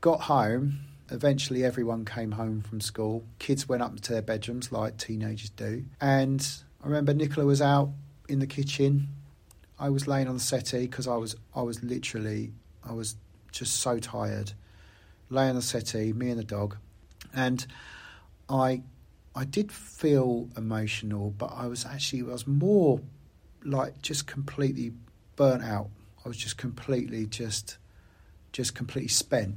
Got 0.00 0.22
home. 0.22 0.80
Eventually, 1.10 1.64
everyone 1.64 2.04
came 2.04 2.32
home 2.32 2.62
from 2.62 2.80
school. 2.80 3.24
Kids 3.38 3.68
went 3.68 3.82
up 3.82 4.00
to 4.00 4.12
their 4.12 4.22
bedrooms 4.22 4.72
like 4.72 4.96
teenagers 4.96 5.50
do. 5.50 5.84
And 6.00 6.46
I 6.82 6.86
remember 6.86 7.14
Nicola 7.14 7.46
was 7.46 7.62
out 7.62 7.90
in 8.28 8.38
the 8.38 8.46
kitchen. 8.46 9.08
I 9.78 9.90
was 9.90 10.06
laying 10.06 10.28
on 10.28 10.34
the 10.34 10.40
settee 10.40 10.82
because 10.86 11.06
I 11.06 11.16
was 11.16 11.36
I 11.54 11.62
was 11.62 11.82
literally 11.82 12.52
I 12.84 12.92
was 12.92 13.16
just 13.52 13.80
so 13.80 13.98
tired. 13.98 14.52
laying 15.30 15.50
on 15.50 15.56
the 15.56 15.62
settee, 15.62 16.12
me 16.12 16.30
and 16.30 16.38
the 16.38 16.44
dog, 16.44 16.76
and 17.34 17.66
I 18.48 18.82
I 19.34 19.44
did 19.44 19.70
feel 19.70 20.48
emotional, 20.56 21.30
but 21.30 21.52
I 21.54 21.66
was 21.66 21.84
actually 21.84 22.22
I 22.22 22.32
was 22.32 22.46
more 22.46 23.00
like 23.64 24.00
just 24.00 24.26
completely 24.26 24.92
burnt 25.36 25.62
out. 25.62 25.90
I 26.24 26.28
was 26.28 26.36
just 26.38 26.56
completely 26.56 27.26
just 27.26 27.78
just 28.52 28.74
completely 28.74 29.08
spent. 29.08 29.56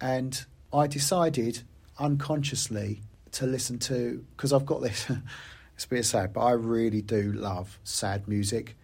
And 0.00 0.44
I 0.72 0.88
decided 0.88 1.62
unconsciously 1.98 3.02
to 3.32 3.46
listen 3.46 3.78
to 3.78 4.24
because 4.36 4.52
I've 4.52 4.66
got 4.66 4.82
this. 4.82 5.08
it's 5.74 5.84
a 5.84 5.88
bit 5.88 6.04
sad, 6.04 6.32
but 6.32 6.40
I 6.40 6.52
really 6.52 7.02
do 7.02 7.32
love 7.32 7.78
sad 7.84 8.26
music. 8.26 8.76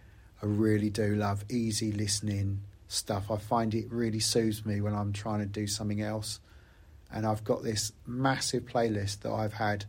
I 0.43 0.45
really 0.45 0.89
do 0.89 1.15
love 1.15 1.45
easy 1.49 1.93
listening 1.93 2.61
stuff. 2.89 3.31
I 3.31 3.37
find 3.37 3.73
it 3.73 3.89
really 3.89 4.19
soothes 4.19 4.65
me 4.65 4.81
when 4.81 4.93
I'm 4.93 5.13
trying 5.13 5.39
to 5.39 5.45
do 5.45 5.67
something 5.67 6.01
else. 6.01 6.41
And 7.11 7.25
I've 7.25 7.43
got 7.45 7.63
this 7.63 7.93
massive 8.05 8.65
playlist 8.65 9.21
that 9.21 9.31
I've 9.31 9.53
had 9.53 9.85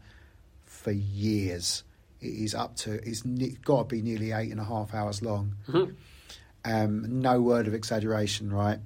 for 0.65 0.93
years. 0.93 1.83
It 2.21 2.29
is 2.29 2.55
up 2.55 2.77
to 2.77 2.93
it's 3.07 3.25
ne- 3.25 3.57
got 3.65 3.89
to 3.89 3.97
be 3.97 4.01
nearly 4.03 4.31
eight 4.31 4.53
and 4.53 4.61
a 4.61 4.65
half 4.65 4.95
hours 4.95 5.23
long. 5.23 5.57
Mhm. 5.67 5.95
Um, 6.65 7.21
no 7.21 7.41
word 7.43 7.67
of 7.67 7.75
exaggeration, 7.75 8.53
right? 8.53 8.79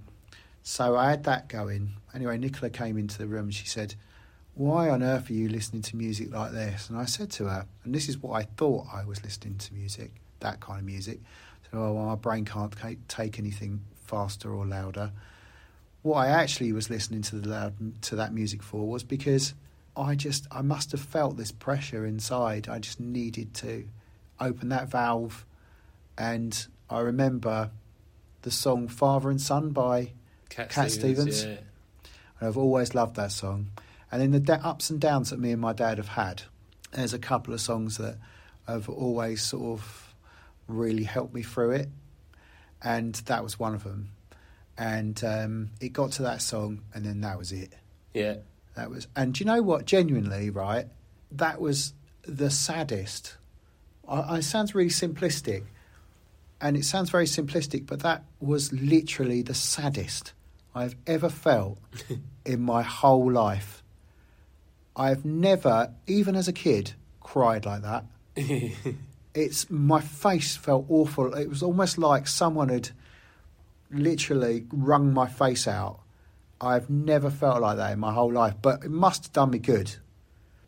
So 0.62 0.96
I 0.96 1.10
had 1.10 1.24
that 1.24 1.48
going. 1.48 1.90
Anyway, 2.14 2.38
Nicola 2.38 2.70
came 2.70 2.96
into 2.96 3.18
the 3.18 3.26
room 3.26 3.44
and 3.44 3.54
she 3.54 3.66
said, 3.66 3.94
Why 4.54 4.88
on 4.88 5.02
earth 5.02 5.28
are 5.30 5.34
you 5.34 5.48
listening 5.48 5.82
to 5.82 5.96
music 5.96 6.32
like 6.32 6.52
this? 6.52 6.88
And 6.88 6.98
I 6.98 7.04
said 7.04 7.30
to 7.32 7.44
her, 7.44 7.66
and 7.84 7.94
this 7.94 8.08
is 8.08 8.18
what 8.18 8.32
I 8.32 8.44
thought 8.56 8.86
I 8.92 9.04
was 9.04 9.22
listening 9.22 9.58
to 9.58 9.74
music, 9.74 10.12
that 10.40 10.60
kind 10.60 10.78
of 10.80 10.84
music. 10.84 11.20
Said, 11.62 11.78
Oh, 11.78 11.92
well, 11.92 12.06
my 12.06 12.14
brain 12.14 12.44
can't 12.44 12.74
take 13.08 13.38
anything 13.38 13.82
faster 14.04 14.52
or 14.52 14.66
louder. 14.66 15.12
What 16.02 16.18
I 16.18 16.28
actually 16.28 16.72
was 16.72 16.88
listening 16.90 17.22
to 17.22 17.36
the 17.36 17.48
loud, 17.48 18.02
to 18.02 18.16
that 18.16 18.32
music 18.32 18.62
for 18.62 18.88
was 18.88 19.02
because 19.02 19.54
I 19.96 20.14
just 20.14 20.46
I 20.50 20.62
must 20.62 20.92
have 20.92 21.00
felt 21.00 21.36
this 21.36 21.52
pressure 21.52 22.06
inside. 22.06 22.68
I 22.68 22.78
just 22.78 23.00
needed 23.00 23.52
to 23.54 23.84
open 24.40 24.68
that 24.68 24.88
valve, 24.88 25.44
and 26.16 26.66
I 26.88 27.00
remember 27.00 27.70
the 28.42 28.50
song 28.50 28.86
"Father 28.88 29.28
and 29.28 29.40
Son" 29.40 29.70
by 29.70 30.12
Cat, 30.48 30.70
Cat 30.70 30.90
Stevens. 30.92 31.44
Yeah. 31.44 31.56
and 32.38 32.48
I've 32.48 32.56
always 32.56 32.94
loved 32.94 33.16
that 33.16 33.32
song. 33.32 33.70
And 34.10 34.22
in 34.22 34.30
the 34.30 34.40
da- 34.40 34.60
ups 34.62 34.88
and 34.88 35.00
downs 35.00 35.30
that 35.30 35.38
me 35.38 35.50
and 35.50 35.60
my 35.60 35.72
dad 35.72 35.98
have 35.98 36.08
had, 36.08 36.42
there's 36.92 37.12
a 37.12 37.18
couple 37.18 37.52
of 37.52 37.60
songs 37.60 37.98
that 37.98 38.16
have 38.66 38.88
always 38.88 39.42
sort 39.42 39.78
of 39.80 40.07
really 40.68 41.04
helped 41.04 41.34
me 41.34 41.42
through 41.42 41.72
it, 41.72 41.88
and 42.82 43.14
that 43.26 43.42
was 43.42 43.58
one 43.58 43.74
of 43.74 43.82
them. 43.82 44.10
And 44.76 45.22
um, 45.24 45.70
it 45.80 45.92
got 45.92 46.12
to 46.12 46.22
that 46.22 46.40
song, 46.40 46.82
and 46.94 47.04
then 47.04 47.22
that 47.22 47.36
was 47.36 47.50
it. 47.50 47.72
Yeah. 48.14 48.36
That 48.76 48.90
was, 48.90 49.08
and 49.16 49.34
do 49.34 49.40
you 49.40 49.46
know 49.46 49.62
what? 49.62 49.86
Genuinely, 49.86 50.50
right? 50.50 50.86
That 51.32 51.60
was 51.60 51.94
the 52.22 52.50
saddest. 52.50 53.36
I, 54.06 54.20
I 54.20 54.36
it 54.38 54.42
sounds 54.42 54.74
really 54.74 54.90
simplistic, 54.90 55.64
and 56.60 56.76
it 56.76 56.84
sounds 56.84 57.10
very 57.10 57.26
simplistic, 57.26 57.86
but 57.86 58.00
that 58.00 58.24
was 58.38 58.72
literally 58.72 59.42
the 59.42 59.54
saddest 59.54 60.32
I've 60.74 60.94
ever 61.06 61.28
felt 61.28 61.78
in 62.44 62.60
my 62.60 62.82
whole 62.82 63.32
life. 63.32 63.82
I've 64.94 65.24
never, 65.24 65.92
even 66.06 66.34
as 66.36 66.48
a 66.48 66.52
kid, 66.52 66.92
cried 67.20 67.64
like 67.64 67.82
that. 67.82 68.04
It's 69.34 69.70
my 69.70 70.00
face 70.00 70.56
felt 70.56 70.86
awful. 70.88 71.34
It 71.34 71.48
was 71.48 71.62
almost 71.62 71.98
like 71.98 72.26
someone 72.26 72.68
had 72.70 72.90
literally 73.90 74.64
wrung 74.72 75.12
my 75.12 75.26
face 75.26 75.66
out. 75.68 76.00
I've 76.60 76.90
never 76.90 77.30
felt 77.30 77.60
like 77.60 77.76
that 77.76 77.92
in 77.92 78.00
my 78.00 78.12
whole 78.12 78.32
life, 78.32 78.54
but 78.60 78.84
it 78.84 78.90
must 78.90 79.24
have 79.26 79.32
done 79.32 79.50
me 79.50 79.58
good. 79.58 79.94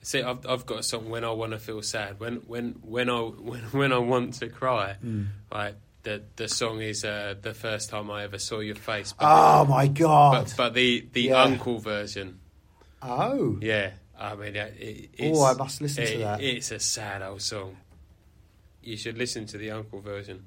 See, 0.02 0.22
I've 0.22 0.46
I've 0.46 0.64
got 0.64 0.78
a 0.78 0.82
song 0.82 1.10
when 1.10 1.24
I 1.24 1.30
want 1.32 1.52
to 1.52 1.58
feel 1.58 1.82
sad. 1.82 2.20
When 2.20 2.36
when 2.46 2.76
when 2.82 3.10
I 3.10 3.18
when, 3.20 3.60
when 3.72 3.92
I 3.92 3.98
want 3.98 4.34
to 4.34 4.48
cry. 4.48 4.96
Mm. 5.04 5.28
Right. 5.52 5.74
The 6.02 6.22
the 6.36 6.48
song 6.48 6.80
is 6.80 7.04
uh, 7.04 7.34
the 7.42 7.52
first 7.52 7.90
time 7.90 8.10
I 8.10 8.22
ever 8.24 8.38
saw 8.38 8.60
your 8.60 8.76
face. 8.76 9.12
But, 9.12 9.26
Oh 9.28 9.64
my 9.66 9.86
god! 9.88 10.44
but, 10.46 10.54
but 10.56 10.74
the 10.74 11.06
the 11.12 11.22
Yeah. 11.24 11.42
uncle 11.42 11.78
version. 11.78 12.38
oh, 13.02 13.58
Yeah. 13.60 13.90
I 14.18 14.34
mean, 14.36 14.54
it, 14.56 14.74
it, 14.78 15.10
it's, 15.18 15.38
Oh, 15.38 15.44
I 15.44 15.54
must 15.54 15.80
listen 15.80 16.04
to 16.06 16.18
that. 16.18 16.40
It's 16.42 16.70
a 16.70 16.78
sad 16.78 17.22
old 17.22 17.40
song. 17.42 17.76
You 18.82 18.96
should 18.96 19.18
listen 19.18 19.46
to 19.46 19.58
the 19.58 19.70
uncle 19.70 20.00
version. 20.00 20.46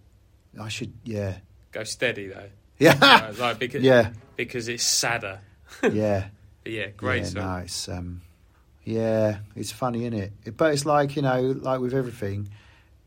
I 0.59 0.69
should. 0.69 0.93
Yeah, 1.03 1.37
Go 1.71 1.83
steady 1.83 2.27
though. 2.27 2.49
yeah, 2.79 2.97
Uh, 3.01 3.33
like 3.39 3.59
because 3.65 3.83
yeah. 3.83 4.11
because 4.35 4.67
it's 4.67 4.83
sadder. 4.83 5.39
yeah. 5.91 6.27
But 6.63 6.71
yeah, 6.71 6.87
great 6.87 7.23
yeah, 7.23 7.29
song. 7.29 7.43
No, 7.43 7.55
it's 7.57 7.89
um, 7.89 8.21
yeah, 8.83 9.37
it's 9.55 9.71
funny, 9.71 10.05
isn't 10.05 10.13
it? 10.19 10.33
it? 10.45 10.57
But 10.57 10.73
it's 10.73 10.85
like 10.85 11.15
you 11.15 11.21
know, 11.21 11.41
like 11.41 11.79
with 11.79 11.93
everything, 11.93 12.49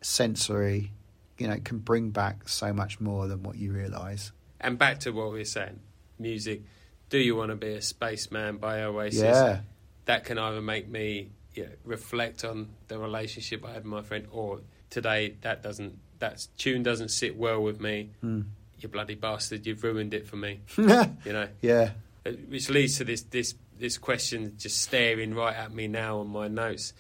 sensory, 0.01 0.93
you 1.39 1.47
know, 1.49 1.55
it 1.55 1.65
can 1.65 1.79
bring 1.79 2.11
back 2.11 2.49
so 2.49 2.73
much 2.73 3.01
more 3.01 3.27
than 3.29 3.43
what 3.43 3.57
you 3.57 3.73
realise. 3.73 4.33
And 4.61 4.79
back 4.79 5.01
to 5.01 5.11
what 5.11 5.33
we 5.33 5.39
were 5.39 5.45
saying, 5.45 5.81
music. 6.19 6.63
Do 7.09 7.19
you 7.19 7.37
want 7.37 7.51
to 7.51 7.57
be 7.57 7.75
a 7.75 7.83
spaceman 7.83 8.57
by 8.57 8.83
Oasis? 8.83 9.21
Yeah, 9.21 9.61
That 10.07 10.25
can 10.25 10.39
either 10.39 10.61
make 10.61 10.89
me 10.89 11.31
you 11.55 11.65
know, 11.65 11.71
reflect 11.85 12.45
on 12.45 12.71
the 12.89 12.99
relationship 12.99 13.65
I 13.65 13.69
had 13.69 13.85
with 13.85 13.93
my 13.93 14.03
friend, 14.03 14.27
or 14.33 14.61
today 14.97 15.35
that 15.43 15.63
doesn't 15.63 15.95
that 16.19 16.47
tune 16.57 16.83
doesn't 16.83 17.11
sit 17.11 17.37
well 17.37 17.61
with 17.63 17.79
me. 17.81 18.09
mm. 18.25 18.45
You 18.81 18.89
bloody 18.89 19.15
bastard! 19.15 19.67
You've 19.67 19.83
ruined 19.85 20.13
it 20.15 20.27
for 20.27 20.37
me. 20.37 20.61
You 20.79 21.33
know. 21.37 21.49
yeah, 21.63 21.91
Uh, 22.25 22.31
which 22.49 22.69
leads 22.71 22.97
to 22.99 23.05
this 23.05 23.23
this 23.23 23.55
this 23.79 23.99
question 23.99 24.55
just 24.59 24.81
staring 24.81 25.35
right 25.35 25.55
at 25.65 25.71
me 25.73 25.87
now 25.89 26.21
on 26.21 26.29
my 26.29 26.49
notes. 26.49 26.93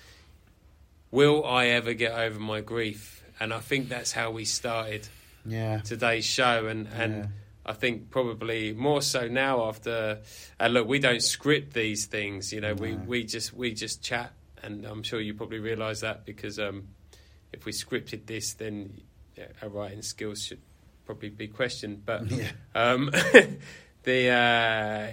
Will 1.10 1.44
I 1.44 1.66
ever 1.68 1.94
get 1.94 2.12
over 2.12 2.38
my 2.38 2.60
grief? 2.60 3.22
And 3.40 3.52
I 3.52 3.60
think 3.60 3.88
that's 3.88 4.12
how 4.12 4.30
we 4.30 4.44
started 4.44 5.08
yeah, 5.46 5.78
today's 5.80 6.24
show, 6.26 6.66
and 6.66 6.86
and 6.88 7.14
Yeah. 7.14 7.26
I 7.66 7.72
think 7.72 8.10
probably 8.10 8.72
more 8.72 9.02
so 9.02 9.26
now 9.28 9.68
after. 9.68 10.18
And 10.58 10.74
look, 10.74 10.86
we 10.88 10.98
don't 10.98 11.22
script 11.22 11.72
these 11.74 12.06
things, 12.06 12.52
you 12.52 12.60
know. 12.60 12.74
We 12.74 12.94
we 12.94 13.24
just 13.24 13.52
we 13.52 13.72
just 13.74 14.02
chat, 14.02 14.32
and 14.62 14.84
I'm 14.86 15.02
sure 15.02 15.20
you 15.20 15.34
probably 15.34 15.58
realise 15.60 16.00
that 16.00 16.24
because 16.24 16.58
um, 16.58 16.88
if 17.52 17.64
we 17.64 17.72
scripted 17.72 18.26
this, 18.26 18.54
then 18.54 19.00
yeah, 19.36 19.46
our 19.62 19.68
writing 19.68 20.02
skills 20.02 20.42
should 20.44 20.60
probably 21.04 21.28
be 21.30 21.48
questioned. 21.48 22.04
But 22.04 22.30
yeah. 22.30 22.50
um, 22.74 23.10
the 24.02 24.28
uh, 24.30 25.10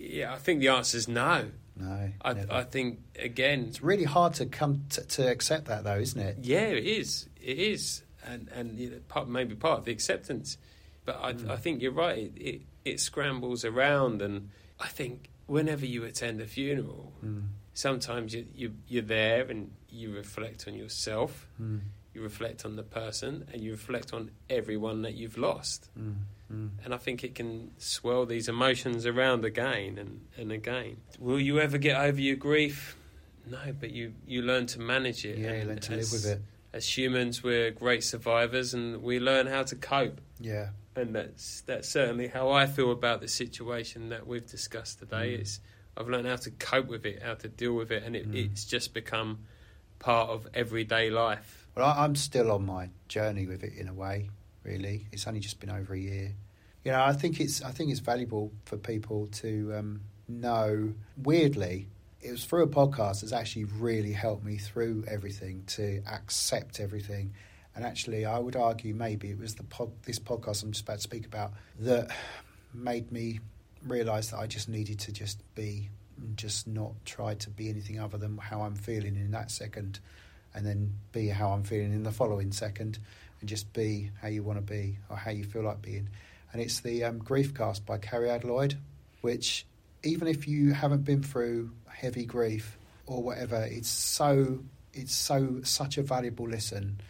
yeah, 0.00 0.32
I 0.32 0.36
think 0.38 0.60
the 0.60 0.68
answer 0.68 0.96
is 0.98 1.08
no. 1.08 1.46
No, 1.76 2.10
I. 2.22 2.34
I 2.50 2.62
think 2.64 2.98
again, 3.18 3.64
it's 3.68 3.82
really 3.82 4.04
hard 4.04 4.34
to 4.34 4.46
come 4.46 4.84
to, 4.90 5.00
to 5.06 5.28
accept 5.30 5.66
that, 5.66 5.84
though, 5.84 5.98
isn't 5.98 6.20
it? 6.20 6.36
yeah, 6.42 6.66
it 6.66 6.84
is, 6.84 7.28
it 7.40 7.58
is, 7.58 8.02
and 8.26 8.48
and 8.54 8.78
you 8.78 8.90
know, 8.90 8.98
part 9.08 9.26
maybe 9.28 9.54
part 9.54 9.78
of 9.78 9.84
the 9.86 9.92
acceptance. 9.92 10.58
But 11.04 11.18
I, 11.20 11.32
Mm. 11.32 11.50
I 11.50 11.56
think 11.56 11.80
you're 11.82 11.90
right. 11.92 12.18
It, 12.18 12.32
it 12.36 12.60
it 12.84 13.00
scrambles 13.00 13.64
around, 13.64 14.20
and 14.20 14.50
I 14.78 14.88
think 14.88 15.30
whenever 15.46 15.86
you 15.86 16.04
attend 16.04 16.40
a 16.42 16.46
funeral, 16.46 17.14
Mm. 17.24 17.48
Sometimes 17.74 18.34
you, 18.34 18.46
you 18.54 18.74
you're 18.88 19.02
there 19.02 19.44
and 19.48 19.70
you 19.88 20.14
reflect 20.14 20.66
on 20.68 20.74
yourself, 20.74 21.46
Mm. 21.60 21.80
you 22.14 22.22
reflect 22.22 22.64
on 22.64 22.76
the 22.76 22.82
person, 22.82 23.46
and 23.52 23.62
you 23.62 23.72
reflect 23.72 24.12
on 24.12 24.30
everyone 24.50 25.02
that 25.02 25.14
you've 25.14 25.38
lost. 25.38 25.88
Mm. 25.98 26.14
Mm. 26.52 26.70
And 26.84 26.94
I 26.94 26.98
think 26.98 27.24
it 27.24 27.34
can 27.34 27.70
swirl 27.78 28.26
these 28.26 28.48
emotions 28.48 29.06
around 29.06 29.44
again 29.44 29.96
and, 29.98 30.20
and 30.36 30.52
again. 30.52 30.98
Will 31.18 31.40
you 31.40 31.58
ever 31.60 31.78
get 31.78 31.96
over 31.96 32.20
your 32.20 32.36
grief? 32.36 32.96
No, 33.50 33.58
but 33.80 33.90
you, 33.90 34.12
you 34.26 34.42
learn 34.42 34.66
to 34.66 34.80
manage 34.80 35.24
it. 35.24 35.38
Yeah, 35.38 35.54
you 35.62 35.64
learn 35.64 35.78
to 35.78 35.94
as, 35.94 36.12
live 36.12 36.22
with 36.22 36.30
it. 36.32 36.42
As 36.74 36.96
humans, 36.96 37.42
we're 37.42 37.70
great 37.70 38.04
survivors 38.04 38.74
and 38.74 39.02
we 39.02 39.18
learn 39.18 39.46
how 39.46 39.62
to 39.64 39.76
cope. 39.76 40.20
Yeah, 40.40 40.68
And 40.94 41.14
that's 41.14 41.62
that's 41.62 41.88
certainly 41.88 42.28
how 42.28 42.50
I 42.50 42.66
feel 42.66 42.92
about 42.92 43.20
the 43.22 43.28
situation 43.28 44.10
that 44.10 44.26
we've 44.26 44.46
discussed 44.46 44.98
today. 44.98 45.36
Mm. 45.36 45.40
It's 45.40 45.60
I've 45.96 46.08
learned 46.08 46.26
how 46.26 46.36
to 46.36 46.50
cope 46.52 46.86
with 46.88 47.04
it, 47.04 47.22
how 47.22 47.34
to 47.34 47.48
deal 47.48 47.74
with 47.74 47.90
it, 47.92 48.02
and 48.02 48.16
it, 48.16 48.30
Mm. 48.30 48.46
it's 48.46 48.64
just 48.64 48.94
become 48.94 49.40
part 49.98 50.30
of 50.30 50.48
everyday 50.54 51.10
life. 51.10 51.66
Well, 51.74 51.86
I, 51.86 52.04
I'm 52.04 52.16
still 52.16 52.50
on 52.50 52.64
my 52.66 52.90
journey 53.08 53.46
with 53.46 53.62
it 53.62 53.74
in 53.74 53.88
a 53.88 53.94
way. 53.94 54.30
Really, 54.64 55.06
it's 55.12 55.26
only 55.26 55.40
just 55.40 55.60
been 55.60 55.70
over 55.70 55.94
a 55.94 55.98
year. 55.98 56.32
You 56.84 56.92
know, 56.92 57.02
I 57.02 57.12
think 57.12 57.40
it's 57.40 57.62
I 57.62 57.70
think 57.70 57.90
it's 57.90 58.00
valuable 58.00 58.52
for 58.64 58.76
people 58.76 59.26
to 59.42 59.74
um, 59.76 60.00
know. 60.28 60.94
Weirdly, 61.16 61.88
it 62.20 62.30
was 62.30 62.44
through 62.44 62.62
a 62.62 62.68
podcast 62.68 63.20
that's 63.20 63.32
actually 63.32 63.64
really 63.64 64.12
helped 64.12 64.44
me 64.44 64.56
through 64.58 65.04
everything 65.08 65.64
to 65.68 66.02
accept 66.10 66.80
everything. 66.80 67.32
And 67.74 67.84
actually, 67.84 68.24
I 68.26 68.38
would 68.38 68.54
argue 68.56 68.94
maybe 68.94 69.30
it 69.30 69.38
was 69.38 69.54
the 69.54 69.62
pod, 69.64 69.90
this 70.04 70.18
podcast 70.18 70.62
I'm 70.62 70.72
just 70.72 70.84
about 70.84 70.96
to 70.96 71.02
speak 71.02 71.24
about 71.26 71.52
that 71.80 72.10
made 72.74 73.10
me 73.10 73.40
realise 73.86 74.30
that 74.30 74.38
I 74.38 74.46
just 74.46 74.68
needed 74.68 74.98
to 75.00 75.12
just 75.12 75.42
be, 75.54 75.90
and 76.20 76.36
just 76.36 76.66
not 76.66 76.92
try 77.04 77.34
to 77.34 77.50
be 77.50 77.68
anything 77.68 77.98
other 77.98 78.18
than 78.18 78.38
how 78.38 78.62
I'm 78.62 78.76
feeling 78.76 79.16
in 79.16 79.30
that 79.32 79.50
second 79.50 79.98
and 80.54 80.66
then 80.66 80.92
be 81.12 81.28
how 81.28 81.50
I'm 81.50 81.64
feeling 81.64 81.92
in 81.92 82.02
the 82.02 82.12
following 82.12 82.52
second, 82.52 82.98
and 83.40 83.48
just 83.48 83.72
be 83.72 84.10
how 84.20 84.28
you 84.28 84.42
want 84.42 84.58
to 84.58 84.62
be 84.62 84.98
or 85.08 85.16
how 85.16 85.30
you 85.30 85.44
feel 85.44 85.62
like 85.62 85.82
being. 85.82 86.08
And 86.52 86.60
it's 86.60 86.80
the 86.80 87.04
um, 87.04 87.18
Grief 87.18 87.54
Cast 87.54 87.86
by 87.86 87.98
Cariad 87.98 88.44
Lloyd, 88.44 88.76
which 89.22 89.64
even 90.02 90.28
if 90.28 90.46
you 90.46 90.72
haven't 90.72 91.04
been 91.04 91.22
through 91.22 91.70
heavy 91.88 92.26
grief 92.26 92.76
or 93.06 93.22
whatever, 93.22 93.64
it's 93.64 93.88
so 93.88 94.60
it's 94.92 95.14
so 95.14 95.60
such 95.62 95.96
a 95.96 96.02
valuable 96.02 96.46
listen. 96.46 97.00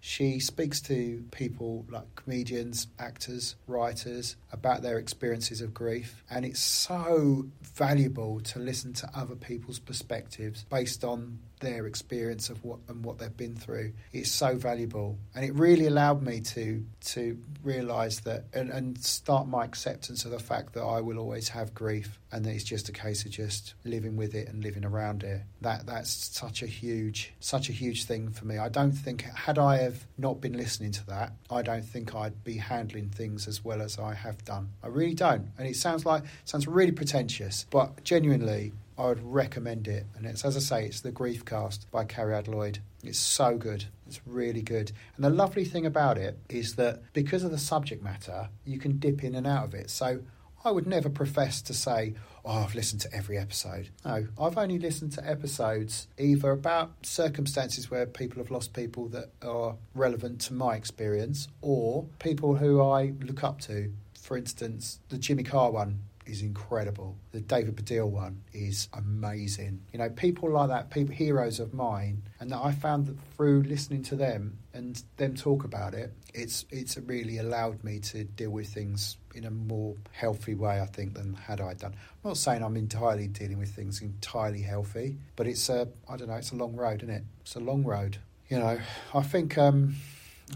She 0.00 0.40
speaks 0.40 0.80
to 0.82 1.24
people 1.30 1.84
like 1.90 2.14
comedians, 2.16 2.86
actors, 2.98 3.56
writers 3.66 4.36
about 4.50 4.80
their 4.82 4.98
experiences 4.98 5.60
of 5.60 5.74
grief, 5.74 6.24
and 6.30 6.44
it's 6.46 6.60
so 6.60 7.46
valuable 7.62 8.40
to 8.40 8.58
listen 8.58 8.94
to 8.94 9.10
other 9.14 9.36
people's 9.36 9.78
perspectives 9.78 10.64
based 10.64 11.04
on 11.04 11.38
their 11.60 11.86
experience 11.86 12.50
of 12.50 12.62
what 12.64 12.78
and 12.88 13.04
what 13.04 13.18
they've 13.18 13.36
been 13.36 13.54
through. 13.54 13.92
It's 14.12 14.30
so 14.30 14.56
valuable, 14.56 15.18
and 15.34 15.44
it 15.44 15.54
really 15.54 15.86
allowed 15.86 16.22
me 16.22 16.40
to 16.40 16.84
to 17.12 17.38
realise 17.62 18.20
that 18.20 18.44
and, 18.52 18.70
and 18.70 18.98
start 19.02 19.46
my 19.46 19.64
acceptance 19.64 20.24
of 20.24 20.30
the 20.30 20.38
fact 20.38 20.72
that 20.74 20.82
I 20.82 21.00
will 21.00 21.18
always 21.18 21.48
have 21.50 21.74
grief, 21.74 22.18
and 22.32 22.44
that 22.44 22.54
it's 22.54 22.64
just 22.64 22.88
a 22.88 22.92
case 22.92 23.24
of 23.24 23.30
just 23.30 23.74
living 23.84 24.16
with 24.16 24.34
it 24.34 24.48
and 24.48 24.62
living 24.62 24.84
around 24.84 25.22
it. 25.22 25.42
That 25.60 25.86
that's 25.86 26.10
such 26.10 26.62
a 26.62 26.66
huge 26.66 27.32
such 27.40 27.68
a 27.68 27.72
huge 27.72 28.04
thing 28.04 28.30
for 28.30 28.46
me. 28.46 28.58
I 28.58 28.68
don't 28.68 28.92
think 28.92 29.22
had 29.22 29.58
I 29.58 29.78
have 29.78 30.06
not 30.18 30.40
been 30.40 30.54
listening 30.54 30.92
to 30.92 31.06
that, 31.06 31.32
I 31.50 31.62
don't 31.62 31.84
think 31.84 32.14
I'd 32.14 32.42
be 32.42 32.56
handling 32.56 33.10
things 33.10 33.46
as 33.46 33.64
well 33.64 33.82
as 33.82 33.98
I 33.98 34.14
have 34.14 34.44
done. 34.44 34.70
I 34.82 34.88
really 34.88 35.14
don't, 35.14 35.48
and 35.58 35.68
it 35.68 35.76
sounds 35.76 36.04
like 36.04 36.24
sounds 36.44 36.66
really 36.66 36.92
pretentious, 36.92 37.66
but 37.70 38.02
genuinely. 38.02 38.72
I 39.00 39.06
would 39.06 39.22
recommend 39.22 39.88
it. 39.88 40.04
And 40.14 40.26
it's, 40.26 40.44
as 40.44 40.58
I 40.58 40.60
say, 40.60 40.84
it's 40.84 41.00
the 41.00 41.10
Grief 41.10 41.46
Cast 41.46 41.90
by 41.90 42.04
Cariad 42.04 42.48
Lloyd. 42.48 42.80
It's 43.02 43.18
so 43.18 43.56
good. 43.56 43.86
It's 44.06 44.20
really 44.26 44.60
good. 44.60 44.92
And 45.16 45.24
the 45.24 45.30
lovely 45.30 45.64
thing 45.64 45.86
about 45.86 46.18
it 46.18 46.38
is 46.50 46.74
that 46.74 47.00
because 47.14 47.42
of 47.42 47.50
the 47.50 47.58
subject 47.58 48.02
matter, 48.02 48.50
you 48.66 48.78
can 48.78 48.98
dip 48.98 49.24
in 49.24 49.34
and 49.34 49.46
out 49.46 49.64
of 49.64 49.74
it. 49.74 49.88
So 49.88 50.20
I 50.66 50.70
would 50.70 50.86
never 50.86 51.08
profess 51.08 51.62
to 51.62 51.72
say, 51.72 52.12
oh, 52.44 52.62
I've 52.62 52.74
listened 52.74 53.00
to 53.00 53.14
every 53.14 53.38
episode. 53.38 53.88
No, 54.04 54.26
I've 54.38 54.58
only 54.58 54.78
listened 54.78 55.12
to 55.12 55.26
episodes 55.26 56.06
either 56.18 56.50
about 56.50 57.06
circumstances 57.06 57.90
where 57.90 58.04
people 58.04 58.42
have 58.42 58.50
lost 58.50 58.74
people 58.74 59.08
that 59.08 59.30
are 59.40 59.76
relevant 59.94 60.42
to 60.42 60.52
my 60.52 60.74
experience 60.74 61.48
or 61.62 62.04
people 62.18 62.56
who 62.56 62.82
I 62.82 63.14
look 63.22 63.42
up 63.44 63.62
to. 63.62 63.94
For 64.20 64.36
instance, 64.36 65.00
the 65.08 65.16
Jimmy 65.16 65.42
Carr 65.42 65.70
one 65.70 66.00
is 66.30 66.42
incredible. 66.42 67.16
The 67.32 67.40
David 67.40 67.76
Baddiel 67.76 68.08
one 68.08 68.42
is 68.52 68.88
amazing. 68.92 69.82
You 69.92 69.98
know, 69.98 70.10
people 70.10 70.50
like 70.50 70.68
that, 70.68 70.90
people 70.90 71.14
heroes 71.14 71.60
of 71.60 71.74
mine, 71.74 72.22
and 72.38 72.50
that 72.50 72.60
I 72.62 72.72
found 72.72 73.06
that 73.06 73.16
through 73.36 73.62
listening 73.62 74.02
to 74.04 74.16
them 74.16 74.58
and 74.72 75.02
them 75.16 75.34
talk 75.34 75.64
about 75.64 75.94
it, 75.94 76.12
it's 76.34 76.64
it's 76.70 76.96
really 76.98 77.38
allowed 77.38 77.82
me 77.82 77.98
to 78.00 78.24
deal 78.24 78.50
with 78.50 78.68
things 78.68 79.16
in 79.34 79.44
a 79.44 79.50
more 79.50 79.94
healthy 80.12 80.54
way, 80.54 80.80
I 80.80 80.86
think, 80.86 81.14
than 81.14 81.34
had 81.34 81.60
I 81.60 81.74
done. 81.74 81.92
I'm 81.92 82.30
not 82.30 82.36
saying 82.36 82.62
I'm 82.62 82.76
entirely 82.76 83.28
dealing 83.28 83.58
with 83.58 83.70
things 83.70 84.00
entirely 84.00 84.62
healthy, 84.62 85.16
but 85.36 85.46
it's 85.46 85.68
a 85.68 85.88
I 86.08 86.16
don't 86.16 86.28
know, 86.28 86.34
it's 86.34 86.52
a 86.52 86.56
long 86.56 86.76
road, 86.76 87.02
isn't 87.02 87.14
it? 87.14 87.24
It's 87.42 87.56
a 87.56 87.60
long 87.60 87.82
road. 87.84 88.18
You 88.48 88.58
know, 88.58 88.78
I 89.14 89.22
think 89.22 89.58
um 89.58 89.96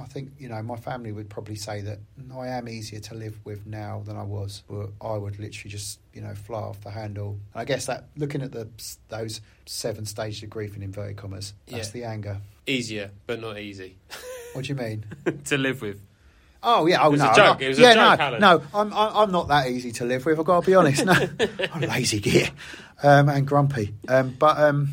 I 0.00 0.04
think 0.06 0.32
you 0.38 0.48
know 0.48 0.60
my 0.62 0.76
family 0.76 1.12
would 1.12 1.28
probably 1.30 1.54
say 1.54 1.80
that 1.82 1.98
I 2.36 2.48
am 2.48 2.68
easier 2.68 3.00
to 3.00 3.14
live 3.14 3.38
with 3.44 3.66
now 3.66 4.02
than 4.04 4.16
I 4.16 4.22
was, 4.24 4.62
but 4.68 4.90
I 5.00 5.16
would 5.16 5.38
literally 5.38 5.70
just 5.70 6.00
you 6.12 6.20
know 6.20 6.34
fly 6.34 6.60
off 6.60 6.80
the 6.82 6.90
handle. 6.90 7.38
And 7.54 7.60
I 7.60 7.64
guess 7.64 7.86
that 7.86 8.06
looking 8.16 8.42
at 8.42 8.52
the 8.52 8.68
those 9.08 9.40
seven 9.66 10.04
stages 10.06 10.42
of 10.42 10.50
grief 10.50 10.76
in 10.76 10.82
inverted 10.82 11.16
commas, 11.16 11.54
that's 11.66 11.88
Yeah. 11.88 11.92
the 11.92 12.04
anger. 12.04 12.40
Easier, 12.66 13.10
but 13.26 13.40
not 13.40 13.58
easy 13.58 13.96
What 14.54 14.64
do 14.64 14.68
you 14.70 14.74
mean? 14.74 15.04
to 15.44 15.58
live 15.58 15.82
with. 15.82 16.00
Oh 16.62 16.86
yeah, 16.86 17.02
oh 17.02 17.08
It 17.08 17.10
was 17.12 17.20
no, 17.20 17.30
a 17.30 17.34
joke, 17.34 17.36
not- 17.36 17.62
it 17.62 17.68
was 17.68 17.78
a 17.78 17.82
yeah, 17.82 17.94
joke, 17.94 18.18
no, 18.18 18.24
Alan. 18.24 18.40
no, 18.40 18.62
I'm 18.74 18.92
I'm 18.94 19.30
not 19.30 19.48
that 19.48 19.68
easy 19.68 19.92
to 19.92 20.04
live 20.04 20.24
with. 20.26 20.38
I've 20.38 20.44
got 20.46 20.62
to 20.64 20.66
be 20.66 20.74
honest. 20.74 21.04
No, 21.04 21.12
I'm 21.72 21.80
lazy 21.82 22.20
git 22.20 22.50
um, 23.02 23.28
and 23.28 23.46
grumpy. 23.46 23.94
Um, 24.08 24.34
but 24.38 24.58
um, 24.58 24.88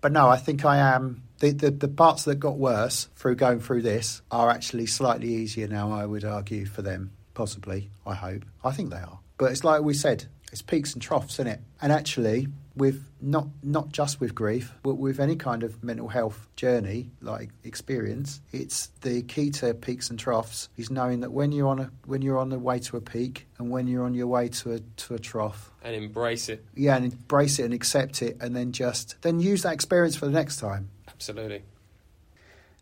but 0.00 0.12
no, 0.12 0.28
I 0.28 0.36
think 0.36 0.64
I 0.64 0.78
am. 0.78 1.22
The, 1.44 1.52
the 1.52 1.70
the 1.70 1.88
parts 1.88 2.24
that 2.24 2.36
got 2.36 2.56
worse 2.56 3.08
through 3.16 3.34
going 3.34 3.60
through 3.60 3.82
this 3.82 4.22
are 4.30 4.48
actually 4.48 4.86
slightly 4.86 5.28
easier 5.28 5.68
now. 5.68 5.92
I 5.92 6.06
would 6.06 6.24
argue 6.24 6.64
for 6.64 6.80
them, 6.80 7.10
possibly. 7.34 7.90
I 8.06 8.14
hope. 8.14 8.44
I 8.64 8.70
think 8.72 8.88
they 8.88 8.96
are. 8.96 9.18
But 9.36 9.52
it's 9.52 9.62
like 9.62 9.82
we 9.82 9.92
said. 9.92 10.24
it's 10.50 10.62
peaks 10.62 10.94
and 10.94 11.02
troughs, 11.02 11.34
isn't 11.34 11.48
it? 11.48 11.60
And 11.82 11.92
actually, 11.92 12.46
with 12.76 13.04
not 13.20 13.48
not 13.62 13.90
just 13.92 14.20
with 14.20 14.34
grief, 14.34 14.72
but 14.82 14.94
with 14.94 15.20
any 15.20 15.36
kind 15.36 15.64
of 15.64 15.82
mental 15.84 16.08
health 16.08 16.48
journey 16.56 17.10
like 17.20 17.50
experience, 17.62 18.40
it's 18.52 18.86
the 19.02 19.22
key 19.22 19.50
to 19.50 19.74
peaks 19.74 20.08
and 20.10 20.18
troughs 20.18 20.68
is 20.76 20.90
knowing 20.90 21.20
that 21.20 21.32
when 21.32 21.52
you're 21.52 21.68
on 21.68 21.80
a 21.80 21.90
when 22.06 22.22
you're 22.22 22.38
on 22.38 22.48
the 22.48 22.58
way 22.58 22.78
to 22.78 22.96
a 22.96 23.00
peak 23.00 23.46
and 23.58 23.68
when 23.68 23.86
you're 23.86 24.04
on 24.04 24.14
your 24.14 24.28
way 24.28 24.48
to 24.48 24.72
a 24.72 24.80
to 24.80 25.14
a 25.14 25.18
trough, 25.18 25.72
and 25.82 25.94
embrace 25.94 26.48
it. 26.48 26.64
Yeah, 26.74 26.96
and 26.96 27.12
embrace 27.12 27.58
it 27.58 27.64
and 27.64 27.74
accept 27.74 28.22
it, 28.22 28.38
and 28.40 28.56
then 28.56 28.72
just 28.72 29.20
then 29.20 29.40
use 29.40 29.62
that 29.64 29.74
experience 29.74 30.16
for 30.16 30.26
the 30.26 30.32
next 30.32 30.56
time. 30.58 30.88
Absolutely. 31.24 31.62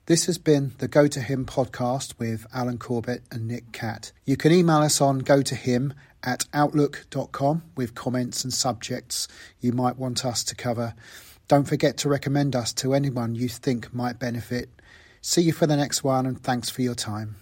This 0.06 0.26
has 0.26 0.36
been 0.36 0.72
the 0.78 0.88
Go 0.88 1.06
to 1.06 1.20
Him 1.20 1.46
podcast 1.46 2.18
with 2.18 2.44
Alan 2.52 2.76
Corbett 2.76 3.22
and 3.30 3.46
Nick 3.46 3.70
Catt. 3.70 4.10
You 4.26 4.36
can 4.36 4.50
email 4.50 4.78
us 4.78 5.00
on 5.00 5.20
go 5.20 5.42
to 5.42 5.54
him 5.54 5.94
at 6.24 6.46
outlook.com 6.52 7.62
with 7.76 7.94
comments 7.94 8.42
and 8.42 8.52
subjects 8.52 9.28
you 9.60 9.70
might 9.70 9.96
want 9.96 10.24
us 10.24 10.42
to 10.42 10.56
cover. 10.56 10.94
Don't 11.46 11.68
forget 11.68 11.96
to 11.98 12.08
recommend 12.08 12.56
us 12.56 12.72
to 12.72 12.94
anyone 12.94 13.36
you 13.36 13.48
think 13.48 13.94
might 13.94 14.18
benefit. 14.18 14.68
See 15.20 15.42
you 15.42 15.52
for 15.52 15.68
the 15.68 15.76
next 15.76 16.02
one 16.02 16.26
and 16.26 16.42
thanks 16.42 16.68
for 16.68 16.82
your 16.82 16.96
time. 16.96 17.36